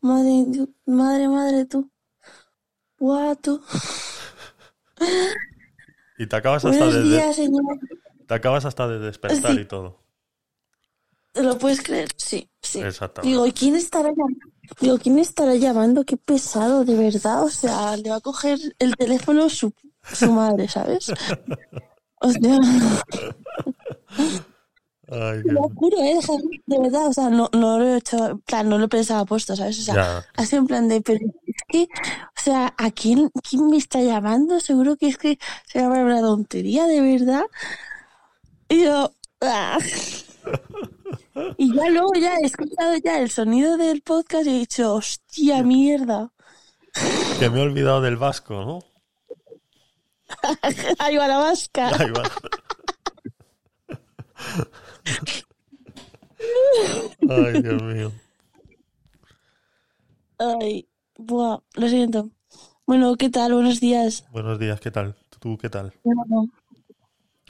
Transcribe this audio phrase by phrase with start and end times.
[0.00, 1.90] Madre, madre, madre, tú.
[2.98, 3.60] Guato.
[6.18, 7.62] Y te acabas hasta Buenos de, días, señor.
[8.26, 9.60] te acabas hasta de despertar Sí.
[9.60, 10.02] y todo.
[11.32, 12.08] ¿Te lo puedes creer?
[12.16, 12.80] Sí, sí.
[12.80, 13.28] Exactamente.
[13.28, 14.40] Digo, ¿y quién estará llamando?
[14.80, 16.04] Digo, ¿quién estará llamando?
[16.04, 17.44] Qué pesado, de verdad.
[17.44, 19.72] O sea, le va a coger el teléfono su,
[20.02, 21.12] su madre, ¿sabes?
[22.20, 22.58] O sea,
[25.10, 26.18] Ay, lo juro, ¿eh?
[26.66, 29.56] De verdad, o sea, no, no lo he hecho, plan, no lo he pensado puesto,
[29.56, 29.78] ¿sabes?
[29.78, 30.26] O sea, Ya.
[30.36, 34.02] ha sido en plan de, pero es que, o sea, ¿a quién, quién me está
[34.02, 34.60] llamando?
[34.60, 37.44] Seguro que es que se llama una tontería, de verdad.
[38.68, 39.78] Y yo, ¡ah!
[41.56, 45.62] Y ya luego ya he escuchado ya el sonido del podcast y he dicho, hostia,
[45.62, 46.30] mierda.
[47.38, 48.78] Que me he olvidado del vasco, ¿no?
[50.98, 51.88] Ahí va la vasca.
[51.98, 52.22] Ahí va.
[57.28, 58.12] Ay, Dios mío.
[60.38, 62.30] Ay, buah, lo siento.
[62.86, 63.52] Bueno, ¿qué tal?
[63.54, 64.24] Buenos días.
[64.32, 65.16] Buenos días, ¿qué tal?
[65.40, 65.92] ¿Tú qué tal?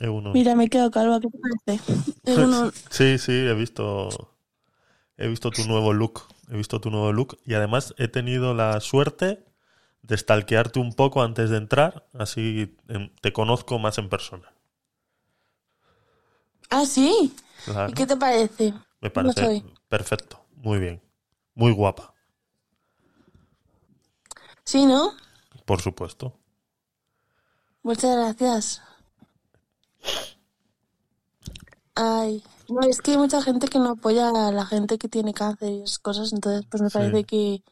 [0.01, 0.33] Euno.
[0.33, 1.83] Mira, me quedo calva, ¿qué te parece?
[2.41, 4.31] Uno- Sí, sí, he visto.
[5.17, 6.23] He visto tu nuevo look.
[6.51, 7.39] He visto tu nuevo look.
[7.45, 9.45] Y además he tenido la suerte
[10.03, 12.07] de stalkearte un poco antes de entrar.
[12.15, 14.53] Así em, te conozco más en persona.
[16.71, 17.35] Ah, sí.
[17.65, 17.91] Claro.
[17.91, 18.73] ¿Y qué te parece?
[19.01, 19.75] Me ¿Cómo parece soy?
[19.89, 20.45] perfecto.
[20.57, 21.03] Muy bien.
[21.55, 22.15] Muy guapa,
[24.65, 25.13] Sí, ¿no?
[25.65, 26.39] por supuesto.
[27.83, 28.83] Muchas gracias.
[31.95, 35.35] Ay, no, es que hay mucha gente que no apoya a la gente que tiene
[35.35, 36.99] cáncer y esas cosas, entonces pues me Sí.
[36.99, 37.63] parece que,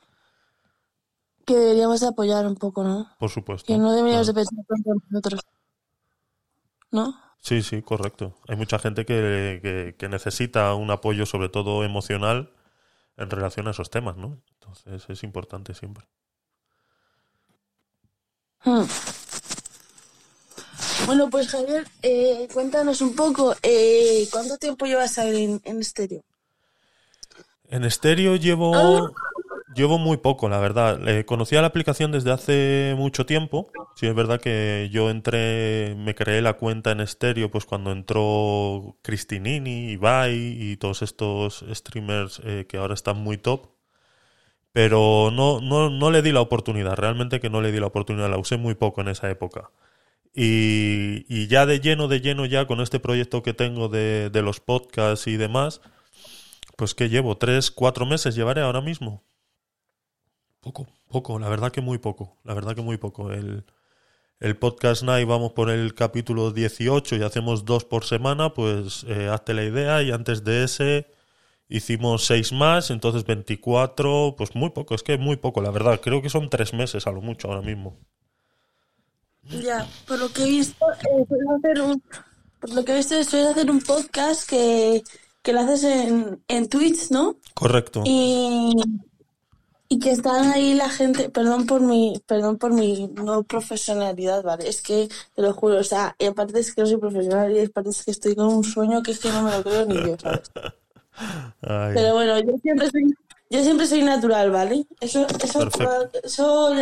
[1.44, 3.08] que deberíamos de apoyar un poco, ¿no?
[3.20, 3.66] Por supuesto.
[3.66, 5.40] Que no deberíamos de pensar tanto en nosotros.
[6.90, 7.14] ¿No?
[7.46, 8.34] Sí, sí, correcto.
[8.48, 12.50] Hay mucha gente que, que- que necesita un apoyo, sobre todo emocional,
[13.16, 14.42] en relación a esos temas, ¿no?
[14.54, 16.04] Entonces es importante siempre.
[18.64, 18.82] Hmm.
[21.06, 26.24] Bueno, pues Javier, eh, cuéntanos un poco, eh, ¿cuánto tiempo llevas ahí en, en estéreo?
[27.68, 29.14] En estéreo llevo,
[29.76, 31.06] llevo muy poco, la verdad.
[31.08, 33.70] Eh, conocía la aplicación desde hace mucho tiempo.
[33.94, 38.96] Sí, es verdad que yo entré, me creé la cuenta en estéreo, pues cuando entró
[39.02, 43.68] Cristinini, Ibai y todos estos streamers eh, que ahora están muy top.
[44.72, 48.28] Pero no, no, no le di la oportunidad, realmente que no le di la oportunidad,
[48.30, 49.70] la usé muy poco en esa época.
[50.34, 54.42] Y, y ya de lleno, de lleno, ya con este proyecto que tengo de, de
[54.42, 55.80] los podcasts y demás,
[56.76, 59.24] pues que llevo tres, cuatro meses llevaré ahora mismo.
[60.66, 63.30] Poco, poco, la verdad que muy poco, la verdad que muy poco.
[63.30, 63.64] El,
[64.40, 69.28] el podcast Night vamos por el capítulo 18 y hacemos dos por semana, pues eh,
[69.28, 71.06] hazte la idea y antes de ese
[71.68, 76.00] hicimos seis más, entonces 24, pues muy poco, es que muy poco, la verdad.
[76.02, 77.96] Creo que son tres meses a lo mucho ahora mismo.
[79.44, 81.26] Ya, por lo que he visto, eh,
[81.58, 82.02] hacer un,
[82.58, 85.04] por lo que he visto, hacer un podcast que,
[85.42, 87.36] que lo haces en, en Twitch, ¿no?
[87.54, 88.02] Correcto.
[88.04, 88.74] Y,
[89.88, 94.68] y que están ahí la gente, perdón por mi, perdón por mi no profesionalidad, ¿vale?
[94.68, 97.60] Es que te lo juro, o sea, y aparte es que no soy profesional y
[97.60, 99.94] aparte es que estoy con un sueño que es que no me lo creo ni
[99.94, 100.50] yo, ¿sabes?
[101.62, 103.14] Ay, Pero bueno, yo siempre soy,
[103.48, 104.86] yo siempre soy natural, ¿vale?
[105.00, 106.18] Eso, eso, Perfecto.
[106.22, 106.74] eso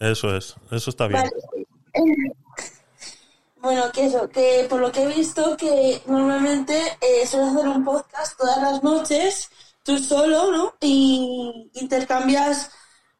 [0.00, 1.22] eso es, eso está bien.
[1.22, 1.32] Vale.
[3.60, 7.84] Bueno, que eso, que por lo que he visto, que normalmente eh, sueles hacer un
[7.84, 9.50] podcast todas las noches,
[9.88, 10.74] tú solo, ¿no?
[10.80, 12.70] Y intercambias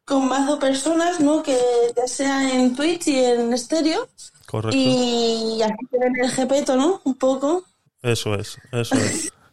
[0.05, 1.41] con mazo personas, ¿no?
[1.43, 1.57] Que
[1.97, 4.07] ya sea en Twitch y en estéreo.
[4.45, 4.77] Correcto.
[4.77, 7.01] Y así te ven el jepeto, ¿no?
[7.03, 7.63] Un poco.
[8.01, 9.33] Eso es, eso es.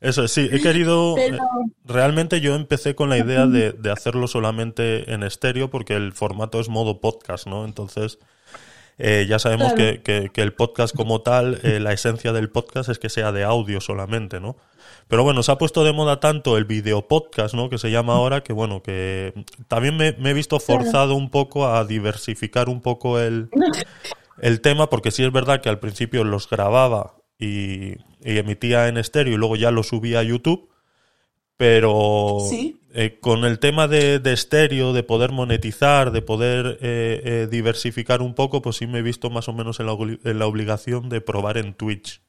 [0.00, 1.14] Eso es, sí, he querido...
[1.16, 1.38] Pero- eh,
[1.86, 6.60] Realmente yo empecé con la idea de, de hacerlo solamente en estéreo porque el formato
[6.60, 7.64] es modo podcast, ¿no?
[7.64, 8.18] Entonces,
[8.98, 9.92] eh, ya sabemos Claro.
[9.94, 13.32] que, que- que el podcast como tal, eh, la esencia del podcast es que sea
[13.32, 14.56] de audio solamente, ¿no?
[15.08, 17.68] Pero bueno, se ha puesto de moda tanto el video podcast, ¿no?
[17.68, 19.32] Que se llama ahora, que bueno, que
[19.68, 23.48] también me, me he visto forzado un poco a diversificar un poco el,
[24.40, 27.92] el tema, porque sí es verdad que al principio los grababa y,
[28.22, 30.70] y emitía en estéreo y luego ya lo subía a YouTube,
[31.56, 32.80] pero Sí.
[32.94, 38.22] eh, con el tema de, de estéreo, de poder monetizar, de poder eh, eh, diversificar
[38.22, 39.92] un poco, pues sí me he visto más o menos en la,
[40.24, 42.22] en la obligación de probar en Twitch.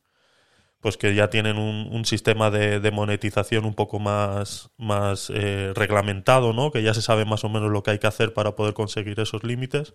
[0.79, 6.71] Pues que ya tienen un, sistema de, monetización un poco más, más eh, reglamentado, ¿no?
[6.71, 9.19] Que ya se sabe más o menos lo que hay que hacer para poder conseguir
[9.19, 9.93] esos límites.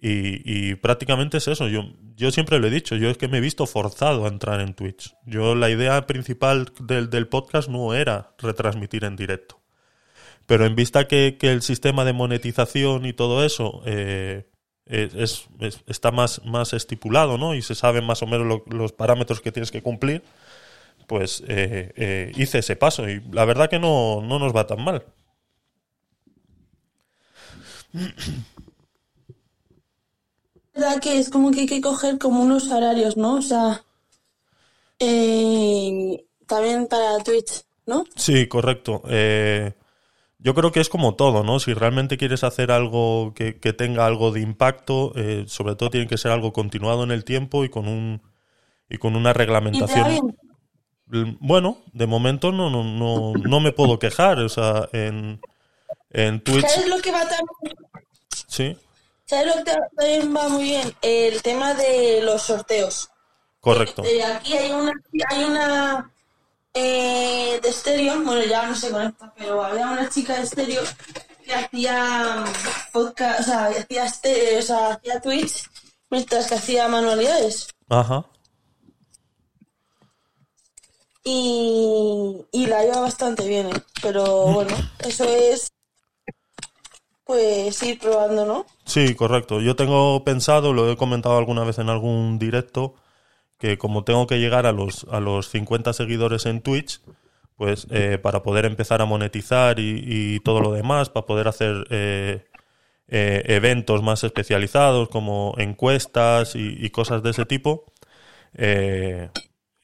[0.00, 1.68] Y, prácticamente es eso.
[1.68, 1.84] Yo,
[2.14, 4.74] yo siempre lo he dicho, yo es que me he visto forzado a entrar en
[4.74, 5.14] Twitch.
[5.24, 9.60] Yo la idea principal del, podcast no era retransmitir en directo.
[10.46, 14.46] Pero en vista que, que el sistema de monetización y todo eso eh,
[14.86, 17.54] es, es- está más, más estipulado, ¿no?
[17.54, 20.22] Y se saben más o menos lo- los parámetros que tienes que cumplir,
[21.08, 24.82] pues eh, eh, hice ese paso y la verdad que no, no nos va tan
[24.84, 25.04] mal.
[30.72, 33.34] verdad que es como que hay que coger como unos horarios, ¿no?
[33.36, 33.82] O sea,
[34.98, 38.04] eh, también para Twitch, ¿no?
[38.16, 39.02] Sí, correcto.
[39.08, 39.72] Eh,
[40.44, 41.58] yo creo que es como todo, ¿no?
[41.58, 46.06] Si realmente quieres hacer algo que, que tenga algo de impacto, eh, sobre todo tiene
[46.06, 48.20] que ser algo continuado en el tiempo y con un
[48.90, 50.36] y con una reglamentación.
[51.40, 54.38] Bueno, de momento no, no, no, no me puedo quejar.
[54.40, 55.40] O sea, en,
[56.10, 57.76] en Twitch, ¿Sabes lo que va también?
[58.46, 58.76] sí,
[59.24, 60.92] ¿Sabes lo que también va muy bien?
[61.00, 63.08] El tema de los sorteos.
[63.60, 64.04] correcto.
[64.04, 64.92] Eh, aquí hay una,
[65.30, 66.10] hay una
[66.74, 70.82] eh, de estéreo, bueno, ya no se conecta, pero había una chica de estéreo
[71.44, 72.44] que hacía
[72.92, 75.70] podcast, o sea, hacía, este, o sea, hacía Twitch
[76.10, 77.68] mientras que hacía manualidades.
[77.88, 78.26] Ajá.
[81.22, 83.82] Y, y la lleva bastante bien, ¿eh?
[84.02, 85.70] Pero bueno, eso es
[87.24, 88.66] pues ir probando, ¿no?
[88.84, 89.60] Sí, correcto.
[89.60, 92.94] Yo tengo pensado, lo he comentado alguna vez en algún directo,
[93.64, 97.00] que como tengo que llegar a los, a los 50 seguidores en Twitch,
[97.56, 102.44] pues eh, para poder empezar a monetizar y, todo lo demás, para poder hacer eh,
[103.08, 107.86] eh, eventos más especializados como encuestas y, cosas de ese tipo,
[108.52, 109.30] eh,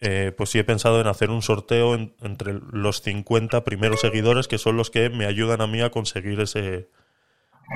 [0.02, 4.46] eh, pues sí he pensado en hacer un sorteo en- entre los 50 primeros seguidores,
[4.46, 6.90] que son los que me ayudan a mí a conseguir ese,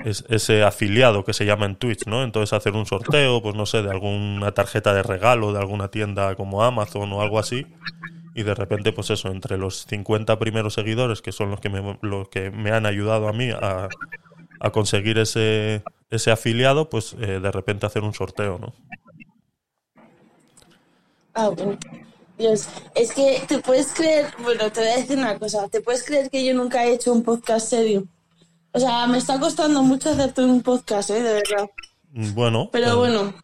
[0.04, 2.22] es- ese afiliado que se llama en Twitch, ¿no?
[2.22, 6.34] Entonces hacer un sorteo, pues no sé, de alguna tarjeta de regalo de alguna tienda
[6.34, 7.66] como Amazon o algo así.
[8.34, 11.98] Y de repente, pues eso, entre los 50 primeros seguidores, que son los que me,
[12.02, 13.88] los que me han ayudado a mí a,
[14.60, 18.72] a conseguir ese, ese afiliado, pues eh, de repente hacer un sorteo, ¿no?
[21.34, 21.78] Ah, bueno.
[22.36, 26.02] Dios, es que te puedes creer, bueno, te voy a decir una cosa, te puedes
[26.02, 28.04] creer que yo nunca he hecho un podcast serio.
[28.74, 31.22] O sea, me está costando mucho hacerte un podcast, ¿eh?
[31.22, 31.70] De verdad.
[32.10, 33.34] Mm, Bueno, Pero eh, bueno,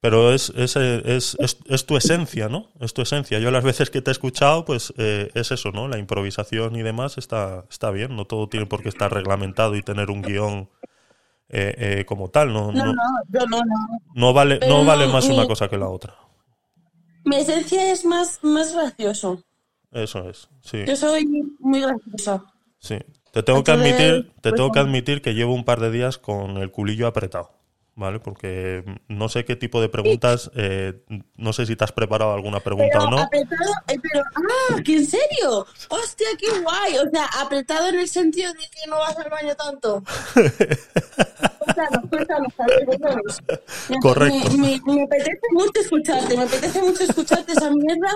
[0.00, 2.68] pero es, es, es, es, es tu esencia, ¿no?
[2.80, 3.38] Es tu esencia.
[3.40, 5.88] Yo las veces que te he escuchado, pues eh, es eso, ¿no?
[5.88, 8.14] La improvisación y demás está, está bien.
[8.14, 10.68] No todo tiene por qué estar reglamentado y tener un guion
[11.48, 12.52] eh, eh, como tal.
[12.52, 14.00] No, no, no, no, yo no, no.
[14.14, 16.14] no vale, Pero no vale más una mi- cosa que la otra.
[17.24, 19.42] Mi esencia es más, más gracioso.
[19.90, 20.84] Eso es, sí.
[20.86, 21.26] Yo soy
[21.58, 22.44] muy graciosa.
[22.78, 22.96] sí.
[23.36, 26.16] Te tengo que admitir, te pues, tengo que admitir que llevo un par de días
[26.16, 27.50] con el culillo apretado.
[27.94, 28.18] ¿Vale?
[28.18, 31.04] Porque no sé qué tipo de preguntas, eh,
[31.36, 33.18] no sé si te has preparado alguna pregunta Pero o no.
[33.18, 35.66] apretado, eh, pero, ah, ¿que en serio?
[35.90, 36.96] Hostia, qué guay.
[36.96, 40.02] O sea, apretado en el sentido de que no vas al baño tanto.
[41.76, 42.52] Cuéntanos, cuéntanos,
[42.86, 43.38] cuéntanos.
[44.02, 44.50] Correcto.
[44.52, 48.10] Me, me- me apetece mucho escucharte, me apetece mucho escucharte esa mierda,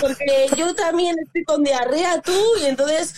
[0.00, 2.32] porque yo también estoy con diarrea, tú,
[2.62, 3.14] y entonces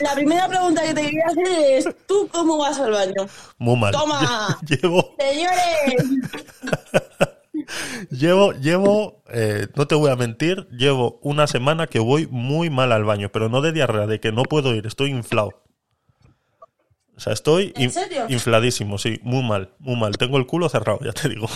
[0.00, 3.26] la primera pregunta que te quería hacer es, ¿tú cómo vas al baño?
[3.58, 3.92] Muy mal.
[3.92, 4.58] Toma.
[4.68, 6.04] Llevo, Señores,
[8.10, 12.92] Llevo, llevo, eh, no te voy a mentir, llevo una semana que voy muy mal
[12.92, 15.61] al baño, pero no de diarrea, de que no puedo ir, estoy inflado.
[17.22, 18.26] O sea, estoy ¿En in- serio?
[18.28, 20.16] infladísimo, sí, muy mal, muy mal.
[20.18, 21.46] Tengo el culo cerrado, ya te digo.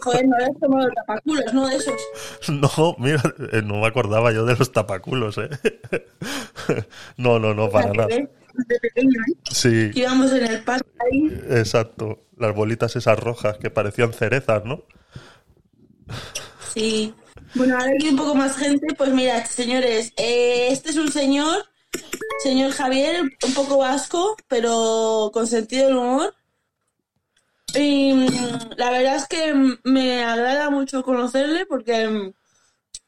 [0.00, 1.68] joder, no eres como los tapaculos, ¿no?
[1.68, 1.94] De esos.
[2.48, 5.50] No, mira, eh, no me acordaba yo de los tapaculos, ¿eh?
[7.18, 8.08] No, no, no, para nada.
[8.08, 9.34] que ves Desde pequeño, ¿eh?
[9.50, 11.38] Sí, Que íbamos en el parque ahí.
[11.50, 12.20] exacto.
[12.38, 14.84] Las bolitas esas rojas que parecían cerezas, ¿no?
[16.72, 17.12] Sí.
[17.54, 18.86] Bueno, ahora hay un poco más gente.
[18.96, 21.64] Pues mira, señores, eh, este es un señor,
[22.42, 26.34] señor Javier, un poco vasco, pero con sentido del humor.
[27.74, 28.28] Y mm,
[28.76, 32.32] la verdad es que me agrada mucho conocerle porque mm,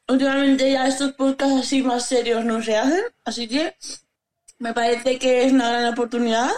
[0.09, 3.75] últimamente ya estos podcasts así más serios no se hacen, así que
[4.59, 6.51] me parece que es una gran oportunidad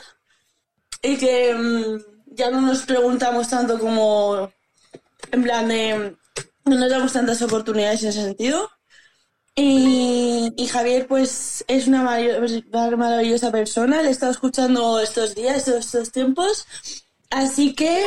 [1.02, 4.52] y que mm, ya no nos preguntamos tanto como
[5.32, 6.16] en plan de
[6.66, 8.70] no nos damos tantas oportunidades en ese sentido.
[9.56, 14.02] Y, Javier, pues, es una marav- una maravillosa persona.
[14.02, 16.66] Le he estado escuchando estos días, estos, tiempos.
[17.30, 18.04] Así que,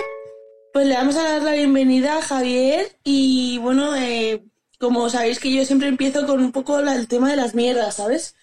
[0.72, 2.96] pues, le vamos a dar la bienvenida a Javier.
[3.04, 4.42] Y bueno, eh,
[4.80, 8.34] como sabéis que yo siempre empiezo con un poco el tema de las mierdas, ¿sabes?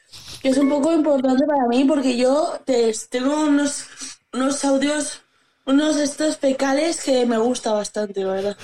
[0.42, 3.86] Que es un poco importante para mí porque yo te- tengo unos,
[4.32, 5.22] unos audios,
[5.66, 8.58] unos estos fecales que me gusta bastante, verdad.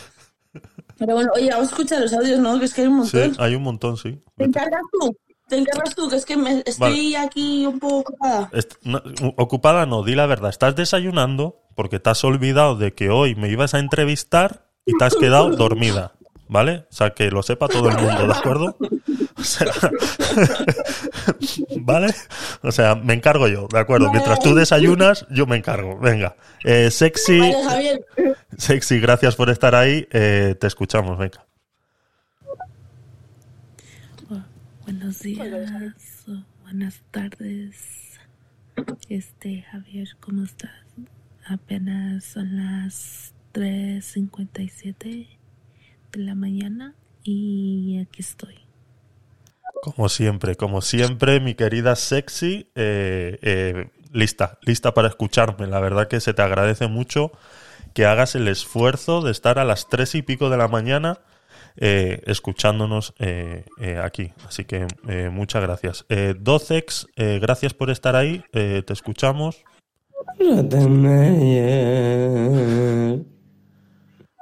[1.00, 2.60] Pero bueno, oye, vamos a escuchar los audios, ¿no?
[2.60, 3.44] Que es que hay un Sí, montón.
[3.46, 4.22] hay un montón, sí.
[4.38, 5.16] ¿Te encargas tú?
[5.48, 8.52] te encargas tú, que es que me, estoy aquí un poco ocupada.
[8.84, 9.02] No,
[9.36, 10.52] ocupada no, di la verdad.
[10.52, 15.06] Estás desayunando porque te has olvidado de que hoy me ibas a entrevistar y te
[15.06, 16.14] has quedado dormida.
[16.50, 16.88] ¿Vale?
[16.90, 18.76] O sea, que lo sepa todo el mundo, ¿de acuerdo?
[19.38, 19.68] O sea,
[21.82, 22.08] ¿Vale?
[22.64, 24.12] O sea, me encargo yo, ¿de acuerdo?
[24.12, 26.00] Mientras tú desayunas, yo me encargo.
[26.00, 26.36] Venga.
[26.64, 27.40] Eh, sexy,
[28.58, 30.08] sexy, gracias por estar ahí.
[30.12, 31.46] Eh, te escuchamos, venga.
[34.86, 36.26] Buenos días
[36.64, 38.20] buenas tardes.
[39.08, 40.72] Este, Javier, ¿cómo estás?
[41.48, 45.39] Apenas son las 3.57
[46.12, 48.56] de la mañana y aquí estoy.
[49.82, 55.68] Como siempre, como siempre, mi querida sexy, eh, eh, lista, lista para escucharme.
[55.68, 57.32] La verdad que se te agradece mucho
[57.94, 61.20] que hagas el esfuerzo de estar a las tres y pico de la mañana
[61.78, 64.34] eh, escuchándonos eh, eh, aquí.
[64.46, 66.06] Así que eh, muchas gracias.
[66.10, 68.44] Eh, Docex, eh, gracias por estar ahí.
[68.52, 69.64] eh, te escuchamos.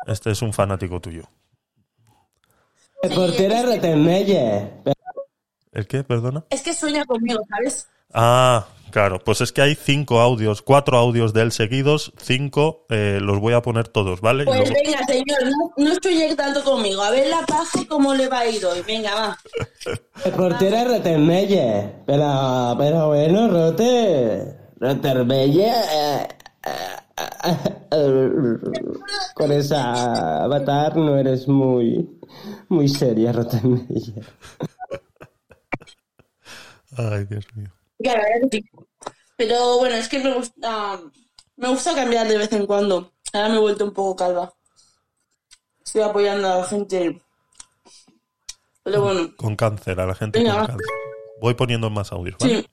[0.08, 1.24] Este es un fanático tuyo.
[3.04, 4.72] Reportera Rottenmeier.
[5.72, 6.04] ¿El qué?
[6.04, 6.46] Perdona.
[6.50, 7.88] Es que sueña conmigo, ¿sabes?
[8.14, 9.20] Ah, claro.
[9.24, 12.14] Pues es que hay cinco audios, cuatro audios de él seguidos.
[12.18, 14.46] Cinco, eh, los voy a poner todos, ¿vale?
[14.46, 17.02] Pues luego- venga, señor, no, no sueñe tanto conmigo.
[17.04, 18.82] A ver la paja cómo le va a ir hoy.
[18.88, 19.38] Venga, va.
[20.26, 22.04] Reportera Rottenmeier.
[22.08, 24.56] Pero, pero bueno, Rote.
[24.80, 26.28] Eh, eh,
[26.66, 26.70] eh,
[29.34, 32.20] Con esa avatar no eres muy,
[32.70, 34.26] muy seria, Rottenmeier.
[36.98, 37.72] Ay, Dios mío.
[39.36, 41.00] Pero bueno, es que me gusta,
[41.56, 43.14] me gusta cambiar de vez en cuando.
[43.34, 44.54] Ahora me he vuelto un poco calva.
[45.84, 47.22] Estoy apoyando a la gente.
[48.84, 50.88] Pero bueno, Con cáncer, a la gente Venga, con cáncer.
[51.42, 52.62] Voy poniendo más audios, ¿vale?
[52.62, 52.68] sí.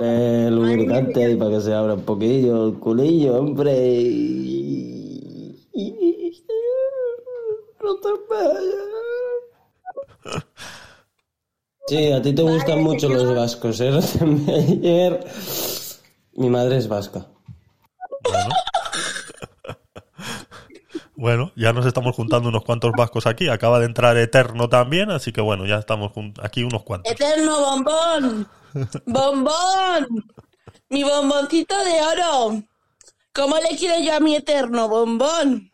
[0.00, 3.74] Eh, lubricante ahí para que se abra un poquillo el culillo, hombre.
[4.00, 6.44] Y- y-
[7.80, 8.74] Rottenmeier.
[11.86, 15.24] Sí, a ti te gustan mucho los vascos, ¿eh, Rottenmeier?
[16.34, 17.26] Mi madre es vasca.
[18.22, 18.48] Bueno.
[21.16, 23.48] Bueno, ya nos estamos juntando unos cuantos vascos aquí.
[23.48, 27.10] Acaba de entrar Eterno también, así que bueno, ya estamos aquí unos cuantos.
[27.10, 28.46] Eterno bombón.
[29.06, 30.06] Bombón.
[30.90, 32.62] Mi bomboncito de oro.
[33.32, 35.70] ¿Cómo le quiero yo a mi eterno bombón?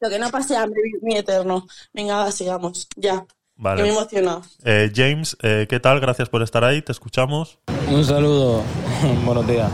[0.00, 1.66] Lo que no pase hambre, mi eterno.
[1.92, 2.88] Venga, va, sigamos.
[2.96, 3.24] Ya.
[3.56, 3.82] Vale.
[3.82, 4.42] Que me emocionado.
[4.64, 6.00] Eh, James, eh, ¿qué tal?
[6.00, 7.58] Gracias por estar ahí, te escuchamos.
[7.88, 8.62] Un saludo,
[9.24, 9.70] buenos días.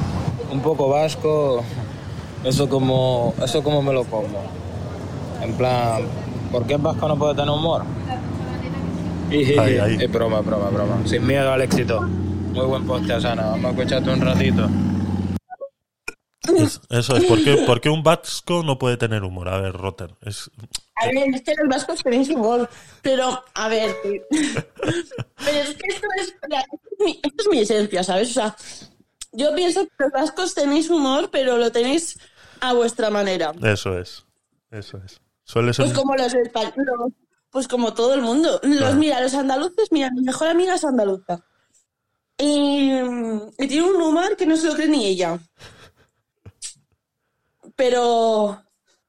[0.53, 1.65] Un poco vasco,
[2.45, 4.43] eso como, eso como me lo como.
[5.41, 6.03] En plan,
[6.53, 7.85] ¿por qué el vasco no puede tener humor?
[9.31, 9.97] Y, Ahí, ahí.
[10.01, 11.07] Es broma, broma, broma.
[11.07, 12.01] Sin miedo al éxito.
[12.03, 13.43] Muy buen podcast, Ana.
[13.51, 14.69] Vamos a escucharte un ratito.
[16.57, 19.49] Es- eso es, ¿por qué, por qué un vasco no puede tener humor?
[19.51, 20.51] A ver, Rotter, es,
[20.97, 22.69] A ver, es que los vascos tenéis humor,
[23.03, 23.95] pero, a ver,
[24.33, 28.31] pero es que esto es, mira, esto es mi, esto es mi esencia, ¿sabes?
[28.31, 28.57] O sea,
[29.33, 32.19] yo pienso que los vascos tenéis humor, pero lo tenéis
[32.61, 33.53] a vuestra manera.
[33.63, 34.25] eso es,
[34.73, 35.21] eso es.
[35.45, 35.85] Suele ser...
[35.87, 36.75] Pues como los españoles,
[37.51, 38.61] pues como todo el mundo.
[38.63, 38.97] Los, Claro.
[38.97, 41.45] Mira, los andaluces, mira, mi mejor amiga es andaluza.
[42.39, 42.91] Y,
[43.59, 45.39] y tiene un humor que no se lo cree ni ella.
[47.77, 48.63] Pero,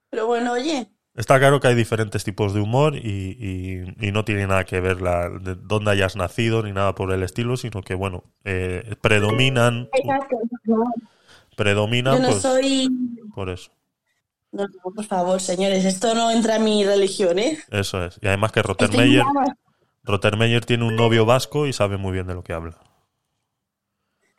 [0.09, 4.23] pero bueno, oye, Está claro que hay diferentes tipos de humor y, y- y no
[4.23, 7.81] tiene nada que ver la, de dónde hayas nacido ni nada por el estilo, sino
[7.81, 10.37] que, bueno, eh, predominan, exacto,
[11.57, 12.89] predominan yo no pues, soy...
[13.35, 13.71] por eso.
[14.51, 17.57] No, no, por favor, señores, esto no entra en mi religión, ¿eh?
[17.71, 18.19] Eso es.
[18.21, 19.21] Y además que muy-
[20.03, 22.77] Rottermeier tiene un novio vasco y sabe muy bien de lo que habla.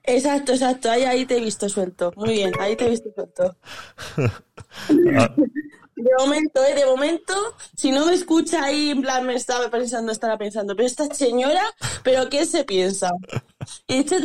[0.04, 2.12] Exacto, exacto, ahí, ahí te he visto suelto.
[2.16, 3.57] Muy bien, ahí te he visto suelto.
[5.16, 5.31] Ah,
[5.95, 6.75] De momento, ¿eh?
[6.75, 7.33] De momento,
[7.76, 11.62] si no me escucha ahí, en plan, me estaba pensando, estará pensando, pero esta señora,
[12.02, 13.11] ¿pero qué se piensa?
[13.87, 14.16] Y esto-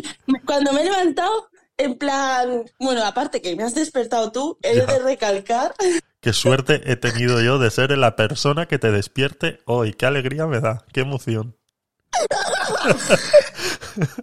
[0.46, 4.86] cuando me he levantado, en plan, bueno, aparte que me has despertado tú, he Ya.
[4.86, 5.74] de recalcar,
[6.22, 9.94] qué suerte he tenido yo de ser la persona que te despierte hoy.
[9.94, 11.56] Qué alegría me da, qué emoción.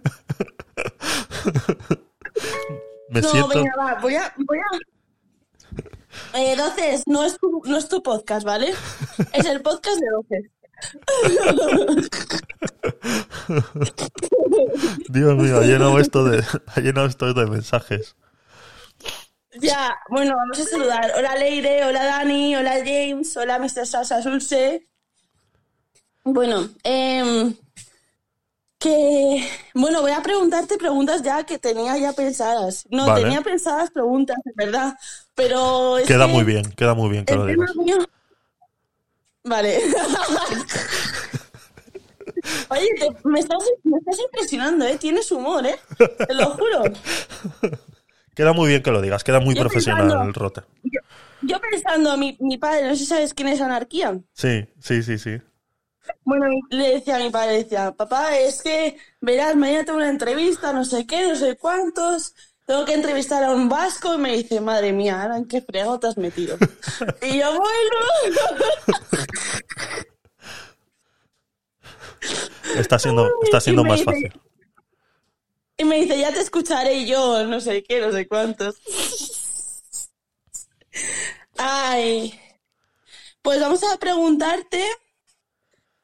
[3.09, 3.49] me no, siento...
[3.49, 6.37] venga, va, voy a, voy a...
[6.37, 8.73] Eh, Entonces, no es, tu, no es tu podcast, ¿vale?
[9.33, 10.51] Es el podcast de Doces.
[15.09, 18.15] Dios mío, ha llenado esto de, ha llenado esto de mensajes.
[19.61, 21.11] Ya, bueno, vamos a saludar.
[21.17, 23.85] Hola Leire, hola Dani, hola James, hola Mr.
[23.85, 24.85] Sasa Sulse.
[26.25, 27.55] Bueno, em,
[28.79, 32.85] que, bueno, voy a preguntarte preguntas ya que tenía ya pensadas.
[32.89, 33.23] No, Vale.
[33.23, 34.97] tenía pensadas preguntas, de verdad.
[35.35, 37.75] Pero es Queda que muy bien, queda muy bien que el lo tema digas.
[37.77, 38.09] mío-
[39.45, 39.79] Vale.
[42.69, 44.97] Oye, te- me, estás, me estás impresionando, ¿eh?
[44.99, 45.75] Tienes humor, ¿eh?
[46.27, 46.83] Te lo juro.
[48.35, 50.61] Queda muy bien que lo digas, queda muy Yo profesional pensando- el rote.
[50.83, 50.99] Yo,
[51.41, 54.19] yo pensando, mi, mi padre, no sé si sabes quién es Anarquía.
[54.33, 55.37] Sí, sí, sí, sí.
[56.23, 60.73] Bueno, le decía a mi padre, decía, papá, es que, verás, mañana tengo una entrevista,
[60.73, 62.35] no sé qué, no sé cuántos,
[62.65, 66.07] tengo que entrevistar a un vasco, y me dice, madre mía, en qué fregado te
[66.07, 66.57] has metido.
[67.21, 67.97] y yo, bueno,
[72.77, 74.41] Está siendo, está siendo más dice- fácil.
[75.77, 78.75] y me dice, ya te escucharé y yo, no sé qué, no sé cuántos.
[81.57, 82.39] Ay,
[83.41, 84.83] pues vamos a preguntarte,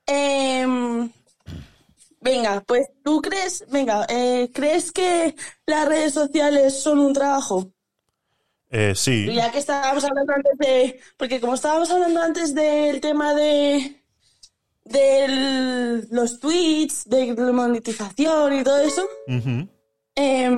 [0.06, 1.12] em,
[2.22, 5.36] venga, pues tú crees, venga, eh, ¿crees que
[5.66, 7.72] las redes sociales son un trabajo?
[8.70, 11.00] Eh, sí, Ya que estábamos hablando antes de.
[11.18, 14.01] Porque como estábamos hablando antes del tema de.
[14.86, 19.06] de los tweets, de la monetización y todo eso.
[20.16, 20.58] em,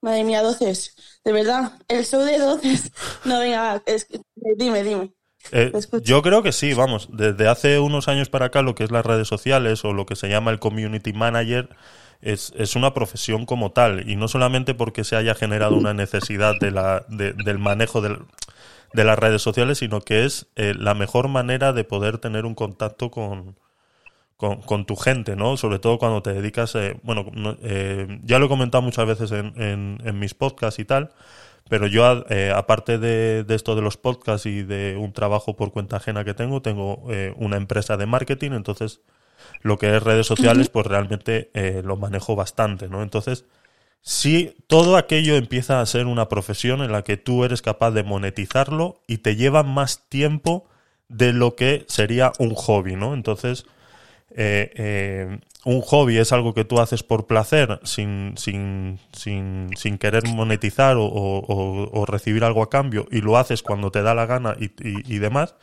[0.00, 0.96] madre mía, doces.
[1.24, 2.90] De verdad, el show de doces.
[3.24, 4.08] No, venga, es
[4.56, 5.12] dime, dime.
[5.50, 8.90] Eh, yo creo que sí, vamos, desde hace unos años para acá lo que es
[8.90, 11.68] las redes sociales o lo que se llama el community manager
[12.22, 16.56] es, es una profesión como tal y no solamente porque se haya generado una necesidad
[16.56, 18.20] de la, de- del manejo del-
[18.92, 22.54] de las redes sociales, sino que es eh, la mejor manera de poder tener un
[22.54, 23.56] contacto con,
[24.36, 25.56] con, con tu gente, ¿no?
[25.56, 29.30] Sobre todo cuando te dedicas, eh, bueno, no- eh, ya lo he comentado muchas veces
[29.32, 31.10] en, en- en mis podcasts y tal,
[31.72, 35.72] pero yo, eh, aparte de, de esto de los podcasts y de un trabajo por
[35.72, 39.00] cuenta ajena que tengo, tengo eh, una empresa de marketing, entonces
[39.62, 43.02] lo que es redes sociales, pues realmente eh, lo manejo bastante, ¿no?
[43.02, 43.46] Entonces,
[44.02, 48.02] si todo aquello empieza a ser una profesión en la que tú eres capaz de
[48.02, 50.68] monetizarlo y te lleva más tiempo
[51.08, 53.14] de lo que sería un hobby, ¿no?
[53.14, 53.64] Entonces,
[54.36, 59.98] eh, eh, un hobby es algo que tú haces por placer, sin, sin, sin, sin
[59.98, 64.56] querer monetizar o, recibir algo a cambio, y lo haces cuando te da la gana
[64.58, 65.54] y, y- y demás.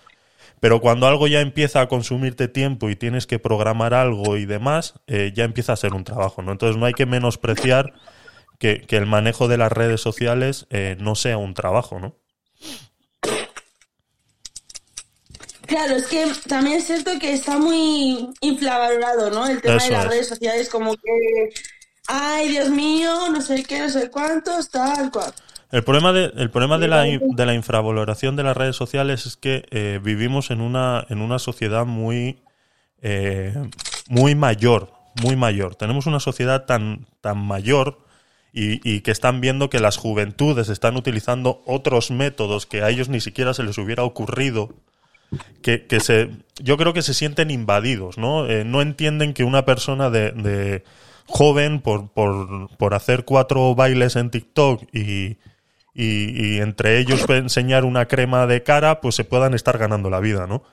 [0.59, 4.95] Pero cuando algo ya empieza a consumirte tiempo y tienes que programar algo y demás,
[5.07, 6.51] eh, ya empieza a ser un trabajo, ¿no?
[6.51, 7.93] Entonces no hay que menospreciar
[8.59, 10.67] que, que el manejo de las redes sociales
[10.99, 12.15] no sea un trabajo, ¿no?
[15.69, 19.47] Claro, es que también es cierto que está muy infravalorado, ¿no?
[19.47, 20.09] El tema Eso de las es.
[20.09, 21.53] redes sociales, como que.
[22.07, 25.31] Ay, Dios mío, no sé qué, no sé cuántos, tal cual.
[25.71, 29.37] El problema de, el problema de, la, de la infravaloración de las redes sociales es
[29.37, 32.41] que eh, vivimos en una, en una sociedad muy,
[33.03, 33.53] eh,
[34.07, 35.75] muy mayor, muy mayor.
[35.75, 37.99] Tenemos una sociedad tan, tan mayor
[38.51, 43.07] y, y que están viendo que las juventudes están utilizando otros métodos que a ellos
[43.07, 44.73] ni siquiera se les hubiera ocurrido.
[45.61, 46.29] Que, que se,
[46.61, 48.47] yo creo que se sienten invadidos, ¿no?
[48.47, 50.83] Eh, no entienden que una persona de, de
[51.27, 55.37] joven por, por, por hacer cuatro bailes en TikTok y,
[55.93, 60.19] y, y entre ellos enseñar una crema de cara, pues se puedan estar ganando la
[60.19, 60.63] vida, ¿no?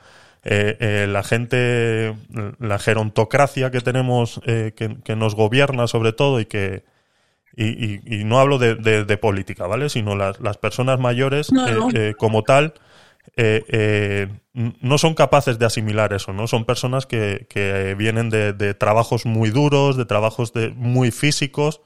[0.45, 2.15] Eh, eh, la gente,
[2.61, 6.85] la gerontocracia que tenemos, eh, que, que nos gobierna sobre todo y que,
[7.57, 9.89] y, no hablo de, de- de política, ¿vale?
[9.89, 11.89] Sino las, las personas mayores No, no.
[11.95, 12.75] eh, como tal
[13.35, 16.47] eh, eh, no son capaces de asimilar eso, ¿no?
[16.47, 21.81] Son personas que, vienen de, trabajos muy duros, de trabajos de, muy físicos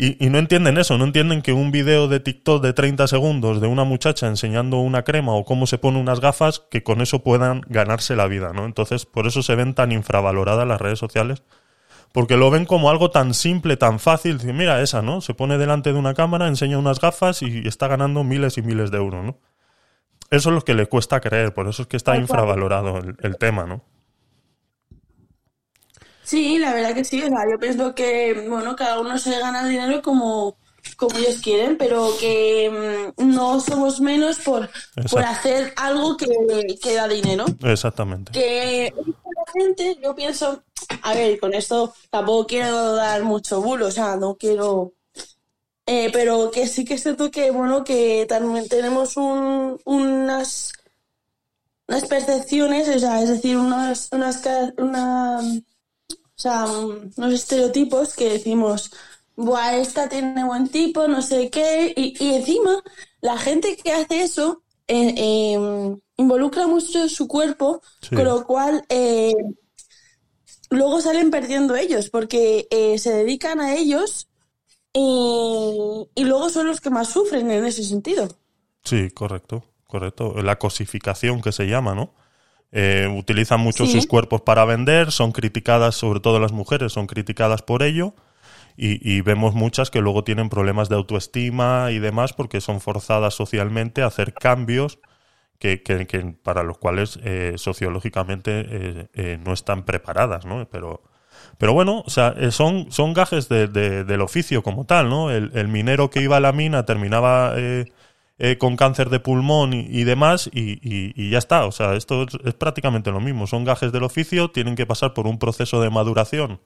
[0.00, 3.66] y, no entienden eso, no entienden que un video de TikTok de 30 segundos de
[3.66, 7.62] una muchacha enseñando una crema o cómo se pone unas gafas, que con eso puedan
[7.66, 8.64] ganarse la vida, ¿no?
[8.64, 11.42] Entonces, por eso se ven tan infravaloradas las redes sociales,
[12.12, 14.38] porque lo ven como algo tan simple, tan fácil.
[14.54, 15.20] Mira esa, ¿no?
[15.20, 18.92] Se pone delante de una cámara, enseña unas gafas y está ganando miles y miles
[18.92, 19.38] de euros, ¿no?
[20.30, 23.36] Eso es lo que le cuesta creer, por eso es que está infravalorado el, el
[23.38, 23.82] tema, ¿no?
[26.28, 27.22] Sí, la verdad que sí.
[27.22, 30.58] O sea, yo pienso que, bueno, cada uno se gana el dinero como,
[30.98, 34.68] como ellos quieren, pero que mm, no somos menos por,
[35.10, 36.26] por hacer algo que,
[36.82, 37.46] que da dinero.
[37.62, 38.32] Exactamente.
[38.32, 40.62] Que la gente, yo pienso,
[41.00, 44.92] a ver, con esto tampoco quiero dar mucho bulo, o sea, no quiero.
[45.88, 50.72] Eh, pero que sí que es cierto que, bueno, que también tenemos un, unas,
[51.88, 54.42] unas percepciones, o sea, es decir, unas, unas,
[54.78, 55.62] una, o
[56.36, 58.90] sea, un- unos estereotipos que decimos,
[59.36, 62.82] Buah, esta tiene buen tipo, no sé qué, y, y encima
[63.20, 68.16] la gente que hace eso eh, eh, involucra mucho su cuerpo, Sí.
[68.16, 69.34] con lo cual eh,
[70.70, 74.27] luego salen perdiendo ellos porque se dedican a ellos
[74.94, 78.28] eh, y luego son los que más sufren en ese sentido.
[78.84, 80.34] Sí, correcto, correcto.
[80.42, 82.14] La cosificación que se llama, ¿no?
[82.72, 83.92] Eh, utilizan mucho Sí.
[83.92, 88.14] sus cuerpos para vender, son criticadas, sobre todo las mujeres, son criticadas por ello.
[88.76, 93.34] Y, y vemos muchas que luego tienen problemas de autoestima y demás porque son forzadas
[93.34, 95.00] socialmente a hacer cambios
[95.58, 100.68] que, que- que para los cuales eh, sociológicamente eh, eh, no están preparadas, ¿no?
[100.70, 101.02] Pero,
[101.58, 105.30] pero bueno, o sea, eh, son, son gajes de- de- del oficio como tal, ¿no?
[105.30, 107.86] El, minero que iba a la mina terminaba eh,
[108.38, 111.66] eh, con cáncer de pulmón y, demás y, y- ya está.
[111.66, 113.46] O sea, esto es, es prácticamente lo mismo.
[113.46, 116.60] Son gajes del oficio, tienen que pasar por un proceso de maduración.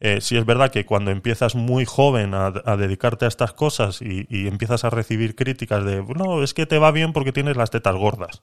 [0.00, 4.26] Eh, sí es verdad que cuando empiezas muy joven a, dedicarte a estas cosas y,
[4.28, 7.70] y empiezas a recibir críticas de, no, es que te va bien porque tienes las
[7.70, 8.42] tetas gordas.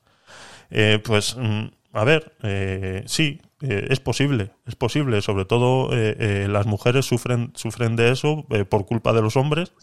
[0.72, 5.22] Eh, pues, mm, a ver, eh, sí, eh, es posible, es posible.
[5.22, 9.74] Sobre todo eh, eh, las mujeres sufren, sufren de eso por culpa de los hombres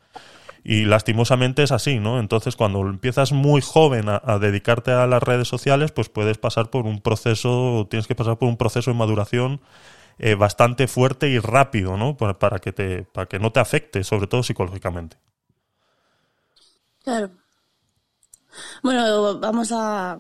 [0.65, 2.19] y lastimosamente es así, ¿no?
[2.19, 6.87] Entonces cuando empiezas muy joven a, dedicarte a las redes sociales, pues puedes pasar por
[6.87, 9.61] un proceso, tienes que pasar por un proceso de maduración
[10.37, 12.17] bastante fuerte y rápido, ¿no?
[12.17, 15.17] Para que te, para que no te afecte, sobre todo psicológicamente.
[17.05, 17.31] Claro.
[18.83, 20.19] Bueno, vamos a.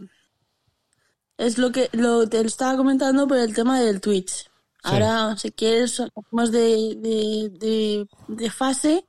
[1.38, 4.50] Es lo que lo te lo estaba comentando por el tema del Twitch.
[4.82, 9.04] Ahora, si quieres, hablamos de, de, de, de fase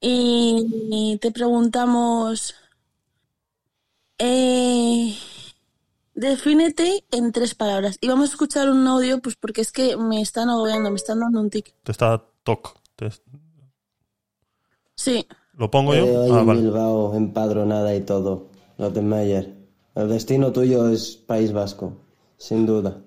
[0.00, 2.54] y te preguntamos.
[4.18, 5.16] Eh,
[6.14, 7.98] defínete en tres palabras.
[8.00, 11.20] Y vamos a escuchar un audio, pues porque es que me están agobiando, me están
[11.20, 11.74] dando un tic.
[11.82, 12.76] Te está toc.
[12.96, 13.10] Te-
[14.96, 15.26] Sí.
[15.54, 16.20] ¿Lo pongo Eh, yo?
[16.22, 16.60] hoy Ah, en vale.
[16.62, 18.48] Bilbao, empadronada y todo.
[18.78, 19.63] Rottenmeier.
[19.94, 21.92] El destino tuyo es País Vasco,
[22.36, 23.00] sin duda.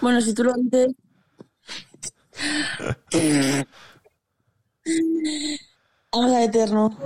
[0.00, 0.94] Bueno, si tú lo dices.
[6.10, 6.96] Vamos a Eterno.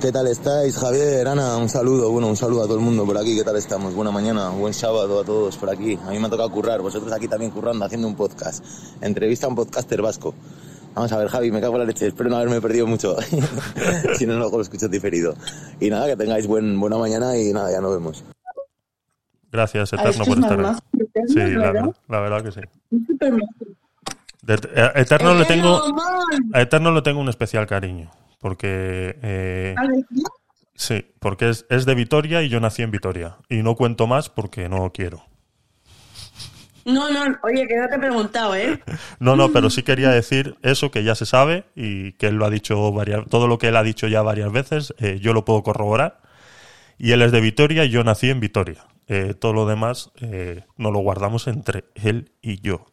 [0.00, 1.28] ¿Qué tal estáis, Javier?
[1.28, 3.94] Ana, un saludo, bueno, un saludo a todo el mundo por aquí, ¿qué tal estamos?
[3.94, 5.98] Buena mañana, buen sábado a todos por aquí.
[6.06, 8.64] A mí me ha tocado currar, vosotros aquí también currando, haciendo un podcast.
[9.02, 10.34] Entrevista a un podcaster vasco.
[10.96, 13.16] Vamos a ver, Javi, me cago en la leche, espero no haberme perdido mucho.
[14.14, 15.36] si no, luego lo escucho diferido.
[15.78, 18.24] Y nada, que tengáis buen, buena mañana y nada, ya nos vemos.
[19.52, 20.74] Gracias, Eterno, por es estar ahí.
[21.28, 22.60] Sí, la, la verdad que sí.
[24.48, 25.82] Eh, Eterno le tengo,
[26.54, 28.10] a Eterno le tengo un especial cariño.
[28.38, 29.86] Porque eh, A.
[30.74, 33.36] Sí, porque es, es de Vitoria y yo nací en Vitoria.
[33.50, 35.25] Y no cuento más porque no quiero.
[36.86, 38.80] No, no, oye, que no te he preguntado, ¿eh?
[39.18, 42.46] No, no, pero sí quería decir eso que ya se sabe y que él lo
[42.46, 45.44] ha dicho varias, todo lo que él ha dicho ya varias veces, eh, yo lo
[45.44, 46.20] puedo corroborar.
[46.96, 48.86] Y él es de Vitoria y yo nací en Vitoria.
[49.08, 52.86] Eh, todo lo demás eh, nos lo guardamos entre él y yo.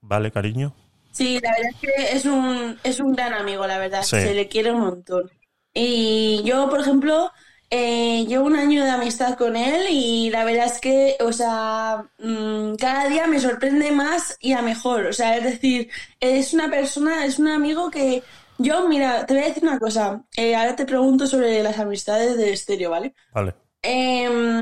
[0.00, 0.72] ¿Vale, cariño?
[1.10, 4.02] Sí, la verdad es que es un, es un gran amigo, la verdad.
[4.02, 4.20] Sí.
[4.20, 5.28] Se le quiere un montón.
[5.74, 7.32] Y yo, por ejemplo,
[7.70, 12.04] eh, llevo un año de amistad con él y la verdad es que, o sea,
[12.18, 15.06] mm, cada día me sorprende más y a mejor.
[15.06, 18.22] O sea, es decir, es una persona, es un amigo que
[18.58, 20.22] yo, mira, te voy a decir una cosa.
[20.36, 23.14] Eh, ahora te pregunto sobre las amistades de estéreo, ¿vale?
[23.32, 23.54] Vale.
[23.82, 24.60] Em,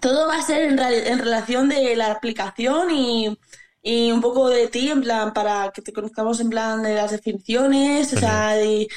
[0.00, 3.38] todo va a ser en relación de la aplicación y,
[3.82, 7.10] y un poco de ti, en plan, para que te conozcamos en plan de las
[7.10, 8.88] definiciones, o sea, de,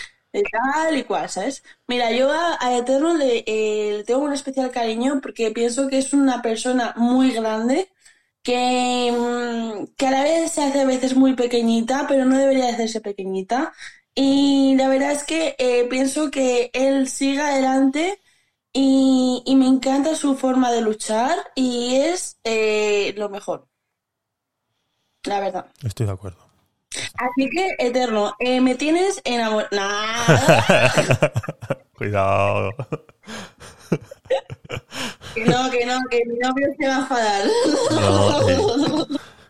[0.43, 1.63] tal y cual, ¿sabes?
[1.87, 6.13] Mira, yo a, Eterno le, eh, le tengo un especial cariño porque pienso que es
[6.13, 7.89] una persona muy grande
[8.43, 12.65] que, mm, que a la vez se hace a veces muy pequeñita, pero no debería
[12.65, 13.73] de hacerse pequeñita.
[14.13, 18.21] Y la verdad es que eh, pienso que él sigue adelante
[18.71, 23.67] y, y me encanta su forma de luchar y es eh, lo mejor.
[25.23, 25.71] La verdad.
[25.83, 26.44] Estoy de acuerdo.
[27.15, 30.25] Así que, Eterno, eh, me tienes enamorada.
[31.97, 32.71] Cuidado.
[35.33, 37.45] que no, que no, que mi novio se va a enfadar.
[37.91, 38.57] No, eh,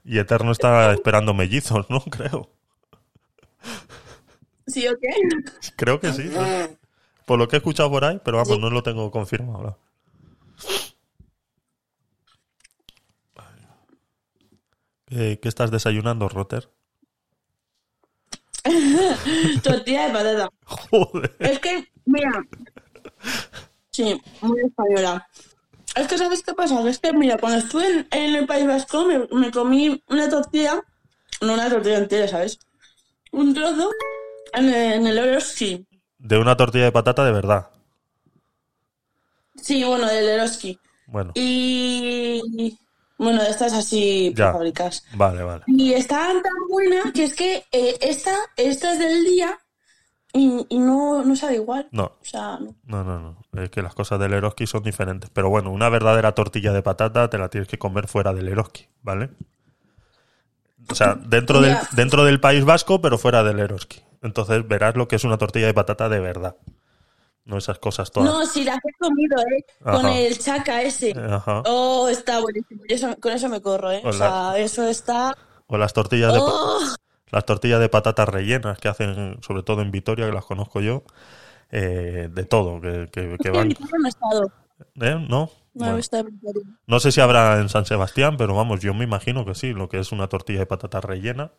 [0.04, 2.02] y Eterno está esperando mellizos, ¿no?
[2.02, 2.50] Creo.
[4.68, 5.10] ¿Sí o qué?
[5.76, 6.32] Creo que sí.
[7.26, 9.64] Por lo que he escuchado por ahí, pero vamos, no lo tengo confirmado.
[9.64, 9.78] ¿no?
[15.08, 16.70] ¿Qué, qué estás desayunando, Rotter?
[19.64, 20.50] Tortilla de patata.
[20.66, 21.36] Joder.
[21.40, 22.44] Es que, mira.
[23.92, 25.28] Sí, muy española.
[25.96, 26.82] Es que, ¿sabes qué pasa?
[26.84, 30.30] Que Es que, mira, cuando estuve en, en el País Vasco, me, me comí una
[30.30, 30.82] tortilla,
[31.42, 32.60] no una tortilla entera, ¿sabes?
[33.32, 33.92] Un trozo
[34.54, 35.86] en el, en el Eroski.
[36.18, 37.70] De una tortilla de patata de verdad.
[39.56, 40.80] Sí, bueno, del Eroski.
[41.08, 42.78] Bueno, Y.
[43.18, 44.52] Bueno, estas así Ya.
[44.52, 45.06] fábricas.
[45.14, 45.64] Vale, vale.
[45.68, 49.58] Y estaban tan buenas que es que eh, esta, esta es del día
[50.34, 51.88] y, y no, no sabe igual.
[51.92, 52.76] No, O sea, no.
[52.84, 53.62] no, no, no.
[53.64, 55.30] Es que las cosas del Eroski son diferentes.
[55.30, 58.88] Pero bueno, una verdadera tortilla de patata te la tienes que comer fuera del Eroski,
[59.02, 59.30] ¿vale?
[60.90, 64.02] O sea, dentro del, dentro del País Vasco, pero fuera del Eroski.
[64.22, 66.58] Entonces verás lo que es una tortilla de patata de verdad.
[67.46, 68.28] No esas cosas todas.
[68.30, 69.64] No, si las he comido, ¿eh?
[69.84, 71.12] Con el chaca ese.
[71.12, 71.62] Ajá.
[71.68, 72.82] Oh, está buenísimo.
[72.88, 74.02] Eso- con eso me corro, ¿eh?
[74.04, 75.36] O sea, eso está...
[75.68, 76.80] O las tortillas de, Oh,
[77.32, 81.04] las tortillas de patatas rellenas que hacen, sobre todo en Vitoria, que las conozco yo.
[81.72, 83.70] eh, de todo, que, que- que van.
[83.70, 84.52] No he estado.
[85.02, 85.16] ¿Eh?
[85.30, 85.50] ¿No?
[85.74, 86.00] No Bueno.
[86.88, 89.90] No sé si habrá en San Sebastián, pero vamos, yo me imagino que sí, lo
[89.90, 91.52] que es una tortilla de patata rellena.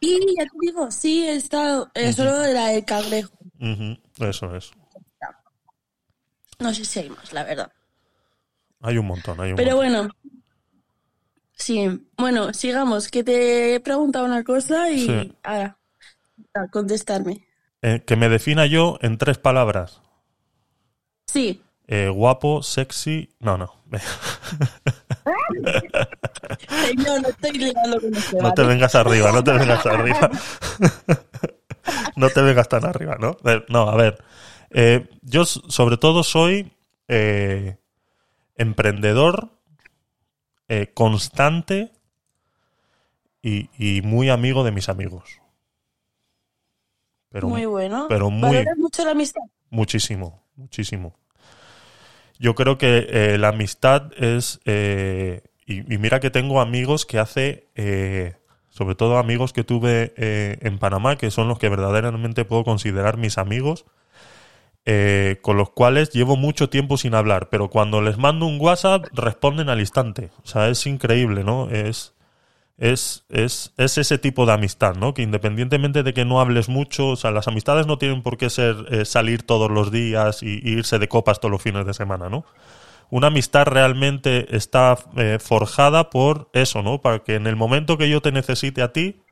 [0.00, 1.88] Y ya te digo, sí he estado.
[1.94, 3.32] eh, Solo era el cangrejo.
[4.18, 4.72] Eso es.
[6.60, 7.72] No sé si hay más, la verdad.
[8.82, 9.92] Hay un montón, hay un Pero montón.
[10.22, 10.40] bueno.
[11.54, 15.34] Sí, bueno, sigamos, que te he preguntado una cosa y Sí.
[15.42, 15.76] ahora,
[16.54, 17.46] a contestarme.
[17.82, 20.00] Eh, que me defina yo en tres palabras.
[21.26, 23.34] Sí, Eh, guapo, sexy.
[23.40, 23.74] No, no.
[26.96, 30.30] no, no estoy ligando con este, No te vengas arriba, no te vengas arriba.
[32.16, 33.36] no te vengas tan arriba, ¿no?
[33.44, 34.22] Eh, No, a ver.
[34.70, 36.72] Eh, yo sobre todo soy
[37.08, 37.76] eh,
[38.56, 39.50] emprendedor,
[40.68, 41.92] eh, constante
[43.42, 45.40] y, y muy amigo de mis amigos.
[47.30, 48.06] Pero muy bueno.
[48.08, 49.42] pero muy- ¿Valoras mucho la amistad?
[49.70, 51.14] Muchísimo, muchísimo.
[52.38, 54.60] Yo creo que eh, la amistad es...
[54.64, 57.68] eh, y, y mira que tengo amigos que hace...
[57.74, 58.34] eh,
[58.68, 63.16] sobre todo amigos que tuve eh, en Panamá, que son los que verdaderamente puedo considerar
[63.16, 63.84] mis amigos,
[64.92, 69.06] eh, con los cuales llevo mucho tiempo sin hablar, pero cuando les mando un WhatsApp
[69.12, 70.30] responden al instante.
[70.42, 71.70] O sea, es increíble, ¿no?
[71.70, 72.12] Es,
[72.76, 75.14] es, es, es ese tipo de amistad, ¿no?
[75.14, 78.50] Que independientemente de que no hables mucho, o sea, las amistades no tienen por qué
[78.50, 82.28] ser eh, salir todos los días y, irse de copas todos los fines de semana,
[82.28, 82.44] ¿no?
[83.10, 87.00] Una amistad realmente está eh, forjada por eso, ¿no?
[87.00, 89.22] Para que en el momento que yo te necesite a ti,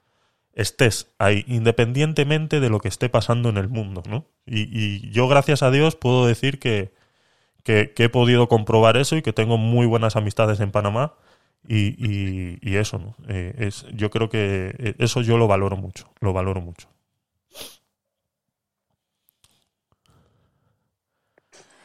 [0.58, 4.26] estés ahí, independientemente de lo que esté pasando en el mundo, ¿no?
[4.46, 6.92] Y, yo, gracias a Dios, puedo decir que,
[7.64, 11.14] que, he podido comprobar eso y que tengo muy buenas amistades en Panamá.
[11.68, 11.96] Y,
[12.62, 13.16] y- eso, ¿no?
[13.28, 16.88] Eh, es, yo creo que eh, eso yo lo valoro mucho, lo valoro mucho.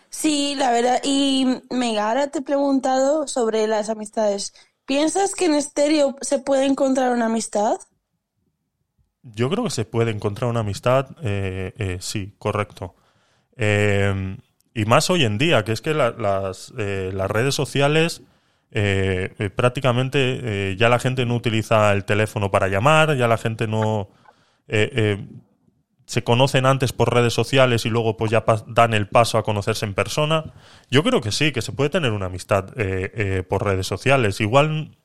[0.10, 1.02] Sí, la verdad.
[1.04, 4.54] Y venga, ahora te he preguntado sobre las amistades.
[4.86, 7.80] ¿Piensas que en estéreo se puede encontrar una amistad?
[9.24, 12.96] Yo creo que se puede encontrar una amistad, eh, eh, sí, correcto.
[13.56, 14.38] Eh,
[14.74, 18.22] y más hoy en día, que es que la- las, eh, las redes sociales
[18.76, 23.68] eh, eh, prácticamente ya la gente no utiliza el teléfono para llamar, ya la gente
[23.68, 24.10] no...
[26.06, 29.86] se conocen antes por redes sociales y luego pues ya dan el paso a conocerse
[29.86, 30.54] en persona.
[30.92, 32.66] Yo creo que sí, que se puede tener una amistad
[33.48, 34.42] por redes sociales.
[34.42, 34.98] Igual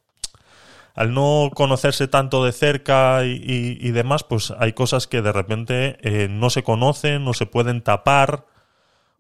[0.99, 6.27] al no conocerse tanto de cerca y, demás, pues hay cosas que de repente eh,
[6.29, 8.47] no se conocen, no se pueden tapar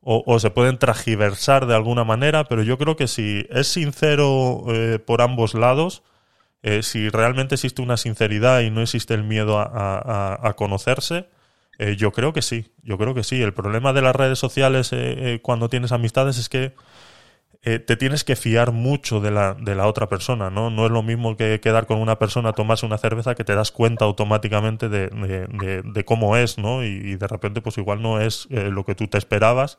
[0.02, 4.64] o, o se pueden tragiversar de alguna manera, pero yo creo que si es sincero
[4.70, 6.02] eh, por ambos lados,
[6.64, 11.28] eh, si realmente existe una sinceridad y no existe el miedo a conocerse,
[11.78, 13.40] eh, yo creo que sí, yo creo que sí.
[13.40, 16.74] El problema de las redes sociales eh, eh, cuando tienes amistades es que
[17.62, 20.70] eh, te tienes que fiar mucho de la, de la otra persona, ¿no?
[20.70, 23.72] No es lo mismo que quedar con una persona, tomarse una cerveza, que te das
[23.72, 26.84] cuenta automáticamente de, de- de- de cómo es, ¿no?
[26.84, 29.78] Y, de repente, pues igual no es eh, lo que tú te esperabas,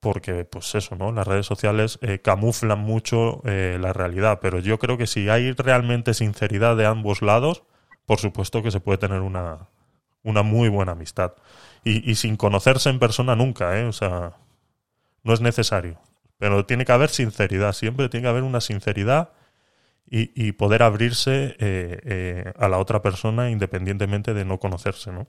[0.00, 1.12] porque, pues eso, ¿no?
[1.12, 5.52] Las redes sociales eh, camuflan mucho eh, la realidad, pero yo creo que si hay
[5.52, 7.64] realmente sinceridad de ambos lados,
[8.06, 9.68] por supuesto que se puede tener una,
[10.22, 11.32] una muy buena amistad.
[11.84, 13.84] Y sin conocerse en persona nunca, ¿eh?
[13.86, 14.32] O sea,
[15.24, 15.98] no es necesario.
[16.38, 19.30] Pero tiene que haber sinceridad, siempre tiene que haber una sinceridad
[20.10, 25.28] y, y poder abrirse eh, eh, a la otra persona independientemente de no conocerse, ¿no?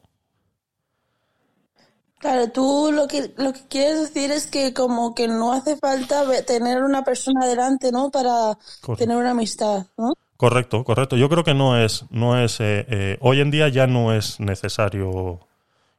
[2.19, 6.23] Claro, tú lo que, lo que quieres decir es que como que no hace falta
[6.45, 8.09] tener una persona delante, ¿no?
[8.11, 8.95] Para Correcto.
[8.95, 10.13] tener una amistad, ¿no?
[10.37, 11.17] Correcto, correcto.
[11.17, 14.39] Yo creo que no es, no es, eh, eh, hoy en día ya no es
[14.39, 15.39] necesario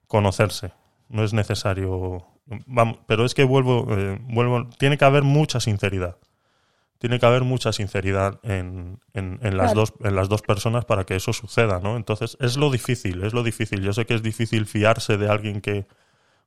[0.09, 0.73] conocerse,
[1.09, 2.27] no es necesario,
[2.67, 6.17] vamos, pero es que vuelvo, eh, vuelvo, tiene que haber mucha sinceridad,
[6.99, 9.81] tiene que haber mucha sinceridad en, en, en las Claro.
[9.81, 11.97] dos, en las dos personas para que eso suceda, ¿no?
[11.97, 13.83] Entonces es lo difícil, es lo difícil.
[13.83, 15.87] Yo sé que es difícil fiarse de alguien que,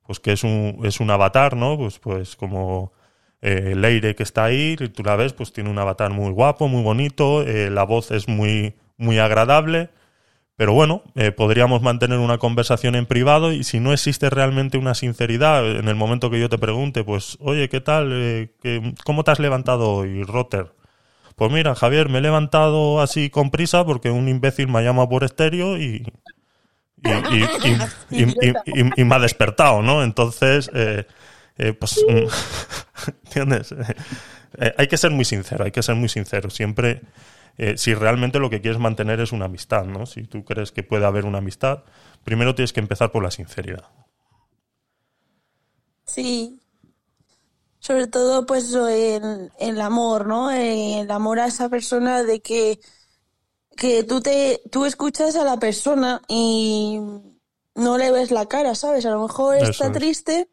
[0.06, 1.78] pues que es un, es un avatar, ¿no?
[1.78, 2.92] Pues, pues como
[3.42, 6.68] eh, Leire que está ahí, y tú la ves, pues tiene un avatar muy guapo,
[6.68, 9.90] muy bonito, eh, la voz es muy, muy agradable,
[10.62, 14.94] pero bueno, eh, podríamos mantener una conversación en privado y si no existe realmente una
[14.94, 18.12] sinceridad, en el momento que yo te pregunte, pues, oye, ¿qué tal?
[18.14, 20.68] Eh, ¿qué- ¿Cómo te has levantado hoy, Rotter?
[21.36, 25.10] Pues mira, Javier, me he levantado así con prisa porque un imbécil me ha llamado
[25.10, 26.06] por estéreo y,
[27.04, 27.10] y,
[28.72, 30.04] y- y- me ha despertado, ¿no?
[30.04, 31.06] Entonces, eh,
[31.80, 33.74] pues, mm, ¿entiendes?
[34.78, 36.52] Hay que ser muy sincero, hay que ser muy sincero.
[36.52, 37.02] Siempre,
[37.58, 40.06] eh, si realmente lo que quieres mantener es una amistad, ¿no?
[40.06, 41.84] Si tú crees que puede haber una amistad,
[42.24, 43.86] primero tienes que empezar por la sinceridad.
[46.06, 46.60] Sí.
[47.80, 50.52] Sobre todo, pues, el, el amor, ¿no?
[50.52, 52.80] El amor a esa persona de que,
[53.76, 57.00] que tú te, tú escuchas a la persona y
[57.76, 59.06] no le ves la cara, ¿sabes?
[59.06, 59.94] A lo mejor Eso está es.
[59.94, 60.50] triste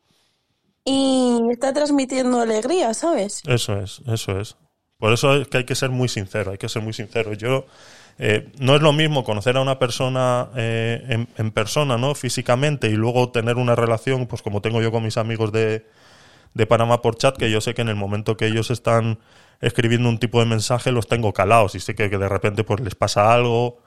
[0.84, 3.42] y está transmitiendo alegría, ¿sabes?
[3.46, 4.56] Eso es, eso es.
[4.98, 7.32] Por eso es que hay que ser muy sincero, hay que ser muy sincero.
[7.34, 7.66] Yo
[8.18, 12.14] eh, no es lo mismo conocer a una persona eh, en, persona, ¿no?
[12.16, 15.86] Físicamente y luego tener una relación, pues como tengo yo con mis amigos de,
[16.54, 19.18] de Panamá por chat, que yo sé que en el momento que ellos están
[19.60, 22.80] escribiendo un tipo de mensaje los tengo calados y sé que, que de repente pues
[22.80, 23.80] les pasa algo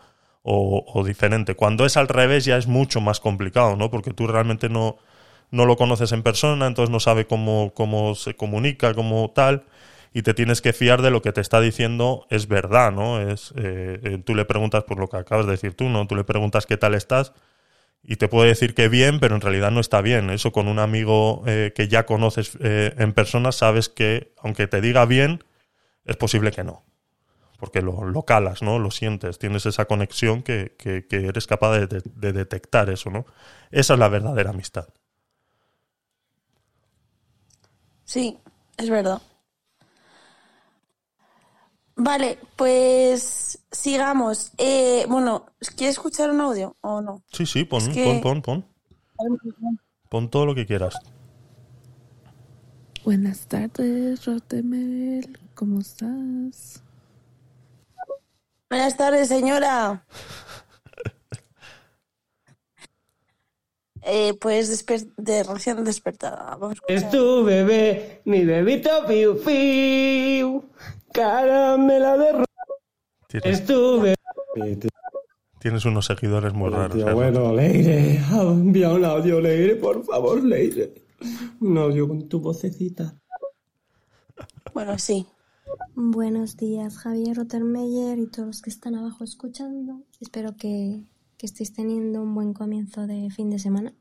[0.43, 1.56] o, o diferente.
[1.56, 3.91] Cuando es al revés ya es mucho más complicado, ¿no?
[3.91, 4.97] Porque tú realmente no,
[5.52, 9.65] no lo conoces en persona, entonces no sabe cómo, cómo se comunica, cómo tal,
[10.13, 13.21] y te tienes que fiar de lo que te está diciendo es verdad, ¿no?
[13.21, 16.08] Es, eh, eh, tú le preguntas por lo que acabas de decir tú, ¿no?
[16.08, 17.34] Tú le preguntas qué tal estás
[18.04, 20.30] y te puede decir que bien, pero en realidad no está bien.
[20.32, 25.06] Eso con un amigo eh, que ya conoces en persona sabes que aunque te diga
[25.06, 25.43] bien,
[26.06, 26.84] es posible que no.
[27.60, 28.80] Porque lo, calas, ¿no?
[28.80, 33.26] Lo sientes, tienes esa conexión que, que- eres capaz de- de detectar eso, ¿no?
[33.71, 34.88] Esa es la verdadera amistad.
[38.06, 38.38] Sí,
[38.78, 39.21] es verdad.
[42.03, 44.51] Vale, pues sigamos.
[44.57, 45.45] Eh, bueno,
[45.77, 47.21] ¿quieres escuchar un audio o no?
[47.31, 49.79] Sí, sí, pon, Es que- pon, pon, pon.
[50.09, 50.95] Pon todo lo que quieras.
[53.05, 55.37] Buenas tardes, Rotemel.
[55.53, 56.81] ¿Cómo estás?
[58.67, 60.03] Buenas tardes, señora.
[64.03, 66.55] Eh, pues desper- de recién despertada.
[66.57, 70.63] Vamos a Es tu bebé, mi bebito piu piu,
[71.13, 72.45] caramela de ro-
[73.27, 74.15] Tienes, Es tu bebé.
[75.59, 76.97] tienes unos seguidores muy raros.
[76.97, 80.93] Tío, bueno, Leire, envía un audio, Leire, por favor, Leire.
[81.61, 83.15] Un audio con tu vocecita.
[84.73, 85.27] Bueno, sí.
[85.95, 90.01] Buenos días, Javier Rottermeyer y todos los que están abajo escuchando.
[90.19, 91.03] Espero que,
[91.41, 93.93] que estéis teniendo un buen comienzo de fin de semana.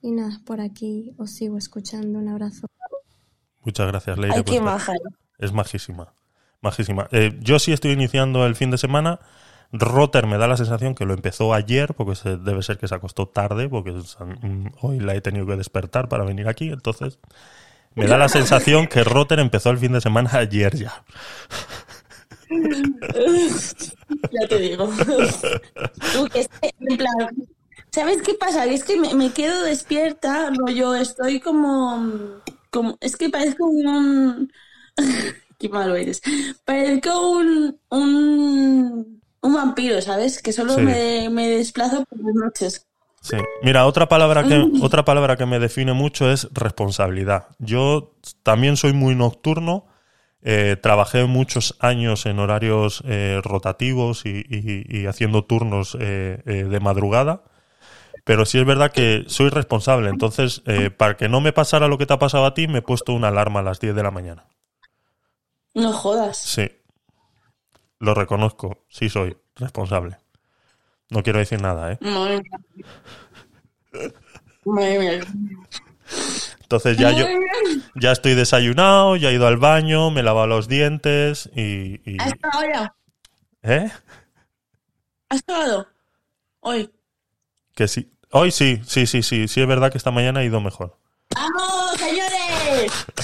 [0.00, 2.18] Y nada, por aquí os sigo escuchando.
[2.18, 2.66] Un abrazo.
[3.66, 4.16] Muchas gracias,
[4.54, 4.64] estar.
[4.64, 4.96] majar.
[5.38, 6.14] Es majísima.
[6.62, 7.06] Majísima.
[7.12, 9.20] Eh, yo sí estoy iniciando el fin de semana.
[9.72, 12.94] Rotter me da la sensación que lo empezó ayer, porque se- debe ser que se
[12.94, 16.70] acostó tarde, porque mm, hoy la he tenido que despertar para venir aquí.
[16.70, 17.18] Entonces,
[17.94, 21.04] me da la sensación que Rotter empezó el fin de semana ayer ya.
[24.32, 24.88] Ya te digo.
[26.12, 26.46] Tú, que
[26.80, 27.28] en plan,
[27.92, 28.64] ¿sabes qué pasa?
[28.64, 32.40] Que es que me, me quedo despierta, rollo, estoy como,
[32.70, 34.52] como, es que parezco un,
[35.58, 36.20] qué malo eres,
[36.64, 40.42] parezco un, un, un vampiro, ¿sabes?
[40.42, 40.82] Que solo Sí.
[40.82, 42.86] me, me desplazo por las noches.
[43.20, 43.36] Sí.
[43.62, 47.46] Mira, otra palabra que otra palabra que me define mucho es responsabilidad.
[47.58, 48.12] Yo
[48.42, 49.86] también soy muy nocturno.
[50.44, 56.80] Eh, trabajé muchos años en horarios eh, rotativos y, y- y haciendo turnos eh, de
[56.80, 57.42] madrugada.
[58.24, 60.08] Pero sí es verdad que soy responsable.
[60.08, 60.62] Entonces,
[60.96, 63.12] para que no me pasara lo que te ha pasado a ti, me he puesto
[63.12, 64.46] una alarma a las 10 de la mañana.
[65.74, 66.38] No jodas.
[66.38, 66.70] Sí.
[67.98, 68.84] Lo reconozco.
[68.88, 70.16] Sí soy responsable.
[71.10, 71.98] No quiero decir nada, ¿eh?
[72.00, 74.10] Madre mía.
[74.64, 75.20] Madre mía.
[76.64, 77.82] Entonces ya yo, Madre mía.
[77.94, 82.00] Ya estoy desayunado, ya he ido al baño, me he lavado los dientes y...
[82.10, 82.94] y- ¿Hasta ahora?
[83.62, 83.90] ¿Eh?
[85.28, 85.86] ¿Has pagado?
[86.60, 86.90] Hoy.
[87.74, 88.10] Que sí.
[88.30, 89.46] Hoy sí, sí, sí, sí.
[89.48, 90.98] Sí es verdad que esta mañana ha ido mejor.
[91.34, 92.92] ¡Vamos, señores!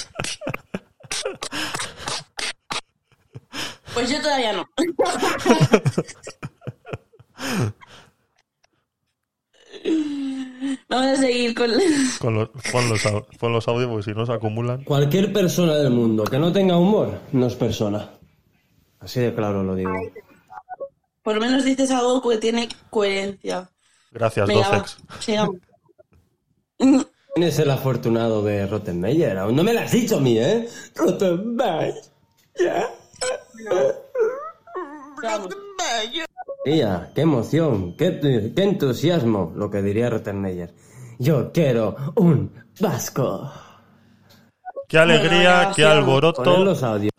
[3.92, 4.64] Pues yo todavía no.
[10.88, 11.70] Vamos a seguir con...
[12.20, 12.48] Con los,
[13.38, 14.84] pon, los, audios porque si no se acumulan.
[14.84, 18.10] Cualquier persona del mundo que no tenga humor no es persona.
[18.98, 19.92] Así de claro lo digo.
[21.22, 23.70] Por lo menos dices algo que tiene coherencia.
[24.10, 24.98] Gracias, Docex.
[25.20, 25.56] sigamos.
[27.34, 29.38] ¿Quién es el afortunado de Rottenmeier?
[29.38, 30.68] Aún no me lo has dicho a mí, ¿eh?
[30.96, 31.94] Rottenmeier.
[36.64, 40.74] Tía, qué emoción, qué, qué entusiasmo, lo que diría Rottenmeier.
[41.18, 43.50] Yo quiero un vasco.
[44.88, 46.64] Qué alegría, qué Poner alboroto.
[46.64, 47.12] los audios.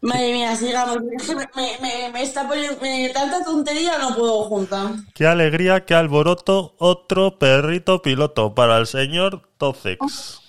[0.00, 0.98] Madre mía, sigamos.
[1.00, 1.16] Me,
[1.56, 2.78] me- me- me está poniendo.
[2.82, 4.90] me- tanta tontería no puedo juntar.
[5.14, 6.74] Qué alegría, qué alboroto.
[6.78, 10.40] Otro perrito piloto para el señor Tocex.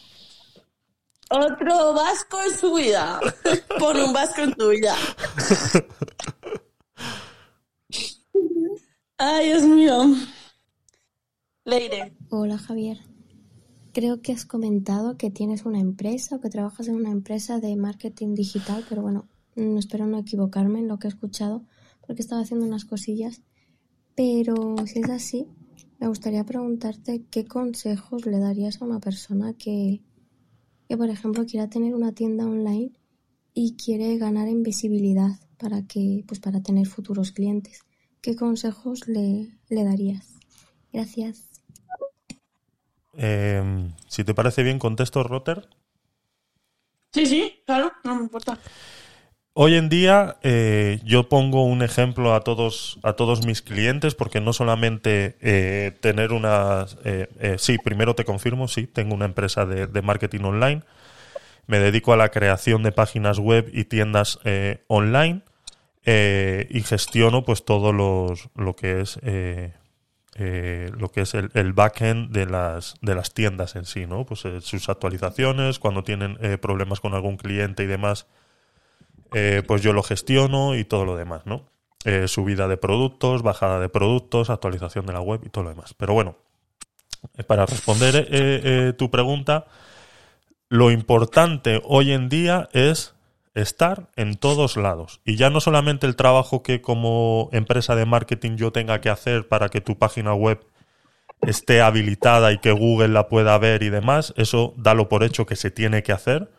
[1.30, 3.20] Otro vasco en su vida.
[3.80, 4.96] Pon un vasco en tu vida.
[9.18, 10.14] Ay, Dios mío.
[11.64, 12.14] Leire.
[12.30, 13.00] Hola Javier.
[13.94, 17.78] Creo que has comentado que tienes una empresa o que trabajas en una empresa de
[17.78, 21.64] marketing digital, pero bueno, mm, espero no equivocarme en lo que he escuchado
[22.06, 23.42] porque estaba haciendo unas cosillas.
[24.16, 25.48] Pero si es así,
[25.98, 30.02] me gustaría preguntarte qué consejos le darías a una persona que,
[30.90, 32.92] que por ejemplo, quiera tener una tienda online
[33.54, 37.86] y quiere ganar en visibilidad para que, pues para tener futuros clientes.
[38.26, 40.34] ¿Qué consejos le, le darías?
[40.92, 41.44] Gracias.
[43.14, 45.70] Eh, si te parece bien, contesto, Rotter.
[47.14, 48.58] Sí, sí, claro, no me importa.
[49.54, 54.42] Hoy en día eh, yo pongo un ejemplo a todos a todos mis clientes porque
[54.42, 59.68] no solamente eh, tener una eh, eh, sí primero te confirmo sí tengo una empresa
[59.68, 60.82] de, de marketing online
[61.68, 65.44] me dedico a la creación de páginas web y tiendas eh, online
[66.08, 69.74] eh, y gestiono pues todo los, lo que es eh,
[70.36, 74.24] eh, lo que es el, el backend de las de las tiendas en sí no
[74.24, 78.28] pues sus actualizaciones cuando tienen problemas con algún cliente y demás
[79.68, 81.66] pues yo lo gestiono y todo lo demás, ¿no?
[82.28, 85.94] Subida de productos, bajada de productos, actualización de la web y todo lo demás.
[85.94, 86.38] Pero bueno,
[87.46, 89.66] para responder tu pregunta,
[90.70, 93.15] lo importante hoy en día es
[93.56, 95.22] estar en todos lados.
[95.26, 99.48] Y ya no solamente el trabajo que como empresa de marketing yo tenga que hacer
[99.48, 100.66] para que tu página web
[101.42, 105.56] esté habilitada y que Google la pueda ver y demás, eso dalo por hecho que
[105.56, 106.50] se tiene que hacer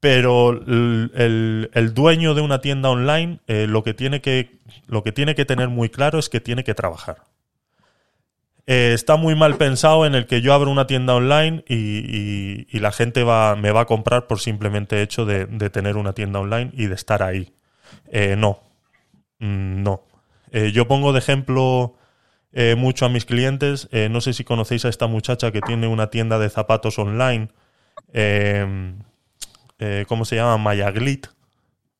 [0.00, 5.12] pero el, el- dueño de una tienda online eh, lo, que tiene que, lo que
[5.12, 7.22] tiene que tener muy claro es que tiene que trabajar.
[8.66, 12.78] Eh, está muy mal pensado en el que yo abro una tienda online y, y-
[12.78, 16.40] la gente va, me va a comprar por simplemente hecho de, de tener una tienda
[16.40, 17.52] online y de estar ahí.
[18.10, 18.60] Eh, no,
[19.40, 20.02] Mm, no.
[20.52, 21.96] Eh, yo pongo de ejemplo
[22.52, 23.88] eh, mucho a mis clientes.
[24.10, 27.48] no sé si conocéis a esta muchacha que tiene una tienda de zapatos online.
[29.78, 30.56] Eh, ¿cómo se llama?
[30.58, 31.26] Mayaglit,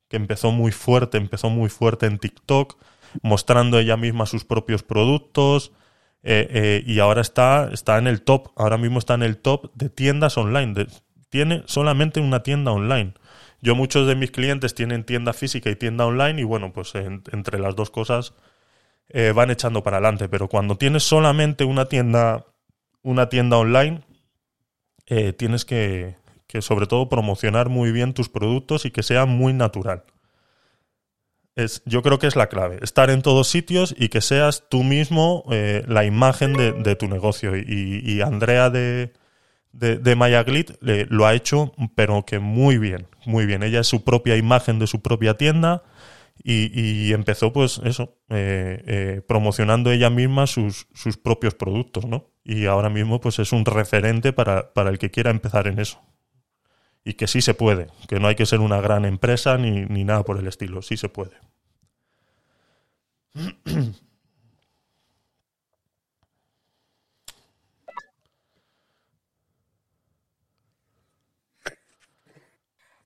[0.09, 2.77] que empezó muy fuerte, empezó muy fuerte en TikTok,
[3.23, 5.73] mostrando ella misma sus propios productos,
[6.25, 9.70] eh, eh, y ahora está, está en el top, ahora mismo está en el top
[9.75, 10.87] de tiendas online,
[11.31, 13.14] tiene solamente una tienda online.
[13.61, 17.22] Yo muchos de mis clientes tienen tienda física y tienda online, y bueno, pues en-
[17.33, 18.35] entre las dos cosas
[19.11, 22.47] eh, van echando para adelante, pero cuando tienes solamente una tienda,
[23.03, 24.03] una tienda online,
[25.37, 26.16] tienes que,
[26.47, 30.05] que sobre todo promocionar muy bien tus productos y que sea muy natural.
[31.57, 34.82] Es, yo creo que es la clave, estar en todos sitios y que seas tú
[34.82, 37.57] mismo eh, la imagen de, de tu negocio.
[37.57, 39.12] Y, y Andrea de,
[39.72, 43.62] de, de Mayaglit le- lo ha hecho, pero que muy bien, muy bien.
[43.62, 45.84] Ella es su propia imagen de su propia tienda
[46.42, 46.72] y,
[47.09, 52.32] y empezó pues eso, eh, eh, promocionando ella misma sus, sus propios productos, ¿no?
[52.42, 56.00] Y ahora mismo pues es un referente para, para el que quiera empezar en eso
[57.05, 60.05] y que sí se puede, que no hay que ser una gran empresa ni, ni
[60.05, 61.32] nada por el estilo, sí se puede.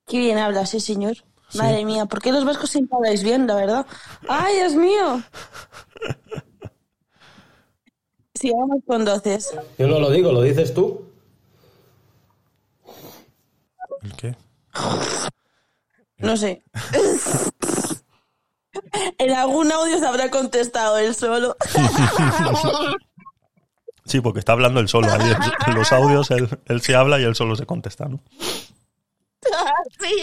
[0.06, 1.16] Qué bien habla, sí, señor.
[1.54, 3.86] Madre mía, ¿por qué los vascos siempre habláis bien, la verdad?
[4.28, 5.22] ¡Ay, Dios mío!
[8.34, 9.54] Sigamos con doces.
[9.78, 11.07] Yo no lo digo, lo dices tú.
[14.02, 14.36] ¿El qué?
[16.18, 16.62] No sé.
[19.18, 21.56] en algún audio se habrá contestado él solo.
[24.04, 25.12] Sí, porque está hablando él solo.
[25.12, 25.32] Ahí
[25.66, 28.20] en- los audios él, él se habla y él solo se contesta, ¿no?
[30.00, 30.14] sí.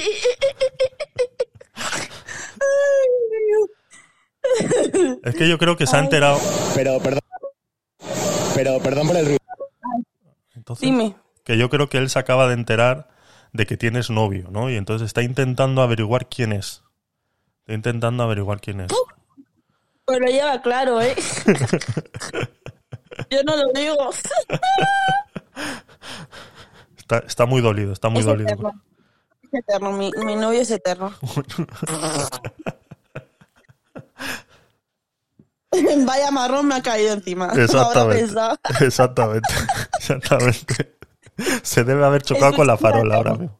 [5.23, 6.39] Es que yo creo que se ha enterado.
[6.75, 7.19] Pero, perdón.
[8.55, 9.39] Pero, perdón por el ruido.
[10.55, 11.15] Entonces, Dime.
[11.43, 13.09] que yo creo que él se acaba de enterar
[13.55, 14.69] de que tienes novio, ¿no?
[14.69, 16.83] Y entonces está intentando averiguar quién es.
[17.61, 18.91] Está intentando averiguar quién es.
[20.05, 21.15] Pues lo lleva claro, ¿eh?
[23.29, 24.09] Yo no lo digo.
[26.97, 28.49] Está, está muy dolido, está muy Es dolido.
[28.49, 28.71] eterno.
[29.43, 31.13] Es eterno, mi, mi novio es eterno.
[36.05, 37.47] Vaya marrón me ha caído encima.
[37.55, 38.23] Exactamente.
[38.85, 39.53] Exactamente.
[39.97, 40.94] Exactamente.
[41.63, 43.59] Se debe haber chocado con la farola ahora mismo.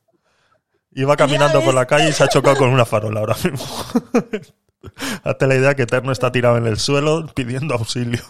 [0.92, 3.66] Iba caminando por la calle y se ha chocado con una farola ahora mismo.
[5.24, 8.24] Hazte la idea que Eterno está tirado en el suelo pidiendo auxilio.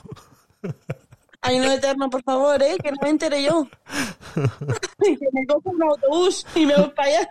[1.41, 2.75] Ay, no, eterno, por favor, ¿eh?
[2.81, 3.67] Que no me entere yo.
[4.33, 7.29] que me cojo un autobús y me voy para allá.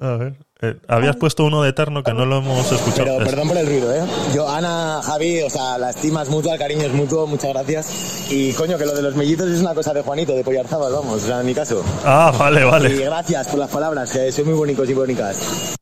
[0.00, 0.49] A ver.
[0.62, 3.16] Eh, habías puesto uno de Eterno que no lo hemos escuchado.
[3.16, 4.02] Pero perdón por el ruido, ¿eh?
[4.34, 8.30] Yo, Ana, Javi, o sea, la estima es mutua, el cariño es mutuo, muchas gracias.
[8.30, 11.22] Y coño, que lo de los mellitos es una cosa de Juanito, de Pollarzábal, vamos,
[11.22, 11.82] o sea, en mi caso.
[12.04, 12.96] Ah, vale, Y vale.
[13.04, 15.76] gracias por las palabras, que soy muy bonitos y bónicas.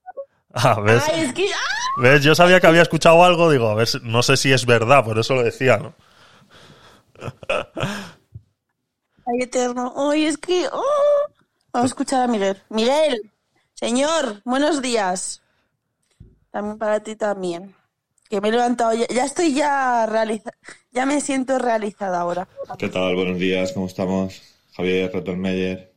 [0.55, 1.03] Ah, ¿ves?
[1.13, 1.47] Ay, es que.
[1.53, 2.01] ¡ah!
[2.01, 2.23] ¿Ves?
[2.23, 5.19] Yo sabía que había escuchado algo, digo, a ver, no sé si es verdad, por
[5.19, 5.95] eso lo decía, ¿no?
[9.27, 9.93] Ay, eterno.
[9.97, 10.67] Ay, es que.
[10.73, 10.83] oh.
[11.73, 12.57] Vamos a escuchar a Miguel.
[12.71, 13.31] Miguel,
[13.79, 15.41] señor, buenos días.
[16.51, 17.75] También para ti también.
[18.29, 18.93] Que me he levantado.
[18.95, 20.57] Ya, ya estoy ya realizada.
[20.91, 22.49] Ya me siento realizada ahora.
[22.77, 23.15] ¿Qué tal?
[23.15, 24.43] Buenos días, ¿cómo estamos?
[24.73, 25.93] Javier Rottenmeier.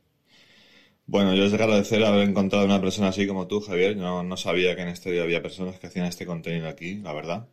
[1.06, 3.96] Bueno, yo os quiero agradecer haber encontrado una persona así como tú, Javier.
[3.96, 7.12] No, no sabía que en este día había personas que hacían este contenido aquí, la
[7.12, 7.48] verdad.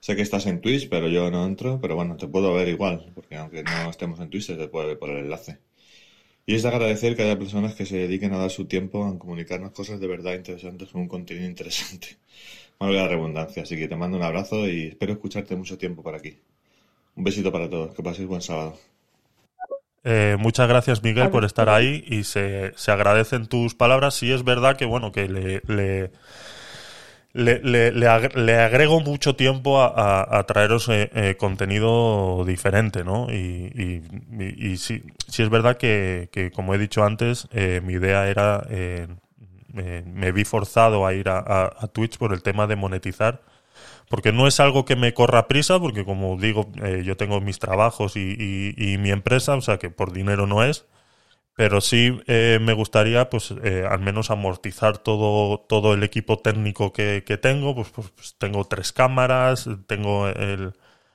[0.00, 3.12] Sé que estás en Twitch, pero yo no entro, pero bueno, te puedo ver igual,
[3.14, 5.58] porque aunque no estemos en Twitch, se te puede ver por el enlace.
[6.46, 9.18] Y es de agradecer que haya personas que se dediquen a dar su tiempo a
[9.18, 12.16] comunicarnos cosas de verdad interesantes con un contenido interesante.
[12.78, 16.14] Valga la redundancia, así que te mando un abrazo y espero escucharte mucho tiempo por
[16.14, 16.38] aquí.
[17.16, 18.78] Un besito para todos, que paséis buen sábado.
[20.04, 24.14] Eh, muchas gracias, Miguel, por estar ahí y se, se agradecen tus palabras.
[24.14, 26.12] Sí es verdad que, bueno, que le, le,
[27.36, 33.04] le, le- le ag- le agrego mucho tiempo a, a- traeros eh, eh, contenido diferente,
[33.04, 33.28] ¿no?
[33.32, 34.02] Y, y,
[34.72, 38.66] y- sí, sí es verdad que, que, como he dicho antes, eh, mi idea era,
[38.70, 39.08] eh,
[39.72, 43.42] me, me vi forzado a ir a, a- Twitch por el tema de monetizar
[44.08, 46.70] porque no es algo que me corra prisa, porque como digo,
[47.04, 50.86] yo tengo mis trabajos y mi empresa, o sea que por dinero no es,
[51.56, 56.92] pero sí eh, me gustaría pues eh, al menos amortizar todo, todo el equipo técnico
[56.92, 60.74] que, que tengo, pues, pues, pues tengo tres cámaras, tengo el,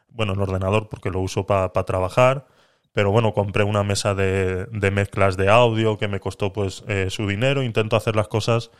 [0.09, 2.47] bueno, el ordenador porque lo uso para trabajar,
[2.93, 7.07] pero bueno, compré una mesa de, de mezclas de audio que me costó pues eh,
[7.09, 8.71] su dinero, intento hacer las cosas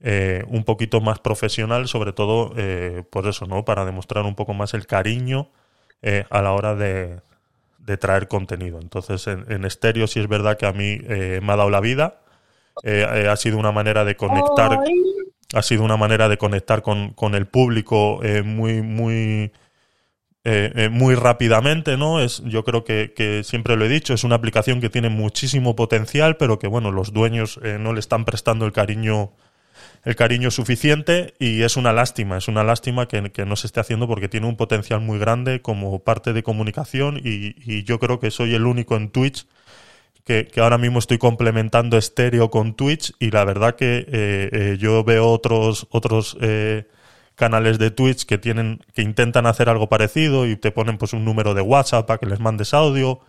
[0.00, 3.64] eh, un poquito más profesional, sobre todo eh, por eso, ¿no?
[3.66, 5.50] Para demostrar un poco más el cariño
[6.02, 7.20] eh, a la hora de,
[7.80, 8.78] de traer contenido.
[8.80, 11.80] Entonces, en, en estéreo sí es verdad que a mí eh, me ha dado la
[11.80, 12.20] vida.
[12.82, 14.94] Eh, eh, ha sido una manera de conectar, Ay,
[15.54, 19.52] ha sido una manera de conectar con, con el público eh, muy, muy,
[20.90, 22.20] muy rápidamente, ¿no?
[22.20, 25.76] Es, yo creo que, que siempre lo he dicho, es una aplicación que tiene muchísimo
[25.76, 29.32] potencial, pero que bueno, los dueños no le están prestando el cariño
[30.04, 33.80] el cariño suficiente y es una lástima, es una lástima que, que no se esté
[33.80, 38.18] haciendo porque tiene un potencial muy grande como parte de comunicación y, y yo creo
[38.18, 39.46] que soy el único en Twitch
[40.24, 44.76] que, que ahora mismo estoy complementando estéreo con Twitch y la verdad que eh, eh,
[44.78, 46.86] yo veo otros otros eh,
[47.40, 51.24] canales de Twitch que tienen que intentan hacer algo parecido y te ponen pues un
[51.24, 53.20] número de WhatsApp para que les mandes audio.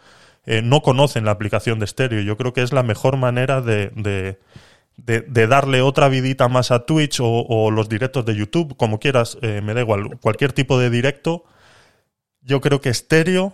[0.45, 2.21] Eh, no conocen la aplicación de estéreo.
[2.21, 4.37] Yo creo que es la mejor manera de, de
[5.05, 9.61] de, darle otra vidita más a Twitch o, los directos de YouTube, como quieras, eh,
[9.61, 11.43] me da igual, cualquier tipo de directo,
[12.41, 13.53] yo creo que estéreo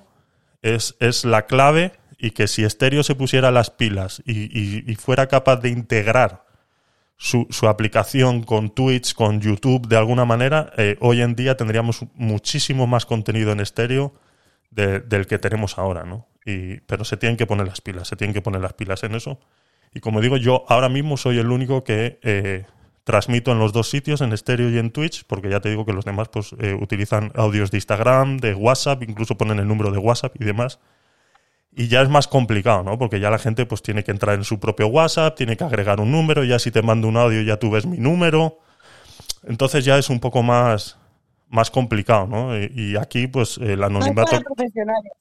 [0.61, 5.57] es, es la clave y que si estéreo se pusiera las pilas y, fuera capaz
[5.57, 6.45] de integrar
[7.17, 12.05] su, su aplicación con Twitch, con YouTube, de alguna manera, eh, hoy en día tendríamos
[12.13, 14.13] muchísimo más contenido en estéreo
[14.69, 16.27] de- del que tenemos ahora, ¿no?
[16.45, 19.15] Y, pero se tienen que poner las pilas, se tienen que poner las pilas en
[19.15, 19.39] eso.
[19.93, 22.65] Y como digo, yo ahora mismo soy el único que eh,
[23.03, 25.93] transmito en los dos sitios, en estéreo y en Twitch, porque ya te digo que
[25.93, 29.97] los demás pues eh, utilizan audios de Instagram, de WhatsApp, incluso ponen el número de
[29.97, 30.79] WhatsApp y demás.
[31.73, 32.97] Y ya es más complicado, ¿no?
[32.97, 35.99] Porque ya la gente pues tiene que entrar en su propio WhatsApp, tiene que agregar
[35.99, 38.59] un número, ya si te mando un audio ya tú ves mi número.
[39.43, 40.97] Entonces ya es un poco más,
[41.49, 42.57] más complicado, ¿no?
[42.59, 44.31] Y, y aquí pues el no es anonimato...
[44.31, 45.11] para profesionales.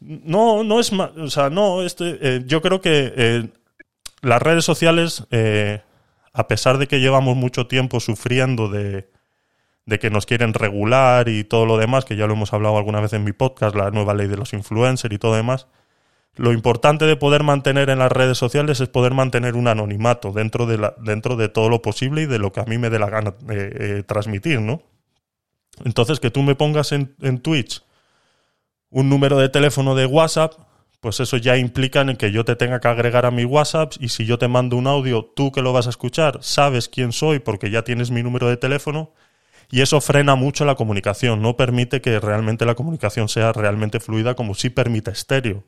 [0.00, 1.10] No, no es más.
[1.16, 3.48] O sea, no, este, eh, yo creo que eh,
[4.22, 5.82] las redes sociales, eh,
[6.32, 9.10] a pesar de que llevamos mucho tiempo sufriendo de,
[9.84, 13.00] de que nos quieren regular y todo lo demás, que ya lo hemos hablado alguna
[13.00, 15.66] vez en mi podcast, la nueva ley de los influencers y todo demás,
[16.34, 20.66] lo importante de poder mantener en las redes sociales es poder mantener un anonimato dentro
[20.66, 22.98] de, la, dentro de todo lo posible y de lo que a mí me dé
[22.98, 24.82] la gana eh, eh, transmitir, ¿no?
[25.84, 27.82] Entonces, que tú me pongas en, en Twitch
[28.88, 30.54] un número de teléfono de WhatsApp,
[31.02, 34.10] pues eso ya implica en que yo te tenga que agregar a mi WhatsApp y
[34.10, 37.40] si yo te mando un audio, tú que lo vas a escuchar, sabes quién soy
[37.40, 39.10] porque ya tienes mi número de teléfono
[39.68, 44.36] y eso frena mucho la comunicación, no permite que realmente la comunicación sea realmente fluida
[44.36, 45.64] como sí permite estéreo.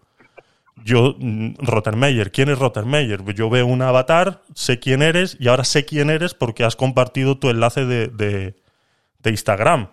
[0.84, 3.24] Yo, mm, Rottermeier, ¿quién es Rottermeier?
[3.34, 7.38] Yo veo un avatar, sé quién eres y ahora sé quién eres porque has compartido
[7.38, 8.54] tu enlace de, de,
[9.18, 9.88] de Instagram.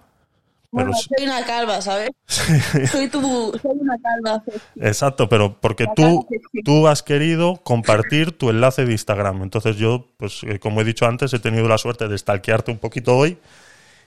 [0.73, 2.11] Pero Bueno, soy una calva, ¿sabes?
[2.91, 3.19] soy, tu,
[3.61, 4.41] soy una calva.
[4.79, 6.25] Exacto, pero porque tú,
[6.63, 9.43] tú has querido compartir tu enlace de Instagram.
[9.43, 12.77] Entonces yo, pues eh, como he dicho antes, he tenido la suerte de stalkearte un
[12.77, 13.37] poquito hoy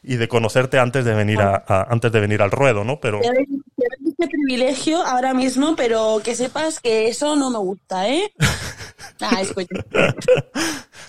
[0.02, 2.98] y de conocerte antes de venir a, a- antes de venir al ruedo, ¿no?
[3.00, 8.32] Pero este privilegio ahora mismo, pero que sepas que eso no me gusta, ¿eh?
[9.20, 9.68] Ah, escucha.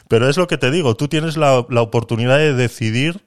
[0.07, 3.25] Pero es lo que te digo, tú tienes la, la oportunidad de decidir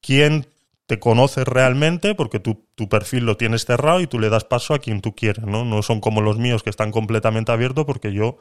[0.00, 0.46] quién
[0.86, 4.72] te conoce realmente, porque tu, tu perfil lo tienes cerrado y tú le das paso
[4.72, 5.64] a quien tú quieres, ¿no?
[5.64, 8.38] No son como los míos que están completamente abiertos, porque yo,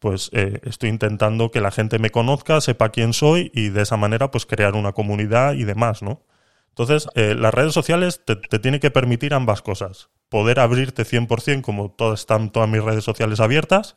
[0.00, 3.96] pues, eh, estoy intentando que la gente me conozca, sepa quién soy y de esa
[3.96, 6.22] manera, pues, crear una comunidad y demás, ¿no?
[6.70, 10.10] Entonces, eh, las redes sociales te, te tienen que permitir ambas cosas.
[10.28, 13.96] Poder abrirte 100% como todas, están todas mis redes sociales abiertas,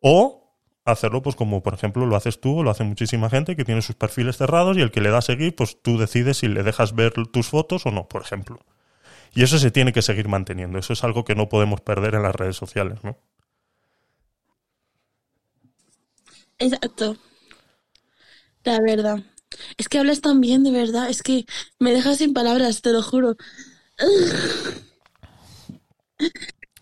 [0.00, 0.39] o
[0.92, 3.82] hacerlo pues como por ejemplo lo haces tú o lo hace muchísima gente que tiene
[3.82, 6.62] sus perfiles cerrados y el que le da a seguir pues tú decides si le
[6.62, 8.58] dejas ver tus fotos o no, por ejemplo.
[9.34, 12.22] Y eso se tiene que seguir manteniendo, eso es algo que no podemos perder en
[12.22, 13.16] las redes sociales, ¿no?
[16.58, 17.16] Exacto.
[18.64, 19.22] La verdad.
[19.78, 21.08] Es que hablas tan bien, de verdad.
[21.10, 21.44] Es que
[21.78, 23.36] me dejas sin palabras, te lo juro.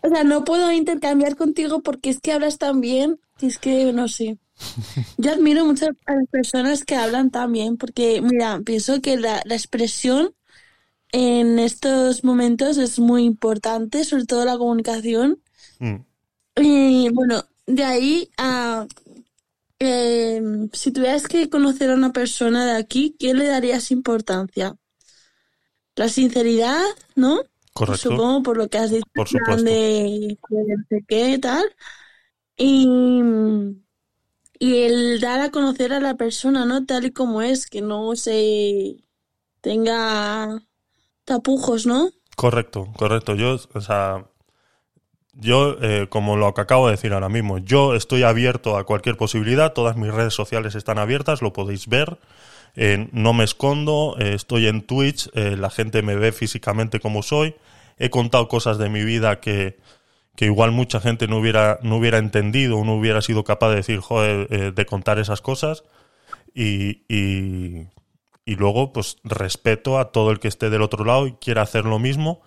[0.03, 3.92] O sea, no puedo intercambiar contigo porque es que hablas tan bien que es que
[3.92, 4.38] no sé.
[5.18, 9.42] Yo admiro mucho a las personas que hablan tan bien porque, mira, pienso que la,
[9.44, 10.34] la expresión
[11.12, 15.40] en estos momentos es muy importante, sobre todo la comunicación.
[15.78, 15.96] Mm.
[16.57, 18.86] Y bueno, de ahí a
[19.80, 20.42] eh,
[20.72, 24.76] si tuvieras que conocer a una persona de aquí, ¿qué le darías importancia?
[25.94, 26.84] La sinceridad,
[27.14, 27.42] ¿no?
[27.72, 28.10] Correcto.
[28.10, 29.62] Supongo por lo que has dicho, Por supuesto.
[29.64, 30.38] de,
[30.90, 31.64] de qué tal.
[32.56, 32.86] Y,
[34.58, 36.84] y el dar a conocer a la persona, ¿no?
[36.84, 38.96] Tal y como es, que no se
[39.60, 40.62] tenga
[41.24, 42.10] tapujos, ¿no?
[42.36, 43.34] Correcto, correcto.
[43.34, 44.26] Yo, o sea,
[45.34, 49.16] yo, eh, como lo que acabo de decir ahora mismo, yo estoy abierto a cualquier
[49.16, 52.18] posibilidad, todas mis redes sociales están abiertas, lo podéis ver.
[52.76, 57.22] Eh, no me escondo, eh, estoy en Twitch, eh, la gente me ve físicamente como
[57.22, 57.56] soy.
[57.98, 59.78] He contado cosas de mi vida que,
[60.36, 63.98] que igual mucha gente no hubiera, no hubiera entendido no hubiera sido capaz de decir,
[63.98, 65.82] joder, de contar esas cosas.
[66.54, 67.88] Y, y,
[68.44, 71.84] y luego, pues respeto a todo el que esté del otro lado y quiera hacer
[71.84, 72.40] lo mismo.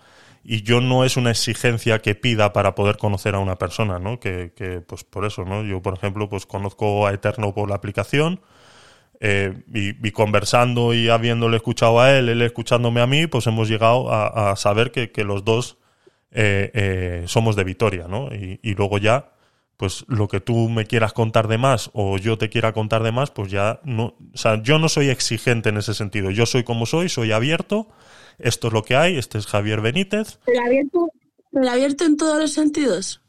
[0.43, 4.19] Y yo no es una exigencia que pida para poder conocer a una persona, ¿no?
[4.19, 5.63] Que, que, pues por eso, ¿no?
[5.63, 8.39] Yo, por ejemplo, pues conozco a Eterno por la aplicación
[9.23, 13.69] eh, y, y conversando y habiéndole escuchado a él, él escuchándome a mí, pues hemos
[13.69, 15.77] llegado a, a saber que, que los dos
[16.31, 18.33] eh, eh, somos de Vitoria, ¿no?
[18.33, 19.33] Y, y luego ya,
[19.77, 23.11] pues lo que tú me quieras contar de más o yo te quiera contar de
[23.11, 26.31] más, pues ya no, o sea, yo no soy exigente en ese sentido.
[26.31, 27.89] Yo soy como soy, soy abierto.
[28.39, 29.17] Esto es lo que hay.
[29.19, 30.39] Este es Javier Benítez.
[30.45, 31.09] Pero abierto,
[31.51, 33.21] pero abierto en todos los sentidos.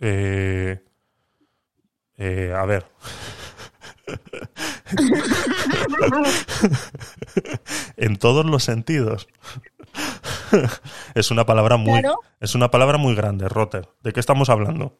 [0.00, 0.80] Eh,
[2.18, 2.84] eh, a ver.
[7.96, 9.28] En todos los sentidos.
[11.14, 12.18] es una palabra muy Claro.
[12.40, 13.88] es una palabra muy grande, Rotter.
[14.02, 14.98] ¿De qué estamos hablando?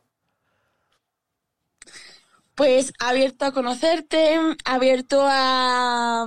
[2.54, 6.26] Pues abierto a conocerte, abierto a...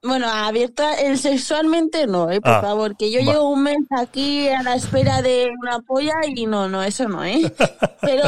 [0.00, 0.94] Bueno, abierto a...
[0.94, 3.32] El sexualmente no, eh, por Ah, favor, que yo va.
[3.32, 7.24] llevo un mes aquí a la espera de una polla y no, no, eso no,
[7.24, 7.52] ¿eh?
[8.00, 8.22] Pero...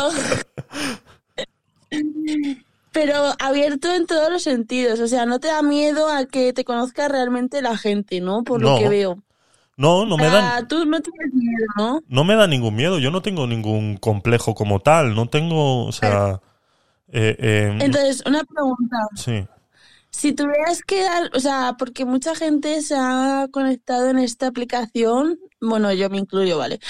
[2.93, 6.65] Pero abierto en todos los sentidos, o sea, no te da miedo a que te
[6.65, 8.45] conozca realmente la gente, ¿no?
[8.45, 9.23] Por lo que veo.
[9.77, 12.03] No, no me Ah, dan tú no tienes miedo, ¿no?
[12.09, 12.99] no me da ningún miedo.
[12.99, 15.15] Yo no tengo ningún complejo como tal.
[15.15, 16.41] No tengo, o sea,
[17.13, 18.97] eh, eh, Entonces, una pregunta.
[19.15, 19.47] sí.
[20.11, 25.39] Si tuvieras que dar, o sea, porque mucha gente se ha conectado en esta aplicación,
[25.61, 26.81] bueno, yo me incluyo, ¿vale?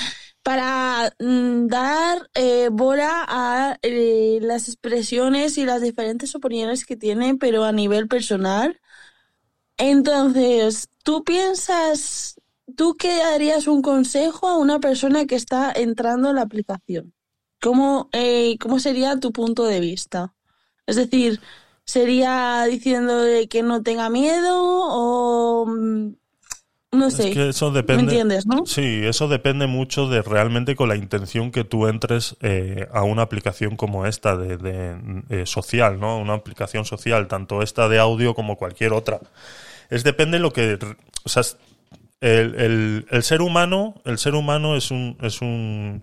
[0.48, 7.36] Para mm, dar eh, bola a eh, las expresiones y las diferentes opiniones que tienen,
[7.36, 8.80] pero a nivel personal.
[9.76, 12.40] Entonces, ¿tú piensas,
[12.76, 17.12] tú qué darías un consejo a una persona que está entrando en la aplicación?
[17.60, 20.34] ¿Cómo, eh, cómo sería tu punto de vista?
[20.86, 21.42] Es decir,
[21.84, 26.14] ¿sería diciendo que no tenga miedo o, mm,
[26.90, 27.28] No sé.
[27.28, 28.04] Es que eso depende.
[28.04, 28.64] ¿Me entiendes, no?
[28.64, 33.22] Sí, eso depende mucho de realmente con la intención que tú entres eh, a una
[33.22, 34.96] aplicación como esta de, de,
[35.28, 36.18] eh, social, ¿no?
[36.18, 39.20] Una aplicación social, tanto esta de audio como cualquier otra.
[39.90, 40.78] Es depende lo que,
[41.24, 41.42] o sea,
[42.20, 46.02] el, el- el ser humano, el ser humano es un, es un,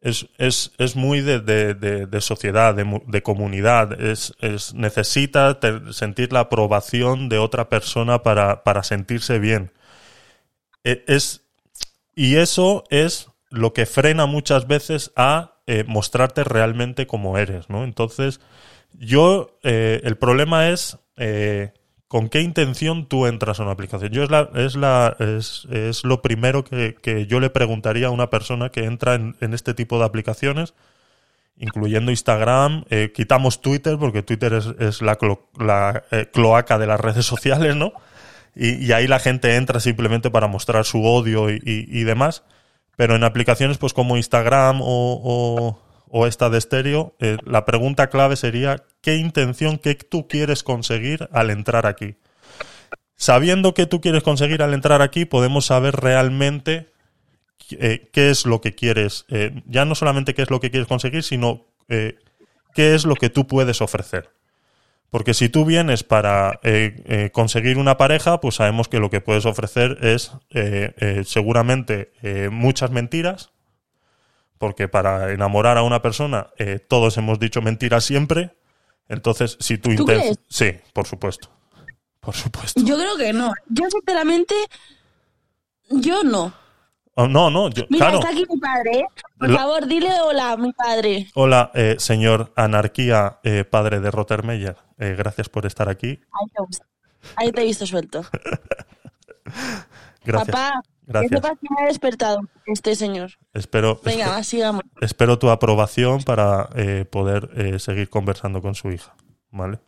[0.00, 4.00] es, es, es muy de, de- de- sociedad, de, mu- de comunidad.
[4.00, 5.58] Es, es- necesita
[5.92, 9.72] sentir la aprobación de otra persona para, para sentirse bien.
[10.84, 11.42] E- Es,
[12.14, 17.84] y eso es lo que frena muchas veces a eh, mostrarte realmente como eres, ¿no?
[17.84, 18.40] Entonces,
[18.94, 21.72] yo, eh, el problema es eh,
[22.10, 24.10] con qué intención tú entras a una aplicación.
[24.10, 28.10] Yo es, la, es, la, es, es lo primero que, que yo le preguntaría a
[28.10, 30.74] una persona que entra en, en este tipo de aplicaciones,
[31.56, 32.84] incluyendo Instagram.
[32.90, 37.76] eh, quitamos Twitter porque Twitter es, la, clo- la eh, cloaca de las redes sociales,
[37.76, 37.92] ¿no?
[38.56, 42.42] Y, y ahí la gente entra simplemente para mostrar su odio y, y- y demás.
[42.96, 45.80] Pero en aplicaciones pues como Instagram o-
[46.10, 51.28] o esta de estéreo, eh, la pregunta clave sería ¿qué intención, qué tú quieres conseguir
[51.32, 52.16] al entrar aquí?
[53.16, 56.88] Sabiendo qué tú quieres conseguir al entrar aquí, podemos saber realmente
[57.70, 59.24] eh, qué es lo que quieres.
[59.28, 63.30] eh, ya no solamente qué es lo que quieres conseguir, sino qué es lo que
[63.30, 64.30] tú puedes ofrecer.
[65.10, 66.60] Porque si tú vienes para
[67.32, 70.30] conseguir una pareja, pues sabemos que lo que puedes ofrecer es
[71.24, 72.12] seguramente
[72.52, 73.50] muchas mentiras,
[74.60, 78.54] porque para enamorar a una persona eh, todos hemos dicho mentiras siempre.
[79.08, 80.38] Entonces, si ¿Tú crees?
[80.48, 81.48] Sí, por supuesto.
[82.20, 82.78] Por supuesto.
[82.84, 83.54] Yo creo que no.
[83.70, 84.54] Yo, sinceramente,
[85.88, 86.52] yo no.
[87.14, 88.18] Oh, no, no, yo, Mira, claro.
[88.18, 89.06] está aquí mi padre, ¿eh?
[89.38, 91.28] Por favor, dile hola mi padre.
[91.34, 94.76] Hola, eh, señor Anarquía, eh, padre de Rottermeyer.
[94.98, 96.20] Eh, gracias por estar aquí.
[96.32, 96.78] Ahí te.
[97.36, 98.24] Ahí te he visto suelto.
[100.24, 100.54] Gracias.
[100.54, 100.82] Papá,
[101.12, 101.40] Gracias.
[101.40, 103.32] que me ha despertado este señor.
[103.52, 104.82] Espero, Venga, va, sigamos.
[105.00, 109.14] espero tu aprobación para eh, poder eh, seguir conversando con su hija.
[109.50, 109.80] ¿Vale?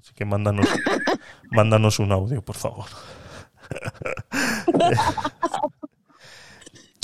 [0.00, 0.66] Así que mándanos,
[1.50, 2.86] mándanos un audio, por favor.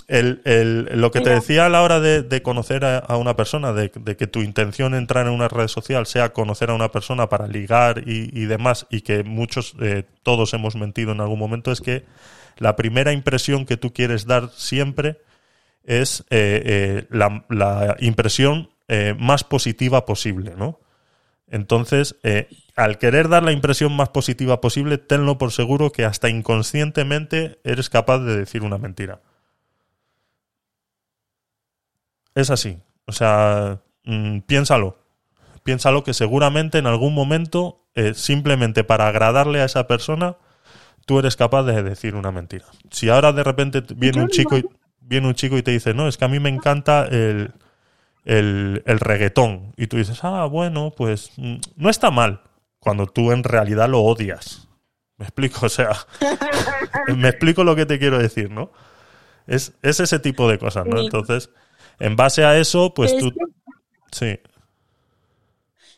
[0.08, 3.34] El, el- lo que te decía a la hora de, de conocer a, a una
[3.34, 6.92] persona, de, de que tu intención entrar en una red social sea conocer a una
[6.92, 11.40] persona para ligar y, y demás, y que muchos, eh, todos hemos mentido en algún
[11.40, 12.04] momento, es que
[12.58, 15.18] la primera impresión que tú quieres dar siempre
[15.86, 20.80] es eh, eh, la, impresión eh, más positiva posible, ¿no?
[21.48, 22.16] Entonces,
[22.74, 27.88] al querer dar la impresión más positiva posible, tenlo por seguro que hasta inconscientemente eres
[27.88, 29.20] capaz de decir una mentira.
[32.34, 32.80] Es así.
[33.06, 34.98] O sea, mm, piénsalo.
[35.62, 37.84] Piénsalo que seguramente en algún momento,
[38.14, 40.36] simplemente para agradarle a esa persona,
[41.06, 42.66] tú eres capaz de decir una mentira.
[42.90, 44.68] Si ahora de repente viene un chico y,
[45.00, 47.52] viene un chico y te dice, no, es que a mí me encanta el,
[48.24, 49.72] el, el reggaetón.
[49.76, 52.42] Y tú dices, ah, bueno, pues mm, no está mal.
[52.80, 54.68] Cuando tú en realidad lo odias.
[55.16, 55.96] Me explico, o sea,
[57.16, 58.72] me explico lo que te quiero decir, ¿no?
[59.46, 61.00] Es, es ese tipo de cosas, ¿no?
[61.00, 61.50] Entonces,
[62.00, 63.32] en base a eso, pues tú...
[64.10, 64.38] Sí,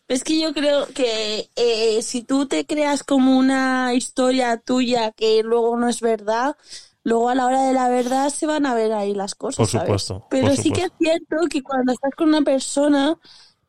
[0.08, 5.42] Es que yo creo que eh, si tú te creas como una historia tuya que
[5.42, 6.56] luego no es verdad,
[7.04, 9.56] luego a la hora de la verdad se van a ver ahí las cosas.
[9.56, 9.90] Por ¿sabes?
[9.90, 13.18] supuesto, Pero por sí que es cierto que cuando estás con una persona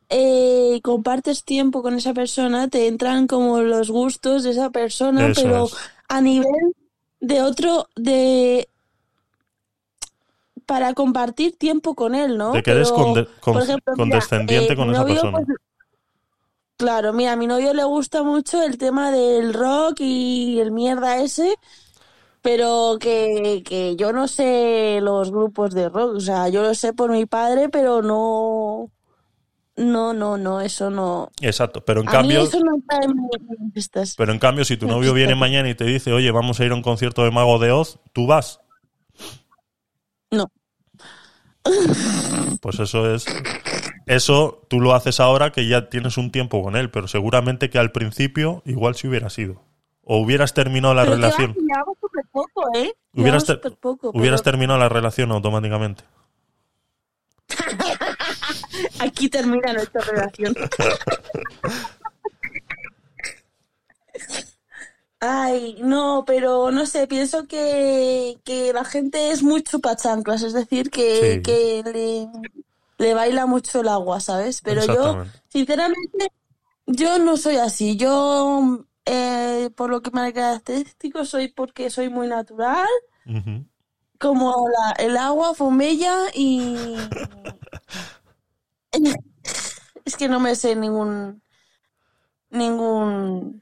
[0.10, 5.30] eh, y compartes tiempo con esa persona, te entran como los gustos de esa persona,
[5.30, 5.76] Eso pero es.
[6.10, 6.76] a nivel
[7.22, 8.70] de otro, de
[10.66, 12.54] para compartir tiempo con él, ¿no?
[12.54, 15.16] de que eres Pero, conde- con- por ejemplo, mira, condescendiente eh, con mi esa novio,
[15.22, 15.38] persona.
[15.46, 15.58] pues,
[16.80, 21.18] Claro, mira, a mi novio le gusta mucho el tema del rock y el mierda
[21.18, 21.56] ese,
[22.42, 26.94] pero que, que yo no sé los grupos de rock, o sea, yo lo sé
[26.94, 28.90] por mi padre, pero no,
[29.76, 31.30] no, no, no, eso no.
[31.42, 32.40] Exacto, pero en a cambio...
[32.40, 33.14] mí eso no está en
[33.76, 34.16] mis.
[34.16, 36.72] Pero en cambio, si tu novio viene mañana y te dice, oye, vamos a ir
[36.72, 38.62] a un concierto de Mago de Oz, ¿tú vas?
[40.32, 40.50] No.
[42.62, 43.26] Pues eso es.
[44.10, 47.78] Eso tú lo haces ahora que ya tienes un tiempo con él, pero seguramente que
[47.78, 49.62] al principio igual si hubiera sido.
[50.04, 51.56] O hubieras terminado la Pero relación.
[52.32, 52.92] poco, ¿eh?
[53.14, 53.62] Hubieras, ter-
[54.44, 56.04] terminado la relación automáticamente.
[59.00, 60.56] aquí termina nuestra relación.
[65.20, 70.90] Ay, no, pero no sé, pienso que, que la gente es muy chupachanclas, es decir,
[70.90, 71.42] que, Sí.
[71.44, 72.28] que le,
[73.00, 74.62] le baila mucho el agua, ¿sabes?
[74.62, 76.32] Pero yo, sinceramente,
[76.86, 77.98] yo no soy así.
[77.98, 82.88] Yo eh, por lo que me característico soy porque soy muy natural,
[84.20, 86.98] como la- el agua, fomella y...
[90.06, 91.42] es que no me sé ningún...
[92.52, 93.62] Ningún...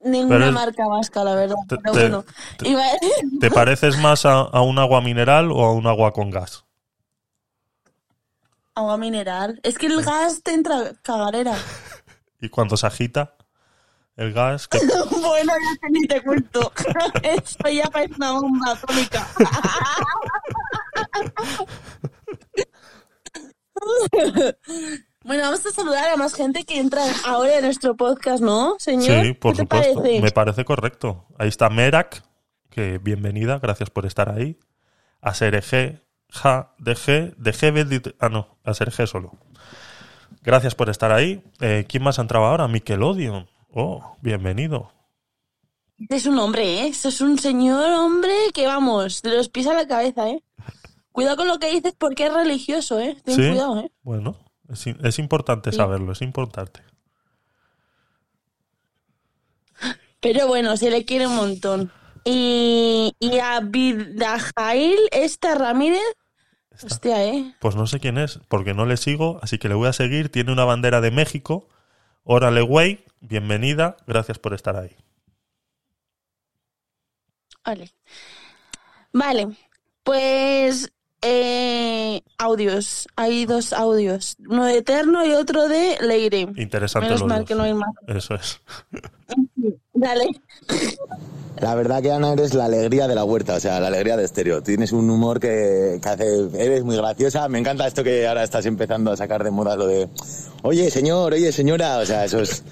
[0.00, 1.56] Ninguna es- marca vasca, la verdad.
[1.68, 2.24] Te- Pero bueno,
[2.58, 6.12] te- iba a- ¿Te pareces más a, a un agua mineral o a un agua
[6.12, 6.64] con gas?
[8.74, 9.60] Agua mineral.
[9.62, 11.56] Es que el gas te entra cagarera.
[12.40, 13.36] Y cuando se agita
[14.16, 14.78] el gas, que
[15.10, 16.70] bueno, ya te ni te cuento.
[17.22, 19.26] Esto ya parece una bomba atómica.
[25.24, 29.24] bueno, vamos a saludar a más gente que entra ahora en nuestro podcast, ¿no, señor?
[29.24, 30.02] Sí, por ¿Qué te supuesto.
[30.02, 30.20] parece?
[30.20, 31.26] Me parece correcto.
[31.38, 32.22] Ahí está Merak,
[32.70, 34.58] que bienvenida, gracias por estar ahí.
[35.22, 36.03] A Serg,
[36.42, 39.32] Ja, DG, DG, Bedit- ah no, a Serg solo.
[40.42, 41.42] Gracias por estar ahí.
[41.60, 42.66] Eh, ¿Quién más ha entrado ahora?
[42.68, 43.48] Nickelodeon.
[43.72, 44.90] Oh, bienvenido.
[45.96, 46.88] Este es un hombre, ¿eh?
[46.88, 50.42] Este es un señor hombre que, vamos, te los pisa la cabeza, ¿eh?
[51.12, 53.16] Cuidado con lo que dices porque es religioso, ¿eh?
[53.24, 53.48] Ten ¿Sí?
[53.50, 53.92] cuidado, ¿eh?
[54.02, 54.36] Bueno,
[54.68, 55.76] es, es importante Sí.
[55.76, 56.80] saberlo, es importante.
[60.20, 61.92] Pero bueno, se le quiere un montón.
[62.24, 66.00] Y, y a Vidajail, esta Ramírez,
[66.82, 67.54] hostia, ¿eh?
[67.60, 70.30] Pues no sé quién es, porque no le sigo, así que le voy a seguir.
[70.30, 71.68] Tiene una bandera de México.
[72.24, 74.96] Órale, güey, bienvenida, gracias por estar ahí.
[77.64, 77.90] Vale.
[79.12, 79.56] Vale,
[80.02, 83.08] pues eh, audios.
[83.16, 84.36] Hay dos audios.
[84.46, 86.48] Uno de Eterno y otro de Leire.
[86.56, 87.48] Interesante Menos los mal dos.
[87.48, 87.90] que no hay más.
[88.06, 88.60] Eso es.
[89.94, 90.26] Dale.
[91.60, 94.24] La verdad que Ana eres la alegría de la huerta, o sea, la alegría de
[94.24, 94.62] estéreo.
[94.62, 97.48] Tienes un humor que, que hace, eres muy graciosa.
[97.48, 100.08] Me encanta esto que ahora estás empezando a sacar de moda lo de,
[100.62, 102.64] oye señor, oye señora, o sea, eso es,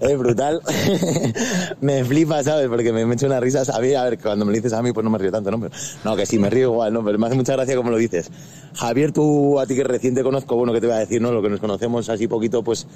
[0.00, 0.60] es brutal.
[1.80, 2.68] me flipa, ¿sabes?
[2.68, 3.70] Porque me, me echo unas risas.
[3.70, 5.50] A mí, a ver, cuando me lo dices a mí, pues no me río tanto,
[5.50, 5.58] ¿no?
[5.58, 5.72] Pero,
[6.04, 7.04] no, que sí, me río igual, ¿no?
[7.04, 8.30] Pero me hace mucha gracia como lo dices.
[8.74, 11.32] Javier, tú, a ti que recién te conozco, bueno, que te voy a decir, ¿no?
[11.32, 12.86] Lo que nos conocemos así poquito, pues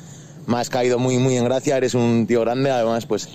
[0.46, 1.76] me has caído muy, muy en gracia.
[1.76, 3.28] Eres un tío grande, además, pues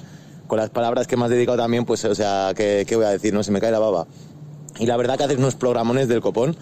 [0.47, 3.09] con las palabras que me has dedicado también, pues, o sea, ¿qué, qué voy a
[3.09, 3.33] decir?
[3.33, 4.07] No se me cae la baba.
[4.79, 6.55] Y la verdad que haces unos programones del copón.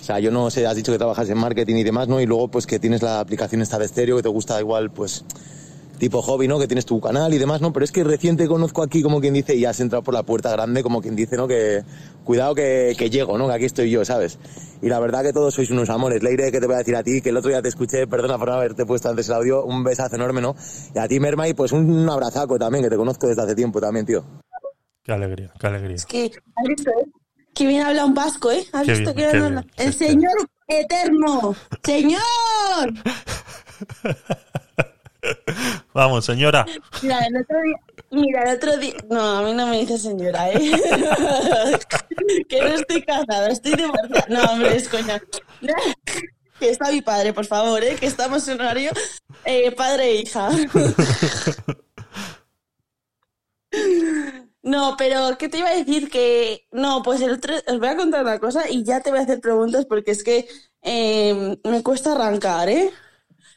[0.00, 2.20] O sea, yo no sé, has dicho que trabajas en marketing y demás, ¿no?
[2.20, 5.24] Y luego, pues, que tienes la aplicación esta de estéreo, que te gusta igual, pues,
[6.02, 6.58] tipo hobby, ¿no?
[6.58, 7.72] Que tienes tu canal y demás, ¿no?
[7.72, 10.24] Pero es que recién te conozco aquí, como quien dice, y has entrado por la
[10.24, 11.46] puerta grande, como quien dice, ¿no?
[11.46, 11.84] Que
[12.24, 13.46] cuidado que, que llego, ¿no?
[13.46, 14.36] Que aquí estoy yo, ¿sabes?
[14.82, 16.20] Y la verdad que todos sois unos amores.
[16.24, 18.36] Leire, que te voy a decir a ti, que el otro día te escuché, perdona
[18.36, 20.56] por no haberte puesto antes el audio, un besazo enorme, ¿no?
[20.92, 23.80] Y a ti, Merma, y pues un abrazaco también, que te conozco desde hace tiempo
[23.80, 24.24] también, tío.
[25.04, 25.96] Qué alegría, qué alegría.
[26.08, 27.06] Que, ¿has visto, eh?
[27.54, 28.64] Que bien habla un vasco, ¿eh?
[28.72, 29.30] ¿Has Qué visto bien,
[29.76, 29.84] que.
[29.84, 30.34] El señor
[30.66, 31.54] eterno.
[31.84, 32.18] ¡Señor!
[35.94, 36.66] Vamos, señora.
[37.02, 37.76] Mira, el otro día.
[38.10, 38.94] Mira, el otro día.
[39.08, 40.58] No, a mí no me dice señora, ¿eh?
[42.48, 44.26] que no estoy casada, estoy divorciada.
[44.28, 45.20] No, hombre, es coña.
[46.58, 47.96] Que está mi padre, por favor, ¿eh?
[47.98, 48.92] Que estamos en horario
[49.44, 50.50] eh, padre e hija.
[54.64, 56.08] No, pero ¿qué te iba a decir?
[56.08, 59.18] Que no, pues el otro, os voy a contar una cosa y ya te voy
[59.18, 60.46] a hacer preguntas porque es que
[60.82, 62.92] eh, me cuesta arrancar, ¿eh?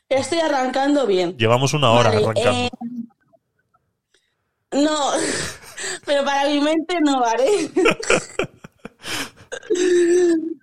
[0.09, 1.37] Estoy arrancando bien.
[1.37, 2.51] Llevamos una hora Vale, arrancando.
[2.51, 2.69] eh,
[4.71, 5.11] no,
[6.05, 7.71] pero para mi mente no, ¿vale?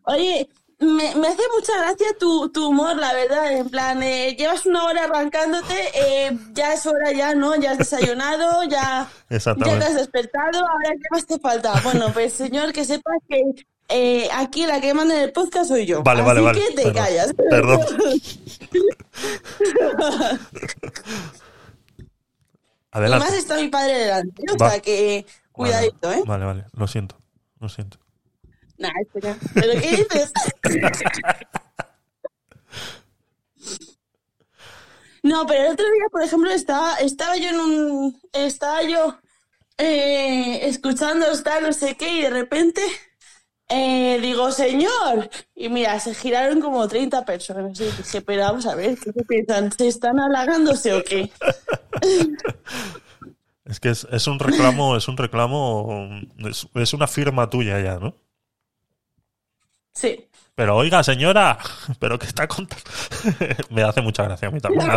[0.05, 3.53] Oye, me, me hace mucha gracia tu, tu humor, la verdad.
[3.53, 7.55] En plan, eh, llevas una hora arrancándote, eh, ya es hora, ya, ¿no?
[7.57, 11.81] Ya has desayunado, ya, ya te has despertado, ahora ¿qué más te falta?
[11.85, 13.41] Bueno, pues señor, que sepas que
[13.89, 16.03] eh, aquí la que manda en el podcast soy yo.
[16.03, 16.61] Vale, Así vale, vale.
[16.61, 17.35] que te Perdón, callas.
[17.35, 17.81] perdón.
[22.91, 23.27] Adelante.
[23.27, 24.71] más está mi padre delante, o Va.
[24.71, 26.25] sea que cuidadito, vale, ¿eh?
[26.27, 27.17] Vale, vale, lo siento,
[27.59, 27.99] lo siento.
[28.79, 29.37] Nah, espera.
[29.55, 30.33] ¿Pero qué dices?
[35.25, 38.21] No, pero el otro día, por ejemplo, estaba, estaba yo en un.
[38.33, 39.17] Estaba yo
[39.79, 42.83] eh, escuchando tal, no sé qué, y de repente
[43.73, 45.31] eh, digo, señor.
[45.55, 47.79] Y mira, se giraron como 30 personas.
[47.81, 49.73] Y dije, pero vamos a ver, ¿qué piensan?
[49.73, 51.31] ¿Se están halagándose o qué?
[53.65, 57.97] Es que es, es un reclamo, es un reclamo, es, es una firma tuya ya,
[57.99, 58.15] ¿no?
[59.95, 60.29] Sí.
[60.55, 61.59] Pero oiga, señora,
[61.99, 62.85] pero que está contando.
[63.71, 64.91] Me hace mucha gracia a mí también.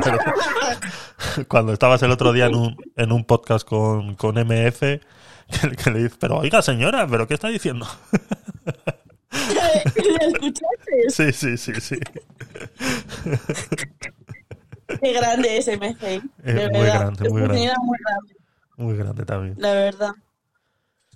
[1.47, 4.99] Cuando estabas el otro día en un, en un podcast con, con MF,
[5.61, 7.87] que, que le dices, pero oiga, señora, pero ¿qué está diciendo?
[9.31, 11.09] ¿Lo escuchaste?
[11.09, 11.97] Sí, sí, sí, sí.
[15.01, 16.21] Qué grande es MC.
[16.43, 16.99] De muy verdad.
[16.99, 17.57] grande, Es muy una grande.
[17.59, 18.35] señora muy grande.
[18.77, 19.55] Muy grande también.
[19.57, 20.11] la verdad.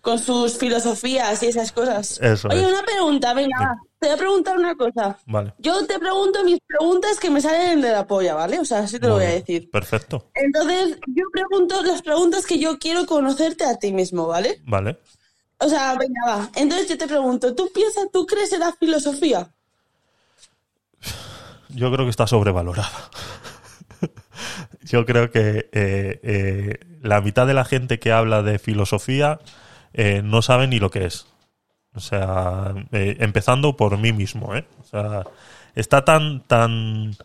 [0.02, 2.20] Con sus filosofías y esas cosas.
[2.22, 2.68] Eso Oye, es.
[2.72, 3.78] una pregunta, venga, va.
[4.00, 5.18] te voy a preguntar una cosa.
[5.26, 5.54] Vale.
[5.58, 8.60] Yo te pregunto mis preguntas que me salen de la polla, ¿vale?
[8.60, 9.70] O sea, así te lo voy a decir.
[9.70, 10.30] Perfecto.
[10.36, 14.62] Entonces, yo pregunto las preguntas que yo quiero conocerte a ti mismo, ¿vale?
[14.66, 14.98] Vale.
[15.58, 16.50] O sea, venga, va.
[16.56, 19.52] Entonces yo te pregunto, ¿tú piensas, tú crees en la filosofía?
[21.70, 23.10] Yo creo que está sobrevalorada.
[24.84, 29.40] Yo creo que eh, eh, la mitad de la gente que habla de filosofía
[29.94, 31.28] eh, no sabe ni lo que es.
[31.94, 34.66] O sea, eh, empezando por mí mismo, ¿eh?
[34.80, 35.24] O sea,
[35.76, 37.16] está tan, tan,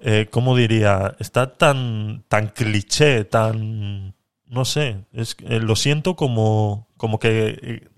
[0.00, 1.16] eh, ¿cómo diría?
[1.18, 4.14] Está tan, tan cliché, tan,
[4.46, 7.88] no sé, es, lo siento como, como que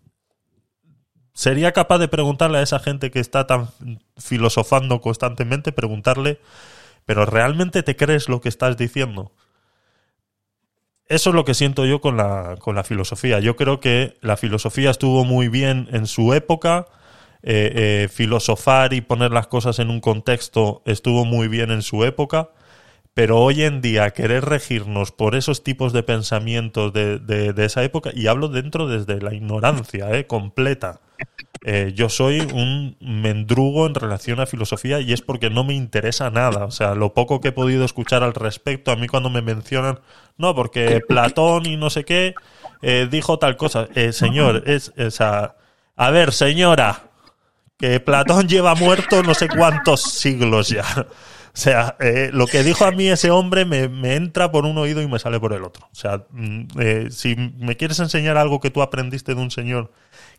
[1.34, 3.68] sería capaz de preguntarle a esa gente que está tan
[4.16, 6.40] filosofando constantemente, preguntarle,
[7.04, 9.32] pero ¿realmente te crees lo que estás diciendo?
[11.10, 13.40] Eso es lo que siento yo con la, con la filosofía.
[13.40, 16.86] Yo creo que la filosofía estuvo muy bien en su época.
[17.42, 22.04] eh, eh, filosofar y poner las cosas en un contexto estuvo muy bien en su
[22.04, 22.50] época.
[23.14, 27.84] Pero hoy en día querer regirnos por esos tipos de pensamientos de, de- de esa
[27.84, 31.00] época, y hablo dentro desde la ignorancia eh, completa.
[31.62, 36.30] Eh, yo soy un mendrugo en relación a filosofía y es porque no me interesa
[36.30, 36.64] nada.
[36.64, 40.00] O sea, lo poco que he podido escuchar al respecto, a mí cuando me mencionan,
[40.38, 42.34] no, porque Platón y no sé qué
[42.82, 43.88] eh, dijo tal cosa.
[43.94, 45.56] Eh, señor, es, o sea,
[45.96, 47.10] a ver, señora,
[47.78, 50.84] que Platón lleva muerto no sé cuántos siglos ya.
[51.52, 54.78] O sea, eh, lo que dijo a mí ese hombre me, me entra por un
[54.78, 55.88] oído y me sale por el otro.
[55.90, 59.90] O sea, mm, eh, si me quieres enseñar algo que tú aprendiste de un señor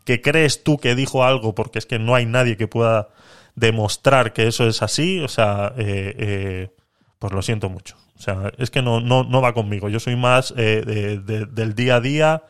[0.04, 3.08] que crees tú que dijo algo, porque es que no hay nadie que pueda
[3.54, 6.70] demostrar que eso es así, o sea, eh, eh,
[7.18, 7.96] pues lo siento mucho.
[8.16, 9.88] O sea, es que no, no, no va conmigo.
[9.88, 12.42] Yo soy más eh, de- de- del día a día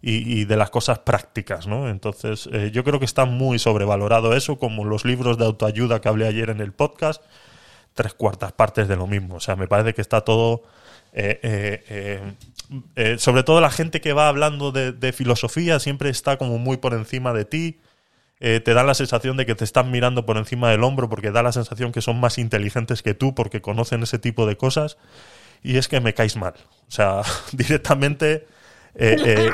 [0.00, 1.88] y, y de las cosas prácticas, ¿no?
[1.88, 6.08] Entonces, eh, yo creo que está muy sobrevalorado eso, como los libros de autoayuda que
[6.08, 7.22] hablé ayer en el podcast,
[7.94, 9.36] tres cuartas partes de lo mismo.
[9.36, 10.62] O sea, me parece que está todo...
[12.96, 16.94] eh, sobre todo la gente que va hablando de, filosofía siempre está como muy por
[16.94, 17.78] encima de ti.
[18.40, 21.30] Eh, te da la sensación de que te están mirando por encima del hombro porque
[21.30, 24.98] da la sensación que son más inteligentes que tú porque conocen ese tipo de cosas.
[25.62, 26.54] Y es que me caes mal.
[26.88, 28.46] O sea, directamente
[28.94, 29.50] eh,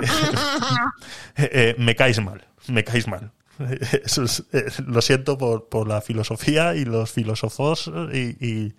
[1.79, 2.45] me caes mal.
[2.69, 3.31] Me caes mal.
[4.87, 8.75] Lo siento por, por la filosofía y los filósofos y-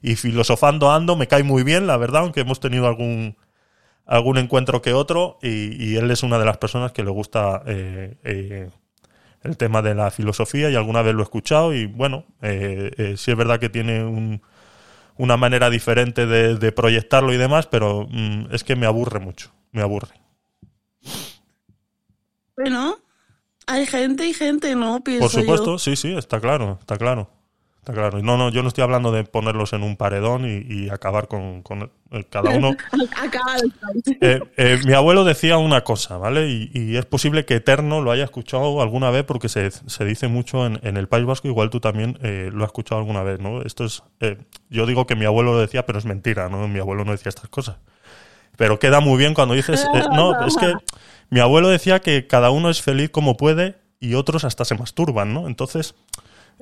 [0.00, 3.36] y filosofando ando me cae muy bien, la verdad, aunque hemos tenido algún
[4.08, 7.62] algún encuentro que otro y, y él es una de las personas que le gusta
[7.66, 8.70] eh, eh,
[9.42, 13.14] el tema de la filosofía y alguna vez lo he escuchado y bueno, eh, eh,
[13.16, 14.42] sí es verdad que tiene un-
[15.18, 19.50] una manera diferente de, de proyectarlo y demás, pero mm, es que me aburre mucho,
[19.72, 20.14] me aburre.
[22.56, 22.98] Bueno,
[23.66, 25.02] hay gente y gente, ¿no?
[25.04, 25.78] Pienso Por supuesto, yo.
[25.78, 27.30] sí, sí, está claro, está claro.
[27.88, 28.22] Está claro.
[28.22, 31.62] No, no, yo no estoy hablando de ponerlos en un paredón y, y acabar con,
[32.28, 32.76] cada uno.
[34.20, 36.48] Eh, eh, mi abuelo decía una cosa, ¿vale?
[36.48, 40.28] Y, y es posible que Eterno lo haya escuchado alguna vez porque se, se dice
[40.28, 43.40] mucho en, en el País Vasco, igual tú también eh, lo has escuchado alguna vez,
[43.40, 43.62] ¿no?
[43.62, 44.36] Esto es, eh,
[44.68, 46.68] yo digo que mi abuelo lo decía, pero es mentira, ¿no?
[46.68, 47.76] Mi abuelo no decía estas cosas.
[48.56, 50.74] Pero queda muy bien cuando dices, eh, no, es que
[51.30, 55.32] mi abuelo decía que cada uno es feliz como puede y otros hasta se masturban,
[55.32, 55.46] ¿no?
[55.48, 55.94] Entonces,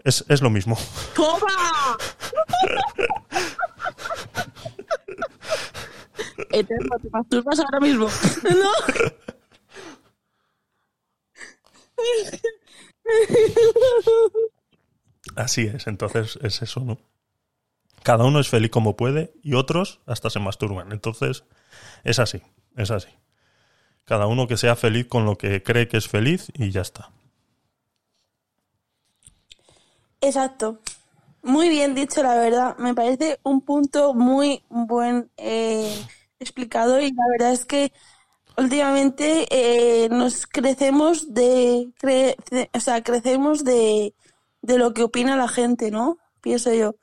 [0.04, 0.78] es, es lo mismo.
[1.14, 1.98] ¡Toma!
[6.50, 8.06] Eterno, te masturbas ahora mismo.
[8.06, 8.70] ¿No?
[15.36, 16.98] Así es, entonces es eso, ¿no?
[18.02, 20.92] Cada uno es feliz como puede y otros hasta se masturban.
[20.92, 21.44] Entonces,
[22.04, 22.40] es así,
[22.76, 23.08] es así.
[24.04, 27.10] Cada uno que sea feliz con lo que cree que es feliz y ya está.
[30.26, 30.80] Exacto.
[31.42, 32.76] Muy bien dicho, la verdad.
[32.78, 35.94] Me parece un punto muy buen eh,
[36.40, 37.92] explicado y la verdad es que
[38.56, 42.36] últimamente eh, nos crecemos de, cre-
[42.74, 44.14] o sea, crecemos de,
[44.62, 46.18] de lo que opina la gente, ¿no?
[46.40, 46.96] Pienso yo.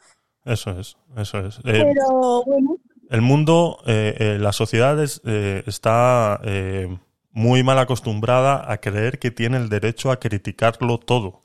[0.44, 1.60] Eso es, eso es.
[1.60, 2.76] Eh, Pero bueno,
[3.10, 6.98] el mundo, eh, la sociedad es, eh, está eh,
[7.32, 11.43] muy mal acostumbrada a creer que tiene el derecho a criticarlo todo.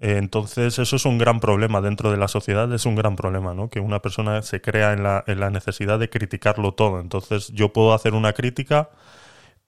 [0.00, 3.70] Entonces, eso es un gran problema dentro de la sociedad, es un gran problema, ¿no?
[3.70, 7.00] Que una persona se crea en la, en la necesidad de criticarlo todo.
[7.00, 8.90] Entonces, yo puedo hacer una crítica,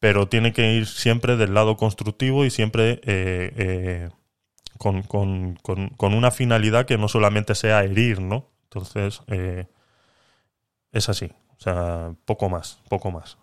[0.01, 4.11] pero tiene que ir siempre del lado constructivo y siempre eh, eh,
[4.79, 8.49] con, con- con- con una finalidad que no solamente sea herir, ¿no?
[8.65, 9.67] Entonces, eh,
[10.93, 11.27] es así.
[11.59, 13.39] O sea, poco más, poco más.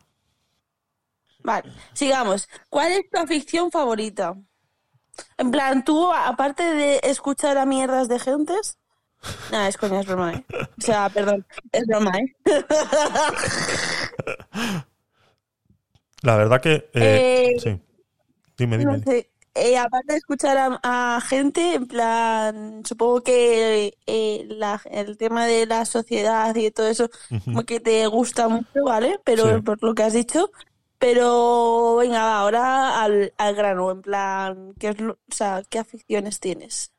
[1.43, 2.47] Vale, sigamos.
[2.69, 4.35] ¿Cuál es tu afición favorita?
[5.37, 8.77] En plan, tú, aparte de escuchar a mierdas de gentes.
[9.51, 10.45] Nada, es coña, es broma, ¿eh?
[10.77, 12.35] O sea, perdón, es broma, ¿eh?
[16.21, 16.89] La verdad que...
[16.93, 16.95] eh,
[17.55, 17.79] Eh, sí.
[18.57, 18.97] Dime, dime.
[18.97, 23.93] No sé, eh, aparte de escuchar a, a gente, en plan, supongo que
[24.49, 27.09] la- el tema de la sociedad y todo eso,
[27.45, 29.19] como que te gusta mucho, ¿vale?
[29.25, 29.61] Pero Sí.
[29.61, 30.49] por lo que has dicho.
[31.03, 36.39] Pero venga, ahora al, al grano, en plan, ¿qué es lo- o sea, ¿qué aficiones
[36.39, 36.93] tienes?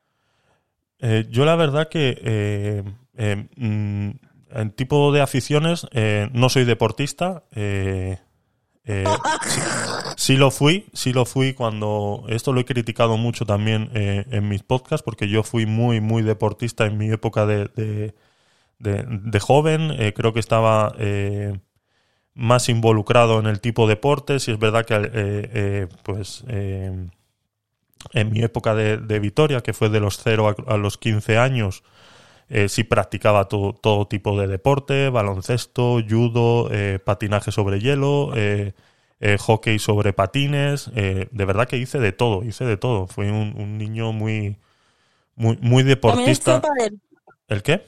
[0.98, 2.84] Eh, yo la verdad que eh,
[3.16, 4.11] eh, mm,
[4.50, 7.44] en tipo de aficiones eh, no soy deportista.
[10.18, 12.24] sí, lo fui, sí lo fui cuando...
[12.28, 16.84] Esto lo he criticado mucho también en mis podcasts porque yo fui muy, muy deportista
[16.84, 18.14] en mi época de, de,
[18.78, 20.12] de- joven.
[20.14, 20.94] creo que estaba
[22.35, 26.45] más involucrado en el tipo de deportes y es verdad que eh, eh, pues...
[26.49, 27.09] eh,
[28.12, 31.39] en mi época de, de Vitoria, que fue de los 0 a, a los 15
[31.39, 31.82] años,
[32.49, 36.70] eh, sí practicaba to- todo tipo de deporte, baloncesto, judo,
[37.05, 38.32] patinaje sobre hielo,
[39.41, 40.91] hockey sobre patines.
[40.95, 43.07] de verdad que hice de todo, hice de todo.
[43.07, 44.59] Fui un, un niño muy,
[45.37, 46.62] muy, muy deportista.
[47.49, 47.82] ¿El qué?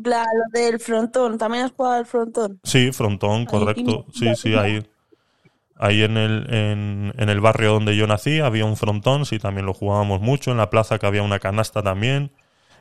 [0.00, 2.60] Plan, lo del frontón, también has jugado al frontón.
[2.62, 4.06] Sí, frontón, correcto.
[4.14, 4.86] Sí, sí, ahí,
[5.76, 9.66] ahí en el, en, en el barrio donde yo nací había un frontón, sí, también
[9.66, 10.50] lo jugábamos mucho.
[10.52, 12.32] En la plaza que había una canasta también.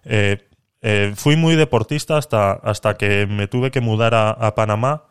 [0.06, 0.48] Eh,
[0.82, 5.06] eh, fui muy deportista hasta, hasta que me tuve que mudar a, a Panamá.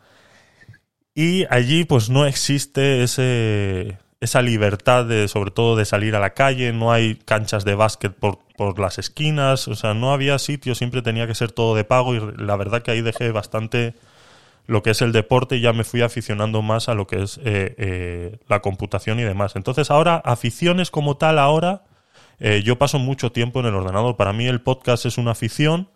[1.13, 6.35] Y allí, pues no existe ese, esa libertad de, sobre todo, de salir a la
[6.35, 6.71] calle.
[6.71, 9.67] No hay canchas de básquet por, por las esquinas.
[9.67, 12.13] O sea, no había sitio, siempre tenía que ser todo de pago.
[12.13, 13.95] Y la verdad que ahí dejé bastante
[14.67, 17.39] lo que es el deporte y ya me fui aficionando más a lo que es
[17.43, 19.55] eh, eh, la computación y demás.
[19.55, 21.83] Entonces ahora, aficiones como tal ahora,
[22.39, 24.17] eh, yo paso mucho tiempo en el ordenador.
[24.17, 25.89] Para mí el podcast es una afición.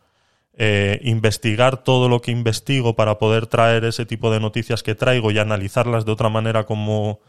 [0.57, 5.37] Investigar todo lo que investigo para poder traer ese tipo de noticias que traigo y
[5.37, 7.19] analizarlas de otra manera como,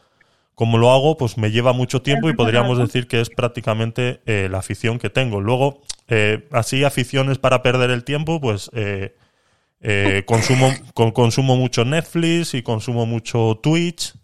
[0.56, 4.48] como lo hago, pues me lleva mucho tiempo y podríamos decir que es prácticamente eh,
[4.50, 5.40] la afición que tengo.
[5.40, 9.14] Luego, eh, así aficiones para perder el tiempo, pues eh,
[10.26, 14.14] consumo, con- consumo mucho Netflix y consumo mucho Twitch.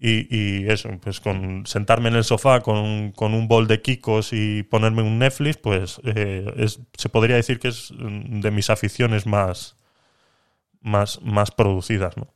[0.00, 4.32] Y, y eso, pues con sentarme en el sofá con, con un bol de Kikos
[4.32, 8.70] y ponerme un Netflix, pues eh, es, se podría decir que es mm, de mis
[8.70, 9.76] aficiones más,
[10.80, 12.28] más, más producidas, ¿no?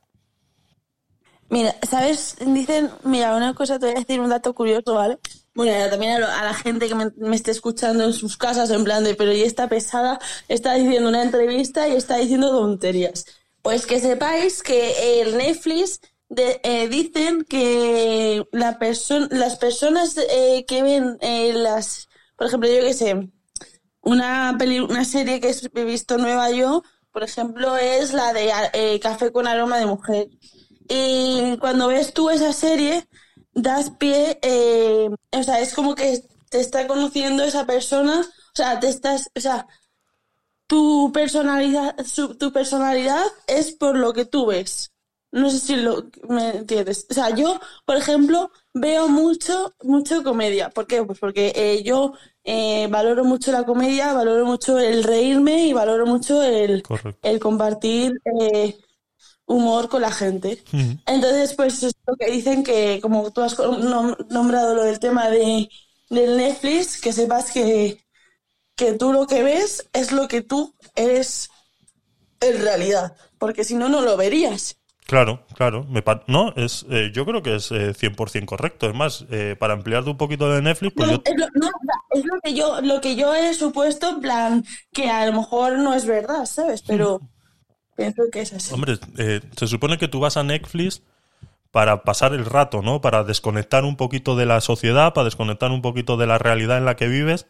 [1.53, 2.35] Mira, ¿sabes?
[2.45, 5.19] Dicen, mira, una cosa, te voy a decir un dato curioso, ¿vale?
[5.53, 8.71] Bueno, también a, lo- a la gente que me, me esté escuchando en sus casas,
[8.71, 13.25] en plan de, pero y esta pesada está diciendo una entrevista y está diciendo tonterías.
[13.61, 15.99] Pues que sepáis que el Netflix
[16.29, 22.69] de- eh, dicen que la perso- las personas eh, que ven eh, las, por ejemplo,
[22.69, 23.29] yo qué sé,
[24.01, 28.99] una peli, una serie que he visto nueva yo, por ejemplo, es la de eh,
[28.99, 30.29] Café con aroma de mujer.
[30.89, 33.07] Y cuando ves tú esa serie,
[33.53, 38.79] das pie, eh, o sea, es como que te está conociendo esa persona, o sea,
[38.79, 39.67] te estás, o sea,
[40.67, 44.91] tu personalidad, su- tu personalidad es por lo que tú ves.
[45.31, 47.07] No sé si lo me entiendes.
[47.09, 50.69] O sea, yo, por ejemplo, veo mucho, mucho comedia.
[50.69, 51.03] ¿Por qué?
[51.03, 56.05] Pues porque eh, yo eh, valoro mucho la comedia, valoro mucho el reírme y valoro
[56.05, 57.19] mucho el, Correcto.
[57.27, 58.77] el compartir eh,
[59.45, 60.63] humor con la gente.
[60.73, 60.97] Ujú.
[61.05, 65.29] Entonces, pues es lo que dicen que, como tú has nom- nombrado lo del tema
[65.29, 65.69] de,
[66.09, 67.99] del Netflix, que sepas que,
[68.75, 71.49] que tú lo que ves es lo que tú eres
[72.41, 73.15] en realidad.
[73.39, 74.77] Porque si no, no lo verías.
[75.05, 75.83] Claro, claro.
[75.85, 78.87] Me no, es, eh, yo creo que es eh, 100% correcto.
[78.89, 81.23] Es más, eh, para ampliarte un poquito de Netflix, pues No, yo...
[81.25, 81.69] es, lo, no,
[82.11, 85.77] es lo que yo, lo que yo he supuesto, en plan, que a lo mejor
[85.79, 86.81] no es verdad, ¿sabes?
[86.81, 87.19] Pero
[87.95, 88.73] pienso que es así.
[88.73, 91.01] Hombre, eh, se supone que tú vas a Netflix
[91.71, 93.01] para pasar el rato, ¿no?
[93.01, 96.85] Para desconectar un poquito de la sociedad, para desconectar un poquito de la realidad en
[96.85, 97.47] la que vives.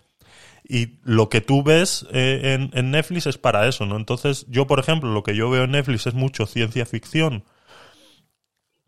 [0.65, 3.97] Y lo que tú ves eh, en, Netflix es para eso, ¿no?
[3.97, 7.43] Entonces, yo, por ejemplo, lo que yo veo en Netflix es mucho ciencia ficción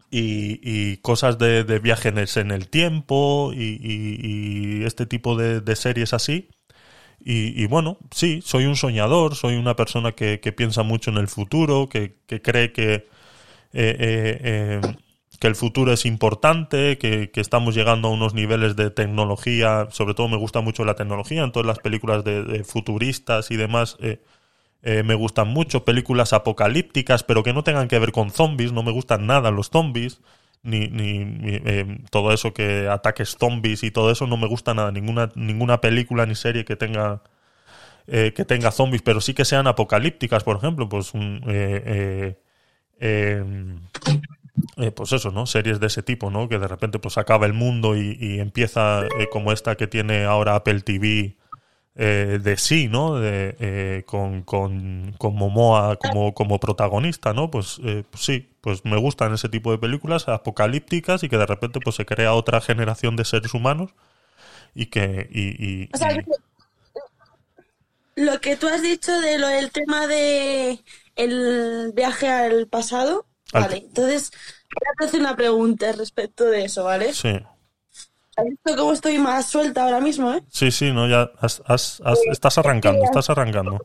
[0.10, 6.49] y, cosas de, viajes en el tiempo y, este tipo de series así.
[7.28, 11.18] Y, y bueno, sí, soy un soñador, soy una persona que, que piensa mucho en
[11.18, 13.04] el futuro, que, que cree que, eh,
[13.74, 14.82] eh, eh,
[15.40, 20.14] que el futuro es importante, que, que estamos llegando a unos niveles de tecnología, sobre
[20.14, 24.22] todo me gusta mucho la tecnología, en todas las películas de, futuristas y demás eh,
[24.84, 28.84] eh, me gustan mucho, películas apocalípticas, pero que no tengan que ver con zombies, no
[28.84, 30.22] me gustan nada los zombies,
[30.66, 34.92] ni, ni, eh, todo eso que ataques zombies y todo eso no me gusta nada.
[34.92, 37.22] Ninguna, ninguna película ni serie que tenga
[38.08, 42.38] eh, que tenga zombies, pero sí que sean apocalípticas, por ejemplo, pues un, eh,
[43.00, 43.44] eh,
[44.78, 45.46] eh, pues eso, ¿no?
[45.46, 46.48] Series de ese tipo, ¿no?
[46.48, 50.82] Que de repente pues acaba el mundo y, empieza como esta que tiene ahora Apple
[50.82, 51.36] TV
[51.96, 53.16] eh, de sí, ¿no?
[53.16, 57.52] De, eh, con, con, con Momoa como, como protagonista, ¿no?
[57.52, 61.46] Pues, eh, pues sí, pues me gustan ese tipo de películas apocalípticas y que de
[61.46, 63.92] repente pues se crea otra generación de seres humanos
[64.76, 66.22] y que y, y- O sea, y-
[68.16, 70.84] lo que tú has dicho de lo del tema de
[71.16, 73.78] el viaje al pasado, Al- vale.
[73.78, 74.32] Entonces,
[74.74, 77.20] voy a hacer una pregunta respecto de eso, ¿vale?
[77.22, 77.30] sí.
[78.38, 80.44] ¿Has visto cómo estoy más suelta ahora mismo, eh?
[80.49, 83.80] Sí, sí, no, ya has- has- has- estás arrancando, estás arrancando.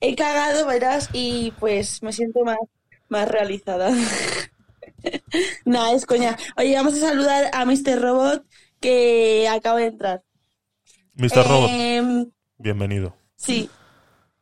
[0.00, 2.58] He cagado, verás, y pues me siento más,
[3.08, 3.90] más realizada.
[5.64, 6.36] Nada, es coña.
[6.56, 8.00] Oye, vamos a saludar a Mr.
[8.00, 8.44] Robot
[8.80, 10.22] que acaba de entrar.
[11.14, 11.46] Mr.
[11.48, 13.16] Robot, Em, bienvenido.
[13.36, 13.70] sí,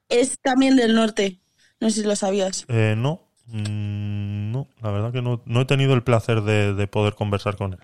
[0.08, 1.40] es también del norte.
[1.80, 2.64] No sé si lo sabías.
[2.68, 6.86] Eh, no, mm, no, la verdad que no, no he tenido el placer de, de
[6.86, 7.78] poder conversar con él.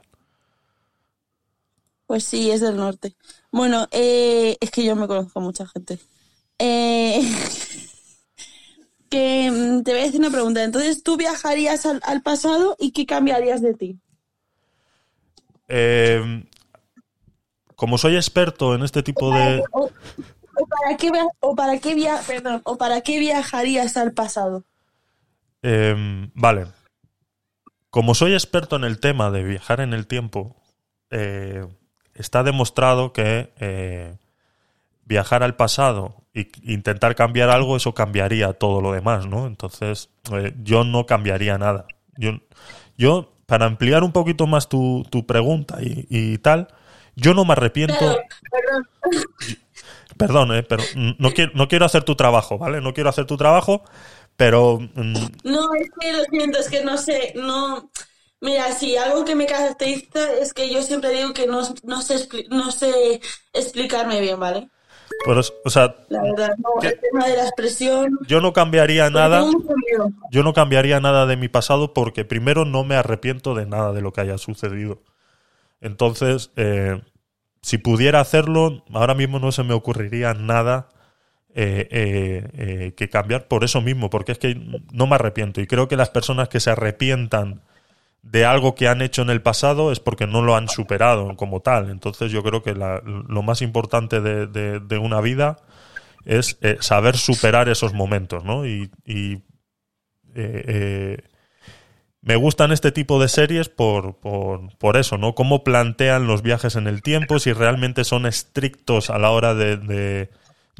[2.10, 3.14] Pues sí, es del norte.
[3.52, 6.00] Bueno, eh, es que yo me conozco mucha gente.
[6.58, 7.20] Eh,
[9.08, 10.64] que mm, te voy a decir una pregunta.
[10.64, 14.00] Entonces, ¿tú viajarías al, al pasado y qué cambiarías de ti?
[15.68, 16.44] Eh,
[17.76, 19.62] como soy experto en este tipo de...
[19.70, 24.64] O, o para qué o para qué via- perdón, o para qué viajarías al pasado?
[25.62, 25.94] eh,
[26.34, 26.66] vale.
[27.90, 30.56] Como soy experto en el tema de viajar en el tiempo,
[31.10, 31.64] eh,
[32.20, 34.16] está demostrado que eh,
[35.04, 39.46] viajar al pasado e intentar cambiar algo, eso cambiaría todo lo demás, ¿no?
[39.46, 41.86] Entonces, eh, yo no cambiaría nada.
[42.16, 42.32] Yo,
[42.96, 46.68] yo para ampliar un poquito más tu, tu pregunta y, y tal,
[47.16, 47.98] yo no me arrepiento.
[47.98, 48.88] Perdón.
[50.16, 50.84] Perdón, eh, pero
[51.18, 52.80] no quiero, no quiero hacer tu trabajo, ¿vale?
[52.80, 53.82] No quiero hacer tu trabajo,
[54.36, 55.14] pero mm,
[55.44, 57.90] No, es que lo siento, es que no sé, no...
[58.40, 62.28] Mira, sí, algo que me caracteriza es que yo siempre digo que no, no, sé,
[62.48, 63.20] no sé
[63.52, 64.68] explicarme bien, ¿vale?
[65.26, 68.18] pero o sea, La verdad, no, el tema de la expresión...
[68.26, 69.44] yo no cambiaría nada.
[70.30, 74.00] Yo no cambiaría nada de mi pasado porque primero no me arrepiento de nada de
[74.00, 75.02] lo que haya sucedido.
[75.80, 77.02] Entonces, eh,
[77.62, 80.88] si pudiera hacerlo, ahora mismo no se me ocurriría nada
[81.54, 84.54] eh, eh, eh, que cambiar por eso mismo, porque es que
[84.92, 85.60] no me arrepiento.
[85.60, 87.62] Y creo que las personas que se arrepientan
[88.22, 91.60] de algo que han hecho en el pasado es porque no lo han superado como
[91.60, 91.90] tal.
[91.90, 95.56] Entonces yo creo que lo más importante de, una vida
[96.24, 98.66] es eh, saber superar esos momentos, ¿no?
[98.66, 99.34] Y, y,
[100.34, 101.18] eh, eh,
[102.22, 105.34] me gustan este tipo de series por, por, por eso, ¿no?
[105.34, 110.28] Cómo plantean los viajes en el tiempo, si realmente son estrictos a la hora de-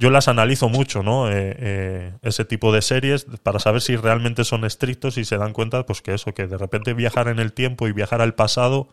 [0.00, 1.30] yo las analizo mucho, ¿no?
[1.30, 5.52] Eh, eh, ese tipo de series para saber si realmente son estrictos y se dan
[5.52, 8.88] cuenta, pues que eso, que de repente viajar en el tiempo y viajar al pasado,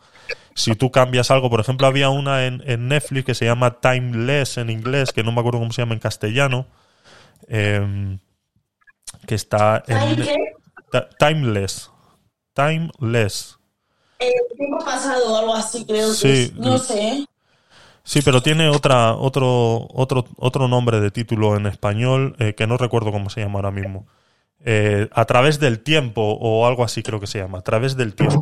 [0.54, 4.58] si tú cambias algo, por ejemplo, había una en, en Netflix que se llama Timeless
[4.58, 6.68] en inglés, que no me acuerdo cómo se llama en castellano,
[7.48, 8.20] em,
[9.26, 10.26] que está en...
[11.18, 11.90] Timeless.
[12.54, 13.58] Timeless.
[14.20, 16.54] Eh, tiempo pasado o algo así, creo Sí, que es.
[16.56, 17.26] No sé.
[18.08, 22.78] Sí, pero tiene otra, otro, otro, otro nombre de título en español eh, que no
[22.78, 24.08] recuerdo cómo se llama ahora mismo.
[24.64, 27.58] Eh, a través del tiempo o algo así creo que se llama.
[27.58, 28.42] A través del tiempo.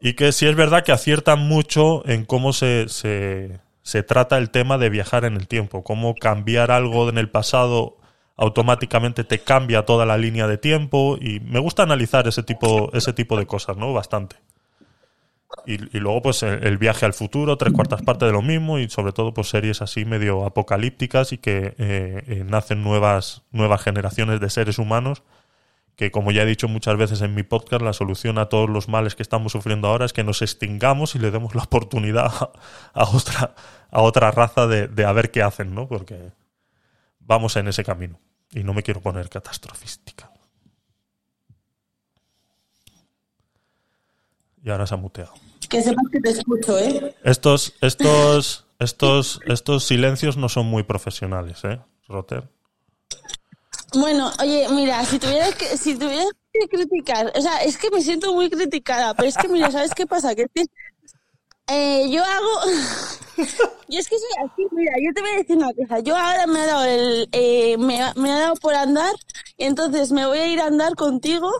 [0.00, 4.48] Y que sí es verdad que aciertan mucho en cómo se, se, se trata el
[4.48, 5.84] tema de viajar en el tiempo.
[5.84, 7.98] Cómo cambiar algo en el pasado
[8.38, 11.18] automáticamente te cambia toda la línea de tiempo.
[11.20, 13.92] Y me gusta analizar ese tipo, ese tipo de cosas, ¿no?
[13.92, 14.36] Bastante.
[15.66, 19.12] Y, luego, pues, el, viaje al futuro, tres cuartas partes de lo mismo, y sobre
[19.12, 24.50] todo, pues, series así medio apocalípticas y que eh, eh, nacen nuevas, nuevas generaciones de
[24.50, 25.22] seres humanos.
[25.96, 28.88] Que, como ya he dicho muchas veces en mi podcast, la solución a todos los
[28.88, 32.50] males que estamos sufriendo ahora es que nos extingamos y le demos la oportunidad a,
[32.94, 33.54] a otra,
[33.90, 35.86] a otra raza de, de a ver qué hacen, ¿no?
[35.86, 36.32] Porque
[37.20, 38.18] vamos en ese camino.
[38.50, 40.31] Y no me quiero poner catastrofística.
[44.64, 45.32] Y ahora se ha muteado.
[45.68, 47.14] Que sepas que te escucho, ¿eh?
[47.24, 52.48] Estos, estos, estos, estos silencios no son muy profesionales, ¿eh, Roter?
[53.94, 58.00] Bueno, oye, mira, si tuvieras que, si tuvieras que criticar, o sea, es que me
[58.00, 60.34] siento muy criticada, pero es que, mira, ¿sabes qué pasa?
[60.34, 60.46] Que
[61.68, 62.48] eh, yo hago,
[63.88, 66.46] yo es que soy así, mira, yo te voy a decir una cosa, yo ahora
[66.46, 69.12] me ha dado el, eh, me, ha- me ha dado por andar,
[69.58, 71.50] y entonces me voy a ir a andar contigo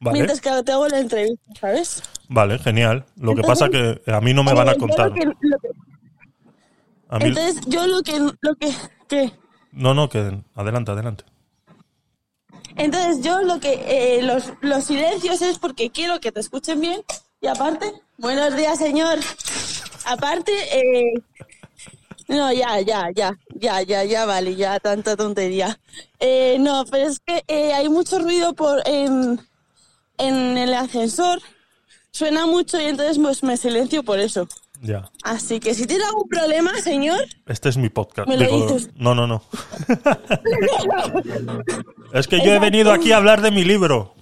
[0.00, 0.14] Vale.
[0.18, 2.02] mientras que te hago la entrevista, ¿sabes?
[2.28, 3.04] Vale, genial.
[3.16, 5.08] Lo que pasa que a mí no me van a Eh, contar.
[5.08, 5.68] lo que- lo que-
[7.10, 8.70] A mí- Entonces, yo lo que, lo que,
[9.08, 9.32] que-
[9.72, 11.24] No, no, que adelante, adelante.
[12.76, 13.80] entonces yo lo que,
[14.18, 17.00] eh, los, los silencios es porque quiero que te escuchen bien
[17.40, 19.18] y aparte, buenos días, señor.
[20.04, 21.12] Aparte, eh,
[22.28, 25.78] no, ya, ya, ya, ya, ya, ya, vale, ya, tanta tontería.
[26.20, 29.40] Eh, no, pero es que eh, hay mucho ruido por en,
[30.18, 31.40] en el ascensor,
[32.12, 34.48] suena mucho y entonces pues me silencio por eso.
[34.80, 35.10] Ya.
[35.24, 38.28] Así que si tiene algún problema, señor, Este es mi podcast.
[38.28, 38.90] Me lo Digo, dices.
[38.94, 39.42] no, no, no.
[42.12, 44.14] es que yo he venido aquí a hablar de mi libro.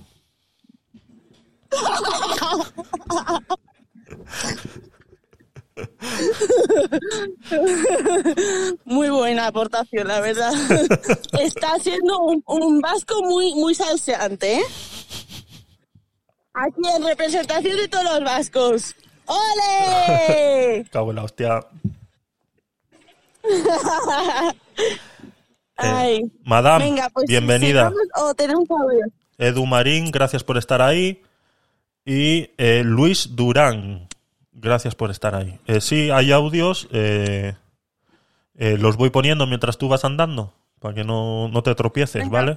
[8.84, 10.52] Muy buena aportación, la verdad.
[11.40, 14.62] Está siendo un, un vasco muy, muy salseante, ¿eh?
[16.58, 18.94] Aquí en representación de todos los vascos.
[19.26, 20.84] ¡Ole!
[20.90, 21.60] Cago en la hostia.
[25.76, 26.22] Ay.
[26.44, 27.92] Madame, Venga, pues bienvenida.
[28.16, 29.04] o tenemos audio.
[29.38, 31.22] Edu Marín, gracias por estar ahí.
[32.06, 34.08] Y eh, Luis Durán,
[34.52, 35.58] gracias por estar ahí.
[35.66, 36.88] Eh, sí, hay audios.
[36.92, 37.54] eh,
[38.58, 42.56] eh, los voy poniendo mientras tú vas andando, para que no, no te tropieces, ¿vale?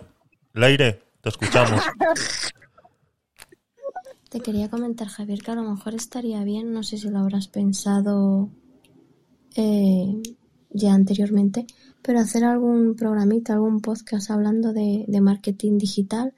[0.54, 1.84] Leire, te escuchamos.
[4.30, 7.48] Te quería comentar, Javier, que a lo mejor estaría bien, no sé si lo habrás
[7.48, 8.52] pensado
[9.56, 10.22] eh,
[10.70, 11.66] ya anteriormente,
[12.04, 16.36] pero hacer algún programita, algún podcast hablando de, marketing digital,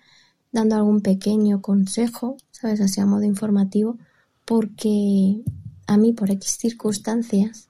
[0.54, 2.80] dando algún pequeño consejo, ¿sabes?
[2.80, 3.98] Así a modo informativo,
[4.46, 5.44] porque
[5.86, 7.70] a mí, por X circunstancias,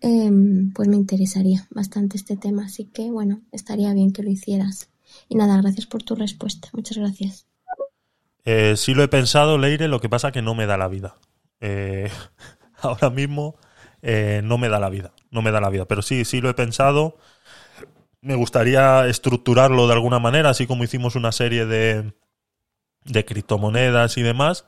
[0.00, 4.88] em, pues me interesaría bastante este tema, así que bueno, estaría bien que lo hicieras.
[5.28, 7.47] Y nada, gracias por tu respuesta, muchas gracias.
[8.44, 11.16] Eh, sí lo he pensado, Leire, lo que pasa que no me da la vida.
[11.60, 12.10] Eh,
[12.80, 13.56] ahora mismo
[14.02, 16.48] eh, no me da la vida, no me da la vida, pero sí, sí lo
[16.48, 17.16] he pensado.
[18.20, 22.12] Me gustaría estructurarlo de alguna manera, así como hicimos una serie de,
[23.04, 24.66] de criptomonedas y demás,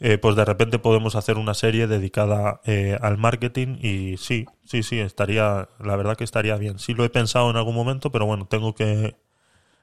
[0.00, 2.60] eh, pues de repente podemos hacer una serie dedicada
[3.00, 6.78] al marketing y sí, sí, sí, estaría, la verdad que estaría bien.
[6.78, 9.16] Sí lo he pensado en algún momento, pero bueno, tengo que,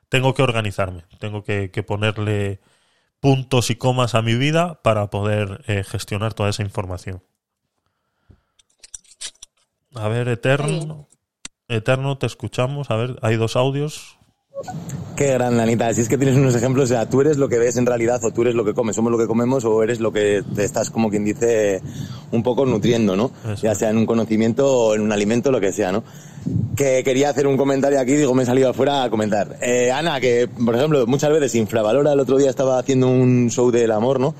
[0.09, 2.61] tengo que organizarme, tengo que ponerle
[3.25, 7.23] puntos y comas a mi vida para poder eh, gestionar toda esa información.
[9.95, 11.07] A ver, Eterno.
[11.67, 12.91] Eterno, te escuchamos.
[12.91, 14.14] A ver, hay dos audios.
[15.15, 15.93] Qué grande, Anita.
[15.93, 18.19] Si es que tienes unos ejemplos, o sea, tú eres lo que ves en realidad
[18.23, 18.97] o tú eres lo que comes.
[18.97, 21.81] Somos lo que comemos o eres lo que te estás, como quien dice,
[22.31, 23.31] un poco nutriendo, ¿no?
[23.45, 23.63] Eso.
[23.63, 26.03] Ya sea en un conocimiento o en un alimento, lo que sea, ¿no?
[26.75, 29.57] Que quería hacer un comentario aquí, digo, me he salido afuera a comentar.
[29.61, 33.71] Eh, Ana, que, por ejemplo, muchas veces infravalora, el otro día estaba haciendo un show
[33.71, 34.35] del amor, ¿no?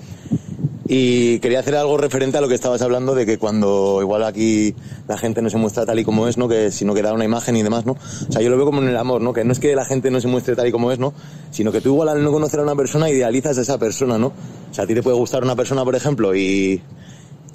[0.87, 4.75] Y quería hacer algo referente a lo que estabas hablando de que cuando igual aquí
[5.07, 6.47] la gente no se muestra tal y como es, ¿no?
[6.47, 7.93] Que sino que da una imagen y demás, ¿no?
[7.93, 9.33] O sea, yo lo veo como en el amor, ¿no?
[9.33, 11.13] Que no es que la gente no se muestre tal y como es, ¿no?
[11.49, 14.27] Sino que tú igual al no conocer a una persona idealizas a esa persona, ¿no?
[14.27, 16.79] O sea, a ti te puede gustar una persona, por ejemplo, y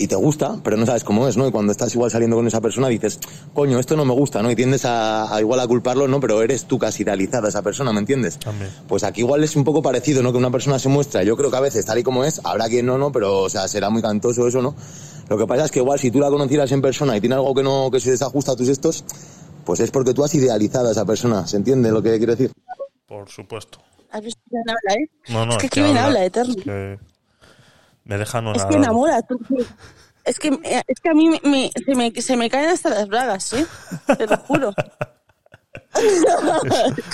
[0.00, 1.46] y te gusta, pero no sabes cómo es, ¿no?
[1.46, 3.20] Y cuando estás igual saliendo con esa persona dices,
[3.52, 4.50] coño, esto no me gusta, ¿no?
[4.50, 6.20] Y tiendes a, a igual a culparlo, ¿no?
[6.20, 8.38] Pero eres tú casi idealizada esa persona, ¿me entiendes?
[8.38, 8.70] También.
[8.88, 10.32] Pues aquí igual es un poco parecido, ¿no?
[10.32, 12.66] Que una persona se muestra, yo creo que a veces tal y como es, habrá
[12.68, 13.12] quien no, ¿no?
[13.12, 14.74] Pero, o sea, será muy cantoso eso, ¿no?
[15.28, 17.54] Lo que pasa es que igual si tú la conocieras en persona y tiene algo
[17.54, 19.04] que no, que se desajusta a tus estos,
[19.66, 22.52] pues es porque tú has idealizado a esa persona, ¿se entiende lo que quiero decir?
[23.06, 23.80] Por supuesto.
[24.12, 25.10] ¿Has visto quién habla, eh?
[25.28, 26.54] No, no, es que es qué bien habla, Eterno.
[26.56, 26.98] es que
[28.10, 29.20] me deja Es que enamora.
[30.24, 32.90] Es que, eh, es que a mí me, me- se, me, se me caen hasta
[32.90, 33.64] las bragas, ¿sí?
[34.18, 34.74] Te lo juro.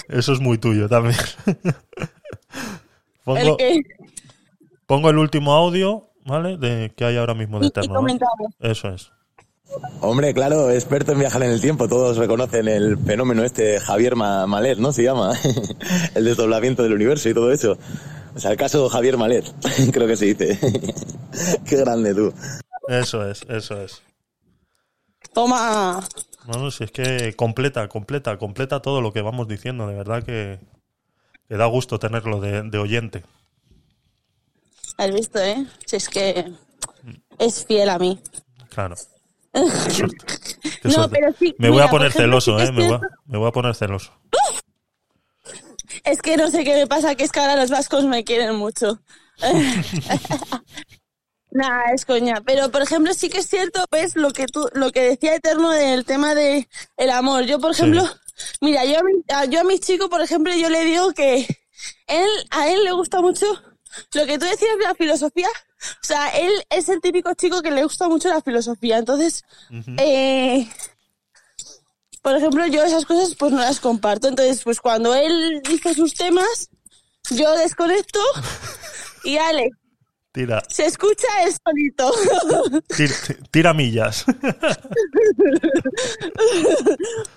[0.09, 1.16] Eso es muy tuyo también.
[3.24, 3.85] pongo, El
[4.86, 6.56] pongo el último audio, ¿vale?
[6.56, 8.01] De que hay ahora mismo de Y- y Eterno.
[8.60, 9.10] Eso es.
[10.01, 14.47] Hombre, claro, experto en viajar en el tiempo, todos reconocen el fenómeno este Javier Ma-
[14.47, 14.93] Malet, ¿no?
[14.93, 15.32] Se llama,
[16.14, 17.77] el desdoblamiento del universo y todo eso.
[18.37, 19.51] O sea, el caso Javier Malet,
[19.93, 20.59] creo que se dice.
[21.67, 22.35] Qué grande tú.
[22.87, 24.03] Eso es, eso es.
[25.33, 26.07] Toma.
[26.47, 29.87] No, no, si es que completa, completa, completa todo lo que vamos diciendo.
[29.87, 30.61] De verdad que,
[31.49, 33.25] que da gusto tenerlo de, de oyente.
[34.99, 35.67] Has visto, ¿eh?
[35.87, 36.53] Si es que
[37.39, 38.21] es fiel a mí.
[38.69, 38.97] Claro.
[39.53, 40.27] Qué suerte.
[40.83, 42.71] Qué No, pero sí, Me voy mira, a poner ejemplo, celoso, ¿eh?
[42.71, 44.13] Me voy a, me voy a poner celoso.
[46.05, 48.55] Es que no sé qué me pasa, que es que ahora los vascos me quieren
[48.57, 49.01] mucho.
[51.51, 52.43] Nada, es coña.
[52.45, 55.71] Pero, por ejemplo, sí que es cierto, ves, lo que tú, lo que decía Eterno
[55.71, 57.45] del tema de el amor.
[57.47, 57.83] Yo, por Sí.
[57.83, 58.05] ejemplo,
[58.61, 61.47] mira, yo a, mi, a- yo a mi chico, por ejemplo, yo le digo que
[62.09, 63.47] él, a él le gusta mucho
[64.13, 67.71] lo que tú decías de la filosofía, o sea, él es el típico chico que
[67.71, 68.99] le gusta mucho la filosofía.
[68.99, 69.43] Entonces,
[69.97, 70.69] eh,
[72.27, 74.27] por ejemplo, yo esas cosas pues no las comparto.
[74.27, 76.69] Entonces, pues cuando él dice sus temas,
[77.31, 78.19] yo desconecto
[79.23, 79.70] y Ale,
[80.32, 82.12] Tira, se escucha el solito.
[82.97, 83.15] tira,
[83.53, 84.24] tira millas.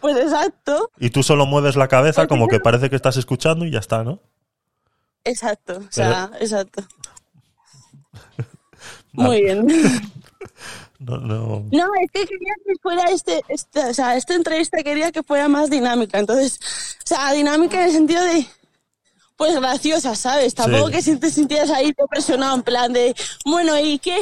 [0.01, 3.71] pues exacto, y tú solo mueves la cabeza como que parece que estás escuchando y
[3.71, 4.19] ya está, ¿no?
[5.23, 6.83] exacto, o sea, exacto.
[9.13, 9.67] Muy bien.
[10.99, 11.65] No, no.
[11.71, 15.47] No, es que quería que fuera este, este, o sea, esta entrevista quería que fuera
[15.47, 16.19] más dinámica.
[16.19, 16.59] Entonces,
[17.03, 18.45] o sea, dinámica en el sentido de,
[19.37, 20.53] pues graciosa, ¿sabes?
[20.53, 20.91] Tampoco Sí.
[20.93, 23.15] que si te sintieras ahí presionado en plan de,
[23.45, 24.17] bueno, ¿y qué?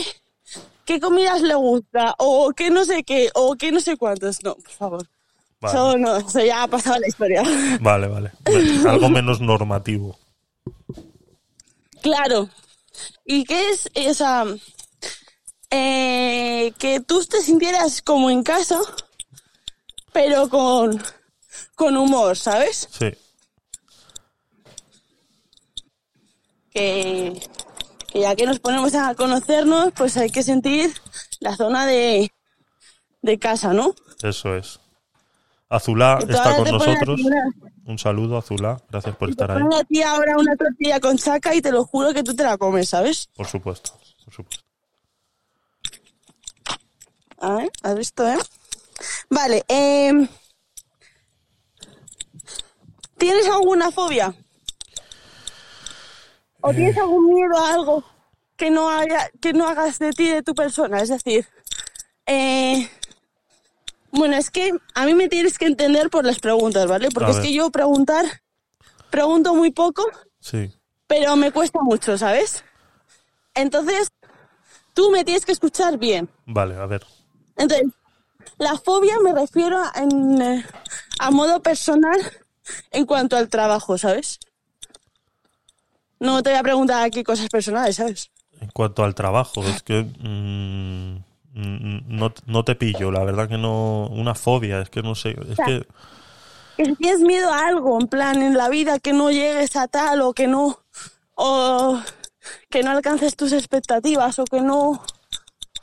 [0.85, 2.13] ¿Qué comidas le gusta?
[2.19, 4.43] O qué no sé qué, o qué no sé cuántos.
[4.43, 5.07] No, por favor.
[5.59, 5.73] Vale.
[5.75, 7.43] Eso no, eso ya ha pasado la historia.
[7.81, 8.31] Vale, vale.
[8.87, 10.15] Algo menos normativo.
[12.01, 12.49] Claro.
[13.25, 14.45] ¿Y qué es esa...
[15.69, 18.79] Eh, que tú te sintieras como en casa,
[20.13, 21.01] pero con,
[21.75, 22.87] con humor, ¿sabes?
[22.91, 23.11] Sí.
[26.71, 27.41] Que,
[28.07, 30.93] que ya que nos ponemos a conocernos, pues hay que sentir
[31.39, 32.31] la zona de,
[33.21, 33.93] de casa, ¿no?
[34.21, 34.79] Eso es.
[35.69, 37.21] Azulá está con te nosotros.
[37.85, 38.81] Un saludo, Azulá.
[38.89, 39.61] Gracias por te estar ahí.
[39.61, 42.43] ponen a ti ahora una tortilla con chaca y te lo juro que tú te
[42.43, 43.29] la comes, ¿sabes?
[43.35, 43.91] Por supuesto.
[47.37, 47.45] Por supuesto.
[47.45, 48.37] A ver, ¿has visto, eh?
[49.29, 50.27] Vale, eh,
[53.17, 54.33] ¿tienes alguna fobia?
[56.61, 58.03] ¿O tienes algún miedo a algo
[58.55, 60.99] que no haya, que no hagas de ti, de tu persona?
[61.01, 61.47] Es decir,
[62.25, 62.89] eh,
[64.11, 67.09] bueno, es que a mí me tienes que entender por las preguntas, ¿vale?
[67.13, 68.25] Porque es que yo preguntar,
[69.11, 70.03] pregunto muy poco,
[70.39, 70.73] Sí.
[71.05, 72.63] pero me cuesta mucho, ¿sabes?
[73.53, 74.09] Entonces,
[74.93, 76.27] tú me tienes que escuchar bien.
[76.45, 77.05] Vale, a ver.
[77.57, 77.87] Entonces,
[78.57, 80.65] la fobia me refiero a, en, eh,
[81.19, 82.19] a modo personal
[82.91, 84.39] en cuanto al trabajo, ¿sabes?
[86.19, 88.31] No te voy a preguntar aquí cosas personales, ¿sabes?
[88.59, 91.15] En cuanto al trabajo, es que mm,
[91.53, 94.07] mm, no, no te pillo, la verdad que no.
[94.07, 95.35] Una fobia, es que no sé.
[95.49, 95.85] Es que.
[96.75, 99.87] Que si tienes miedo a algo, en plan, en la vida, que no llegues a
[99.87, 100.79] tal o que no...
[101.33, 101.99] O
[102.69, 105.03] que no alcances tus expectativas o que no...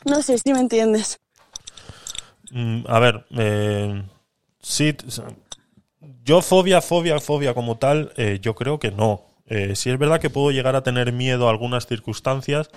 [0.04, 1.20] No sé si me entiendes.
[2.54, 4.02] Mm, a ver, eh,
[4.62, 4.96] sí.
[6.24, 9.22] Yo, fobia, fobia, fobia como tal, eh, yo creo que no.
[9.46, 12.70] Eh, sí es verdad que puedo llegar a tener miedo a algunas circunstancias,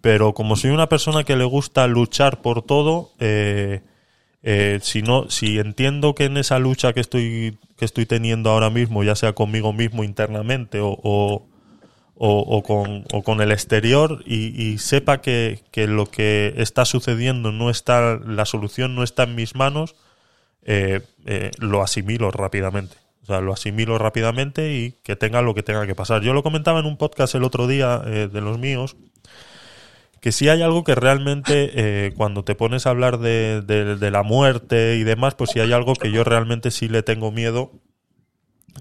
[0.00, 3.82] pero como soy una persona que le gusta luchar por todo, eh,
[4.42, 8.70] eh, si no, si entiendo que en esa lucha que estoy que estoy teniendo ahora
[8.70, 11.46] mismo, ya sea conmigo mismo internamente o,
[12.30, 17.50] o- con, o con el exterior y, y sepa que, que lo que está sucediendo
[17.52, 19.96] no está, la solución no está en mis manos,
[20.64, 22.96] eh, eh, lo asimilo rápidamente.
[23.22, 26.22] O sea, lo asimilo rápidamente y que tenga lo que tenga que pasar.
[26.22, 28.96] Yo lo comentaba en un podcast el otro día eh, de los míos,
[30.20, 34.10] que si hay algo que realmente eh, cuando te pones a hablar de, de- de
[34.12, 37.72] la muerte y demás, pues si hay algo que yo realmente sí le tengo miedo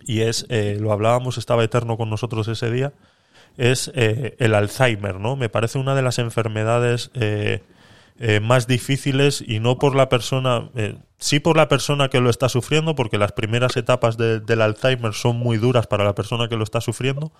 [0.05, 2.93] y es, eh, lo hablábamos, estaba Eterno con nosotros ese día,
[3.57, 5.35] es eh, el Alzheimer, ¿no?
[5.35, 7.61] Me parece una de las enfermedades eh,
[8.19, 12.29] eh, más difíciles y no por la persona, eh, sí por la persona que lo
[12.29, 16.47] está sufriendo, porque las primeras etapas de- del Alzheimer son muy duras para la persona
[16.47, 17.31] que lo está sufriendo,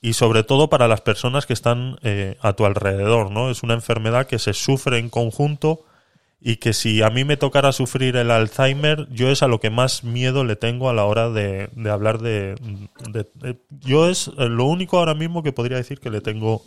[0.00, 1.98] y sobre todo para las personas que están
[2.40, 3.50] a tu alrededor, ¿no?
[3.50, 5.84] Es una enfermedad que se sufre en conjunto
[6.40, 9.70] y que si a mí me tocara sufrir el Alzheimer, yo es a lo que
[9.70, 12.54] más miedo le tengo a la hora de, de hablar de,
[13.80, 16.62] Yo es eh, lo único ahora mismo que podría decir que le tengo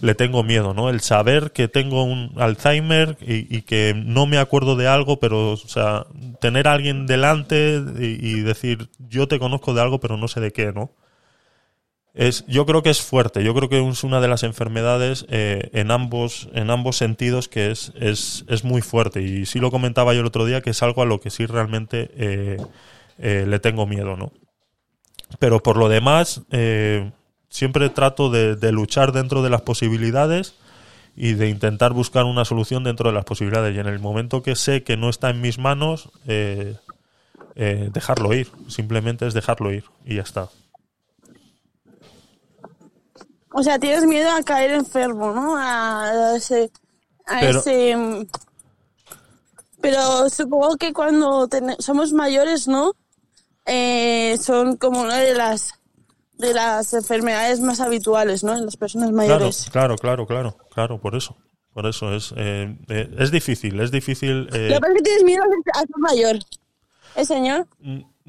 [0.00, 0.90] le tengo miedo, ¿no?
[0.90, 5.56] El saber que tengo un Alzheimer y, que no me acuerdo de algo, pero, o
[5.56, 6.06] sea,
[6.40, 10.52] tener a alguien delante y decir, yo te conozco de algo, pero no sé de
[10.52, 10.90] qué, ¿no?
[12.18, 15.70] Es, yo creo que es fuerte, yo creo que es una de las enfermedades eh,
[15.72, 19.22] en, ambos, en ambos sentidos que es, es, es muy fuerte.
[19.22, 21.46] Y sí lo comentaba yo el otro día, que es algo a lo que sí
[21.46, 22.56] realmente eh,
[23.18, 24.32] eh, le tengo miedo, ¿no?
[25.38, 26.42] Pero por lo demás,
[27.50, 30.56] siempre trato de, de luchar dentro de las posibilidades
[31.14, 33.76] y de intentar buscar una solución dentro de las posibilidades.
[33.76, 36.10] Y en el momento que sé que no está en mis manos,
[37.54, 38.48] dejarlo ir.
[38.66, 40.48] Simplemente es dejarlo ir y ya está.
[43.58, 45.56] O sea, tienes miedo a caer enfermo, ¿no?
[45.56, 46.70] A, ese...
[47.26, 48.26] A Pero- ese mm,
[49.80, 51.48] pero supongo que cuando
[51.78, 52.92] somos mayores, ¿no?
[53.66, 55.72] Eh, son como una de las
[56.36, 58.54] de las enfermedades más habituales, ¿no?
[58.56, 59.68] En las personas mayores.
[59.72, 61.36] claro, claro, claro, claro, por eso.
[61.74, 64.48] Por eso es, eh, eh, es difícil, es difícil.
[64.52, 65.42] eh, Lo que pasa es que tienes miedo
[65.74, 66.38] a ser mayor.
[67.16, 67.66] ¿Eh, señor?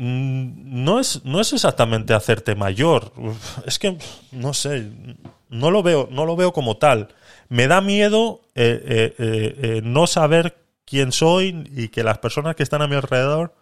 [0.02, 3.12] Mm, no es, no es exactamente hacerte mayor.
[3.66, 3.98] Es que,
[4.32, 4.90] no sé,
[5.50, 7.10] no lo veo, no lo veo como tal.
[7.50, 10.56] Me da miedo eh, eh, eh, eh, no saber
[10.86, 13.54] quién soy y que las personas que están a mi alrededor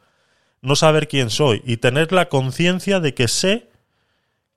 [0.62, 3.72] no saber quién soy y tener la conciencia de que sé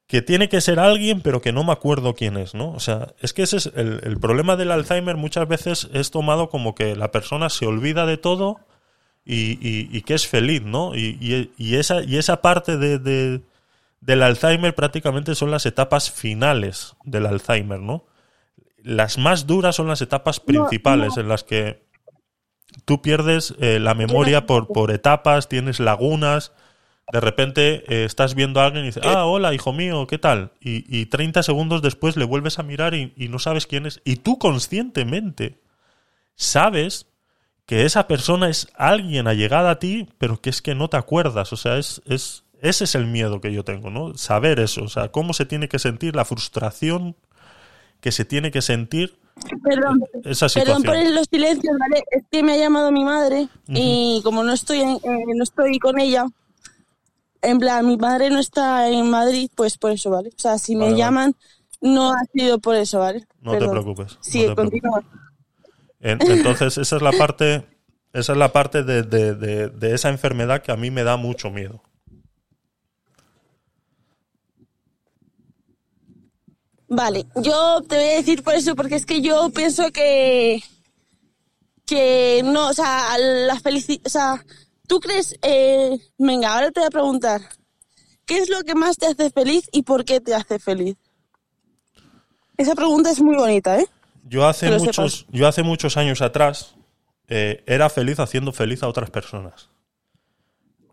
[0.07, 2.73] que tiene que ser alguien, pero que no me acuerdo quién es, ¿no?
[2.73, 5.17] O sea, es que ese es el, el problema del Alzheimer.
[5.17, 8.59] Muchas veces es tomado como que la persona se olvida de todo
[9.25, 10.95] y, y- y que es feliz, ¿no?
[10.95, 13.41] Y, y- esa, y esa parte de, de-
[14.01, 18.07] del Alzheimer prácticamente son las etapas finales del Alzheimer, ¿no?
[18.83, 21.83] Las más duras son las etapas principales en las que
[22.87, 26.53] tú pierdes eh, la memoria por, por etapas, tienes lagunas,
[27.13, 30.53] de repente eh, estás viendo a alguien y dices, ah, hola, hijo mío, ¿qué tal?
[30.61, 34.01] Y, y 30 segundos después le vuelves a mirar y, y no sabes quién es.
[34.05, 35.59] Y tú conscientemente
[36.37, 37.07] sabes
[37.71, 41.53] que esa persona es alguien allegada a ti, pero que es que no te acuerdas.
[41.53, 44.17] O sea, es, es, ese es el miedo que yo tengo, ¿no?
[44.19, 47.15] Saber eso, o sea, cómo se tiene que sentir, la frustración
[48.01, 49.19] que se tiene que sentir
[49.63, 50.03] Perdón.
[50.25, 52.03] esa Perdón por los silencios, ¿vale?
[52.11, 55.79] Es que me ha llamado mi madre y como no estoy, en- eh, no estoy
[55.79, 56.27] con ella,
[57.43, 60.31] en plan, mi madre no está en Madrid, pues por eso, ¿vale?
[60.31, 60.99] O sea, si me Vale, vale.
[60.99, 61.35] llaman,
[61.81, 63.25] no ha sido por eso, ¿vale?
[63.43, 65.03] No te preocupes, no Sí, te continúa.
[66.01, 67.67] Entonces, esa es la parte,
[68.13, 69.35] esa es la parte de, de-
[69.69, 71.83] de- esa enfermedad que a mí me da mucho miedo.
[76.89, 80.61] Vale, yo te voy a decir por eso, porque es que yo pienso que.
[81.87, 84.01] que no, o sea, la felicidad.
[84.07, 84.45] O sea,
[84.89, 85.37] tú crees.
[85.43, 87.41] eh, venga, ahora te voy a preguntar.
[88.27, 90.97] ¿Qué es lo que más te hace feliz y por qué te hace feliz?
[92.57, 93.87] Esa pregunta es muy bonita, ¿eh?
[94.25, 96.77] Yo hace muchos, yo hace muchos años atrás
[97.29, 99.69] eh, era feliz haciendo feliz a otras personas.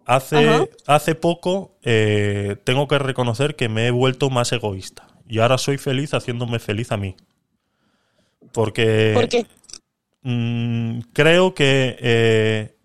[0.05, 0.65] Hace, Ajá.
[0.85, 5.07] hace poco eh, tengo que reconocer que me he vuelto más egoísta.
[5.27, 7.15] Y ahora soy feliz haciéndome feliz a mí.
[8.53, 9.45] Porque ¿Por qué?
[10.21, 12.77] Mm, creo que eh,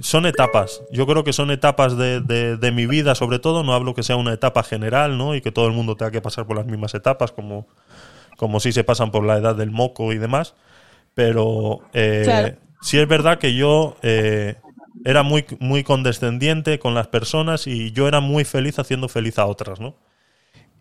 [0.00, 0.82] son etapas.
[0.90, 3.62] Yo creo que son etapas de, de- de mi vida, sobre todo.
[3.62, 5.34] No hablo que sea una etapa general, ¿no?
[5.34, 7.66] Y que todo el mundo tenga que pasar por las mismas etapas, como,
[8.40, 10.54] como si se pasan por la edad del moco y demás.
[11.14, 12.56] Pero eh, Claro.
[12.80, 14.56] sí es verdad que yo eh,
[15.04, 19.46] era muy, muy condescendiente con las personas y yo era muy feliz haciendo feliz a
[19.46, 19.94] otras, ¿no?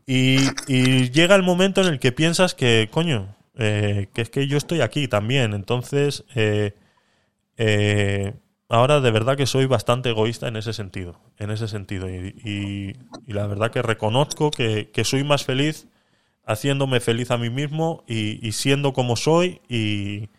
[0.07, 4.47] Y, y llega el momento en el que piensas que, coño, eh, que es que
[4.47, 5.53] yo estoy aquí también.
[5.53, 8.33] Entonces, eh,
[8.69, 11.19] ahora de verdad que soy bastante egoísta en ese sentido.
[11.37, 12.09] En ese sentido.
[12.09, 12.95] Y, y-
[13.27, 15.87] y la verdad que reconozco que, que soy más feliz
[16.49, 20.29] haciéndome feliz a mí mismo y, siendo como soy y,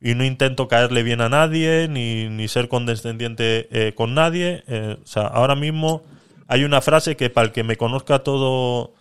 [0.00, 4.64] no intento caerle bien a nadie ni, ser condescendiente eh, con nadie.
[4.66, 6.02] Eh, ahora mismo
[6.48, 8.92] hay una frase que para el que me conozca todo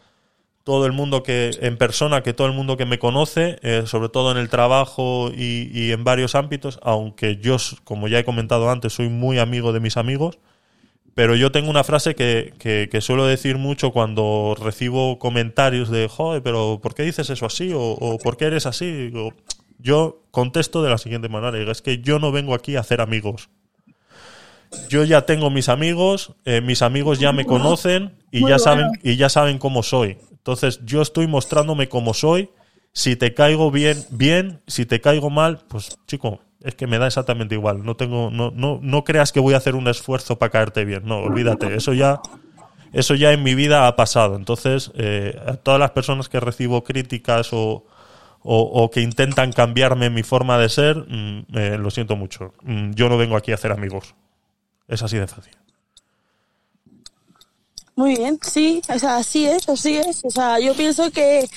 [0.64, 4.10] todo el mundo que en persona, que todo el mundo que me conoce, eh, sobre
[4.10, 8.94] todo en el trabajo y, en varios ámbitos, aunque yo, como ya he comentado antes,
[8.94, 10.38] soy muy amigo de mis amigos,
[11.20, 16.08] pero yo tengo una frase que, que- que suelo decir mucho cuando recibo comentarios de,
[16.08, 17.74] joder, pero ¿por qué dices eso así?
[17.74, 18.90] ¿O, o por qué eres así?
[18.90, 19.34] Digo,
[19.80, 23.02] yo contesto de la siguiente manera, digo, es que yo no vengo aquí a hacer
[23.02, 23.50] amigos.
[24.88, 28.60] Yo ya tengo mis amigos, eh, mis amigos ya me conocen y Muy ya bueno.
[28.60, 30.20] saben y ya saben cómo soy.
[30.32, 32.50] Entonces yo estoy mostrándome como soy.
[32.94, 34.62] Si te caigo bien, bien.
[34.68, 37.86] Si te caigo mal, pues chico, es que me da exactamente igual.
[37.86, 41.04] No tengo, no, no, no creas que voy a hacer un esfuerzo para caerte bien.
[41.06, 41.74] No, olvídate.
[41.76, 42.20] Eso ya,
[42.92, 44.36] eso ya en mi vida ha pasado.
[44.36, 47.86] Entonces, eh, a todas las personas que recibo críticas o,
[48.42, 52.54] o, que intentan cambiarme mi forma de ser, mm, eh, lo siento mucho.
[52.64, 54.16] Mm, yo no vengo aquí a hacer amigos.
[54.88, 55.54] Es así de fácil.
[57.96, 60.24] Muy bien, sí, o sea, así es, así es.
[60.24, 61.50] O sea, yo pienso que,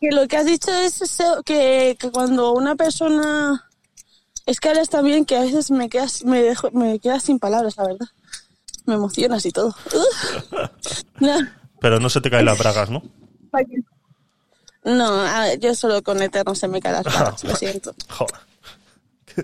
[0.00, 1.02] que lo que has dicho es
[1.44, 3.68] que, que cuando una persona...
[4.46, 7.76] Es que hablas también que a veces me quedas, me dejo, me quedas sin palabras,
[7.76, 8.06] la verdad.
[8.86, 9.74] Me emocionas y todo.
[11.20, 11.36] No,
[11.80, 13.02] Pero no se te caen las bragas, ¿no?
[14.84, 17.94] no, a ver, yo solo con Eterno se me caen las palabras, lo siento.
[18.08, 18.34] Joder.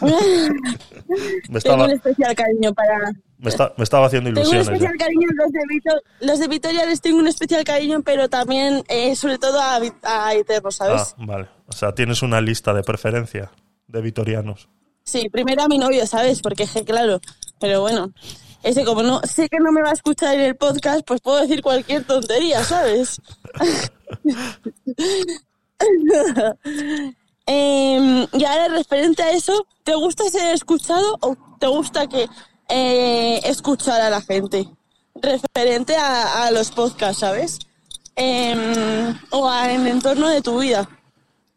[0.00, 2.98] Me Tengo estaba, un especial cariño para...
[3.38, 4.68] me, esta- me estaba haciendo Tengo un ilusiones.
[4.82, 8.84] especial cariño, los de, Vito- los de Vitoria les tengo un especial cariño, pero también,
[8.88, 11.14] eh, sobre todo a, a Eterno, ¿sabes?
[11.18, 11.48] Ah, vale.
[11.66, 13.50] O sea, tienes una lista de preferencia
[13.94, 14.68] de vitorianos.
[15.04, 16.42] Sí, primero a mi novio, ¿sabes?
[16.42, 17.20] Porque, claro,
[17.58, 18.12] pero bueno.
[18.62, 21.38] Ese como no sé que no me va a escuchar en el podcast, pues puedo
[21.38, 23.20] decir cualquier tontería, ¿sabes?
[27.46, 32.26] Em, y ahora referente a eso, ¿te gusta ser escuchado o te gusta que
[32.70, 34.66] eh, escuchar a la gente?
[35.14, 37.58] Referente a, los podcasts, ¿sabes?
[38.16, 40.88] Em, o a- en entorno de tu vida.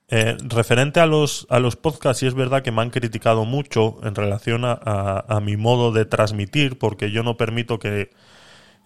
[0.09, 3.97] Eh, referente a los, a los podcasts, sí es verdad que me han criticado mucho
[4.03, 8.09] en relación a, a- a mi modo de transmitir, porque yo no permito que.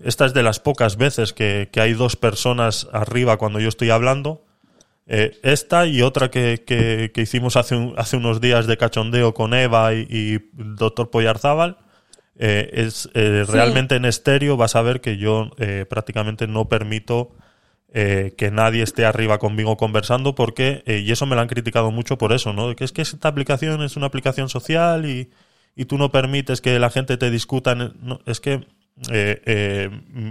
[0.04, 3.92] Esta es de las pocas veces que, que hay dos personas arriba cuando yo estoy
[3.92, 4.44] hablando.
[5.06, 9.36] Eh, esta y otra que, que- que hicimos hace, un- hace unos días de cachondeo
[9.36, 11.78] con Eva y, y Doctor Poyarzábal.
[12.40, 13.52] eh, es eh, Sí.
[13.52, 15.52] realmente en estéreo vas a ver que yo
[15.90, 17.36] prácticamente no permito
[17.94, 21.92] eh, que nadie esté arriba conmigo conversando porque, eh, y eso me lo han criticado
[21.92, 22.76] mucho por eso, ¿no?
[22.76, 25.30] Que es que esta aplicación es una aplicación social y,
[25.76, 27.76] y tú no permites que la gente te discuta.
[27.76, 28.66] no, es que
[29.10, 29.90] eh, eh,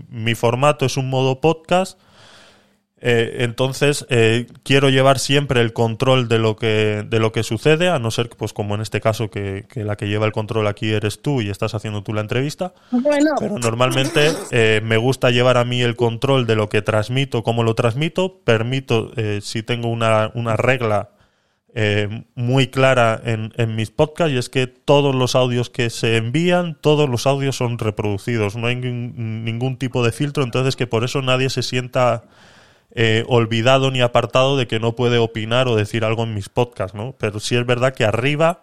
[0.08, 1.98] mi formato es un modo podcast.
[3.00, 7.88] Eh, entonces eh, quiero llevar siempre el control de lo que de lo que sucede
[7.88, 10.66] a no ser pues como en este caso que, que la que lleva el control
[10.66, 15.30] aquí eres tú y estás haciendo tú la entrevista Bueno, pero normalmente eh, me gusta
[15.30, 18.40] llevar a mí el control de lo que transmito, cómo lo transmito.
[18.44, 21.10] Permito, eh, si tengo una, una regla
[21.74, 26.16] eh, muy clara en, en mis podcasts, y es que todos los audios que se
[26.16, 28.56] envían, todos los audios son reproducidos.
[28.56, 32.24] No hay ningún tipo de filtro, entonces que por eso nadie se sienta
[32.94, 36.94] eh, olvidado ni apartado de que no puede opinar o decir algo en mis podcasts,
[36.94, 37.14] ¿no?
[37.18, 38.62] Pero sí es verdad que arriba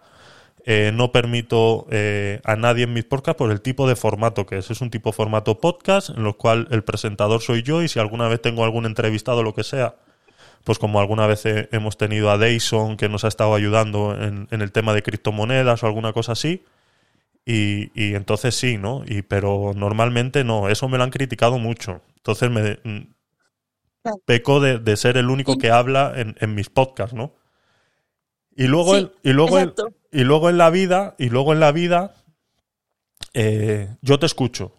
[0.70, 4.58] eh, no permito eh, a nadie en mis podcasts por el tipo de formato que
[4.58, 4.70] es.
[4.70, 7.98] Es un tipo de formato podcast en lo cual el presentador soy yo y si
[7.98, 9.94] alguna vez tengo algún entrevistado o lo que sea,
[10.64, 14.46] pues como alguna vez eh, hemos tenido a Dayson que nos ha estado ayudando en,
[14.50, 16.64] el tema de criptomonedas o alguna cosa así.
[17.46, 19.04] Y, y entonces sí, ¿no?
[19.06, 22.02] Y, pero normalmente no, eso me lo han criticado mucho.
[22.16, 22.78] Entonces me
[24.26, 27.34] peco de, de ser el único que habla en, en mis podcasts, ¿no?
[28.54, 29.58] Y luego, Sí, el- y luego,
[30.12, 32.14] y luego en la vida, y luego en la vida,
[33.34, 34.72] eh, yo te escucho.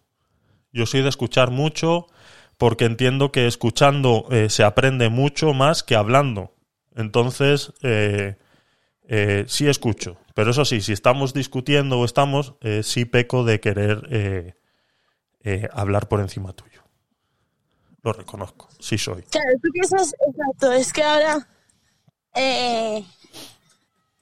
[0.74, 2.08] Yo soy de escuchar mucho
[2.58, 6.56] porque entiendo que escuchando eh, se aprende mucho más que hablando.
[6.96, 8.36] Entonces, eh,
[9.48, 10.18] sí escucho.
[10.36, 14.56] Pero eso sí, si estamos discutiendo o estamos, sí peco de querer
[15.74, 16.69] hablar por encima tuyo.
[18.04, 19.24] Lo reconozco, sí soy.
[19.24, 21.48] Claro, tú piensas, exacto, es que ahora,
[22.34, 23.06] eh,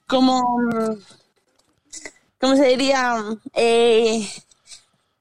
[0.06, 0.42] como,
[2.40, 3.24] ¿cómo se diría?
[3.54, 4.26] Eh,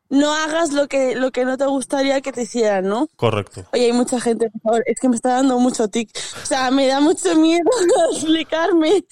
[0.10, 3.08] no hagas lo que, lo que no te gustaría que te hicieran, ¿no?
[3.16, 3.66] Correcto.
[3.74, 6.10] Oye, hay mucha gente, por favor, es que me está dando mucho tic.
[6.42, 7.70] O sea, me da mucho miedo
[8.14, 9.04] explicarme.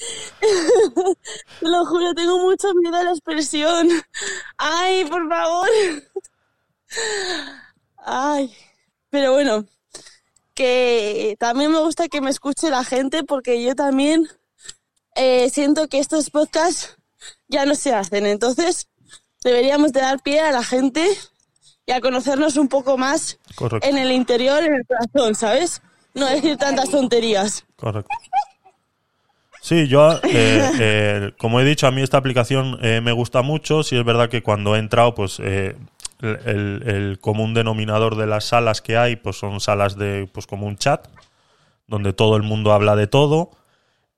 [1.60, 3.90] Te lo juro, tengo mucho miedo a la expresión.
[4.58, 5.68] Ay, por favor.
[7.98, 8.56] Ay.
[9.16, 9.64] Pero bueno,
[10.54, 14.28] que también me gusta que me escuche la gente porque yo también
[15.16, 16.98] eh, siento que estos podcasts
[17.48, 18.26] ya no se hacen.
[18.26, 18.90] Entonces,
[19.42, 21.08] deberíamos de dar pie a la gente
[21.86, 23.88] y a conocernos un poco más Correcto.
[23.88, 25.82] en el interior, en el corazón, ¿sabes?
[26.14, 27.64] No decir tantas tonterías.
[27.78, 28.10] Correcto.
[29.62, 33.82] Sí, yo, eh, eh, como he dicho, a mí esta aplicación eh, me gusta mucho.
[33.82, 35.40] Sí es verdad que cuando he entrado, pues
[36.26, 40.78] el, común denominador de las salas que hay, pues son salas de, pues como un
[40.78, 41.08] chat,
[41.88, 43.52] donde todo el mundo habla de todo,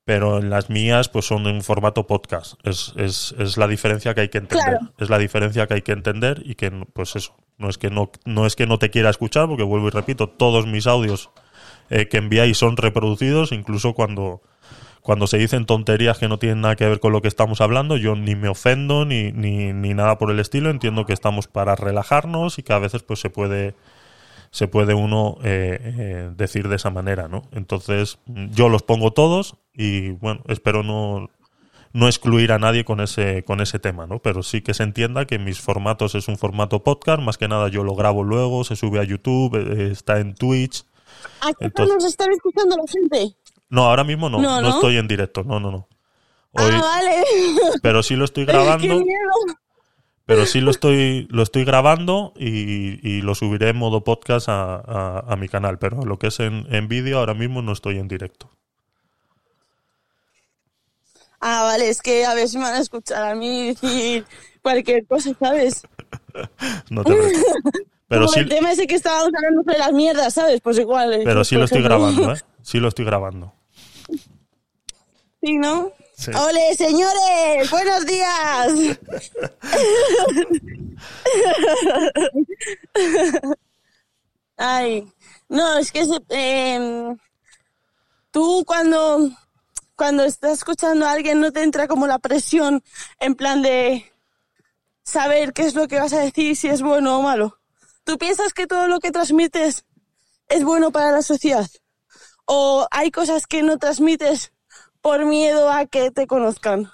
[0.06, 2.54] pero en las mías, pues son en formato podcast.
[2.64, 4.78] Es, es, es la diferencia que hay que entender.
[4.78, 4.94] Claro.
[4.98, 8.12] Es la diferencia que hay que entender y que, pues eso, no es que no,
[8.26, 11.30] no es que no te quiera escuchar, porque vuelvo y repito, todos mis audios
[11.90, 14.42] eh, que enviáis son reproducidos, incluso cuando,
[15.08, 17.96] cuando se dicen tonterías que no tienen nada que ver con lo que estamos hablando,
[17.96, 21.78] yo ni me ofendo ni, ni, ni nada por el estilo, entiendo que estamos para
[21.78, 23.74] relajarnos y que a veces pues se puede
[24.52, 27.44] se puede uno eh, eh, decir de esa manera, ¿no?
[27.54, 31.30] Entonces, yo los pongo todos y bueno, espero no,
[31.94, 34.20] no excluir a nadie con ese, con ese tema, ¿no?
[34.20, 37.70] Pero sí que se entienda que mis formatos es un formato podcast, más que nada
[37.70, 40.84] yo lo grabo luego, se sube a YouTube, eh, está en Twitch.
[41.40, 43.38] ¿A qué Entonces- nos están escuchando la gente?
[43.70, 44.76] No, ahora mismo no, No, no, ¿no?
[44.76, 45.88] estoy en directo, no, no, no.
[46.52, 47.24] Hoy, Ah, vale.
[47.82, 49.32] pero sí lo estoy ¡Qué grabando, miedo!
[50.26, 54.76] pero sí lo estoy, lo estoy grabando y, y lo subiré en modo podcast a,
[54.76, 57.98] a- a mi canal, pero lo que es en, en vídeo ahora mismo no estoy
[57.98, 58.50] en directo.
[61.40, 64.26] Ah, vale, es que a ver si me van a escuchar a mí decir
[64.62, 65.84] cualquier cosa, ¿sabes?
[66.90, 67.46] No te preocupes.
[68.10, 70.62] Pero Como sí, el tema ese que estábamos hablando de las mierdas, ¿sabes?
[70.62, 71.22] Pues igual.
[71.26, 72.00] pero sí lo estoy ejemplo.
[72.00, 72.42] grabando, ¿eh?
[72.68, 73.54] Sí lo estoy grabando.
[75.42, 75.94] Sí, ¿no?
[76.18, 76.32] Sí.
[76.36, 77.72] ¡Ole, señores!
[77.72, 79.00] ¡Buenos días!
[84.58, 85.10] Ay,
[85.48, 87.18] no, es que em,
[88.32, 89.30] tú cuando,
[89.96, 92.84] cuando estás escuchando a alguien no te entra como la presión
[93.22, 94.12] en plan de
[95.04, 97.60] saber qué es lo que vas a decir, si es bueno o malo.
[98.04, 99.86] ¿Tú piensas que todo lo que transmites
[100.50, 101.66] es bueno para la sociedad?
[102.48, 104.52] ¿O hay cosas que no transmites
[105.02, 106.92] por miedo a que te conozcan?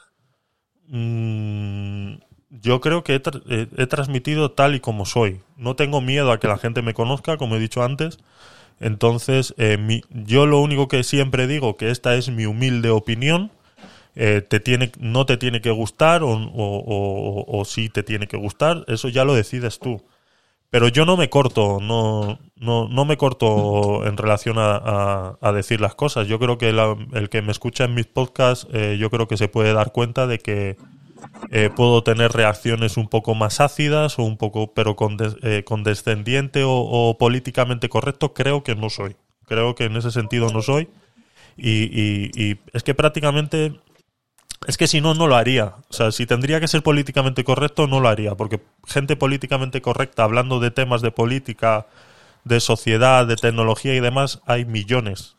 [0.87, 2.15] Mm,
[2.49, 5.41] yo creo que he, tra- he- he transmitido tal y como soy.
[5.57, 8.17] No tengo miedo a que la gente me conozca, como he dicho antes.
[8.79, 13.51] Entonces, eh, yo lo único que siempre digo, que esta es mi humilde opinión,
[14.15, 16.37] eh, te tiene, no te tiene que gustar o, o,
[16.85, 20.03] o, o sí te tiene que gustar, eso ya lo decides tú.
[20.73, 25.79] Pero yo no me corto, no, no, no me corto en relación a, a- decir
[25.79, 26.27] las cosas.
[26.27, 29.37] Yo creo que la- el que me escucha en mis podcasts, eh, yo creo que
[29.37, 30.77] se puede dar cuenta de que
[31.51, 36.63] eh, puedo tener reacciones un poco más ácidas o un poco, pero condes- eh, condescendiente
[36.65, 39.15] o, políticamente correcto, creo que no soy.
[39.45, 40.87] Creo que en ese sentido no soy.
[41.55, 43.73] Y- y es que prácticamente
[44.67, 45.75] es que si no, no lo haría.
[45.89, 48.35] O sea, si tendría que ser políticamente correcto, no lo haría.
[48.35, 51.87] Porque gente políticamente correcta, hablando de temas de política,
[52.43, 55.35] de sociedad, de tecnología y demás, hay millones.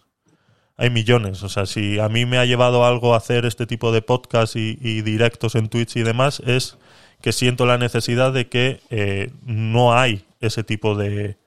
[0.76, 1.42] Hay millones.
[1.42, 4.56] O sea, si a mí me ha llevado algo a hacer este tipo de podcast
[4.56, 6.78] y, y directos en Twitch y demás, es
[7.24, 11.38] que siento la necesidad de que eh, no hay ese tipo de,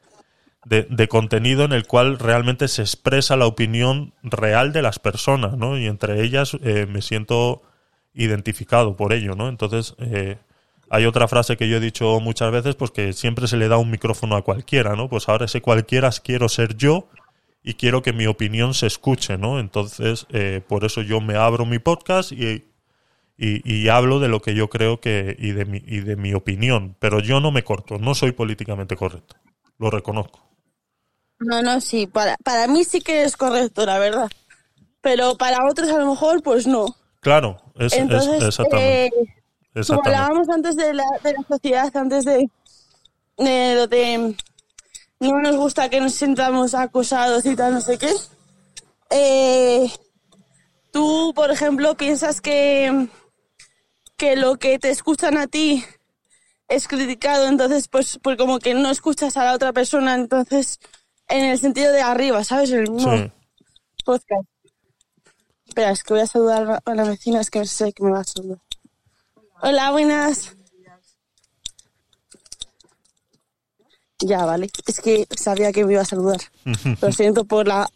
[0.70, 5.78] de, contenido en el cual realmente se expresa la opinión real de las personas, ¿no?
[5.78, 7.62] Y entre ellas eh, me siento
[8.14, 9.48] identificado por ello, ¿no?
[9.48, 10.38] Entonces, eh,
[10.90, 13.78] hay otra frase que yo he dicho muchas veces, pues que siempre se le da
[13.78, 15.10] un micrófono a cualquiera, ¿no?
[15.10, 17.08] Pues ahora ese cualquiera quiero ser yo
[17.64, 19.60] y quiero que mi opinión se escuche, ¿no?
[19.60, 22.66] Entonces, eh, por eso yo me abro mi podcast y,
[23.38, 26.34] y, y hablo de lo que yo creo que y de, mi, y de mi
[26.34, 29.38] opinión, pero yo no me corto, no soy políticamente correcto,
[29.78, 30.47] lo reconozco.
[31.40, 34.30] No, no, sí, para, para mí sí que es correcto, la verdad.
[35.02, 36.88] Pero para otros a lo mejor, pues no.
[37.22, 39.06] Claro, es, es- Entonces, exactamente.
[39.06, 39.12] eh,
[39.88, 42.50] como hablábamos antes de la, de la sociedad, antes de,
[43.38, 44.36] de lo de
[45.20, 48.12] no nos gusta que nos sintamos acosados y tal, no sé qué.
[49.10, 49.90] Eh,
[50.92, 53.08] tú, por ejemplo, piensas que,
[54.18, 55.84] que lo que te escuchan a ti
[56.68, 60.80] es criticado, entonces, pues, pues como que no escuchas a la otra persona, entonces,
[61.30, 62.72] en el sentido de arriba, ¿sabes?
[62.72, 63.32] El mismo Sí.
[64.06, 64.48] podcast.
[65.68, 68.22] Espera, es que voy a saludar a la vecina, es que sé que me va
[68.22, 68.60] a saludar.
[69.62, 70.54] Hola, buenas.
[74.20, 74.70] Ya, vale.
[74.88, 76.40] Es que sabía que me iba a saludar.
[77.02, 77.88] Lo siento por la...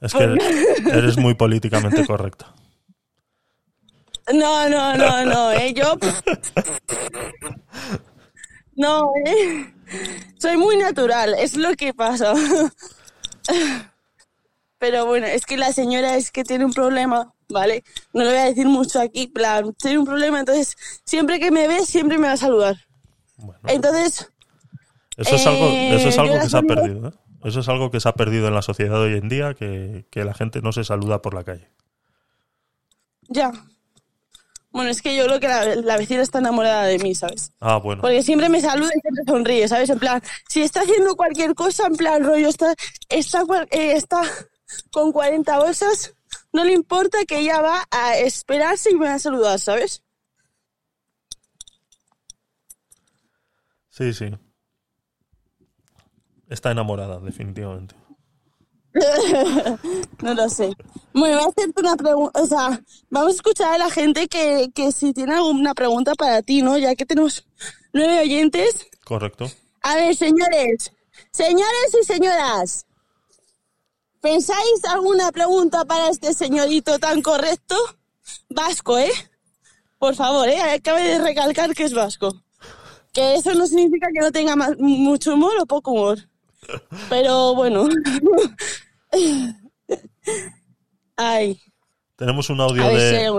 [0.00, 0.24] Es que
[0.92, 2.52] eres muy políticamente correcta.
[4.32, 5.74] No, no, no, no, ¿eh?
[5.74, 5.94] Yo...
[8.76, 9.72] No, ¿eh?
[10.38, 12.34] Soy muy natural, es lo que pasa.
[14.78, 17.84] Pero bueno, es que la señora es que tiene un problema, ¿vale?
[18.12, 21.68] No le voy a decir mucho aquí, plan, tiene un problema, entonces siempre que me
[21.68, 22.76] ve, siempre me va a saludar.
[23.66, 24.28] Entonces,
[25.16, 27.08] Eso es algo, Eh, eso es algo que se ha perdido.
[27.08, 27.12] ¿eh?
[27.44, 30.24] Eso es algo que se ha perdido en la sociedad hoy en día, que, que
[30.24, 31.68] la gente no se saluda por la calle.
[33.28, 33.52] ya.
[34.72, 37.52] Bueno, es que yo creo que la, la vecina está enamorada de mí, ¿sabes?
[37.60, 38.00] Ah, bueno.
[38.00, 39.90] Porque siempre me saluda y siempre sonríe, ¿sabes?
[39.90, 42.74] En plan, si está haciendo cualquier cosa, en plan, rollo, está,
[43.10, 44.22] está, eh, está
[44.90, 46.14] con 40 bolsas,
[46.52, 50.02] no le importa que ella va a esperarse y me va a saludar, ¿sabes?
[53.90, 54.34] Sí, sí.
[56.48, 57.94] Está enamorada, definitivamente.
[60.22, 60.72] No lo sé.
[61.12, 64.70] Bueno, voy a hacerte una pregunta, o sea, vamos a escuchar a la gente que,
[64.74, 66.78] que si tiene alguna pregunta para ti, ¿no?
[66.78, 67.44] Ya que tenemos
[67.92, 68.86] nueve oyentes.
[69.04, 69.50] Correcto.
[69.82, 70.92] A ver, señores,
[71.32, 72.86] señores y señoras,
[74.20, 77.76] ¿pensáis alguna pregunta para este señorito tan correcto?
[78.48, 79.12] Vasco, ¿eh?
[79.98, 80.60] Por favor, ¿eh?
[80.60, 82.42] Acabe de recalcar que es vasco.
[83.12, 86.18] Que eso no significa que no tenga mucho humor o poco humor.
[87.08, 87.88] Pero bueno.
[91.16, 91.60] Ay,
[92.16, 93.30] Tenemos un audio si de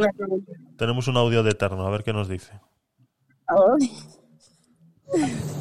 [0.78, 2.52] tenemos un audio de Eterno, a ver qué nos dice.
[3.48, 3.92] Ay.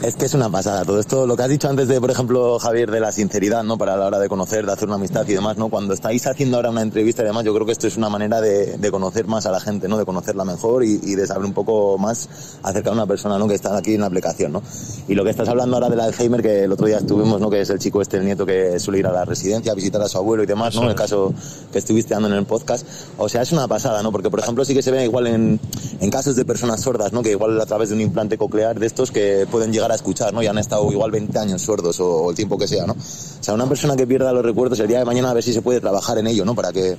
[0.02, 0.84] Es que es una pasada.
[0.84, 3.78] Todo esto, lo que has dicho antes de, por ejemplo, Javier, de la sinceridad, ¿no?
[3.78, 5.68] Para la hora de conocer, de hacer una amistad y demás, ¿no?
[5.68, 8.40] Cuando estáis haciendo ahora una entrevista y demás, yo creo que esto es una manera
[8.40, 9.98] de, de conocer más a la gente, ¿no?
[9.98, 12.28] De conocerla mejor y, y de saber un poco más
[12.62, 13.46] acerca de una persona, ¿no?
[13.46, 14.62] Que está aquí en la aplicación, ¿no?
[15.06, 17.48] Y lo que estás hablando ahora del Alzheimer, que el otro día estuvimos, ¿no?
[17.48, 20.02] Que es el chico este, el nieto que suele ir a la residencia a visitar
[20.02, 20.88] a su abuelo y demás, ¿no?
[20.88, 21.32] El caso
[21.70, 22.86] que estuviste dando en el podcast.
[23.18, 24.10] O sea, es una pasada, ¿no?
[24.10, 25.60] Porque, por ejemplo, sí que se ve igual en,
[26.00, 27.22] en casos de personas sordas, ¿no?
[27.22, 30.32] Que igual a través de un implante coclear de estos que pueden llegar a escuchar,
[30.32, 30.42] ¿no?
[30.42, 32.92] Y han estado igual 20 años sordos o, o el tiempo que sea, ¿no?
[32.92, 35.52] O sea, una persona que pierda los recuerdos el día de mañana a ver si
[35.52, 36.54] se puede trabajar en ello, ¿no?
[36.54, 36.96] Para que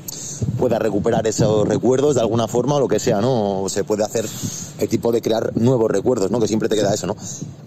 [0.58, 3.64] pueda recuperar esos recuerdos de alguna forma o lo que sea, ¿no?
[3.64, 4.26] O se puede hacer
[4.80, 6.40] el tipo de crear nuevos recuerdos, ¿no?
[6.40, 7.16] Que siempre te queda eso, ¿no?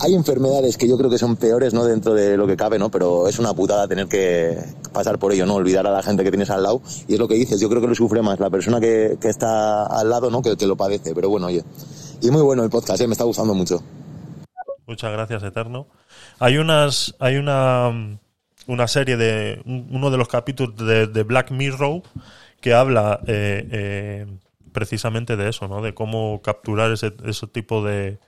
[0.00, 1.84] Hay enfermedades que yo creo que son peores, ¿no?
[1.84, 2.90] Dentro de lo que cabe, ¿no?
[2.90, 4.58] Pero es una putada tener que
[4.92, 5.54] pasar por ello, ¿no?
[5.54, 6.82] Olvidar a la gente que tienes al lado.
[7.08, 9.28] Y es lo que dices, yo creo que lo sufre más la persona que, que
[9.28, 10.42] está al lado, ¿no?
[10.42, 11.14] Que que lo padece.
[11.14, 11.64] Pero bueno, oye.
[12.20, 13.06] Y muy bueno el podcast, ¿eh?
[13.06, 13.82] Me está gustando mucho.
[14.86, 15.88] Muchas gracias, Eterno.
[16.38, 18.18] Hay unas, hay una,
[18.66, 22.02] una serie de, un- uno de los capítulos de, de Black Mirror
[22.60, 24.26] que habla eh, eh,
[24.72, 25.82] precisamente de eso, ¿no?
[25.82, 28.18] De cómo capturar ese, ese tipo de,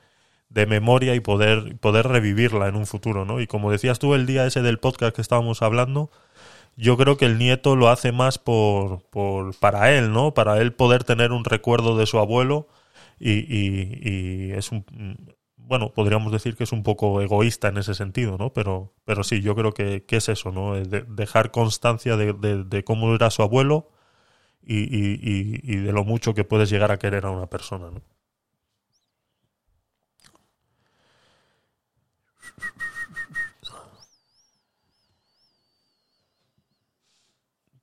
[0.50, 3.40] de memoria y poder, poder revivirla en un futuro, ¿no?
[3.40, 6.10] Y como decías tú el día ese del podcast que estábamos hablando,
[6.76, 10.34] yo creo que el nieto lo hace más por, por para él, ¿no?
[10.34, 12.68] Para él poder tener un recuerdo de su abuelo
[13.20, 14.84] y, y- y es un
[15.68, 18.52] bueno, podríamos decir que es un poco egoísta en ese sentido, ¿no?
[18.54, 20.74] Pero, pero sí, yo creo que, es eso, ¿no?
[20.74, 23.90] Dejar constancia de, cómo era su abuelo
[24.62, 28.02] y de lo mucho que puedes llegar a querer a una persona, ¿no?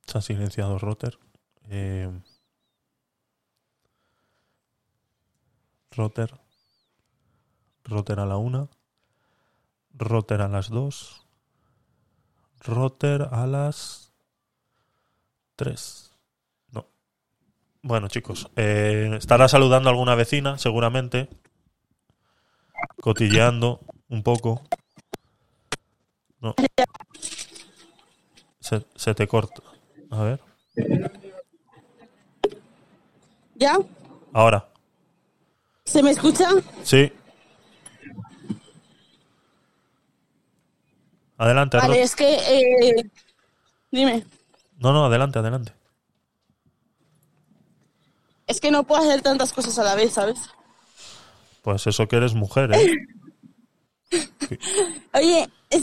[0.06, 1.18] Se ha silenciado Rotter.
[1.68, 2.10] Eh,
[5.96, 6.45] Rotter.
[7.86, 8.68] Rotter a la una.
[9.94, 11.26] Rotter a las dos.
[12.60, 14.12] Rotter a las
[15.54, 16.12] tres.
[16.72, 16.86] No.
[17.82, 21.28] Bueno, chicos, eh, estará saludando a alguna vecina, seguramente.
[23.00, 24.62] Cotilleando un poco.
[26.40, 26.54] No.
[28.60, 29.62] Se, se te corta.
[30.10, 30.40] A ver.
[33.54, 33.78] ¿Ya?
[34.32, 34.68] Ahora.
[35.84, 36.50] ¿Se me escucha?
[36.82, 37.12] Sí.
[41.38, 42.34] Adelante, Vale, es que...
[42.34, 43.10] eh,
[43.90, 44.24] dime.
[44.78, 45.72] No, no, adelante, adelante.
[48.46, 50.38] Es que no puedo hacer tantas cosas a la vez, ¿sabes?
[51.62, 52.92] Pues eso que eres mujer, ¿eh?
[55.14, 55.48] Oye,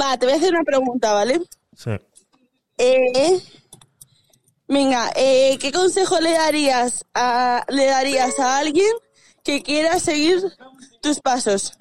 [0.00, 1.40] va, te voy a hacer una pregunta, ¿vale?
[1.76, 1.90] Sí.
[2.78, 3.42] Eh,
[4.66, 8.90] venga, eh, ¿qué consejo le darías a le darías a alguien
[9.44, 10.40] que quiera seguir
[11.02, 11.76] tus pasos?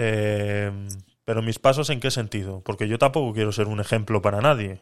[0.00, 0.70] Eh,
[1.24, 2.62] pero mis pasos en qué sentido?
[2.64, 4.80] Porque yo tampoco quiero ser un ejemplo para nadie.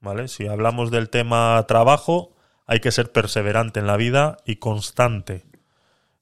[0.00, 0.28] ¿Vale?
[0.28, 2.36] Si hablamos del tema trabajo,
[2.66, 5.44] hay que ser perseverante en la vida y constante.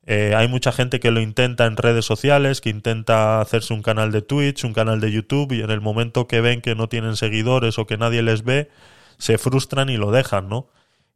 [0.07, 4.13] Eh, hay mucha gente que lo intenta en redes sociales, que intenta hacerse un canal
[4.13, 7.17] de Twitch, un canal de YouTube, y en el momento que ven que no tienen
[7.17, 8.71] seguidores o que nadie les ve,
[9.19, 10.69] se frustran y lo dejan, ¿no?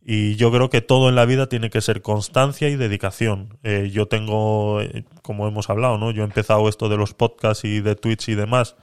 [0.08, 3.58] Y yo creo que todo en la vida tiene que ser constancia y dedicación.
[3.64, 6.12] Eh, yo tengo, eh, como hemos hablado, ¿no?
[6.12, 8.76] Yo he empezado esto de los podcasts y de Twitch y demás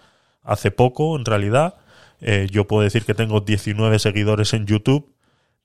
[0.44, 1.76] hace poco, en realidad.
[2.20, 5.14] Eh, yo puedo decir que tengo 19 seguidores en YouTube,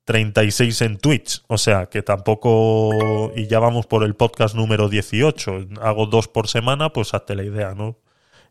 [0.04, 1.42] 36 en Twitch.
[1.48, 3.32] O sea, que tampoco...
[3.34, 5.70] Y ya vamos por el podcast número 18.
[5.82, 7.98] Hago dos por semana, pues hazte la idea, ¿no?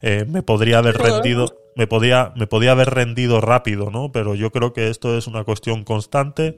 [0.01, 1.55] Eh, me podría haber rendido...
[1.77, 4.11] Me podía, me podía haber rendido rápido, ¿no?
[4.11, 6.57] Pero yo creo que esto es una cuestión constante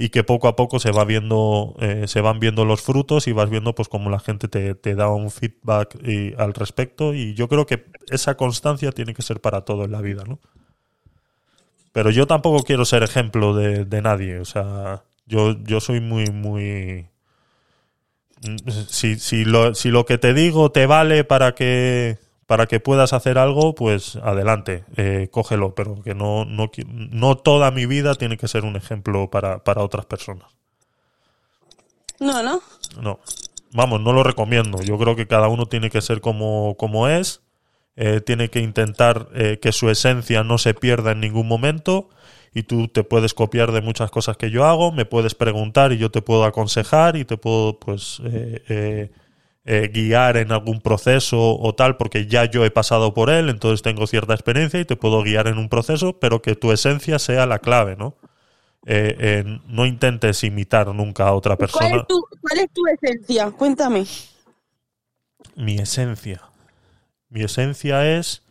[0.00, 3.32] y que poco a poco se va viendo eh, se van viendo los frutos y
[3.32, 7.14] vas viendo pues cómo la gente te, te da un feedback y- al respecto.
[7.14, 10.38] Y yo creo que esa constancia tiene que ser para todo en la vida no
[11.92, 14.38] pero yo tampoco quiero ser ejemplo de, de nadie.
[14.38, 17.06] O sea yo yo soy muy muy
[18.88, 22.18] si, si, lo, si lo que te digo te vale para que
[22.50, 27.70] para que puedas hacer algo, pues adelante, eh, cógelo, pero que no, no, no toda
[27.70, 30.48] mi vida tiene que ser un ejemplo para, para otras personas.
[32.18, 32.60] No, ¿no?
[33.00, 33.20] No.
[33.72, 34.82] Vamos, no lo recomiendo.
[34.82, 37.40] Yo creo que cada uno tiene que ser como, como es.
[37.94, 42.08] eh, tiene que intentar eh, que su esencia no se pierda en ningún momento.
[42.52, 45.98] Y tú te puedes copiar de muchas cosas que yo hago, me puedes preguntar y
[45.98, 48.20] yo te puedo aconsejar y te puedo, pues,
[49.64, 53.82] eh, guiar en algún proceso o tal, porque ya yo he pasado por él, entonces
[53.82, 57.46] tengo cierta experiencia y te puedo guiar en un proceso, pero que tu esencia sea
[57.46, 58.16] la clave, ¿no?
[58.86, 61.96] Eh, eh, no intentes imitar nunca a otra ¿Cuál persona.
[61.96, 63.50] es, tu, ¿Cuál es tu esencia?
[63.50, 64.06] Cuéntame.
[65.56, 66.42] Mi esencia.
[67.28, 68.42] Mi esencia es...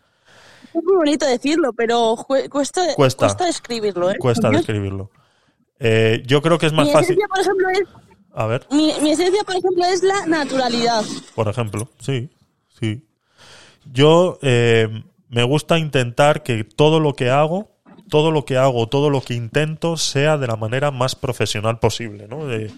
[0.73, 2.15] Es muy bonito decirlo, pero
[2.49, 3.26] cuesta, Cuesta.
[3.26, 4.18] cuesta escribirlo, ¿eh?
[4.19, 5.10] Cuesta describirlo.
[5.80, 7.18] Eh, yo creo que es más mi fácil...
[7.18, 7.88] esencia, por ejemplo, es,
[8.34, 11.03] A ver, mi, mi esencia, por ejemplo, es la naturalidad.
[11.35, 12.30] por ejemplo, sí,
[12.80, 13.06] sí.
[13.91, 14.88] Yo eh,
[15.30, 17.72] me gusta intentar que todo lo que hago,
[18.10, 22.27] todo lo que hago, todo lo que intento sea de la manera más profesional posible,
[22.27, 22.45] ¿no?
[22.45, 22.72] De-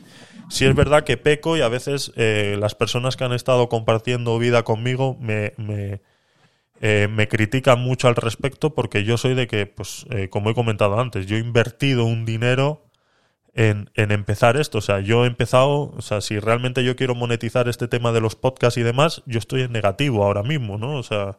[0.50, 4.38] si es verdad que peco y a veces eh, las personas que han estado compartiendo
[4.38, 6.02] vida conmigo me, me,
[6.82, 10.54] eh, me critican mucho al respecto porque yo soy de que, pues, eh, como he
[10.54, 12.84] comentado antes, yo he invertido un dinero
[13.54, 14.78] en, en empezar esto.
[14.78, 18.22] O sea, yo he empezado, o sea, si realmente yo quiero monetizar este tema de
[18.22, 20.98] los podcasts y demás, yo estoy en negativo ahora mismo, ¿no?
[20.98, 21.36] O sea,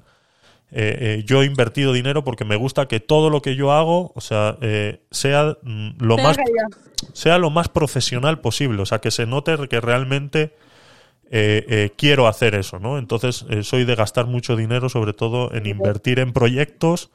[0.74, 4.10] eh, eh, yo he invertido dinero porque me gusta que todo lo que yo hago,
[4.14, 6.38] o sea, eh, sea mm, lo Tenga más
[7.12, 10.54] sea lo más profesional posible, o sea, que se note que realmente
[11.96, 12.98] quiero hacer eso, ¿no?
[12.98, 17.10] Entonces, soy de gastar mucho dinero, sobre todo en invertir en proyectos,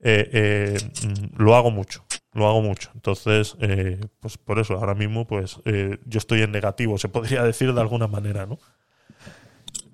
[0.00, 2.90] mm, lo hago mucho, lo hago mucho.
[2.94, 7.42] Entonces, eh, pues por eso, ahora mismo, pues eh, yo estoy en negativo, se podría
[7.42, 8.58] decir de alguna manera, ¿no?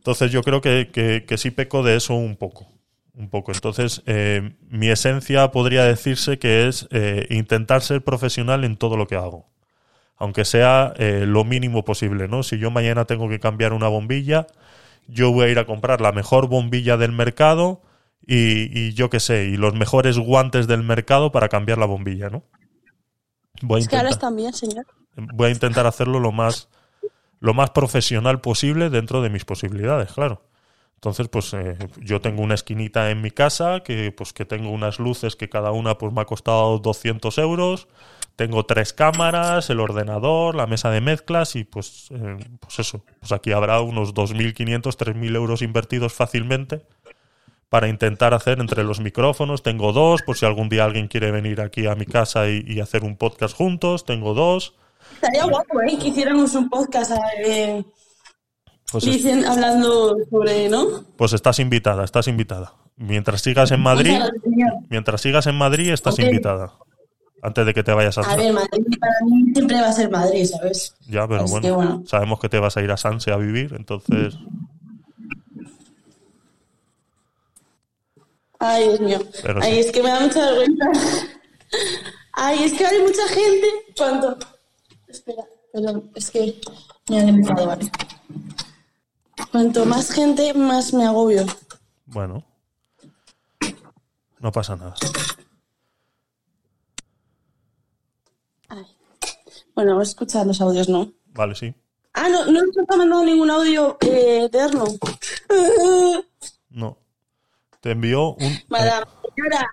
[0.06, 0.92] Entonces, yo creo que,
[1.26, 2.68] que, sí peco de eso un poco.
[3.14, 3.50] Un poco.
[3.50, 9.08] Entonces, eh, mi esencia podría decirse que es eh, intentar ser profesional en todo lo
[9.08, 9.48] que hago.
[10.16, 12.44] Aunque sea eh, lo mínimo posible, ¿no?
[12.44, 14.46] Si yo mañana tengo que cambiar una bombilla,
[15.08, 17.82] yo voy a ir a comprar la mejor bombilla del mercado
[18.26, 22.28] y, y yo qué sé, y los mejores guantes del mercado para cambiar la bombilla,
[22.28, 22.44] ¿no?
[23.62, 24.86] Voy a Es que intentar, bien, señor.
[25.16, 26.68] voy a intentar hacerlo lo más,
[27.40, 30.42] lo más profesional posible dentro de mis posibilidades, claro.
[30.96, 34.98] Entonces, pues eh, yo tengo una esquinita en mi casa que, pues, que tengo unas
[34.98, 37.86] luces que cada una pues, me ha costado 200 euros.
[38.34, 43.04] Tengo tres cámaras, el ordenador, la mesa de mezclas y pues, eh, pues eso.
[43.20, 46.82] Pues aquí habrá unos 2.500, 3.000 euros invertidos fácilmente
[47.68, 49.62] para intentar hacer entre los micrófonos.
[49.62, 52.80] Tengo dos, por si algún día alguien quiere venir aquí a mi casa y, y
[52.80, 54.05] hacer un podcast juntos.
[54.05, 54.74] Tengo dos.
[55.14, 55.98] Estaría guapo, ¿eh?
[56.01, 57.12] Que hiciéramos un podcast
[57.44, 57.84] eh,
[58.90, 61.05] Pues, es- hablando sobre, ¿no?
[61.16, 62.74] pues estás invitada, estás invitada.
[62.97, 64.16] Mientras sigas en Madrid,
[64.88, 66.72] mientras sigas en Madrid, estás invitada.
[67.43, 68.22] Antes de que te vayas a...
[68.22, 70.97] A ver, Madrid para mí siempre va a ser Madrid, ¿sabes?
[71.06, 72.02] Ya, pero bueno, que bueno.
[72.06, 74.38] sabemos que te vas a ir a Sanse a vivir, entonces...
[78.58, 79.18] Ay, Dios mío.
[79.42, 79.78] Pero Ay, sí.
[79.80, 80.84] es que me da mucha vergüenza.
[82.32, 83.66] Ay, es que hay mucha gente.
[83.96, 84.38] ¿Cuánto?
[85.08, 86.60] Espera, perdón, es que
[87.08, 87.90] me han empezado, vale.
[89.50, 91.44] Cuanto más gente, más me agobio.
[92.06, 92.44] Bueno.
[94.38, 94.94] No pasa nada.
[98.68, 98.86] Ay.
[99.74, 101.12] Bueno, vamos a escuchar los audios, ¿no?
[101.26, 101.74] Vale, sí.
[102.14, 104.84] Ah, no, no nos ha mandado ningún audio eh, eterno.
[106.70, 106.98] No.
[107.86, 108.42] Te envió un...
[108.42, 109.06] eh, Madame,
[109.36, 109.70] señora.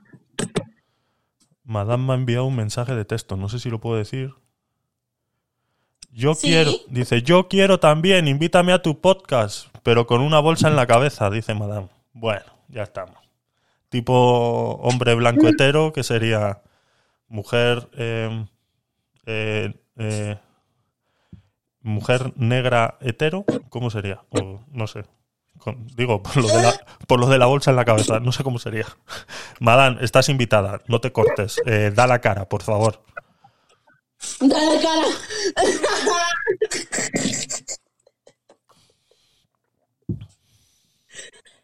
[1.64, 4.36] Madame me ha enviado un mensaje de texto, no sé si lo puedo decir.
[6.12, 6.50] Yo Sí.
[6.50, 10.86] quiero, dice, yo quiero también, invítame a tu podcast, pero con una bolsa en la
[10.86, 11.90] cabeza, dice Madame.
[12.12, 13.16] Bueno, ya estamos.
[13.90, 14.14] Tipo
[14.84, 16.62] hombre blanco hetero, que sería
[17.28, 18.46] mujer, eh,
[19.26, 20.38] eh, eh,
[21.82, 24.22] mujer negra hetero, ¿cómo sería?
[24.30, 25.04] O no sé.
[25.60, 28.32] Con- digo, por lo, de la, por lo de la bolsa en la cabeza, no
[28.32, 28.86] sé cómo sería.
[29.60, 33.02] Madame, estás invitada, no te cortes, eh, da la cara, por favor.
[34.40, 35.08] Dale cara.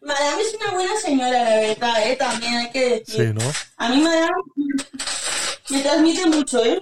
[0.01, 2.15] Madame es una buena señora, la verdad, ¿eh?
[2.15, 3.27] También hay que decir.
[3.27, 3.51] Sí, ¿no?
[3.77, 4.31] A mí Madame
[5.69, 6.81] me transmite mucho, ¿eh?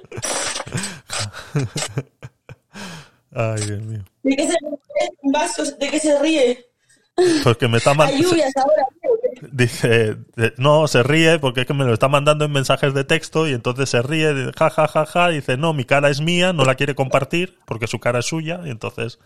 [3.33, 4.03] Ay, Dios mío.
[4.23, 5.09] ¿De qué se ríe?
[5.33, 6.66] Vascos, ¿de qué se ríe?
[7.43, 8.29] Porque me está mandando.
[9.51, 10.17] Dice,
[10.57, 13.53] no, se ríe porque es que me lo está mandando en mensajes de texto y
[13.53, 16.75] entonces se ríe, ja, ja, ja, ja, dice, no, mi cara es mía, no la
[16.75, 19.19] quiere compartir porque su cara es suya, y entonces,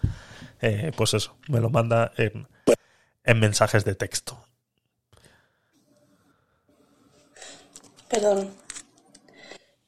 [0.62, 2.48] eh, pues eso, me lo manda en,
[3.24, 4.38] en mensajes de texto.
[8.10, 8.50] Perdón.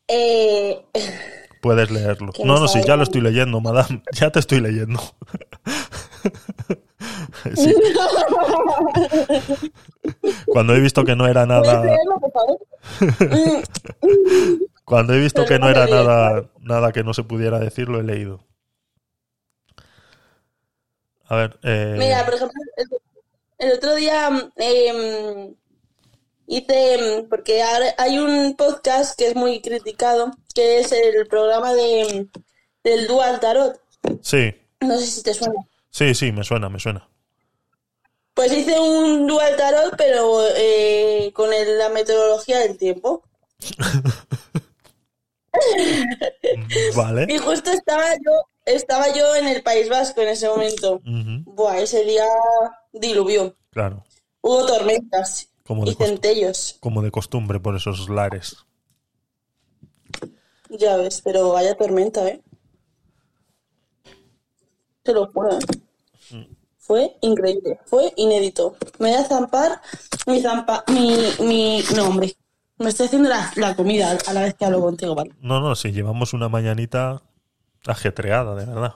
[0.07, 0.81] Eh,
[1.61, 2.31] Puedes leerlo.
[2.43, 5.01] No, no, sí, ya lo estoy leyendo, madame, ya te estoy leyendo.
[7.55, 7.75] Sí.
[10.47, 11.97] Cuando he visto que no era ¿Puedes nada...
[14.85, 18.03] Cuando he visto que no era nada, nada que no se pudiera decir, lo he
[18.03, 18.45] leído.
[21.25, 22.59] A ver, eh, Mira, por ejemplo,
[23.57, 25.55] el, otro día em,
[26.47, 32.27] hice, em, porque hay un podcast que es muy criticado, que es el programa de,
[32.84, 33.80] del Dual Tarot.
[34.21, 35.65] sí, No sé si te suena.
[35.93, 37.07] Sí, sí, me suena, me suena.
[38.33, 43.23] Pues hice un dual tarot, pero eh, con el- la metodología del tiempo.
[46.95, 47.27] Vale.
[47.29, 48.31] Y justo estaba yo,
[48.65, 50.95] estaba yo en el País Vasco en ese momento.
[50.95, 52.25] Ujú, Buah, ese día
[52.91, 53.55] diluvió.
[53.71, 54.03] Claro.
[54.41, 56.77] Hubo tormentas Como y centellos.
[56.79, 58.57] como de costumbre por esos lares.
[60.69, 62.41] Ya ves, pero vaya tormenta, ¿eh?
[65.03, 65.59] Te lo juro, ¿eh?
[66.85, 68.76] Fue increíble, fue inédito.
[68.99, 69.81] Me voy a zampar
[70.27, 70.84] mi zampa...
[70.88, 71.18] mi...
[71.39, 71.81] mi...
[71.95, 72.35] No, hombre.
[72.77, 75.31] Me estoy haciendo la, la comida a la vez que hablo contigo, ¿vale?
[75.39, 77.22] No, no, sí, llevamos una mañanita
[77.88, 78.93] ajetreada, de verdad.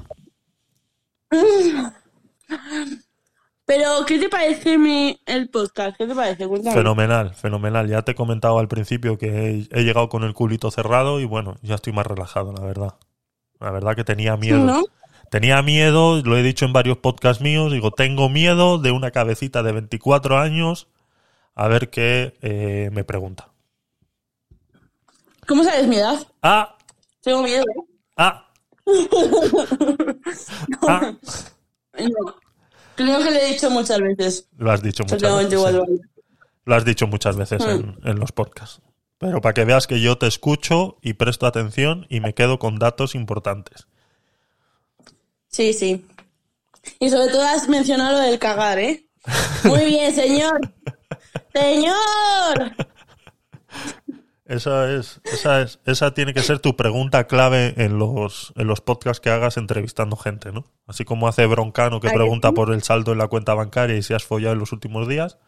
[3.65, 5.95] Pero, ¿qué te parece mi, el podcast?
[5.97, 6.45] ¿Qué te parece?
[6.45, 6.75] Cuéntame.
[6.75, 7.87] Fenomenal, fenomenal.
[7.87, 11.25] Ya te he comentado al principio que he, he llegado con el culito cerrado y
[11.25, 12.95] bueno, ya estoy más relajado, la verdad.
[13.61, 14.59] La verdad que tenía miedo.
[14.59, 14.83] ¿No?
[15.29, 19.61] Tenía miedo, lo he dicho en varios podcasts míos, digo, tengo miedo de una cabecita
[19.63, 20.87] de 24 años
[21.55, 23.49] a ver qué eh, me pregunta.
[25.47, 26.25] ¿Cómo sabes mi edad?
[26.41, 26.75] Ah,
[27.21, 27.83] Tengo miedo, ¿eh?
[28.17, 28.45] ah,
[30.87, 31.13] ah.
[31.99, 32.35] No.
[32.95, 34.49] Creo que le he dicho muchas veces.
[34.57, 35.61] Lo has dicho muchas veces.
[35.61, 36.01] sí.
[36.65, 37.69] Lo has dicho muchas veces Hmm.
[37.69, 38.81] en, en los podcasts.
[39.19, 42.77] Pero para que veas que yo te escucho y presto atención y me quedo con
[42.77, 43.87] datos importantes.
[45.57, 46.05] Sí, sí.
[46.99, 49.07] Y sobre todo has mencionado lo del cagar, ¿eh?
[49.63, 50.59] Muy bien, señor.
[51.53, 52.73] Señor.
[54.45, 58.81] Esa es, esa es, esa tiene que ser tu pregunta clave en los, en los
[58.81, 60.65] podcasts que hagas entrevistando gente, ¿no?
[60.85, 63.97] Así como hace Broncano que ¿Ah, que pregunta por el saldo en la cuenta bancaria
[63.97, 65.39] y si has follado en los últimos días,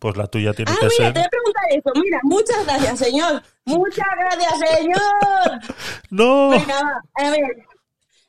[0.00, 1.12] pues la tuya tiene Ah, que mira, ser.
[1.14, 1.90] te voy a preguntar eso.
[2.02, 3.42] Mira, muchas gracias, señor.
[3.66, 5.60] Muchas gracias, señor.
[6.10, 6.50] ¡No!
[6.50, 7.02] Venga, va.
[7.26, 7.64] A ver.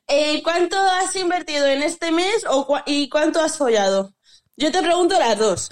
[0.08, 4.14] Eh, ¿Cuánto has invertido en este mes o y cuánto has follado?
[4.58, 5.70] Yo te pregunto las dos.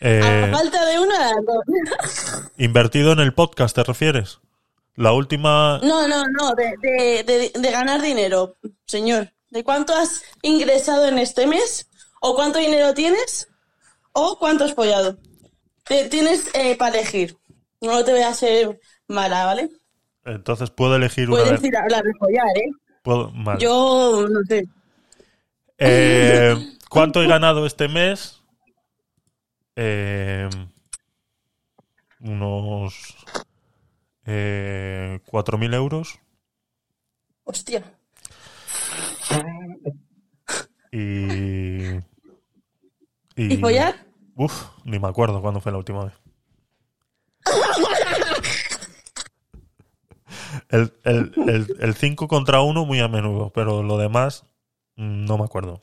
[0.00, 2.42] Eh, A falta de una, las dos.
[2.56, 4.40] invertido en el podcast, ¿te refieres?
[4.96, 5.78] La última.
[5.82, 8.56] No, no, no, de, de, de, de ganar dinero,
[8.86, 9.32] señor.
[9.50, 11.88] ¿De cuánto has ingresado en este mes?
[12.20, 13.48] ¿O cuánto dinero tienes?
[14.12, 15.18] ¿O cuánto has follado?
[15.84, 17.36] Te- tienes eh, para elegir.
[17.80, 19.68] No te voy a hacer mala, ¿vale?
[20.24, 21.68] Entonces puedo elegir una Puedes de.
[21.68, 22.70] ir a hablar de follar, ¿eh?
[23.04, 23.32] Puedo-.
[23.58, 24.66] Yo, no sé.
[25.78, 26.56] Eh,
[26.88, 28.42] ¿Cuánto he ganado este mes?
[29.76, 30.48] Eh,
[32.20, 33.16] unos
[34.24, 36.18] eh, 4.000 euros.
[37.44, 37.84] Hostia.
[40.90, 41.98] Y,
[43.36, 44.06] ¿Y follar?
[44.36, 46.14] Uf, ni me acuerdo cuándo fue la última vez.
[50.68, 54.44] El, el, el, el 5 contra 1 muy a menudo, pero lo demás
[54.96, 55.82] mm, no me acuerdo.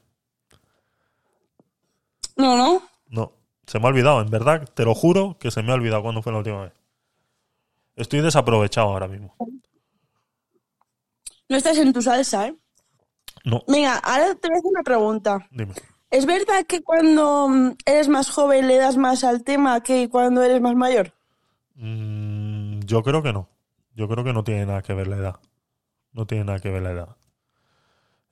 [2.35, 2.81] No, no.
[3.07, 3.34] No,
[3.68, 6.22] se me ha olvidado, en verdad, te lo juro que se me ha olvidado cuándo
[6.22, 6.73] fue la última vez.
[7.95, 9.35] Estoy desaprovechado ahora mismo.
[11.49, 12.56] No estás en tu salsa, ¿eh?
[13.43, 15.48] No, Venga, ahora te voy a hacer una pregunta.
[15.52, 15.73] dime.
[16.10, 20.41] ¿Es verdad que cuando mm, eres más joven le das más al tema que cuando
[20.43, 21.14] eres más mayor?
[21.76, 23.48] Mm, yo creo que no.
[23.96, 25.36] Yo creo que no tiene nada que ver la edad.
[26.14, 27.16] No tiene nada que ver la edad.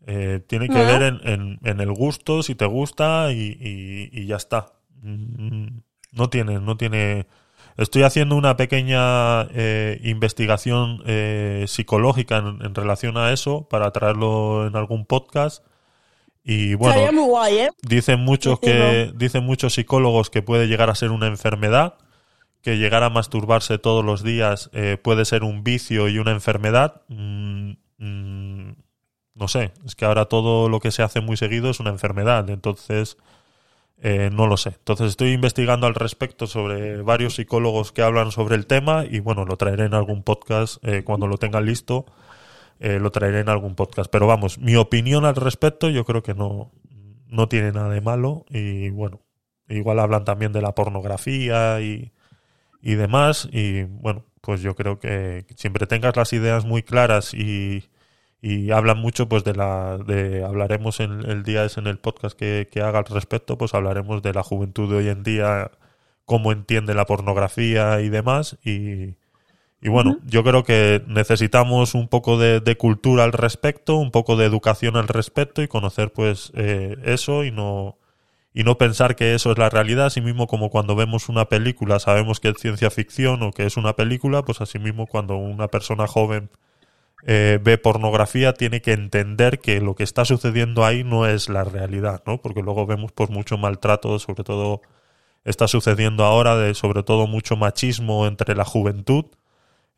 [0.07, 0.85] Eh, tiene que ¿No?
[0.85, 4.73] ver en, en- en el gusto, si te gusta y, y- y ya está.
[5.01, 5.79] Mm,
[6.11, 7.27] No tiene, no tiene.
[7.77, 14.65] Estoy haciendo una pequeña eh, investigación eh, psicológica en, en relación a eso para traerlo
[14.67, 15.63] en algún podcast.
[16.43, 17.69] Y bueno, guay, ¿eh?
[17.83, 21.95] Dicen muchos que dicen muchos psicólogos que puede llegar a ser una enfermedad,
[22.61, 27.01] que llegar a masturbarse todos los días eh, puede ser un vicio y una enfermedad.
[27.07, 28.75] Mm, mm,
[29.35, 32.49] no sé, es que ahora todo lo que se hace muy seguido es una enfermedad,
[32.49, 33.17] entonces
[34.01, 34.69] eh, no lo sé.
[34.69, 39.45] Entonces estoy investigando al respecto sobre varios psicólogos que hablan sobre el tema y bueno,
[39.45, 42.05] lo traeré en algún podcast eh, cuando lo tenga listo.
[42.79, 44.09] eh, lo traeré en algún podcast.
[44.11, 46.71] Pero vamos, mi opinión al respecto yo creo que no,
[47.27, 49.21] no tiene nada de malo y bueno,
[49.69, 52.13] igual hablan también de la pornografía y,
[52.81, 57.89] y demás y bueno, pues yo creo que siempre tengas las ideas muy claras y,
[58.41, 62.37] y hablan mucho pues de la de hablaremos en el día es en el podcast
[62.37, 65.71] que, que haga al respecto pues hablaremos de la juventud de hoy en día
[66.25, 69.15] cómo entiende la pornografía y demás y,
[69.81, 74.35] y bueno, yo creo que necesitamos un poco de, de cultura al respecto, un poco
[74.35, 77.98] de educación al respecto y conocer pues eh, eso y no
[78.53, 81.99] y no pensar que eso es la realidad, así mismo como cuando vemos una película
[81.99, 85.67] sabemos que es ciencia ficción o que es una película, pues así mismo cuando una
[85.67, 86.49] persona joven
[87.27, 91.63] eh, ve pornografía tiene que entender que lo que está sucediendo ahí no es la
[91.63, 92.41] realidad, ¿no?
[92.41, 94.81] Porque luego vemos pues mucho maltrato, sobre todo
[95.43, 99.25] está sucediendo ahora, de sobre todo mucho machismo entre la juventud,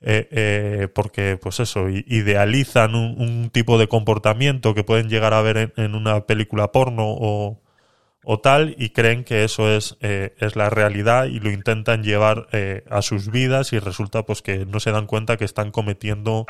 [0.01, 5.41] eh, eh, porque pues eso, idealizan un, un tipo de comportamiento que pueden llegar a
[5.41, 7.59] ver en, en una película porno o,
[8.23, 12.47] o tal y creen que eso es, eh, es la realidad y lo intentan llevar
[12.51, 16.45] eh, a sus vidas y resulta pues que no se dan cuenta que están cometiendo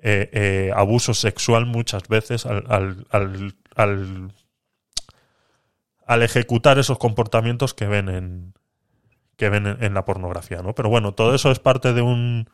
[0.00, 4.32] eh, eh, abuso sexual muchas veces al, al, al, al,
[6.06, 8.54] al ejecutar esos comportamientos que ven en
[9.36, 10.74] que ven en, en la pornografía, ¿no?
[10.74, 12.48] Pero bueno, todo eso es parte de un,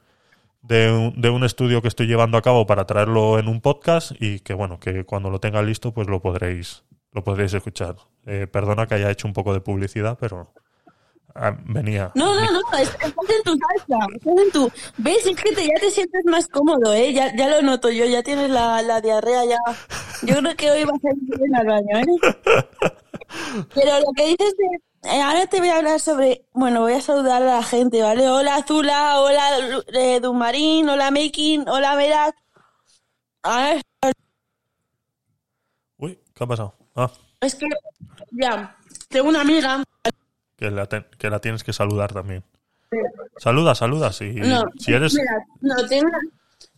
[0.62, 4.12] de un de un estudio que estoy llevando a cabo para traerlo en un podcast
[4.20, 7.96] y que bueno, que cuando lo tenga listo pues lo podréis lo podréis escuchar.
[8.26, 10.52] Eh, perdona que haya hecho un poco de publicidad, pero
[11.34, 12.10] ah, venía.
[12.14, 14.70] No, no, no, es- estás en tu salsa, estás en tu...
[14.98, 15.26] ¿Ves?
[15.26, 17.12] Es que te- ya te sientes más cómodo, ¿eh?
[17.12, 19.58] Ya, ya lo noto yo, ya tienes la, la diarrea ya...
[20.22, 22.66] Yo creo que hoy vas a ir bien al baño, ¿eh?
[23.74, 25.10] Pero lo que dices de...
[25.10, 26.46] eh, ahora te voy a hablar sobre...
[26.52, 28.28] Bueno, voy a saludar a la gente, ¿vale?
[28.30, 32.32] Hola Azula, hola eh, Dumarín, hola Making, hola.
[33.42, 33.80] Ahora
[35.98, 36.74] Uy, ¿qué ha pasado?
[36.96, 37.10] Ah,
[37.44, 37.66] es que...
[38.32, 38.76] Ya,
[39.08, 39.82] tengo una amiga...
[40.56, 42.42] que la, te- que la tienes que saludar también.
[43.38, 44.12] Saluda, saluda.
[44.12, 45.14] Si, No, si eres.
[45.14, 46.18] mira, no, tengo una...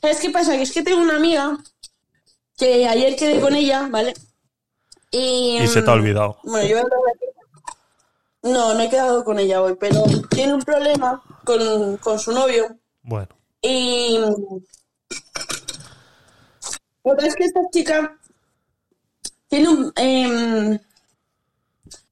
[0.01, 0.53] ¿Sabes qué pasa?
[0.57, 1.57] Que es que tengo una amiga
[2.57, 4.15] que ayer quedé con ella, ¿vale?
[5.11, 6.39] Y, Y se te ha mm, olvidado.
[6.45, 6.89] Bueno, yo...
[8.43, 12.77] No, no he quedado con ella hoy, pero tiene un problema con, con su novio.
[13.03, 13.29] Bueno,
[13.61, 14.19] Y...
[17.03, 18.19] Otra es que esta chica
[19.49, 19.93] tiene un...
[19.97, 20.79] em,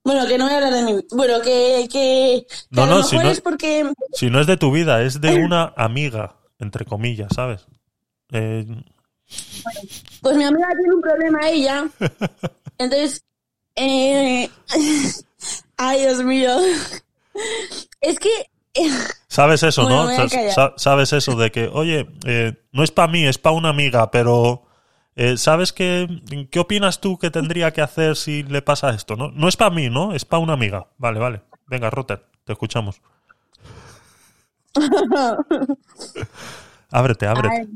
[0.03, 1.01] bueno, que no voy a hablar de mí.
[1.13, 3.93] Bueno, que, que, que No, a lo no, mejor si no- es porque...
[4.13, 7.67] si no es de tu vida, es de una amiga, entre comillas, ¿sabes?
[8.33, 8.67] Eh,
[10.21, 11.89] Pues mi amiga tiene un problema ella.
[12.79, 13.25] Entonces,
[13.77, 14.51] eh...
[15.79, 16.51] ay, Dios mío.
[18.01, 18.29] Es que
[18.75, 18.91] eh,
[19.29, 20.29] Sabes eso, Bueno, ¿no?
[20.77, 24.67] Sabes eso de que, oye, eh, no es para mí, es para una amiga, pero
[25.17, 26.09] eh, ¿sabes qué,
[26.51, 29.17] qué opinas tú que tendría que hacer si le pasa esto?
[29.17, 30.13] No, no es para mí, ¿no?
[30.15, 30.89] Es para una amiga.
[30.99, 31.43] Vale, vale.
[31.67, 33.01] Venga, Rotter, te escuchamos.
[36.91, 37.57] ábrete, ábrete.
[37.61, 37.69] ay,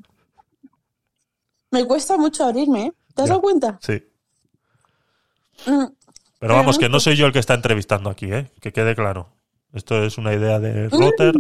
[1.70, 2.93] me cuesta mucho abrirme, ¿eh?
[3.15, 3.78] ¿Te has dado cuenta?
[3.82, 4.02] Sí.
[5.66, 5.85] Mm,
[6.39, 8.51] Pero vamos, que no soy yo el que está entrevistando aquí, ¿eh?
[8.60, 9.28] Que quede claro.
[9.73, 11.35] Esto es una idea de Rotter.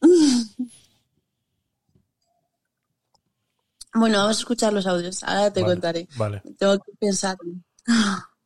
[3.94, 5.22] Bueno, vamos a escuchar los audios.
[5.24, 6.08] Ahora te Vale, contaré.
[6.16, 6.42] Vale.
[6.58, 7.36] Tengo que pensar.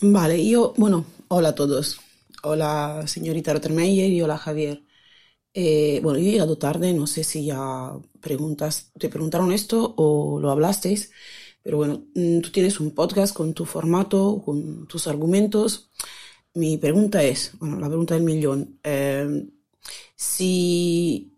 [0.00, 1.98] Vale, yo, bueno, hola a todos.
[2.42, 4.82] Hola, señorita Rottermeier y hola, Javier.
[5.54, 10.38] Eh, bueno, yo he llegado tarde, no sé si ya preguntas, te preguntaron esto o
[10.40, 11.10] lo hablasteis,
[11.62, 15.90] pero bueno, mm, tú tienes un podcast con tu formato, con tus argumentos.
[16.54, 19.46] Mi pregunta es, bueno, la pregunta del millón, eh,
[20.16, 21.35] si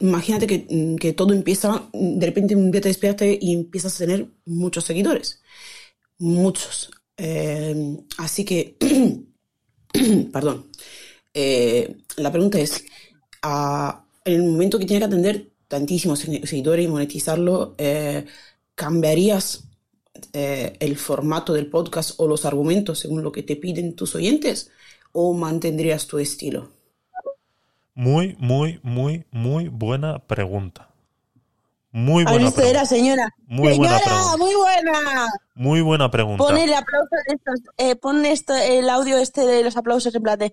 [0.00, 3.94] imagínate que, mm, que todo empieza, mm, de repente un día te despiertas y empiezas
[3.96, 5.40] a tener muchos seguidores,
[6.18, 6.90] muchos.
[7.18, 8.76] Eh, así que,
[10.32, 10.66] perdón,
[11.34, 12.84] Eh, la pregunta es,
[13.42, 18.26] a- en el momento que tienes que atender tantísimos se- seguidores y monetizarlo, eh,
[18.74, 19.64] ¿cambiarías
[20.32, 24.70] el formato del podcast o los argumentos según lo que te piden tus oyentes?
[25.12, 26.70] ¿O mantendrías tu estilo?
[28.00, 30.88] Muy, muy, muy, muy buena pregunta.
[31.92, 32.46] Muy ¿Has buena?
[32.46, 32.84] Era pregunta.
[32.86, 33.28] señora.
[33.46, 34.36] Muy buena señora, pregunta.
[34.38, 35.26] muy buena.
[35.54, 36.44] Muy buena pregunta.
[36.44, 40.22] Pon el aplauso de estos, eh, pon esto, el audio este de los aplausos en
[40.22, 40.50] plan de...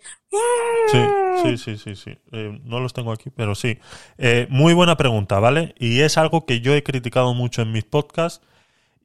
[0.92, 1.00] Sí,
[1.42, 2.18] sí, sí, sí, sí.
[2.34, 3.80] Eh, no los tengo aquí, pero sí.
[4.18, 5.74] Eh, muy buena pregunta, ¿vale?
[5.80, 8.46] Y es algo que yo he criticado mucho en mis podcasts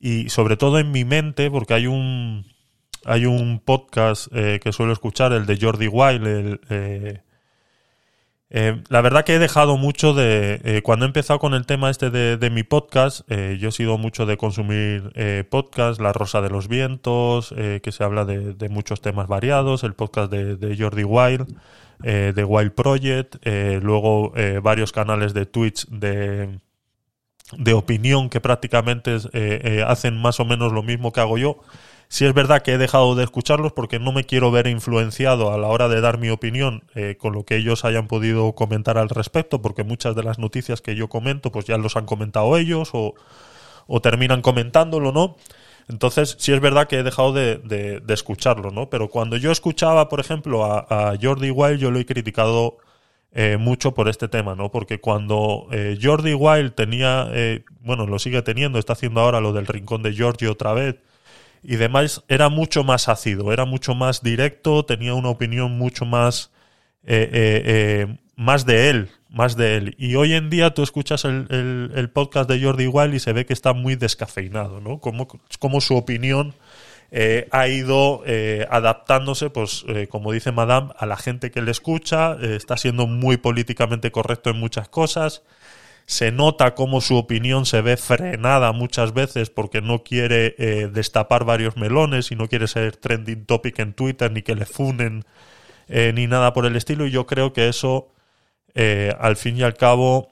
[0.00, 2.44] y sobre todo en mi mente, porque hay un
[3.04, 6.26] hay un podcast eh, que suelo escuchar, el de Jordi Wild.
[6.26, 7.22] el,
[8.54, 10.60] eh, la verdad que he dejado mucho de...
[10.62, 13.72] eh, cuando he empezado con el tema este de, de mi podcast, eh, yo he
[13.72, 18.26] sido mucho de consumir eh, podcast, La Rosa de los Vientos, eh, que se habla
[18.26, 21.46] de, de muchos temas variados, el podcast de, de Jordi Wild,
[22.00, 26.58] de Wild Project, luego varios canales de Twitch de,
[27.56, 29.18] de opinión que prácticamente
[29.86, 31.60] hacen más o menos lo mismo que hago yo.
[32.12, 35.56] Si es verdad que he dejado de escucharlos porque no me quiero ver influenciado a
[35.56, 39.08] la hora de dar mi opinión eh, con lo que ellos hayan podido comentar al
[39.08, 42.90] respecto, porque muchas de las noticias que yo comento pues ya los han comentado ellos
[42.92, 43.14] o,
[44.02, 45.36] terminan comentándolo, ¿no?
[45.88, 48.90] Entonces, sí es verdad que he dejado de, escucharlo, ¿no?
[48.90, 52.76] Pero cuando yo escuchaba, por ejemplo, a, Jordi Wild, yo lo he criticado
[53.32, 54.70] eh, mucho por este tema, ¿no?
[54.70, 59.54] Porque cuando eh, Jordi Wild tenía, eh, bueno, lo sigue teniendo, está haciendo ahora lo
[59.54, 60.96] del rincón de Georgie otra vez
[61.62, 66.50] y demás, era mucho más ácido, era mucho más directo, tenía una opinión mucho más,
[67.04, 69.94] eh, eh, eh, más de él, más de él.
[69.98, 71.46] Y hoy en día tú escuchas el,
[71.94, 74.98] el- podcast de Jordi Wild y se ve que está muy descafeinado, ¿no?
[74.98, 75.28] Como,
[75.58, 76.54] como su opinión
[77.10, 81.70] eh, ha ido eh, adaptándose, pues, eh, como dice Madame, a la gente que le
[81.70, 85.42] escucha, eh, está siendo muy políticamente correcto en muchas cosas.
[86.06, 91.44] Se nota cómo su opinión se ve frenada muchas veces porque no quiere eh, destapar
[91.44, 95.24] varios melones y no quiere ser trending topic en Twitter ni que le funen
[95.88, 97.06] eh, ni nada por el estilo.
[97.06, 98.10] Y yo creo que eso,
[98.74, 100.30] eh, al fin y al cabo,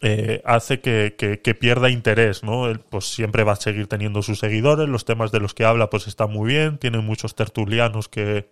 [0.00, 2.68] eh, hace que, que- que pierda interés, ¿no?
[2.68, 5.90] Él, pues siempre va a seguir teniendo sus seguidores, los temas de los que habla
[5.90, 8.48] pues están muy bien, tiene muchos tertulianos que,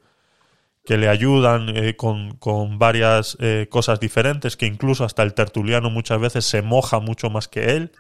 [0.91, 5.89] que le ayudan eh, con, con varias eh, cosas diferentes, que incluso hasta el tertuliano
[5.89, 7.93] muchas veces se moja mucho más que él.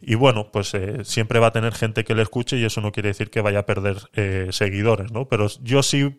[0.00, 2.92] Y bueno, pues eh, siempre va a tener gente que le escuche y eso no
[2.92, 3.96] quiere decir que vaya a perder
[4.52, 5.28] seguidores, ¿no?
[5.28, 6.16] Pero yo sí,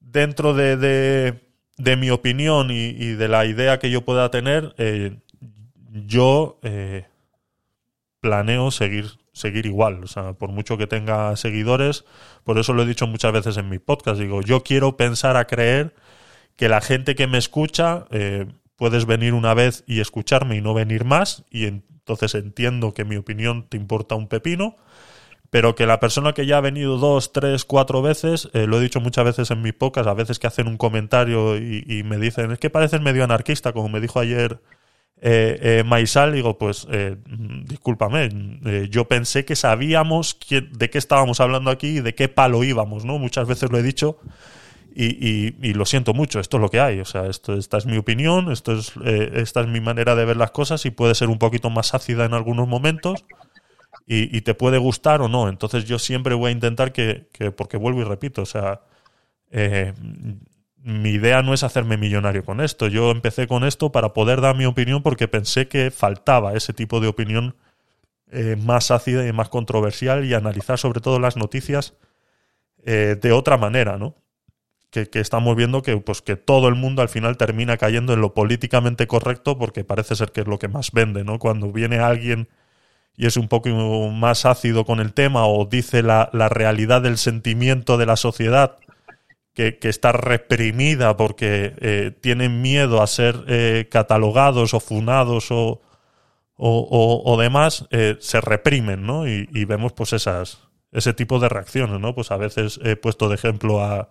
[0.00, 1.40] dentro de, de-
[1.78, 4.74] de mi opinión y, y de la idea que yo pueda tener,
[6.06, 6.60] yo
[8.20, 10.04] planeo seguir, seguir igual.
[10.04, 12.04] O sea, por mucho que tenga seguidores,
[12.44, 15.46] por eso lo he dicho muchas veces en mi podcast, digo, yo quiero pensar a
[15.46, 15.94] creer
[16.56, 18.46] que la gente que me escucha, eh,
[18.76, 23.16] puedes venir una vez y escucharme y no venir más, y entonces entiendo que mi
[23.16, 24.76] opinión te importa un pepino,
[25.50, 28.82] pero que la persona que ya ha venido dos, tres, cuatro veces, eh, lo he
[28.82, 32.18] dicho muchas veces en mis podcast, a veces que hacen un comentario y, y me
[32.18, 34.60] dicen, es que pareces medio anarquista, como me dijo ayer
[35.24, 37.16] eh, eh, Maisal, digo, pues eh,
[37.66, 38.28] discúlpame,
[38.66, 43.04] eh, yo pensé que sabíamos de qué estábamos hablando aquí y de qué palo íbamos,
[43.04, 43.18] ¿no?
[43.18, 44.18] Muchas veces lo he dicho
[44.94, 47.78] y, y- y lo siento mucho, esto es lo que hay, o sea, esto, esta
[47.78, 51.14] es mi opinión, esto es, esta es mi manera de ver las cosas y puede
[51.14, 53.24] ser un poquito más ácida en algunos momentos
[54.06, 57.52] y, y te puede gustar o no, entonces yo siempre voy a intentar que, que
[57.52, 58.80] porque vuelvo y repito, o sea,
[59.52, 59.92] eh,
[60.84, 62.88] mi idea no es hacerme millonario con esto.
[62.88, 67.00] Yo empecé con esto para poder dar mi opinión porque pensé que faltaba ese tipo
[67.00, 67.54] de opinión
[68.30, 71.94] eh, más ácida y más controversial y analizar sobre todo las noticias
[72.84, 74.16] eh, de otra manera, ¿no?
[74.90, 78.20] Que, que estamos viendo que, pues, que todo el mundo al final termina cayendo en
[78.20, 81.38] lo políticamente correcto porque parece ser que es lo que más vende, ¿no?
[81.38, 82.48] Cuando viene alguien
[83.16, 83.68] y es un poco
[84.10, 88.78] más ácido con el tema o dice la, la realidad del sentimiento de la sociedad
[89.54, 95.80] que, está reprimida porque eh, tienen miedo a ser eh, catalogados o funados o,
[96.56, 99.26] o, demás, eh, se reprimen, ¿no?
[99.26, 100.60] Y, y vemos pues esas,
[100.92, 102.14] ese tipo de reacciones, ¿no?
[102.14, 104.10] Pues a veces he puesto de ejemplo a,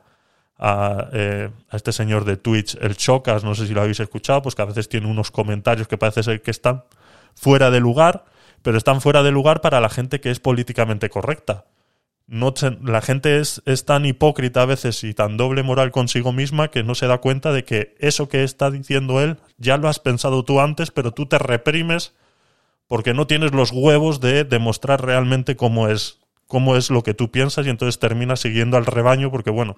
[0.58, 4.42] a, eh, a este señor de Twitch, el Chocas, no sé si lo habéis escuchado,
[4.42, 6.84] pues que a veces tiene unos comentarios que parece ser que están
[7.36, 8.26] fuera de lugar,
[8.62, 11.66] pero están fuera de lugar para la gente que es políticamente correcta
[12.28, 16.70] no la gente es, es tan hipócrita a veces y tan doble moral consigo misma
[16.70, 20.00] que no se da cuenta de que eso que está diciendo él ya lo has
[20.00, 22.14] pensado tú antes, pero tú te reprimes
[22.88, 27.32] porque no tienes los huevos de demostrar realmente cómo es, cómo es lo que tú
[27.32, 29.78] piensas y entonces terminas siguiendo al rebaño porque bueno,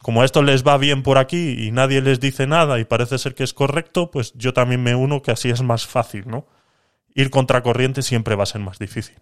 [0.00, 3.18] como a esto les va bien por aquí y nadie les dice nada y parece
[3.18, 6.46] ser que es correcto, pues yo también me uno que así es más fácil, ¿no?
[7.14, 9.16] Ir contracorriente siempre va a ser más difícil.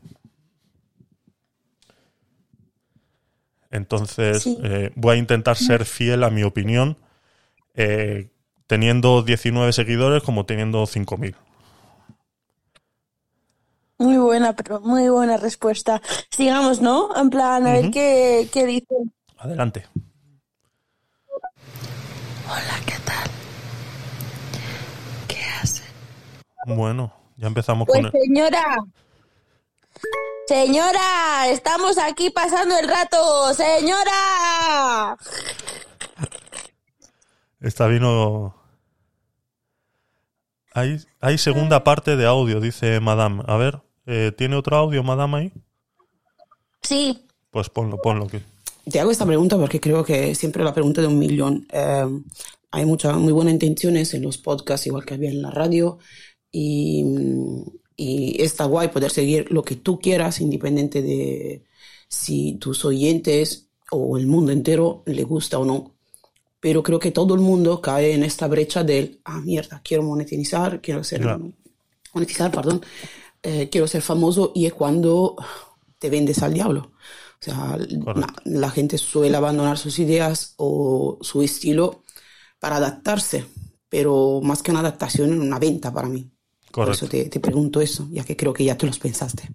[3.75, 4.57] Entonces, Sí.
[4.63, 6.97] eh, voy a intentar ser fiel a mi opinión,
[7.75, 8.31] eh,
[8.69, 11.35] teniendo 19 seguidores como teniendo 5.000.
[13.99, 16.01] Muy buena, pero muy buena respuesta.
[16.31, 17.17] Sigamos, ¿no?
[17.17, 19.13] En plan, a ver qué, qué dicen.
[19.39, 19.87] Adelante.
[22.47, 23.31] Hola, ¿qué tal?
[25.27, 25.87] ¿Qué hacen?
[26.67, 28.13] Bueno, ya empezamos Pues con el...
[30.49, 35.17] señora, estamos aquí pasando el rato, señora.
[37.61, 38.55] Esta vino...
[40.73, 43.43] Hay, hay segunda parte de audio, dice Madame.
[43.47, 45.53] A ver, eh, ¿tiene otro audio, Madame, ahí?
[46.83, 48.27] Sí, Pues ponlo, ponlo.
[48.27, 48.41] Que...
[48.91, 51.67] Te hago esta pregunta porque creo que es siempre la pregunta de un millón.
[51.73, 52.07] Eh,
[52.71, 55.99] hay muchas muy buenas intenciones en los podcasts, igual que había en la radio,
[56.51, 57.05] y,
[57.97, 61.65] y está guay poder seguir lo que tú quieras, independiente de
[62.09, 65.95] si tus oyentes o el mundo entero le gusta o no.
[66.61, 70.81] Pero creo que todo el mundo cae en esta brecha del, ah, mierda, quiero monetizar,
[70.81, 71.53] quiero ser, Claro.
[72.15, 72.83] monetizar, perdón,
[73.43, 75.37] eh, quiero ser famoso y es cuando
[75.99, 76.93] te vendes al diablo.
[77.41, 77.77] O sea,
[78.15, 82.05] la, la gente suele abandonar sus ideas o su estilo
[82.59, 83.47] para adaptarse,
[83.89, 86.31] pero más que una adaptación, una venta para mí.
[86.75, 89.51] Por eso te, te pregunto eso, ya que creo que ya tú los pensaste.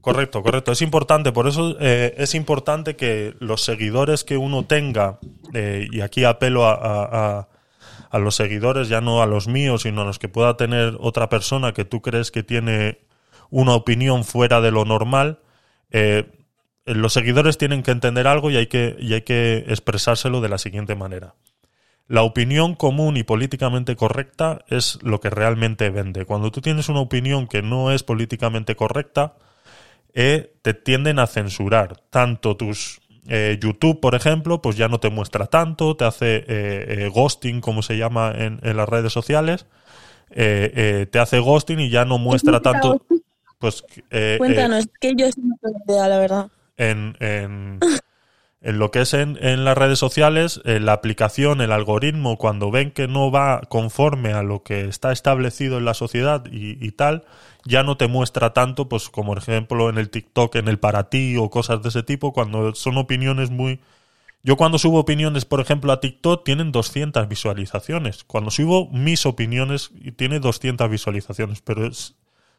[0.00, 0.72] Correcto, correcto.
[0.72, 5.18] Es importante, por eso eh, es importante que los seguidores que uno tenga,
[5.54, 7.48] eh, y aquí apelo a, a- a-
[8.10, 11.28] a los seguidores, ya no a los míos, sino a los que pueda tener otra
[11.28, 13.00] persona que tú crees que tiene
[13.50, 15.40] una opinión fuera de lo normal,
[15.90, 16.24] eh,
[16.86, 20.56] los seguidores tienen que entender algo y hay que, y hay que expresárselo de la
[20.56, 21.34] siguiente manera.
[22.08, 26.24] La opinión común y políticamente correcta es lo que realmente vende.
[26.24, 29.34] Cuando tú tienes una opinión que no es políticamente correcta,
[30.14, 32.00] eh, te tienden a censurar.
[32.08, 37.10] Tanto tus eh, YouTube, por ejemplo, pues ya no te muestra tanto, te hace eh,
[37.14, 39.66] ghosting, como se llama en, en las redes sociales,
[40.30, 43.02] te hace ghosting y ya no muestra tanto.
[43.58, 43.84] Pues
[44.38, 46.48] Cuéntanos, que yo no tengo idea, la verdad.
[46.78, 47.80] en, en,
[48.60, 52.70] en lo que es en, en las redes sociales, eh, la aplicación, el algoritmo, cuando
[52.70, 56.90] ven que no va conforme a lo que está establecido en la sociedad y, y
[56.92, 57.24] tal,
[57.64, 61.08] ya no te muestra tanto, pues como por ejemplo en el TikTok, en el para
[61.08, 63.80] ti o cosas de ese tipo, cuando son opiniones muy...
[64.44, 68.24] Yo cuando subo opiniones, por ejemplo, a TikTok, tienen 200 visualizaciones.
[68.24, 72.14] Cuando subo mis opiniones, tiene 200 visualizaciones, pero es,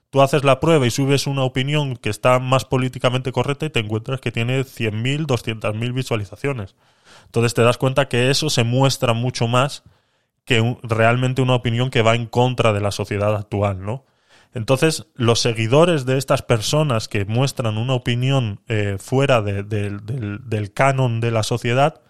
[0.10, 3.80] tú haces la prueba y subes una opinión que está más políticamente correcta y te
[3.80, 6.76] encuentras que tiene 100.000, 200.000 visualizaciones.
[7.26, 9.84] Entonces te das cuenta que eso se muestra mucho más
[10.46, 14.06] que realmente una opinión que va en contra de la sociedad actual, ¿no?
[14.56, 20.74] Entonces, los seguidores de estas personas que muestran una opinión eh, fuera de- del- del
[20.74, 22.02] canon de la sociedad,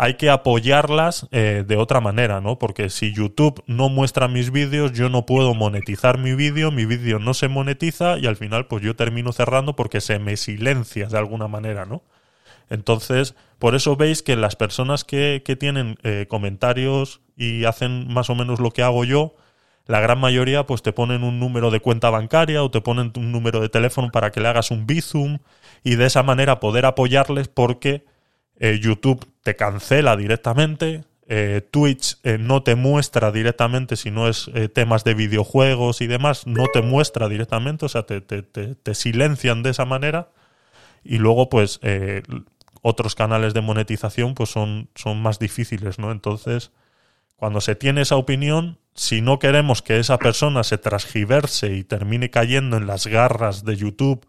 [0.00, 2.56] hay que apoyarlas eh, de otra manera, ¿no?
[2.56, 7.18] Porque si YouTube no muestra mis vídeos, yo no puedo monetizar mi vídeo, mi vídeo
[7.18, 11.18] no se monetiza y al final pues yo termino cerrando porque se me silencia de
[11.18, 12.04] alguna manera, ¿no?
[12.70, 18.30] Entonces, por eso veis que las personas que, que tienen eh, comentarios y hacen más
[18.30, 19.34] o menos lo que hago yo,
[19.86, 23.32] la gran mayoría pues te ponen un número de cuenta bancaria o te ponen un
[23.32, 25.38] número de teléfono para que le hagas un bizum
[25.82, 28.04] y de esa manera poder apoyarles porque
[28.58, 34.50] eh, YouTube te cancela directamente, eh, Twitch eh, no te muestra directamente si no es
[34.74, 39.62] temas de videojuegos y demás, no te muestra directamente, o sea, te, te- te- silencian
[39.62, 40.30] de esa manera
[41.04, 41.80] y luego pues
[42.82, 46.12] otros canales de monetización pues son, son más difíciles, ¿no?
[46.12, 46.70] Entonces,
[47.36, 52.30] cuando se tiene esa opinión, si no queremos que esa persona se transgiverse y termine
[52.30, 54.26] cayendo en las garras de YouTube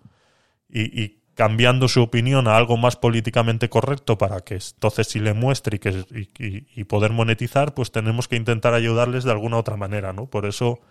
[0.69, 5.33] y, y cambiando su opinión a algo más políticamente correcto para que entonces sí le
[5.33, 5.89] muestre y, que,
[6.37, 10.25] y, y- poder monetizar, pues tenemos que intentar ayudarles de alguna otra manera, ¿no?
[10.29, 10.81] Por eso,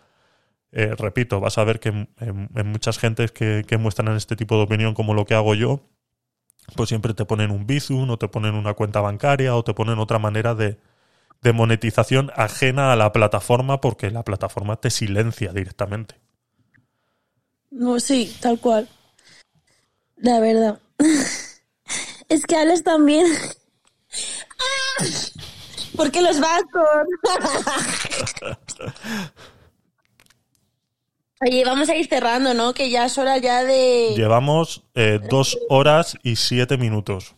[0.73, 4.65] eh, repito, vas a ver que en muchas gentes que, que muestran este tipo de
[4.65, 5.83] opinión como lo que hago yo,
[6.77, 9.99] pues siempre te ponen un Bizum o te ponen una cuenta bancaria o te ponen
[10.01, 10.79] otra manera de,
[11.43, 16.17] de monetización ajena a la plataforma porque la plataforma te silencia directamente.
[17.71, 18.89] No, sí, tal cual.
[20.21, 20.81] La verdad.
[22.29, 23.27] Es que Alex también.
[24.59, 25.05] ¡Ah!
[25.97, 26.83] ¿Por qué los vascos?
[31.41, 32.75] Oye, vamos a ir cerrando, ¿no?
[32.75, 34.13] Que ya es hora ya de...
[34.15, 37.35] Llevamos eh, dos horas y siete minutos.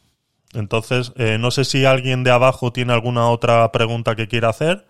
[0.54, 4.86] Entonces, eh, no sé si alguien de abajo tiene alguna otra pregunta que quiera hacer.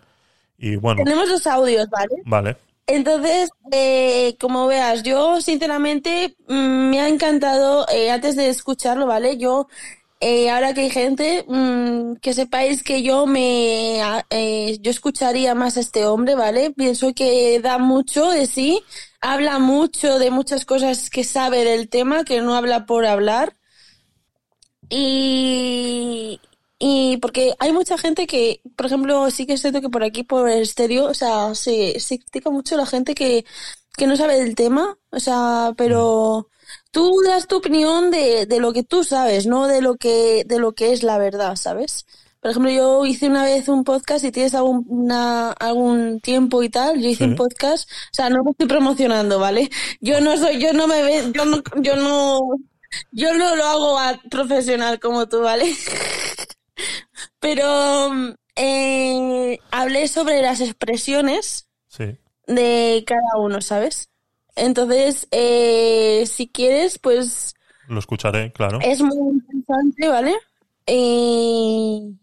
[0.57, 2.15] Y bueno, Tenemos los audios, ¿vale?
[2.25, 2.57] vale.
[2.87, 9.37] Entonces, eh, como veas, yo sinceramente mm, me ha encantado, eh, antes de escucharlo, ¿vale?
[9.37, 9.67] Yo,
[10.21, 15.55] eh, ahora que hay gente, mm, que sepáis que yo me, a- eh, yo escucharía
[15.55, 16.71] más a este hombre, ¿vale?
[16.71, 18.83] Pienso que da mucho de sí,
[19.21, 23.55] habla mucho de muchas cosas que sabe del tema, que no habla por hablar.
[24.89, 26.39] Y,
[26.81, 30.23] y porque hay mucha gente que, por ejemplo, sí que es cierto que por aquí,
[30.23, 33.45] por el estéreo, o sea, se, se critica mucho la gente que,
[33.97, 36.49] que no sabe del tema, o sea, pero
[36.91, 40.57] tú das tu opinión de, de lo que tú sabes, no de lo que, de
[40.59, 42.05] lo que es la verdad, ¿sabes?
[42.41, 46.69] Por ejemplo, yo hice una vez un podcast y tienes algún, una- algún tiempo y
[46.69, 47.29] tal, yo hice Sí.
[47.29, 49.69] un podcast, o sea, no me estoy promocionando, ¿vale?
[49.99, 52.39] Yo no soy, yo no me ve, yo no, yo no,
[53.11, 55.71] yo no lo hago a profesional como tú, ¿vale?
[57.39, 62.17] Pero mm, eh, hablé sobre las expresiones Sí.
[62.47, 64.09] de cada uno, ¿sabes?
[64.55, 67.53] Entonces, eh, si quieres, pues
[67.87, 68.79] Lo escucharé, claro.
[68.81, 70.35] es muy interesante, ¿vale?
[70.85, 72.17] Y,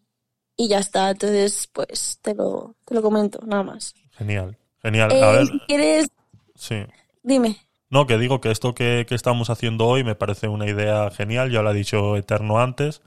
[0.57, 1.11] y ya está.
[1.11, 3.95] Entonces, pues te lo, te lo comento, nada más.
[4.17, 4.57] Genial.
[4.83, 5.13] Genial.
[5.13, 6.09] Eh, A ver, si quieres,
[6.55, 6.77] sí.
[7.23, 7.57] dime.
[7.91, 11.51] No, que digo que esto que, que estamos haciendo hoy me parece una idea genial,
[11.51, 13.01] ya lo ha dicho Eterno antes.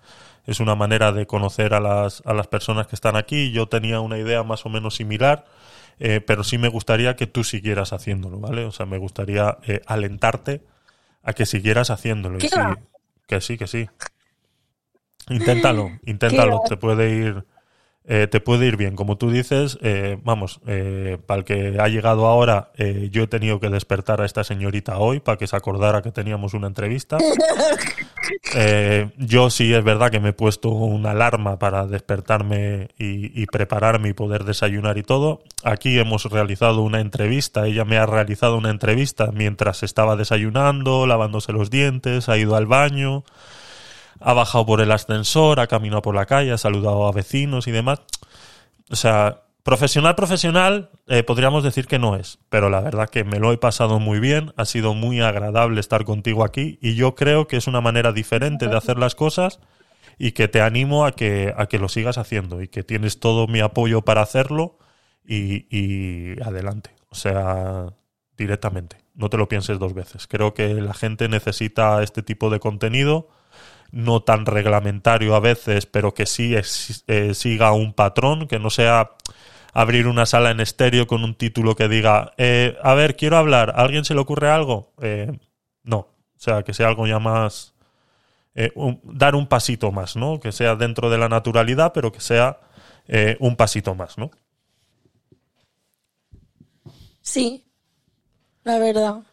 [0.45, 3.51] Es una manera de conocer a las, a las personas que están aquí.
[3.51, 5.45] Yo tenía una idea más o menos similar,
[5.99, 8.65] eh, pero sí me gustaría que tú siguieras haciéndolo, ¿vale?
[8.65, 10.61] O sea, me gustaría eh, alentarte
[11.23, 12.37] a que siguieras haciéndolo.
[12.37, 12.55] Y ¿Qué sí,
[13.27, 13.89] que sí, que sí.
[15.29, 17.45] Inténtalo, inténtalo, te puede ir,
[18.05, 18.95] eh, te puede ir bien.
[18.95, 23.27] Como tú dices, eh, vamos, eh, para el que ha llegado ahora, eh, yo he
[23.27, 27.17] tenido que despertar a esta señorita hoy para que se acordara que teníamos una entrevista.
[28.55, 33.45] Eh, yo sí es verdad que me he puesto una alarma para despertarme y, y
[33.45, 35.41] prepararme y poder desayunar y todo.
[35.63, 41.53] Aquí hemos realizado una entrevista, ella me ha realizado una entrevista mientras estaba desayunando, lavándose
[41.53, 43.23] los dientes, ha ido al baño,
[44.19, 47.71] ha bajado por el ascensor, ha caminado por la calle, ha saludado a vecinos y
[47.71, 48.01] demás.
[48.89, 53.39] O sea, profesional, profesional, eh, podríamos decir que no es, pero la verdad que me
[53.39, 57.47] lo he pasado muy bien, ha sido muy agradable estar contigo aquí y yo creo
[57.47, 59.59] que es una manera diferente de hacer las cosas
[60.17, 63.47] y que te animo a que, a que lo sigas haciendo y que tienes todo
[63.47, 64.77] mi apoyo para hacerlo
[65.23, 66.91] y, adelante.
[67.09, 67.87] O sea,
[68.37, 68.97] directamente.
[69.13, 70.27] No te lo pienses dos veces.
[70.27, 73.29] Creo que la gente necesita este tipo de contenido,
[73.91, 78.69] no tan reglamentario a veces, pero que sí es- eh, siga un patrón, que no
[78.69, 79.11] sea
[79.73, 83.71] abrir una sala en estéreo con un título que diga, eh, a ver, quiero hablar,
[83.71, 84.93] ¿a alguien se le ocurre algo?
[85.01, 85.31] Eh,
[85.83, 87.73] no, o sea, que sea algo ya más...
[88.55, 90.39] eh, un- dar un pasito más, ¿no?
[90.39, 92.59] Que sea dentro de la naturalidad, pero que sea
[93.07, 94.31] eh, un pasito más, ¿no?
[97.21, 97.65] Sí,
[98.63, 99.23] la verdad.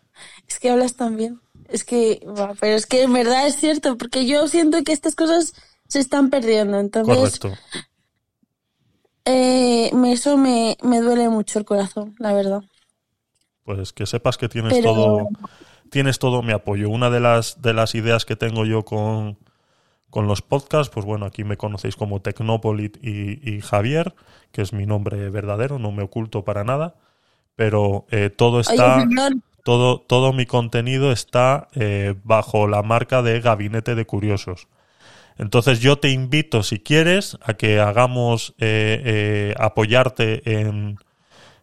[0.49, 1.41] Es que hablas tan bien.
[1.69, 2.21] Es que,
[2.61, 5.55] pero es que en verdad es cierto, porque yo siento que estas cosas
[5.89, 6.79] se están perdiendo.
[6.81, 7.59] Entonces, Correcto.
[9.29, 12.63] Eh, eso me, me duele mucho el corazón, la verdad.
[13.65, 15.29] Pues que sepas que tienes Pero- todo
[15.91, 16.91] tienes todo mi apoyo.
[16.91, 19.39] Una de las de las ideas que tengo yo con,
[20.11, 24.15] con los podcasts, pues bueno, aquí me conocéis como Tecnopolit y, y Javier,
[24.53, 26.95] que es mi nombre verdadero, no me oculto para nada,
[27.57, 33.41] pero eh, todo está Oye, todo todo mi contenido está eh, bajo la marca de
[33.41, 34.69] Gabinete de Curiosos.
[35.39, 40.99] Entonces yo te invito, si quieres, a que hagamos eh, eh, apoyarte en,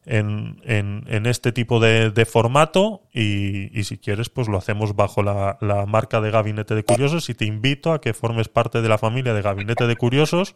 [0.05, 5.57] en, en, este tipo de, formato y, y si quieres, pues lo hacemos bajo la,
[5.59, 8.97] la marca de Gabinete de Curiosos y te invito a que formes parte de la
[8.97, 10.55] familia de Gabinete de Curiosos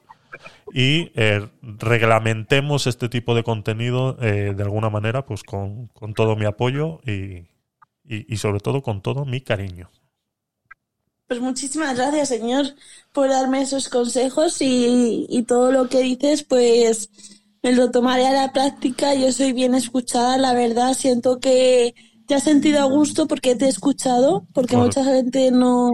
[0.74, 6.36] y eh, reglamentemos este tipo de contenido eh, de alguna manera, pues con, con todo
[6.36, 7.48] mi apoyo y,
[8.06, 9.90] y sobre todo con todo mi cariño.
[11.30, 12.66] Pues muchísimas gracias, señor,
[13.14, 17.12] por darme esos consejos y, y todo lo que dices, pues
[17.62, 19.14] me lo tomaré a la práctica.
[19.14, 20.96] Yo soy bien escuchada, la verdad.
[20.96, 21.94] Siento que
[22.26, 25.94] te has sentido a gusto porque te he escuchado, porque mucha gente no,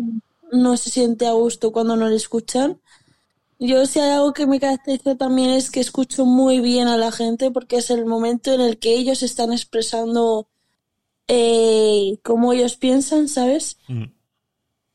[0.53, 2.79] no se siente a gusto cuando no le escuchan.
[3.59, 7.11] Yo si hay algo que me caracteriza también es que escucho muy bien a la
[7.11, 10.47] gente porque es el momento en el que ellos están expresando
[11.27, 13.77] eh, cómo ellos piensan, ¿sabes?
[13.89, 14.14] Mm.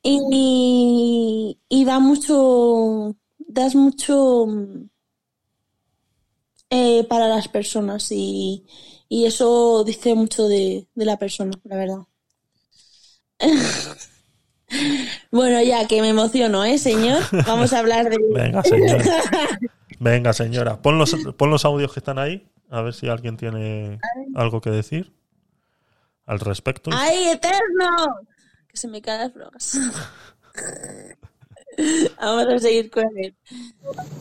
[0.03, 4.89] Y, y da mucho, das mucho mm,
[6.71, 8.65] eh, para las personas y,
[9.09, 12.07] y eso dice mucho de, de la persona, la verdad.
[15.33, 17.23] Bueno, ya que me emociono, ¿eh, señor?
[17.45, 18.19] Vamos a hablar de...
[18.33, 19.05] Venga, señora.
[19.99, 20.81] Venga, señora.
[20.81, 23.99] Pon los, pon los audios que están ahí, a ver si alguien tiene
[24.35, 25.13] algo que decir
[26.25, 26.91] al respecto.
[26.95, 28.21] ¡Ay, eterno!
[28.71, 29.79] Que se me caen las brogas.
[32.21, 33.35] Vamos a seguir con él.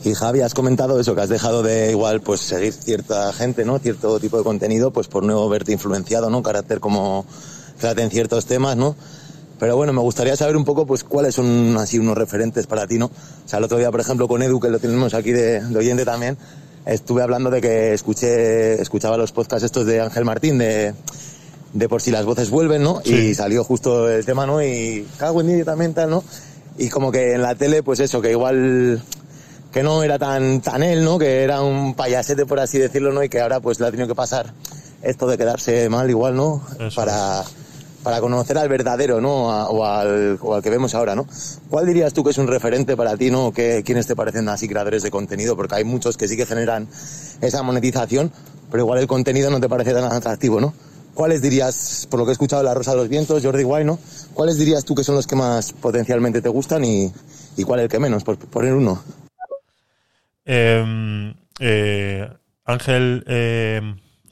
[0.03, 3.79] Y Javi, has comentado eso, que has dejado de igual pues seguir cierta gente, ¿no?
[3.79, 6.41] Cierto tipo de contenido, pues por no verte influenciado, ¿no?
[6.41, 7.25] Carácter como
[7.79, 8.95] trate en ciertos temas, ¿no?
[9.59, 12.97] Pero bueno, me gustaría saber un poco, pues, cuáles son así unos referentes para ti,
[12.97, 13.07] ¿no?
[13.07, 15.77] O sea, el otro día, por ejemplo, con Edu, que lo tenemos aquí de, de
[15.77, 16.37] oyente también,
[16.85, 20.93] estuve hablando de que escuché, escuchaba los podcasts estos de Ángel Martín, de,
[21.73, 23.01] de por si las voces vuelven, ¿no?
[23.03, 23.13] Sí.
[23.13, 24.61] Y salió justo el tema, ¿no?
[24.63, 26.23] Y cago en también tal, ¿no?
[26.77, 29.01] Y como que en la tele, pues eso, que igual
[29.71, 31.19] que no era tan, tan él, ¿no?
[31.19, 33.23] Que era un payasete, por así decirlo, ¿no?
[33.23, 34.53] Y que ahora pues le ha tenido que pasar
[35.03, 36.61] esto de quedarse mal igual, ¿no?
[36.79, 37.43] Eso para,
[38.01, 39.51] para conocer al verdadero, ¿no?
[39.51, 41.27] A- o, al, o al que vemos ahora, ¿no?
[41.69, 43.51] ¿Cuál dirías tú que es un referente para ti, ¿no?
[43.51, 45.55] ¿Qué, ¿Quiénes te parecen así creadores de contenido?
[45.55, 46.87] Porque hay muchos que sí que generan
[47.41, 48.31] esa monetización,
[48.71, 50.73] pero igual el contenido no te parece tan atractivo, ¿no?
[51.19, 53.99] ¿Cuáles dirías, por lo que he escuchado, La Rosa de los Vientos, Jordi Guay, ¿no?
[54.33, 57.11] ¿Cuáles dirías tú que son los que más potencialmente te gustan y,
[57.57, 59.03] y cuál el que menos, por poner uno?
[62.63, 63.81] Ángel, eh,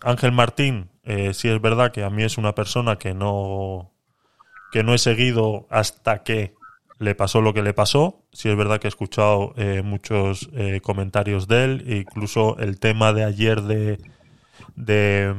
[0.02, 3.92] Ángel Martín, eh, sí es verdad que a mí es una persona que no,
[4.72, 6.56] que no he seguido hasta que
[7.00, 8.24] le pasó lo que le pasó.
[8.32, 12.80] Sí es verdad que he escuchado eh, muchos eh, comentarios de él, e incluso el
[12.80, 14.00] tema de ayer de,
[14.78, 15.36] de,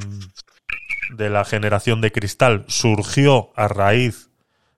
[1.11, 4.31] de la generación de cristal surgió a raíz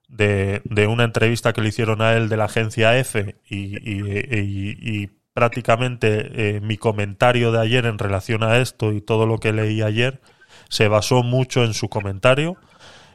[0.08, 3.04] de, de una entrevista que le hicieron a él de la agencia y-
[3.48, 9.38] y- y prácticamente eh, mi comentario de ayer en relación a esto y todo lo
[9.38, 10.20] que leí ayer
[10.68, 12.56] se basó mucho en su comentario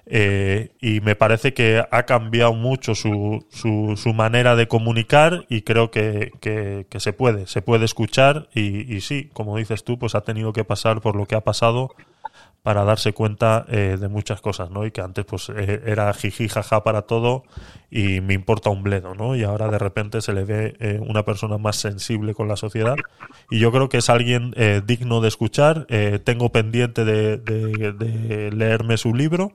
[0.08, 5.64] eh, y me parece que ha cambiado mucho su, su, su manera de comunicar y
[5.64, 9.98] creo que, que- que se puede, se puede escuchar y, y sí, como dices tú,
[9.98, 11.90] pues ha tenido que pasar por lo que ha pasado
[12.66, 14.88] para darse cuenta eh, de muchas cosas, ¿no?
[14.88, 17.44] Y que antes pues eh, era jiji jaja para todo
[17.92, 19.36] y me importa un bledo, ¿no?
[19.36, 23.04] Y ahora de repente se le ve eh, una persona más sensible con la sociedad
[23.52, 25.86] y yo creo que es alguien eh, digno de escuchar.
[25.90, 29.54] Eh, tengo pendiente de, de- de leerme su libro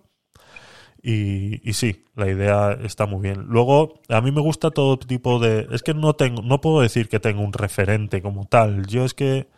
[1.03, 3.47] y, y sí, la idea está muy bien.
[3.49, 5.67] Luego, a mí me gusta todo tipo de...
[5.73, 8.87] Es que no tengo, no puedo decir que tengo un referente como tal.
[8.87, 9.49] Yo es que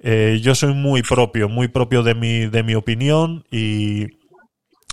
[0.00, 4.06] eh, yo soy muy propio, muy propio de mi, de mi opinión y,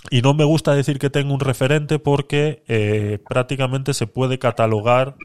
[0.10, 5.16] y no me gusta decir que tengo un referente porque eh, prácticamente se puede catalogar,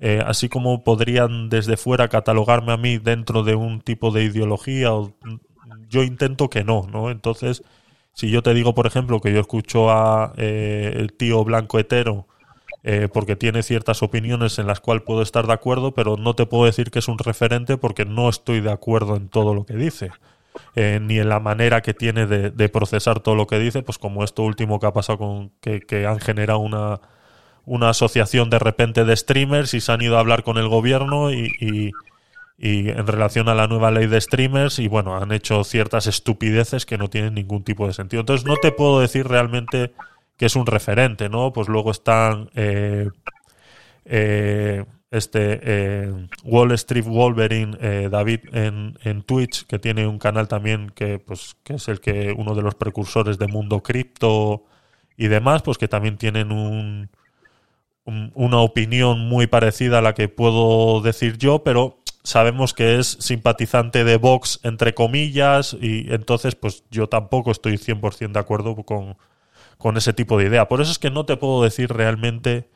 [0.00, 4.94] eh, así como podrían desde fuera catalogarme a mí dentro de un tipo de ideología,
[4.94, 5.12] o,
[5.88, 7.10] yo intento que no, ¿no?
[7.10, 7.62] Entonces,
[8.12, 12.26] si yo te digo, por ejemplo, que yo escucho a eh, el tío blanco hetero,
[12.88, 16.46] eh, porque tiene ciertas opiniones en las cuales puedo estar de acuerdo, pero no te
[16.46, 19.74] puedo decir que es un referente porque no estoy de acuerdo en todo lo que
[19.74, 20.12] dice.
[20.76, 24.22] Eh, ni en la manera que tiene de, procesar todo lo que dice, pues como
[24.22, 27.00] esto último que ha pasado con que, que han generado una,
[27.64, 31.32] una asociación de repente de streamers y se han ido a hablar con el gobierno
[31.32, 31.90] y, y,
[32.56, 36.86] y en relación a la nueva ley de streamers y bueno, han hecho ciertas estupideces
[36.86, 38.20] que no tienen ningún tipo de sentido.
[38.20, 39.92] Entonces no te puedo decir realmente
[40.36, 41.52] que es un referente, ¿no?
[41.52, 43.08] Pues luego están eh,
[44.04, 50.48] eh, este eh, Wall Street Wolverine, eh, David en, en Twitch, que tiene un canal
[50.48, 54.64] también que, pues, que es el que uno de los precursores de mundo cripto
[55.16, 57.10] y demás, pues que también tienen un,
[58.04, 63.06] un- una opinión muy parecida a la que puedo decir yo, pero sabemos que es
[63.20, 69.16] simpatizante de Vox, entre comillas, y entonces pues yo tampoco estoy 100% de acuerdo con,
[69.78, 70.68] con ese tipo de idea.
[70.68, 72.68] Por eso es que no te puedo decir realmente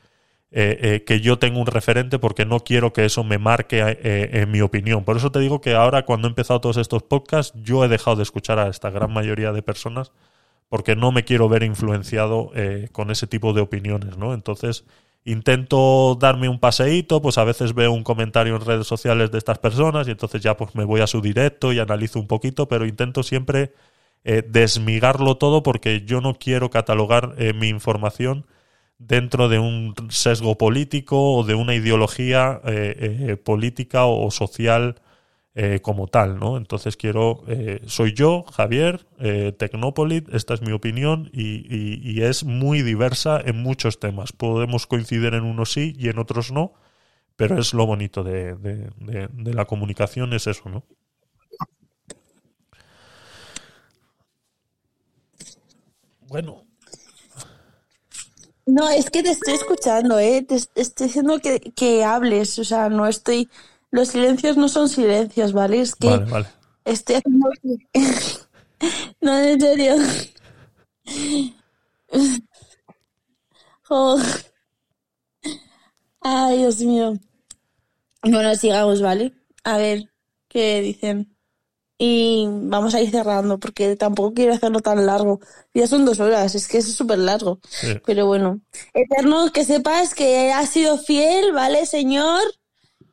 [0.53, 4.31] eh, eh, que yo tengo un referente porque no quiero que eso me marque eh,
[4.33, 5.05] en mi opinión.
[5.05, 8.17] Por eso te digo que ahora cuando he empezado todos estos podcasts yo he dejado
[8.17, 10.13] de escuchar a esta gran mayoría de personas
[10.71, 14.33] porque no me quiero ver influenciado eh, con ese tipo de opiniones, ¿no?
[14.33, 14.87] Entonces
[15.25, 19.59] intento darme un paseíto, pues a veces veo un comentario en redes sociales de estas
[19.59, 22.87] personas y entonces ya pues me voy a su directo y analizo un poquito, pero
[22.87, 23.75] intento siempre
[24.25, 28.47] eh, desmigarlo todo porque yo no quiero catalogar eh, mi información
[28.99, 34.97] dentro de un sesgo político o de una ideología eh, política o social
[35.83, 36.57] como tal, ¿no?
[36.57, 37.45] Entonces quiero,
[37.87, 39.07] soy yo, Javier,
[39.59, 44.33] Tecnópolis, esta es mi opinión y, y- es muy diversa en muchos temas.
[44.33, 46.73] Podemos coincidir en unos sí y en otros no,
[47.37, 50.85] pero es lo bonito de- de- de la comunicación, es eso, ¿no?
[56.31, 56.65] Bueno,
[58.65, 60.43] No, es que te estoy escuchando, ¿eh?
[60.43, 63.49] Te, estoy diciendo que, que hables, o sea, no estoy...
[63.91, 65.81] Los silencios no son silencios, ¿vale?
[65.81, 66.47] Es que vale, vale.
[66.85, 67.51] estoy haciendo...
[69.21, 69.97] no, en serio.
[73.83, 74.17] Jo.
[76.21, 77.15] Ay, Dios mío.
[78.23, 79.33] Bueno, sigamos, ¿vale?
[79.65, 80.09] A ver
[80.47, 81.30] qué dicen.
[82.03, 85.39] Y vamos a ir cerrando, porque tampoco quiero hacerlo tan largo.
[85.75, 87.59] Ya son dos horas, es que es súper largo.
[87.69, 87.89] Sí.
[88.07, 88.59] Pero bueno.
[88.95, 92.41] Eterno, que sepas que has sido fiel, ¿vale, señor?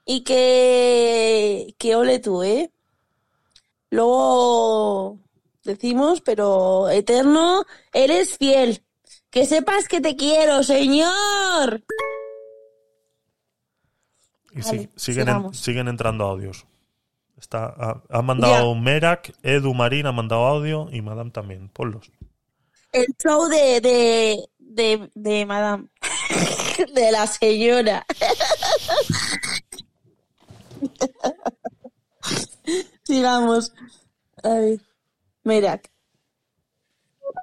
[0.05, 2.71] Y que, que ole tú, ¿eh?
[3.89, 5.19] Luego
[5.65, 8.83] decimos, pero Eterno, eres fiel.
[9.29, 11.83] Que sepas que te quiero, señor.
[14.53, 16.65] Y Vale, sí- siguen, en- siguen entrando audios.
[17.39, 21.69] Está, ha, ha mandado Merak, Edu Marín ha mandado audio y Madame también.
[21.69, 22.11] Ponlos.
[22.91, 25.87] El show de, de, de, de Madame.
[26.93, 28.05] De la señora.
[33.03, 33.73] Sigamos.
[34.43, 34.79] A ver.
[35.43, 35.81] Mira.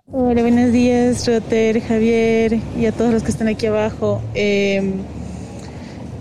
[0.07, 4.23] Hola, buenos días, Roter, Javier y a todos los que están aquí abajo.
[4.35, 4.95] Eh,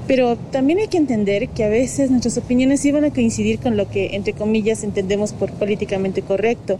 [0.08, 3.90] pero también hay que entender que a veces nuestras opiniones van a coincidir con lo
[3.90, 6.78] que, entre comillas, entendemos por políticamente correcto.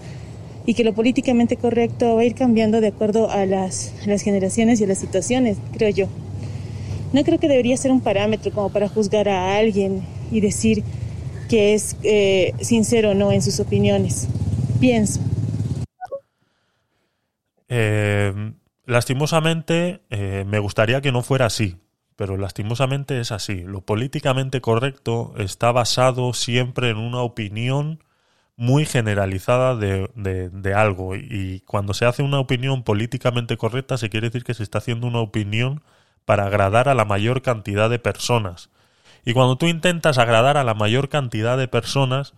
[0.66, 4.80] Y que lo políticamente correcto va a ir cambiando de acuerdo a las, las generaciones
[4.80, 6.08] y a las situaciones, creo yo.
[7.12, 10.84] no creo que debería ser un parámetro como para juzgar a alguien y decir
[11.50, 14.28] que es eh, sincero o no en sus opiniones.
[14.80, 15.20] Pienso.
[17.68, 18.54] Eh,
[18.86, 21.76] lastimosamente, eh, me gustaría que no fuera así,
[22.16, 23.62] pero lastimosamente es así.
[23.64, 28.04] Lo políticamente correcto está basado siempre en una opinión
[28.56, 34.10] muy generalizada de, de- de algo y cuando se hace una opinión políticamente correcta se
[34.10, 35.82] quiere decir que se está haciendo una opinión
[36.26, 38.70] para agradar a la mayor cantidad de personas.
[39.26, 42.34] Y cuando tú intentas agradar a la mayor cantidad de personas,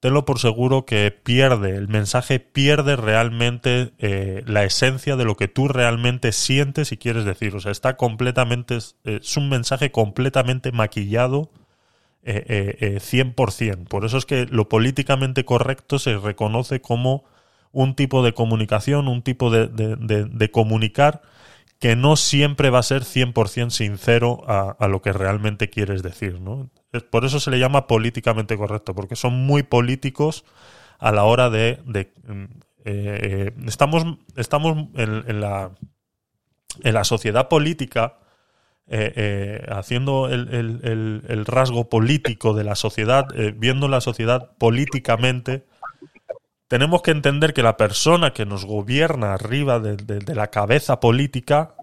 [0.00, 5.48] tenlo por seguro que pierde, el mensaje pierde realmente eh, la esencia de lo que
[5.48, 7.54] tú realmente sientes y quieres decir.
[7.56, 11.50] O sea, está completamente, es, es un mensaje completamente maquillado
[12.24, 13.88] eh, eh, eh, 100%.
[13.88, 17.24] Por eso es que lo políticamente correcto se reconoce como
[17.72, 21.22] un tipo de comunicación, un tipo de- de comunicar
[21.78, 26.40] que no siempre va a ser 100% sincero a, a lo que realmente quieres decir.
[26.40, 26.70] ¿no?
[27.10, 30.44] Por eso se le llama políticamente correcto, porque son muy políticos
[30.98, 31.80] a la hora de...
[31.84, 32.44] mm,
[32.88, 34.04] eh, estamos
[34.36, 35.72] estamos en, la,
[36.82, 38.18] en la sociedad política
[38.88, 40.48] eh, eh, haciendo el,
[41.28, 45.64] el- rasgo político de la sociedad, viendo la sociedad políticamente,
[46.68, 51.74] tenemos que entender que la persona que nos gobierna arriba de, la cabeza política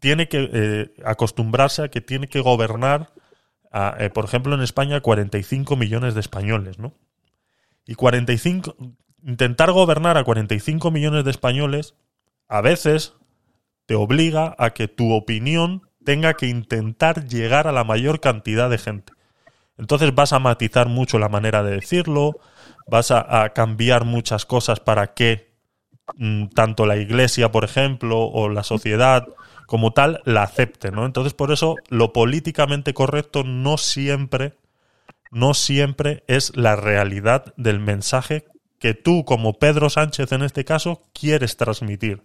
[0.00, 3.10] tiene que acostumbrarse a que tiene que gobernar,
[3.72, 6.92] eh, por ejemplo, en España, 45 millones de españoles, ¿no?
[7.86, 8.76] Y 45,
[9.24, 11.94] intentar gobernar a 45 millones de españoles
[12.48, 13.14] a veces
[13.86, 18.78] te obliga a que tu opinión tenga que intentar llegar a la mayor cantidad de
[18.78, 19.12] gente.
[19.78, 22.38] Entonces vas a matizar mucho la manera de decirlo,
[22.86, 25.54] vas a, a cambiar muchas cosas para que
[26.16, 29.26] mm, tanto la iglesia, por ejemplo, o la sociedad
[29.72, 31.06] como tal la acepte, ¿no?
[31.06, 34.52] Entonces por eso lo políticamente correcto no siempre,
[35.30, 38.44] no siempre es la realidad del mensaje
[38.78, 42.22] que tú, como Pedro Sánchez en este caso, quieres transmitir.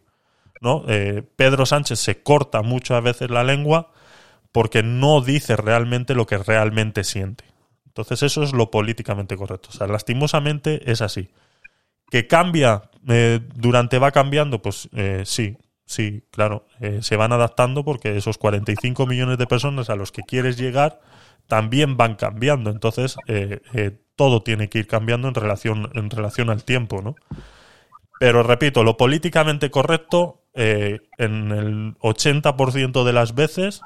[0.59, 0.83] ¿no?
[0.89, 3.93] Eh, Pedro Sánchez se corta muchas veces la lengua
[4.51, 7.45] porque no dice realmente lo que realmente siente.
[7.85, 9.69] Entonces eso es lo políticamente correcto.
[9.71, 11.29] O sea, lastimosamente es así.
[12.11, 14.61] ¿Que cambia eh, durante va cambiando?
[14.61, 15.55] Pues eh, sí,
[15.87, 16.67] sí, claro.
[16.79, 21.01] Eh, se van adaptando porque esos 45 millones de personas a los que quieres llegar
[21.47, 22.69] también van cambiando.
[22.69, 27.15] Entonces eh, eh, todo tiene que ir cambiando en relación, en relación al tiempo, ¿no?
[28.19, 33.81] Pero repito, lo políticamente correcto en el 80% de las veces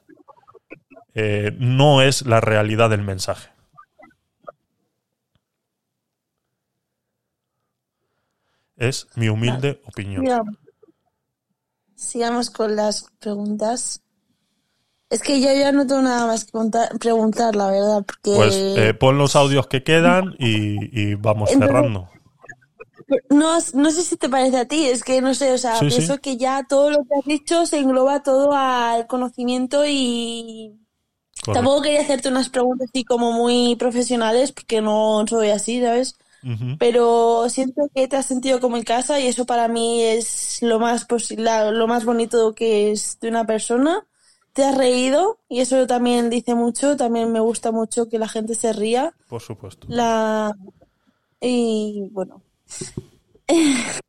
[1.57, 3.49] no es la realidad del mensaje.
[8.77, 10.23] Es mi humilde opinión.
[12.01, 12.49] Sigamos.
[12.49, 14.01] Con las preguntas.
[15.09, 18.55] Es que yo ya no tengo nada más que contar- preguntar, la verdad, porque Pues
[18.55, 22.09] eh, pon los audios que quedan y, y vamos Entonces- cerrando.
[23.29, 25.89] no, no sé si te parece a ti, es que no sé, o sea, Sí,
[25.91, 25.97] sí.
[25.97, 30.79] pienso que ya todo lo que has dicho se engloba todo al conocimiento y
[31.43, 31.51] Correcto.
[31.53, 36.15] tampoco quería hacerte unas preguntas así como muy profesionales, porque no soy así, ¿sabes?
[36.43, 36.77] Ujú.
[36.79, 40.79] Pero siento que te has sentido como en casa y eso para mí es lo
[40.79, 44.05] más posible, lo más bonito que es de una persona.
[44.53, 48.55] Te has reído y eso también dice mucho, también me gusta mucho que la gente
[48.55, 49.13] se ría.
[49.29, 49.87] Por supuesto.
[49.89, 50.55] La
[51.39, 52.41] y bueno.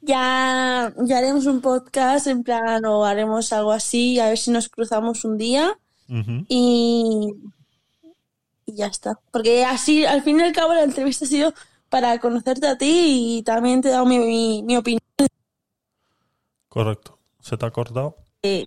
[0.00, 4.68] Ya, ya haremos un podcast en plan o haremos algo así, a ver si nos
[4.68, 5.78] cruzamos un día
[6.08, 6.44] Ujú.
[6.48, 7.34] y,
[8.68, 9.18] y ya está.
[9.30, 11.54] Porque así, al fin y al cabo, la entrevista ha sido
[11.88, 15.00] para conocerte a ti y también te he dado mi, mi, mi opinión.
[16.68, 17.18] Correcto.
[17.40, 18.16] ¿Se te ha cortado?
[18.42, 18.66] Eh,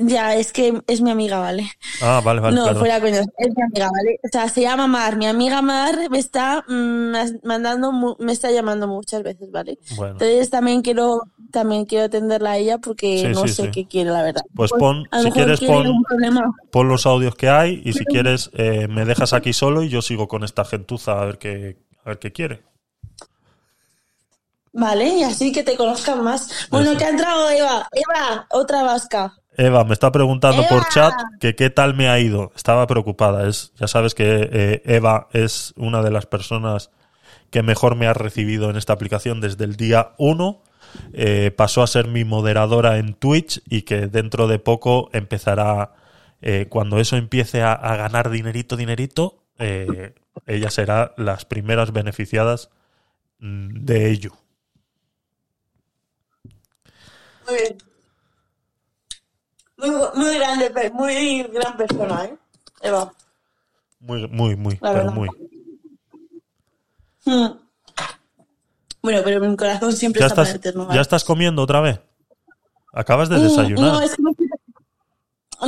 [0.00, 1.70] ya, es que es mi amiga, ¿vale?
[2.02, 2.56] Ah, vale, vale.
[2.56, 2.80] no, perdón.
[2.80, 4.20] fuera coño, es mi amiga, ¿vale?
[4.24, 5.16] O sea, se llama Mar.
[5.16, 7.12] Mi amiga Mar me está mm,
[7.44, 9.78] mandando, me está llamando muchas veces, ¿vale?
[9.96, 10.12] Bueno.
[10.12, 13.70] Entonces también quiero, también quiero atenderla a ella porque Sí, no sí, sé sí.
[13.70, 14.42] qué quiere, la verdad.
[14.54, 16.02] Pues pon, a lo si quieres, pon,
[16.70, 20.02] pon los audios que hay y si quieres eh, me dejas aquí solo y yo
[20.02, 22.62] sigo con esta gentuza a ver qué, a ver qué quiere.
[24.72, 26.68] Vale, y así que te conozcan más.
[26.70, 27.88] Bueno, que ha entrado Eva.
[27.92, 29.34] Eva, otra vasca.
[29.58, 32.52] Eva me está preguntando por chat que qué tal me ha ido.
[32.54, 33.48] Estaba preocupada.
[33.48, 36.90] Es, ya sabes que eh, Eva es una de las personas
[37.50, 40.62] que mejor me ha recibido en esta aplicación desde el día 1.
[41.12, 45.92] Eh, pasó a ser mi moderadora en Twitch y que dentro de poco empezará,
[46.40, 50.14] eh, cuando eso empiece a, a ganar dinerito, dinerito, eh,
[50.46, 52.70] ella será las primeras beneficiadas
[53.40, 54.32] mm, de ello.
[57.48, 57.87] Muy bien.
[59.78, 62.36] Muy, muy grande, muy gran persona, ¿eh?
[62.82, 63.12] Eva.
[64.00, 65.28] Muy, muy, muy, La pero muy.
[67.24, 67.46] Mm.
[69.02, 70.94] Bueno, pero mi corazón siempre ¿Ya está estás, para eterno.
[70.94, 72.00] ¿Ya estás comiendo otra vez?
[72.92, 73.92] Acabas de Mm, desayunar.
[73.92, 74.48] No, es que me estoy,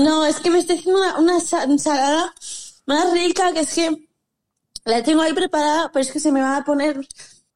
[0.02, 2.34] no, es que me estoy haciendo una, una sa- ensalada
[2.86, 4.08] más rica que es que
[4.84, 7.06] la tengo ahí preparada, pero es que se me va a poner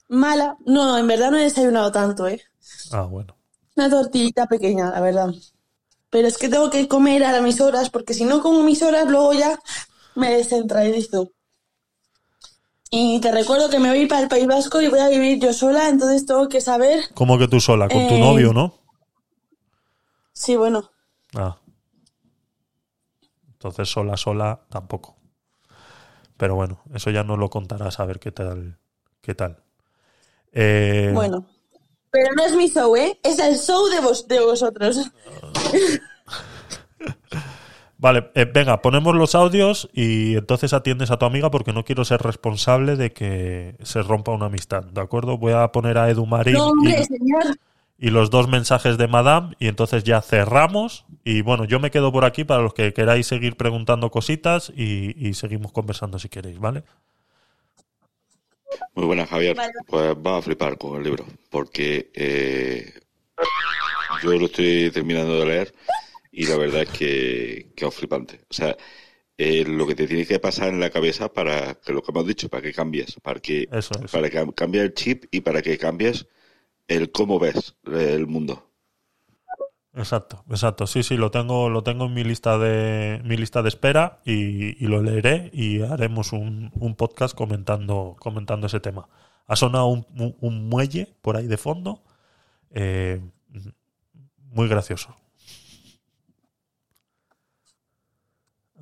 [0.09, 0.57] mala.
[0.67, 2.41] No, en verdad no he desayunado tanto, ¿eh?
[2.93, 3.37] Ah, bueno.
[3.77, 5.31] Una tortillita pequeña, la verdad.
[6.15, 9.11] Pero es que tengo que comer a mis horas, porque si no como mis horas,
[9.11, 9.59] luego ya
[10.15, 11.33] me descentralizo.
[12.89, 15.53] Y te recuerdo que me voy para el País Vasco y voy a vivir yo
[15.53, 17.03] sola, entonces tengo que saber.
[17.15, 17.89] ¿Cómo que tú sola?
[17.89, 18.79] ¿Con tu Eh, novio, no?
[20.33, 20.89] Sí, bueno.
[21.35, 21.57] Ah.
[23.49, 25.17] Entonces sola, sola, tampoco.
[26.37, 28.79] Pero bueno, eso ya nos lo contarás a ver qué tal.
[29.21, 29.65] ¿Qué tal?
[30.53, 31.45] Eh, Bueno.
[32.15, 33.19] Pero no es mi show, ¿eh?
[33.25, 34.99] Es el show de, vos, de vosotros.
[37.99, 42.05] Vale, eh, venga, ponemos los audios y entonces atiendes a tu amiga porque no quiero
[42.05, 45.39] ser responsable de que se rompa una amistad, ¿de acuerdo?
[45.39, 47.59] Voy a poner a Edu Marín No, y, hombre, señor.
[47.99, 52.13] y los dos mensajes de Madame y entonces ya cerramos y bueno, yo me quedo
[52.13, 56.61] por aquí para los que queráis seguir preguntando cositas y, y seguimos conversando si queréis,
[56.61, 56.85] ¿vale?
[58.95, 59.57] Muy buena, Javier.
[59.57, 59.73] Vale.
[59.87, 62.93] Pues va a flipar con el libro, porque eh,
[64.23, 65.75] yo lo estoy terminando de leer
[66.31, 68.41] y la verdad es que que es flipante.
[68.49, 68.77] O sea,
[69.37, 72.27] eh, lo que te tiene que pasar en la cabeza para que lo que hemos
[72.27, 75.77] dicho, para que cambies, para que, Eso para que cambie el chip y para que
[75.77, 76.27] cambies
[76.87, 78.71] el cómo ves el mundo.
[79.97, 80.87] Exacto, exacto.
[80.89, 84.83] Sí, sí, lo tengo, lo tengo en mi lista de mi lista de espera y,
[84.85, 89.09] y lo leeré y haremos un, un podcast comentando, comentando ese tema.
[89.47, 92.03] Ha sonado un, un- un muelle por ahí de fondo.
[92.71, 93.21] eh,
[94.53, 95.17] muy gracioso.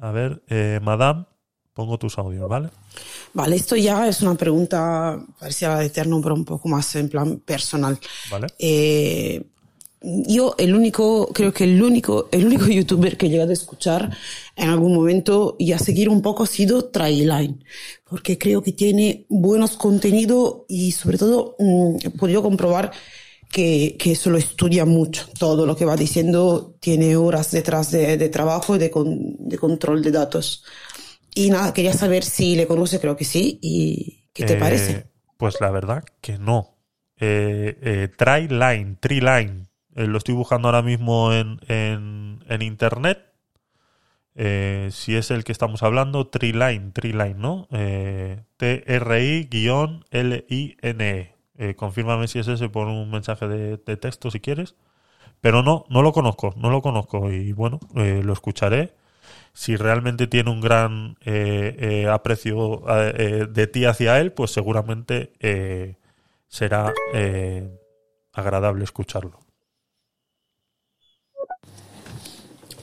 [0.01, 1.27] A ver, eh, Madame,
[1.75, 2.71] pongo tus audios, ¿vale?
[3.35, 6.95] Vale, esto ya es una pregunta parecida a la de Eterno, pero un poco más
[6.97, 7.99] en plan personal.
[8.31, 8.49] ¿Vale?
[8.59, 9.43] Eh,
[10.05, 14.17] yo, el único, creo que el único, el único youtuber que he llegado a escuchar
[14.57, 17.65] en algún momento y a seguir un poco ha sido Trailine,
[18.09, 22.93] porque creo que tiene buenos contenidos y sobre todo mm, he podido comprobar
[23.51, 25.27] que, que eso lo estudia mucho.
[25.39, 29.59] Todo lo que va diciendo tiene horas detrás de, de trabajo y de, con- de
[29.59, 30.65] control de datos.
[31.35, 35.07] Y nada, quería saber si le conoce, creo que sí, y qué te Eh, parece.
[35.37, 36.79] Pues la verdad que no.
[37.17, 39.69] Eh, eh, Tryline, Treeline.
[39.95, 43.33] Eh, lo estoy buscando ahora mismo en, en, internet.
[44.35, 47.69] Eh, si es el que estamos hablando, Treeline, Treeline, ¿no?
[47.71, 49.59] Eh, T-R-I-L-I-N-E.
[51.59, 54.75] Eh, confírmame si es ese por un mensaje de, texto si quieres.
[55.41, 57.31] Pero no, no lo conozco, no lo conozco.
[57.33, 58.95] Y bueno, lo escucharé
[59.53, 61.17] si realmente tiene un gran
[62.11, 62.83] aprecio
[63.51, 65.33] de ti hacia él, pues seguramente
[66.49, 66.93] será
[68.33, 69.42] agradable escucharlo.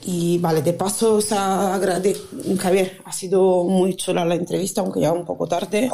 [0.04, 1.78] Y vale, de paso, o sea,
[2.58, 5.90] Javier, ha sido muy chula la entrevista, aunque ya un poco tarde.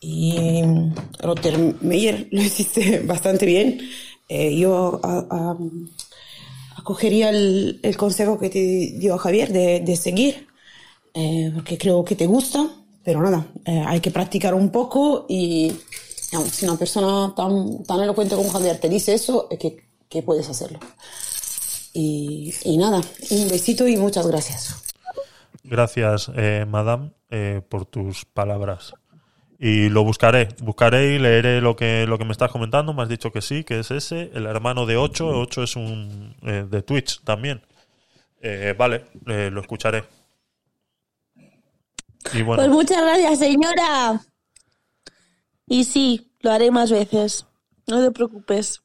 [0.00, 0.62] Y
[1.18, 3.80] Rotter Meyer lo hiciste bastante bien.
[4.28, 5.56] Eh, yo a- a-
[6.76, 10.46] acogería el, el consejo que te dio Javier de, de seguir,
[11.14, 12.66] eh, porque creo que te gusta,
[13.04, 15.72] pero nada, eh, hay que practicar un poco y
[16.30, 20.22] digamos, si una persona tan, tan elocuente como Javier te dice eso, es que, que
[20.22, 20.78] puedes hacerlo.
[21.92, 24.82] Y, y nada, un besito y muchas gracias.
[25.62, 28.94] Gracias, eh, madame, eh, por tus palabras.
[29.62, 32.94] Y lo buscaré, buscaré y leeré lo que, lo que me estás comentando.
[32.94, 35.28] Me has dicho que sí, que es ese, el hermano de 8.
[35.28, 37.60] 8 es un eh, de Twitch también.
[38.40, 40.04] Eh, vale, eh, lo escucharé.
[42.32, 44.22] Y bueno, Pues muchas gracias, señora.
[45.66, 47.46] Y sí, lo haré más veces.
[47.86, 48.82] No te preocupes.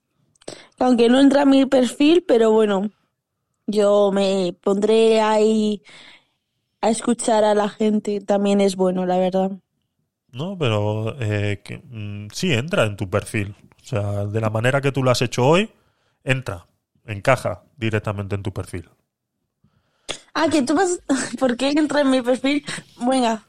[0.79, 2.91] Aunque no entra a mi perfil, pero bueno,
[3.67, 5.81] yo me pondré ahí
[6.81, 8.21] a escuchar a la gente.
[8.21, 9.51] También es bueno, la verdad.
[10.31, 13.55] No, pero eh, que, mm, sí entra en tu perfil.
[13.81, 15.69] O sea, de la manera que tú lo has hecho hoy,
[16.23, 16.67] entra,
[17.05, 18.89] encaja directamente en tu perfil.
[20.33, 20.99] Ah, que tú vas...
[21.39, 22.63] ¿Por qué entra en mi perfil?
[22.97, 23.43] Venga.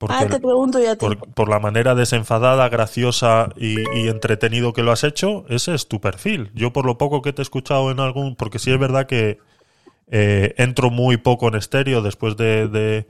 [0.00, 4.92] Porque ah, te pregunto por, por la manera desenfadada, graciosa y, y entretenido que lo
[4.92, 6.50] has hecho, ese es tu perfil.
[6.54, 8.34] Yo por lo poco que te he escuchado en algún...
[8.34, 9.40] Porque sí es verdad que
[10.10, 12.66] eh, entro muy poco en estéreo después de...
[12.68, 13.06] de,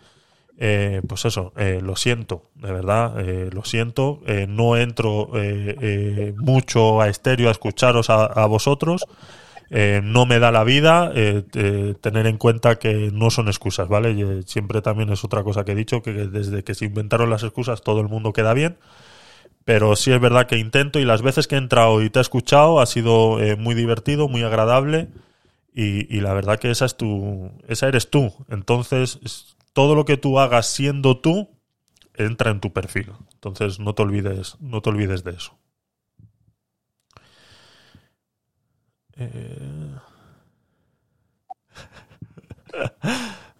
[0.58, 4.20] eh, pues eso, eh, lo siento, de verdad, eh, lo siento.
[4.26, 9.06] eh, no entro eh, eh, mucho a estéreo a escucharos a, a vosotros.
[9.70, 13.88] Eh, no me da la vida, eh, eh, tener en cuenta que no son excusas,
[13.88, 14.42] ¿vale?
[14.44, 17.82] Siempre también es otra cosa que he dicho, que desde que se inventaron las excusas
[17.82, 18.78] todo el mundo queda bien.
[19.64, 22.22] Pero sí es verdad que intento y las veces que he entrado y te he
[22.22, 25.08] escuchado ha sido muy divertido, muy agradable
[25.74, 28.32] y, la verdad que esa es tu, esa eres tú.
[28.50, 31.50] Entonces es- todo lo que tú hagas siendo tú
[32.14, 33.12] entra en tu perfil.
[33.34, 35.59] Entonces no te olvides, no te olvides de eso.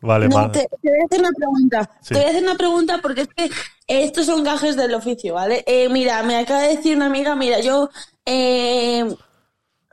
[0.03, 1.91] Vale, No, ma- te, te voy a hacer una pregunta.
[2.01, 2.15] Sí.
[2.15, 3.51] Te voy a hacer una pregunta porque es que
[3.87, 5.63] estos son gajes del oficio, ¿vale?
[5.67, 7.91] Eh, mira, me acaba de decir una amiga, mira, yo...
[8.25, 9.05] eh,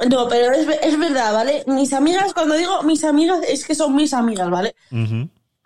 [0.09, 1.63] no, pero es, es verdad, ¿vale?
[1.67, 4.75] Mis amigas, cuando digo mis amigas, es que son mis amigas, ¿vale?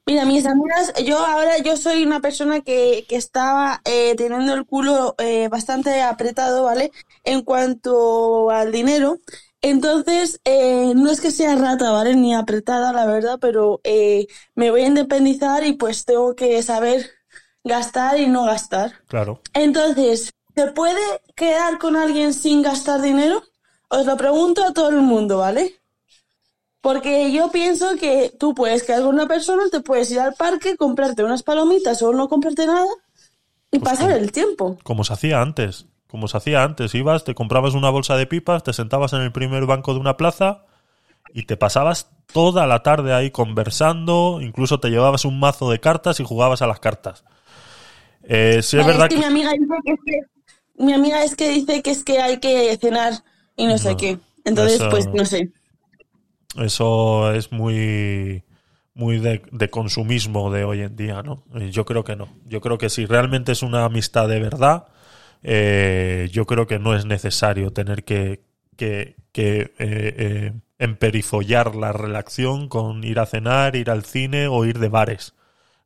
[0.08, 4.66] Mira, mis amigas, yo ahora yo soy una persona que, que estaba eh, teniendo el
[4.66, 6.92] culo eh, bastante apretado, ¿vale?
[7.24, 9.20] En cuanto al dinero.
[9.62, 12.16] Entonces, eh, no es que sea rata, ¿vale?
[12.16, 17.12] Ni apretada, la verdad, pero eh, me voy a independizar y pues tengo que saber
[17.64, 18.94] gastar y no gastar.
[19.08, 19.42] Claro.
[19.54, 21.02] Entonces, ¿se puede
[21.36, 23.44] quedar con alguien sin gastar dinero?
[23.90, 25.76] Os lo pregunto a todo el mundo, ¿vale?
[26.82, 30.76] Porque yo pienso que tú puedes quedar con una persona, te puedes ir al parque,
[30.76, 32.88] comprarte unas palomitas o no comprarte nada
[33.72, 34.80] y pasar el tiempo.
[34.84, 35.86] Como se hacía antes.
[36.12, 36.94] Como se hacía antes.
[36.94, 40.18] Ibas, te comprabas una bolsa de pipas, te sentabas en el primer banco de una
[40.18, 40.66] plaza
[41.34, 44.40] y te pasabas toda la tarde ahí conversando.
[44.42, 47.24] Incluso te llevabas un mazo de cartas y jugabas a las cartas.
[48.24, 49.22] Eh, sí es verdad que, que...
[49.22, 52.40] mi amiga dice que es que mi amiga es que dice que es que hay
[52.40, 53.14] que cenar
[53.56, 54.20] y no, sé qué.
[54.44, 55.50] Entonces, eso- pues no sé.
[56.58, 58.44] Eso es muy
[58.94, 61.44] muy de, de consumismo de hoy en día, ¿no?
[61.72, 62.28] Yo creo que no.
[62.46, 64.88] Yo creo que si realmente es una amistad de verdad,
[65.44, 68.42] eh, yo creo que no es necesario tener que,
[68.78, 74.66] que, que, eh, eh, emperifollar la relación con ir a cenar, ir al cine o
[74.66, 75.34] ir de bares.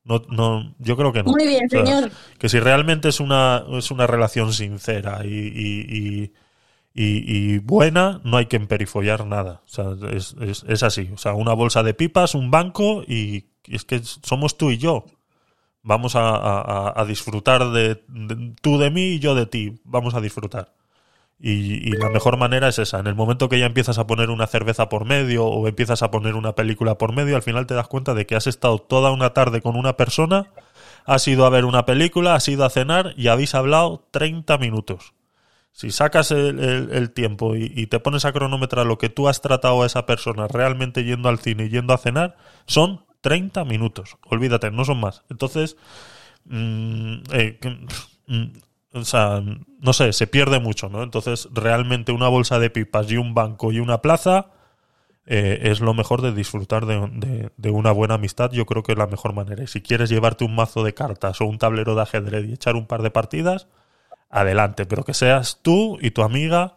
[0.03, 1.31] No, no, yo creo que no.
[1.31, 2.11] Muy bien, O sea, señor.
[2.37, 6.33] Que si realmente es una, es una relación sincera y, y- y-
[6.93, 9.61] y- y buena, no hay que emperifollar nada.
[9.65, 11.09] O sea, es, es- es así.
[11.13, 15.05] O sea, una bolsa de pipas, un banco y es que somos tú y yo.
[15.85, 19.79] Vamos a, a- disfrutar de, de- tú de mí y yo de ti.
[19.83, 20.73] Vamos a disfrutar.
[21.39, 21.51] Y,
[21.89, 22.99] y la mejor manera es esa.
[22.99, 26.09] En el momento que ya empiezas a poner una cerveza por medio o empiezas a
[26.11, 29.11] poner una película por medio, al final te das cuenta de que has estado toda
[29.11, 30.47] una tarde con una persona,
[31.05, 35.13] has ido a ver una película, has ido a cenar y habéis hablado 30 minutos.
[35.71, 39.27] Si sacas el, el- el tiempo y, y te pones a cronometrar lo que tú
[39.27, 43.65] has tratado a esa persona realmente yendo al cine y yendo a cenar, son 30
[43.65, 44.17] minutos.
[44.29, 45.23] Olvídate, no son más.
[45.31, 45.77] Entonces,
[46.45, 47.59] mm, eh,
[48.27, 48.43] mm,
[48.93, 49.41] o sea,
[49.79, 51.01] no sé, se pierde mucho, ¿no?
[51.01, 54.51] Entonces, realmente una bolsa de pipas y un banco y una plaza
[55.25, 58.51] eh, es lo mejor de disfrutar de, de- de una buena amistad.
[58.51, 59.63] Yo creo que es la mejor manera.
[59.63, 62.75] Y si quieres llevarte un mazo de cartas o un tablero de ajedrez y echar
[62.75, 63.67] un par de partidas,
[64.29, 66.75] adelante, pero que seas tú y tu amiga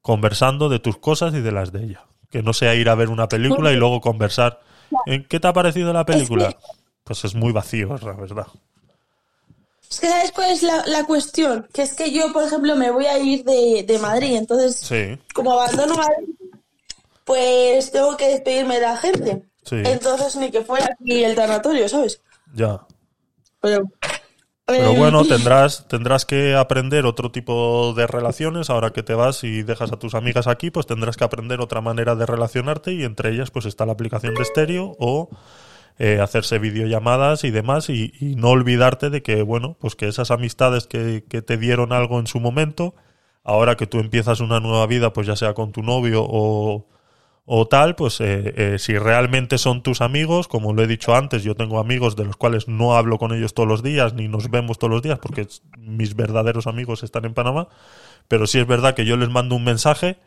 [0.00, 2.06] conversando de tus cosas y de las de ella.
[2.30, 4.60] Que no sea ir a ver una película y luego conversar.
[5.06, 6.54] ¿En qué te ha parecido la película?
[7.04, 8.46] Pues es muy vacío, es la verdad.
[9.90, 11.66] Es que ¿sabes cuál es la, la cuestión?
[11.72, 15.18] Que es que yo, por ejemplo, me voy a ir de, de Madrid, entonces, Sí,
[15.34, 16.28] como abandono Madrid,
[17.24, 19.42] pues tengo que despedirme de la gente.
[19.64, 22.20] sí, Entonces, ni que fuera aquí el tanatorio, ¿sabes?
[22.54, 22.80] ya.
[23.60, 23.82] Pero,
[24.78, 28.70] Pero bueno, tendrás, tendrás que aprender otro tipo de relaciones.
[28.70, 31.80] Ahora que te vas y dejas a tus amigas aquí, pues tendrás que aprender otra
[31.80, 35.30] manera de relacionarte y entre ellas pues está la aplicación de estéreo o
[35.98, 40.30] eh, hacerse videollamadas y demás y, y no olvidarte de que, bueno, pues que esas
[40.30, 42.94] amistades que, que te dieron algo en su momento,
[43.44, 46.86] ahora que tú empiezas una nueva vida, pues ya sea con tu novio o,
[47.52, 51.42] o tal, pues eh, eh, si realmente son tus amigos, como lo he dicho antes,
[51.42, 54.52] yo tengo amigos de los cuales no hablo con ellos todos los días, ni nos
[54.52, 57.66] vemos todos los días, porque mis verdaderos amigos están en Panamá,
[58.28, 60.20] pero sí es verdad que yo les mando un mensaje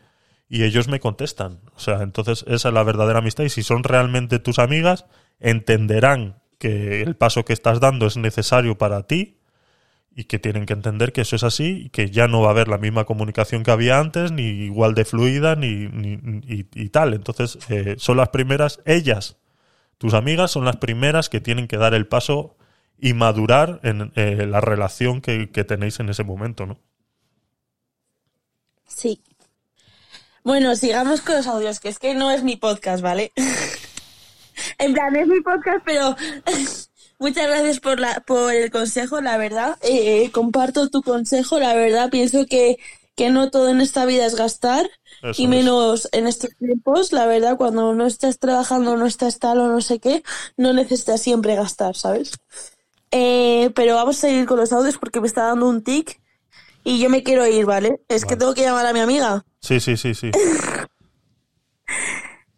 [0.50, 1.60] y ellos me contestan.
[1.74, 5.06] O sea, entonces esa es la verdadera amistad y si son realmente tus amigas,
[5.40, 9.38] entenderán que el paso que estás dando es necesario para ti
[10.16, 12.50] y que tienen que entender que eso es así y que ya no va a
[12.50, 17.14] haber la misma comunicación que había antes, ni igual de fluida, ni, ni- y, tal.
[17.14, 19.36] Entonces, eh, son las primeras, ellas,
[19.98, 22.56] tus amigas, son las primeras que tienen que dar el paso
[22.98, 26.78] y madurar en eh, la relación que, que tenéis en ese momento, ¿no?
[28.86, 29.20] Sí.
[30.44, 33.32] Bueno, sigamos con los audios, que es que no es mi podcast, ¿vale?
[34.78, 36.14] en plan, es mi podcast, pero
[37.18, 39.76] muchas gracias por, la, por el consejo, la verdad.
[39.82, 42.10] Eh, comparto tu consejo, la verdad.
[42.10, 42.78] Pienso que,
[43.16, 44.88] que no todo en esta vida es gastar
[45.22, 45.50] Eso y es.
[45.50, 49.80] menos en estos tiempos, la verdad, cuando no estás trabajando, no estás tal o no
[49.80, 50.22] sé qué,
[50.56, 52.32] no necesitas siempre gastar, ¿sabes?
[53.10, 56.20] Eh, pero vamos a seguir con los audios porque me está dando un tic
[56.82, 58.00] y yo me quiero ir, ¿vale?
[58.08, 59.44] Es que tengo que llamar a mi amiga.
[59.60, 60.30] Sí, sí, sí, sí.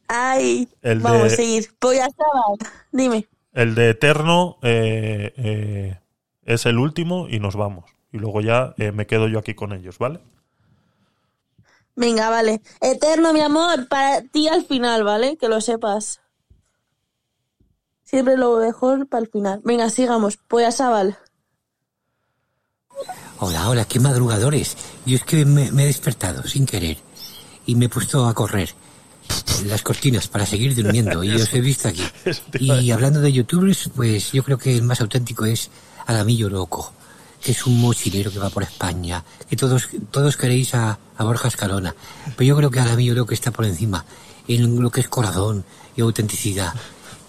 [0.08, 1.74] Ay, El vamos de- a seguir.
[1.80, 2.08] Voy a.
[2.92, 3.26] Dime.
[3.56, 5.98] El de Eterno eh, eh,
[6.44, 7.86] es el último y nos vamos.
[8.12, 10.20] Y luego ya eh, me quedo yo aquí con ellos, ¿vale?
[11.94, 12.60] Venga, vale.
[12.82, 15.38] Eterno, mi amor, para ti al final, ¿vale?
[15.38, 16.20] Que lo sepas.
[18.04, 19.62] Siempre lo mejor para el final.
[19.64, 20.38] Venga, sigamos.
[20.50, 21.16] Voy a Sabal.
[23.38, 24.76] Hola, hola, qué madrugadores.
[25.06, 26.98] Yo es que me, me he despertado sin querer
[27.64, 28.74] y me he puesto a correr
[29.66, 32.04] las cortinas para seguir durmiendo y os he visto aquí.
[32.60, 35.70] Y hablando de youtubers, pues yo creo que el más auténtico es
[36.06, 36.92] Alamillo Loco,
[37.42, 41.48] que es un mochilero que va por España, que todos, todos queréis a, a Borja
[41.48, 41.94] Escalona,
[42.36, 44.04] pero yo creo que Alamillo Loco está por encima
[44.48, 45.64] en lo que es corazón
[45.96, 46.72] y autenticidad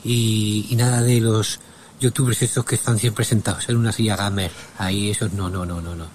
[0.04, 1.60] y, y nada de los
[2.00, 4.52] youtubers estos que están siempre sentados en una silla gamer.
[4.78, 6.06] Ahí esos no, no, no, no, no.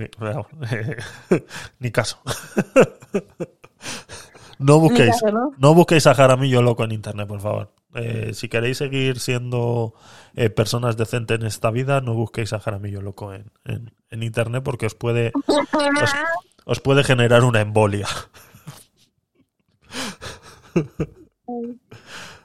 [1.78, 2.18] Ni caso.
[4.60, 5.52] No busquéis, caso, ¿no?
[5.58, 7.72] no busquéis a Jaramillo loco en internet, por favor.
[7.94, 9.94] Eh, si queréis seguir siendo
[10.36, 14.62] eh, personas decentes en esta vida, no busquéis a Jaramillo loco en, en- en internet
[14.62, 16.10] porque os puede os,
[16.66, 18.06] os puede generar una embolia.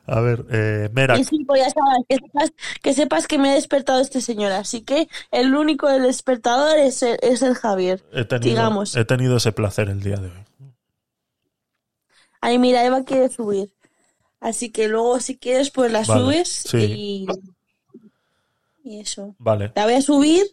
[0.08, 2.06] A ver, eh, Mera, sí, Sabal.
[2.08, 2.54] Que sepas,
[2.84, 4.52] que sepas que me ha despertado este señor.
[4.52, 8.04] Así que el único del despertador es el, es el Javier.
[8.14, 8.96] he tenido, Sigamos.
[8.96, 10.44] he tenido ese placer el día de hoy.
[12.46, 13.74] Ay, mira, Eva quiere subir.
[14.40, 16.78] Así que luego, si quieres, pues la Vale, subes sí.
[16.78, 17.28] y.
[18.84, 19.36] Y eso.
[19.40, 20.44] Vale, La voy a subir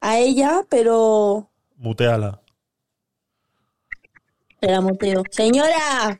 [0.00, 1.50] a ella, pero.
[1.76, 2.40] muteala.
[4.50, 5.22] Espera, muteo.
[5.30, 6.18] ¡Señora!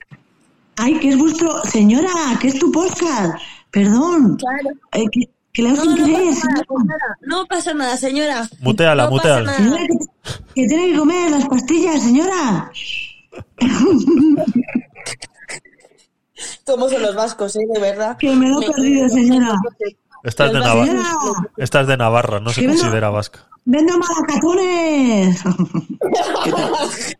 [0.76, 1.62] Ay, que es vuestro.
[1.64, 3.40] Señora, que es tu podcast.
[3.70, 4.36] Perdón.
[4.36, 4.70] Claro.
[4.92, 6.48] Eh, que, que No, no pasa
[6.84, 7.18] nada.
[7.22, 8.48] No pasa nada, señora.
[8.60, 9.54] Muteala, No muteala.
[9.54, 9.98] Señora, que,
[10.54, 12.70] que tiene que comer las pastillas, señora.
[16.64, 17.66] ¿Cómo son los vascos, eh?
[17.72, 18.16] De verdad.
[18.18, 19.54] Que me lo he perdido, señora.
[20.22, 21.02] Estás de, Navarra,
[21.56, 23.46] estás de Navarra, no se considera vasca.
[23.64, 25.40] ¡Vendo malacatones!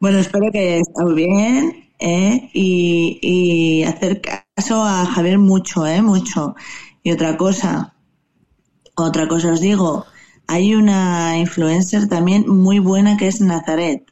[0.00, 2.50] bueno, espero que estéis bien, ¿eh?
[2.52, 6.02] Y, y hacer caso a Javier mucho, ¿eh?
[6.02, 6.54] Mucho.
[7.02, 7.94] Y otra cosa,
[8.96, 10.04] otra cosa os digo,
[10.48, 14.04] hay una influencer también muy buena que es Nazaret.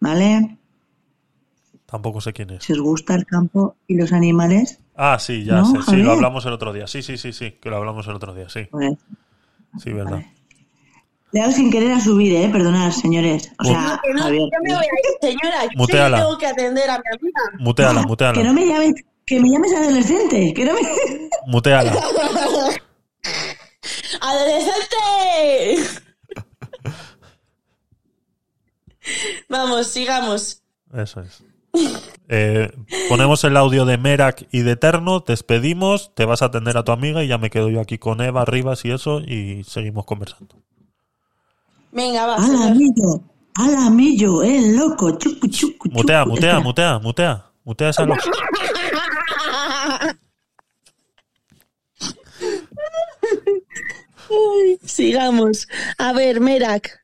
[0.00, 0.56] ¿Vale?
[1.86, 2.64] Tampoco sé quién es.
[2.64, 5.76] Si os gusta el campo y los animales, Ah, sí, ya ¿No, sé.
[5.78, 6.04] Sí, Javier?
[6.06, 6.86] lo hablamos el otro día.
[6.86, 8.66] Sí, sí, sí, sí, que lo hablamos el otro día, sí.
[8.70, 8.92] pues
[9.78, 10.22] Sí, verdad.
[11.32, 12.48] le he dado sin querer a subir, ¿eh?
[12.50, 13.50] Perdonad, señores.
[13.60, 14.42] O sea, No, que no, Javier.
[14.52, 15.68] yo me voy a ir, señora.
[15.70, 16.16] que Muteala.
[16.18, 17.40] tengo que atender a mi amiga.
[17.60, 18.42] Muteala, Que muteala.
[18.42, 18.94] no me llames,
[19.24, 20.80] que me llames adolescente, que no me...
[21.46, 21.92] Muteala.
[24.20, 26.00] ¡Adolescente!
[29.48, 30.62] Vamos, sigamos.
[30.92, 31.42] Eso es.
[32.28, 32.70] Eh,
[33.08, 36.84] ponemos el audio de Merak y de Eterno, te despedimos, te vas a atender a
[36.84, 40.04] tu amiga y ya me quedo yo aquí con Eva, Rivas y eso y seguimos
[40.04, 40.56] conversando.
[41.92, 42.36] Venga, va.
[42.36, 43.20] Ala, millo,
[43.56, 45.90] ala, millo, el loco, chucu, chucu, chucu.
[45.90, 47.46] Mutea, mutea, mutea, mutea.
[47.64, 48.22] Mutea esa loca.
[53.19, 53.19] Ay,
[54.84, 55.68] sigamos.
[55.98, 57.00] A ver, Merak.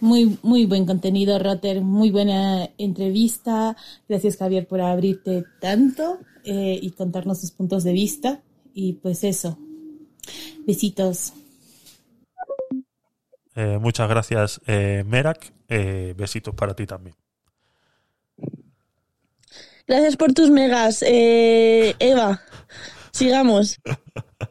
[0.00, 1.82] Muy, muy buen contenido, Rotter.
[1.82, 3.76] Muy buena entrevista.
[4.08, 8.40] Gracias, Javier, por abrirte tanto eh, y contarnos tus puntos de vista.
[8.72, 9.58] Y pues eso.
[10.66, 11.34] Besitos.
[13.54, 15.52] Eh, muchas gracias, eh, Merak.
[15.68, 17.14] Eh, besitos para ti también.
[19.86, 22.40] Gracias por tus megas, eh, Eva.
[23.12, 23.80] Sigamos.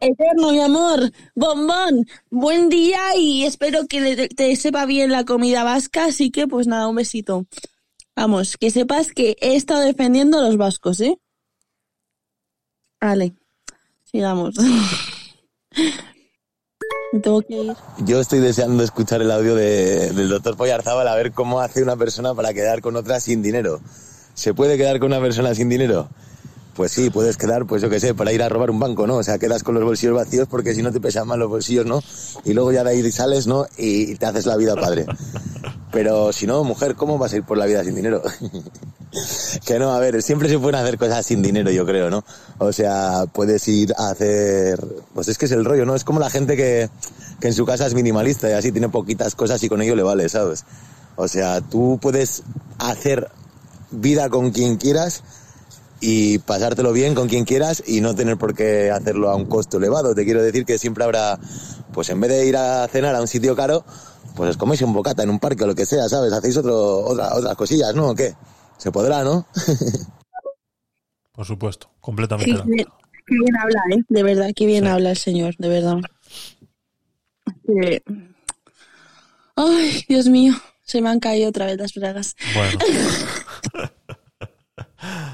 [0.00, 1.10] Eterno, mi amor.
[1.34, 2.06] Bombón.
[2.30, 6.06] Buen día y espero que te sepa bien la comida vasca.
[6.06, 7.46] Así que, pues nada, un besito.
[8.16, 11.18] Vamos, que sepas que he estado defendiendo a los vascos, ¿eh?
[13.00, 13.34] Vale.
[14.04, 14.54] Sigamos.
[17.22, 17.74] Tengo que ir.
[18.04, 21.96] Yo estoy deseando escuchar el audio de- del doctor Poyarzábal a ver cómo hace una
[21.96, 23.80] persona para quedar con otra sin dinero.
[24.34, 26.08] ¿Se puede quedar con una persona sin dinero?
[26.74, 29.16] Pues sí, puedes quedar, pues yo qué sé, para ir a robar un banco, ¿no?
[29.16, 31.86] O sea, quedas con los bolsillos vacíos porque si no te pesan más los bolsillos,
[31.86, 32.02] ¿no?
[32.44, 33.66] Y luego ya de ahí sales, ¿no?
[33.76, 35.06] Y te haces la vida padre.
[35.92, 38.22] Pero si no, mujer, ¿cómo vas a ir por la vida sin dinero?
[39.64, 42.24] que no, a ver, siempre se pueden hacer cosas sin dinero, yo creo, ¿no?
[42.58, 44.84] O sea, puedes ir a hacer.
[45.14, 45.94] Pues es que es el rollo, ¿no?
[45.94, 46.90] Es como la gente que,
[47.40, 50.02] que en su casa es minimalista y así tiene poquitas cosas y con ello le
[50.02, 50.64] vale, ¿sabes?
[51.14, 52.42] O sea, tú puedes
[52.78, 53.30] hacer
[53.92, 55.22] vida con quien quieras
[56.00, 59.78] y pasártelo bien con quien quieras y no tener por qué hacerlo a un costo
[59.78, 60.14] elevado.
[60.14, 61.38] Te quiero decir que siempre habrá,
[61.92, 63.84] pues en vez de ir a cenar a un sitio caro,
[64.34, 66.32] pues os coméis un bocata en un parque o lo que sea, ¿sabes?
[66.32, 68.10] Hacéis otro, otra, otras cosillas, ¿no?
[68.10, 68.34] ¿O qué?
[68.76, 69.46] Se podrá, ¿no?
[71.32, 72.52] Por supuesto, completamente.
[72.52, 72.86] Qué bien,
[73.26, 74.02] qué bien habla, ¿eh?
[74.08, 75.96] De verdad, qué bien habla el señor, de verdad.
[77.82, 78.00] Eh,
[79.56, 82.34] Ay, Dios mío, se me han caído otra vez las bragas.
[82.54, 82.78] Bueno.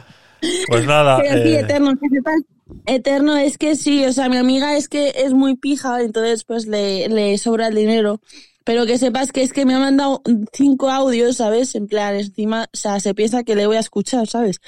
[0.69, 1.19] Pues nada.
[1.23, 2.41] Pero sí, eh, eterno, que sepas,
[2.87, 6.67] eterno es que sí, o sea, mi amiga es que es muy pija, entonces pues
[6.67, 8.21] le, le sobra el dinero.
[8.63, 11.75] Pero que sepas que es que me ha mandado cinco audios, ¿sabes?
[11.75, 14.61] En plan, encima, o sea, se piensa que le voy a escuchar, ¿sabes?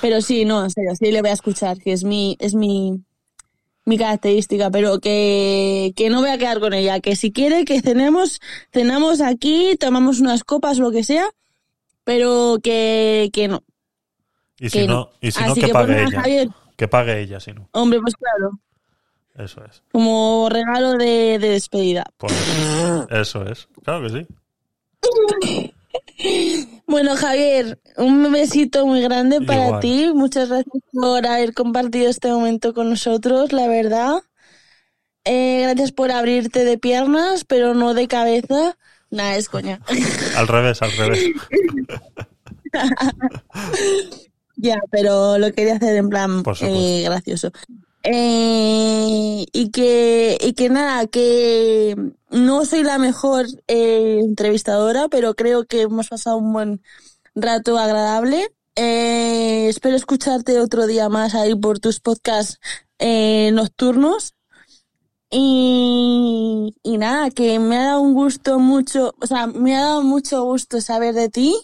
[0.00, 3.02] Pero sí, no, en serio, sí le voy a escuchar, que es mi, es mi,
[3.84, 7.82] mi característica, pero que, que no voy a quedar con ella, que si quiere que
[7.82, 8.40] cenemos,
[8.72, 11.28] cenamos aquí, tomamos unas copas, lo que sea,
[12.04, 13.64] pero que, que no.
[14.58, 15.10] Y si no, no.
[15.20, 16.20] y si no Así que que, pague ella.
[16.20, 16.48] Javier.
[16.76, 17.68] Que pague ella, si no.
[17.72, 18.58] Hombre, pues claro,
[19.36, 19.82] Eso es.
[19.92, 22.04] como regalo de, de despedida.
[22.16, 22.32] Pues,
[23.10, 23.68] eso es.
[23.82, 24.26] Claro que sí.
[26.86, 29.80] Bueno, Javier, un besito muy grande para Igual.
[29.80, 30.10] ti.
[30.14, 34.22] Muchas gracias por haber compartido este momento con nosotros, la verdad.
[35.24, 38.76] Eh, gracias por abrirte de piernas, pero no de cabeza.
[39.10, 39.80] Nada, es coña.
[40.36, 41.30] Al revés, al revés.
[44.56, 47.50] ya, pero lo quería hacer en plan eh, gracioso.
[48.02, 51.96] Eh, y que y que nada, que
[52.30, 56.82] no soy la mejor eh, entrevistadora, pero creo que hemos pasado un buen
[57.34, 58.48] rato agradable.
[58.76, 62.58] Eh, espero escucharte otro día más ahí por tus podcasts
[62.98, 64.34] eh, nocturnos.
[65.30, 70.02] Y, y nada, que me ha dado un gusto mucho, o sea, me ha dado
[70.02, 71.56] mucho gusto saber de ti.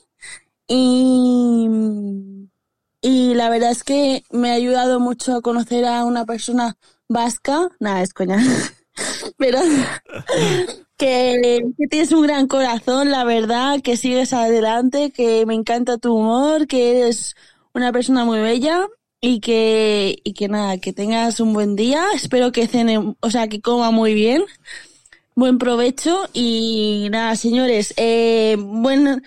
[0.67, 1.69] Y,
[3.01, 6.77] y la verdad es que me ha ayudado mucho a conocer a una persona
[7.09, 7.69] vasca.
[7.79, 8.39] Nada, es coña.
[9.39, 9.59] Pero
[10.97, 16.15] que, que tienes un gran corazón, la verdad, que sigues adelante, que me encanta tu
[16.15, 17.37] humor, que eres
[17.73, 18.87] una persona muy bella
[19.21, 22.05] y que, y que nada, que tengas un buen día.
[22.15, 24.45] Espero que cene, o sea, que coma muy bien.
[25.35, 29.23] Buen provecho y nada, señores, eh, buen,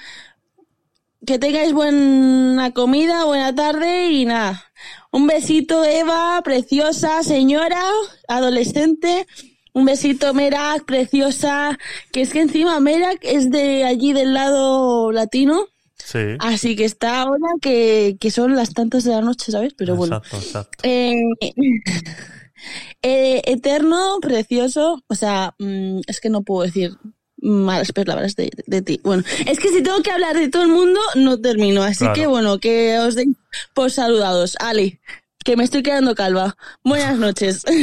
[1.25, 4.63] que tengáis buena comida, buena tarde y nada.
[5.11, 7.83] Un besito, Eva, preciosa, señora,
[8.27, 9.27] adolescente.
[9.73, 11.77] Un besito, Merak, preciosa.
[12.11, 15.67] Que es que encima Merak es de allí del lado latino.
[15.97, 16.19] Sí.
[16.39, 19.73] Así que está ahora que, que son las tantas de la noche, ¿sabes?
[19.75, 20.17] Pero bueno.
[20.17, 20.77] Exacto, exacto.
[20.83, 21.23] Eh,
[23.01, 25.03] eh, eterno, precioso.
[25.07, 26.97] O sea, mm, es que no puedo decir
[27.43, 28.99] malas palabras de, de ti.
[29.03, 31.83] Bueno, es que si tengo que hablar de todo el mundo, no termino.
[31.83, 32.13] Así Claro.
[32.13, 33.35] que bueno, que os deis
[33.73, 34.55] por saludados.
[34.59, 34.99] Ali,
[35.43, 36.55] que me estoy quedando calva.
[36.83, 37.63] Buenas noches.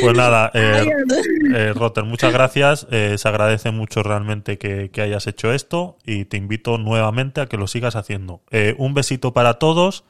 [0.00, 0.88] Pues nada, eh,
[1.54, 2.86] eh, Rotter, muchas gracias.
[2.90, 7.46] Eh, se agradece mucho realmente que, que hayas hecho esto y te invito nuevamente a
[7.46, 8.42] que lo sigas haciendo.
[8.50, 10.04] Eh, un besito para todos.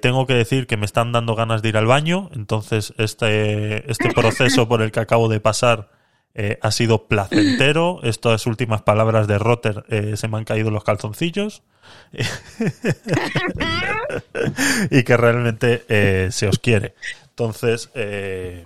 [0.00, 4.10] Tengo que decir que me están dando ganas de ir al baño, entonces este, este
[4.14, 5.88] proceso por el que acabo de pasar
[6.34, 8.00] eh, ha sido placentero.
[8.04, 11.62] Estas últimas palabras de Rotter eh, se me han caído los calzoncillos.
[14.90, 16.94] y que realmente eh, se os quiere.
[17.28, 17.90] Entonces,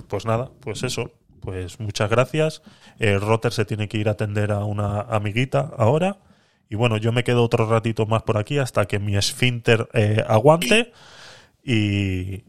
[0.08, 1.10] pues nada, pues eso.
[1.40, 2.62] Pues muchas gracias.
[2.98, 6.18] Rotter se tiene que ir a atender a una amiguita ahora.
[6.68, 9.88] Y bueno, yo me quedo otro ratito más por aquí hasta que mi esfínter
[10.26, 10.92] aguante
[11.62, 12.42] y-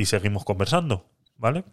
[0.00, 1.06] y seguimos conversando,
[1.38, 1.64] ¿vale?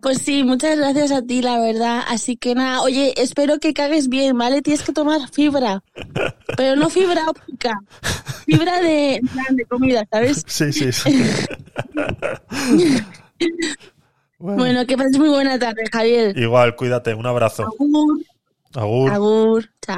[0.00, 2.02] Pues sí, muchas gracias a ti, la verdad.
[2.06, 4.62] Así que nada, oye, espero que cagues bien, ¿vale?
[4.62, 5.82] Tienes que tomar fibra.
[6.56, 7.80] Pero no fibra óptica.
[8.44, 10.44] Fibra de, de comida, ¿sabes?
[10.46, 11.10] Sí, sí, sí.
[14.38, 16.36] Bueno, que pases muy buena tarde, Javier.
[16.38, 17.64] Igual, cuídate, un abrazo.
[17.64, 18.20] Agur.
[18.74, 19.10] Agur.
[19.10, 19.70] Agur.
[19.80, 19.96] Chao.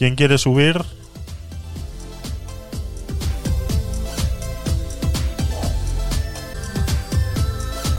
[0.00, 0.80] ¿Quién quiere subir?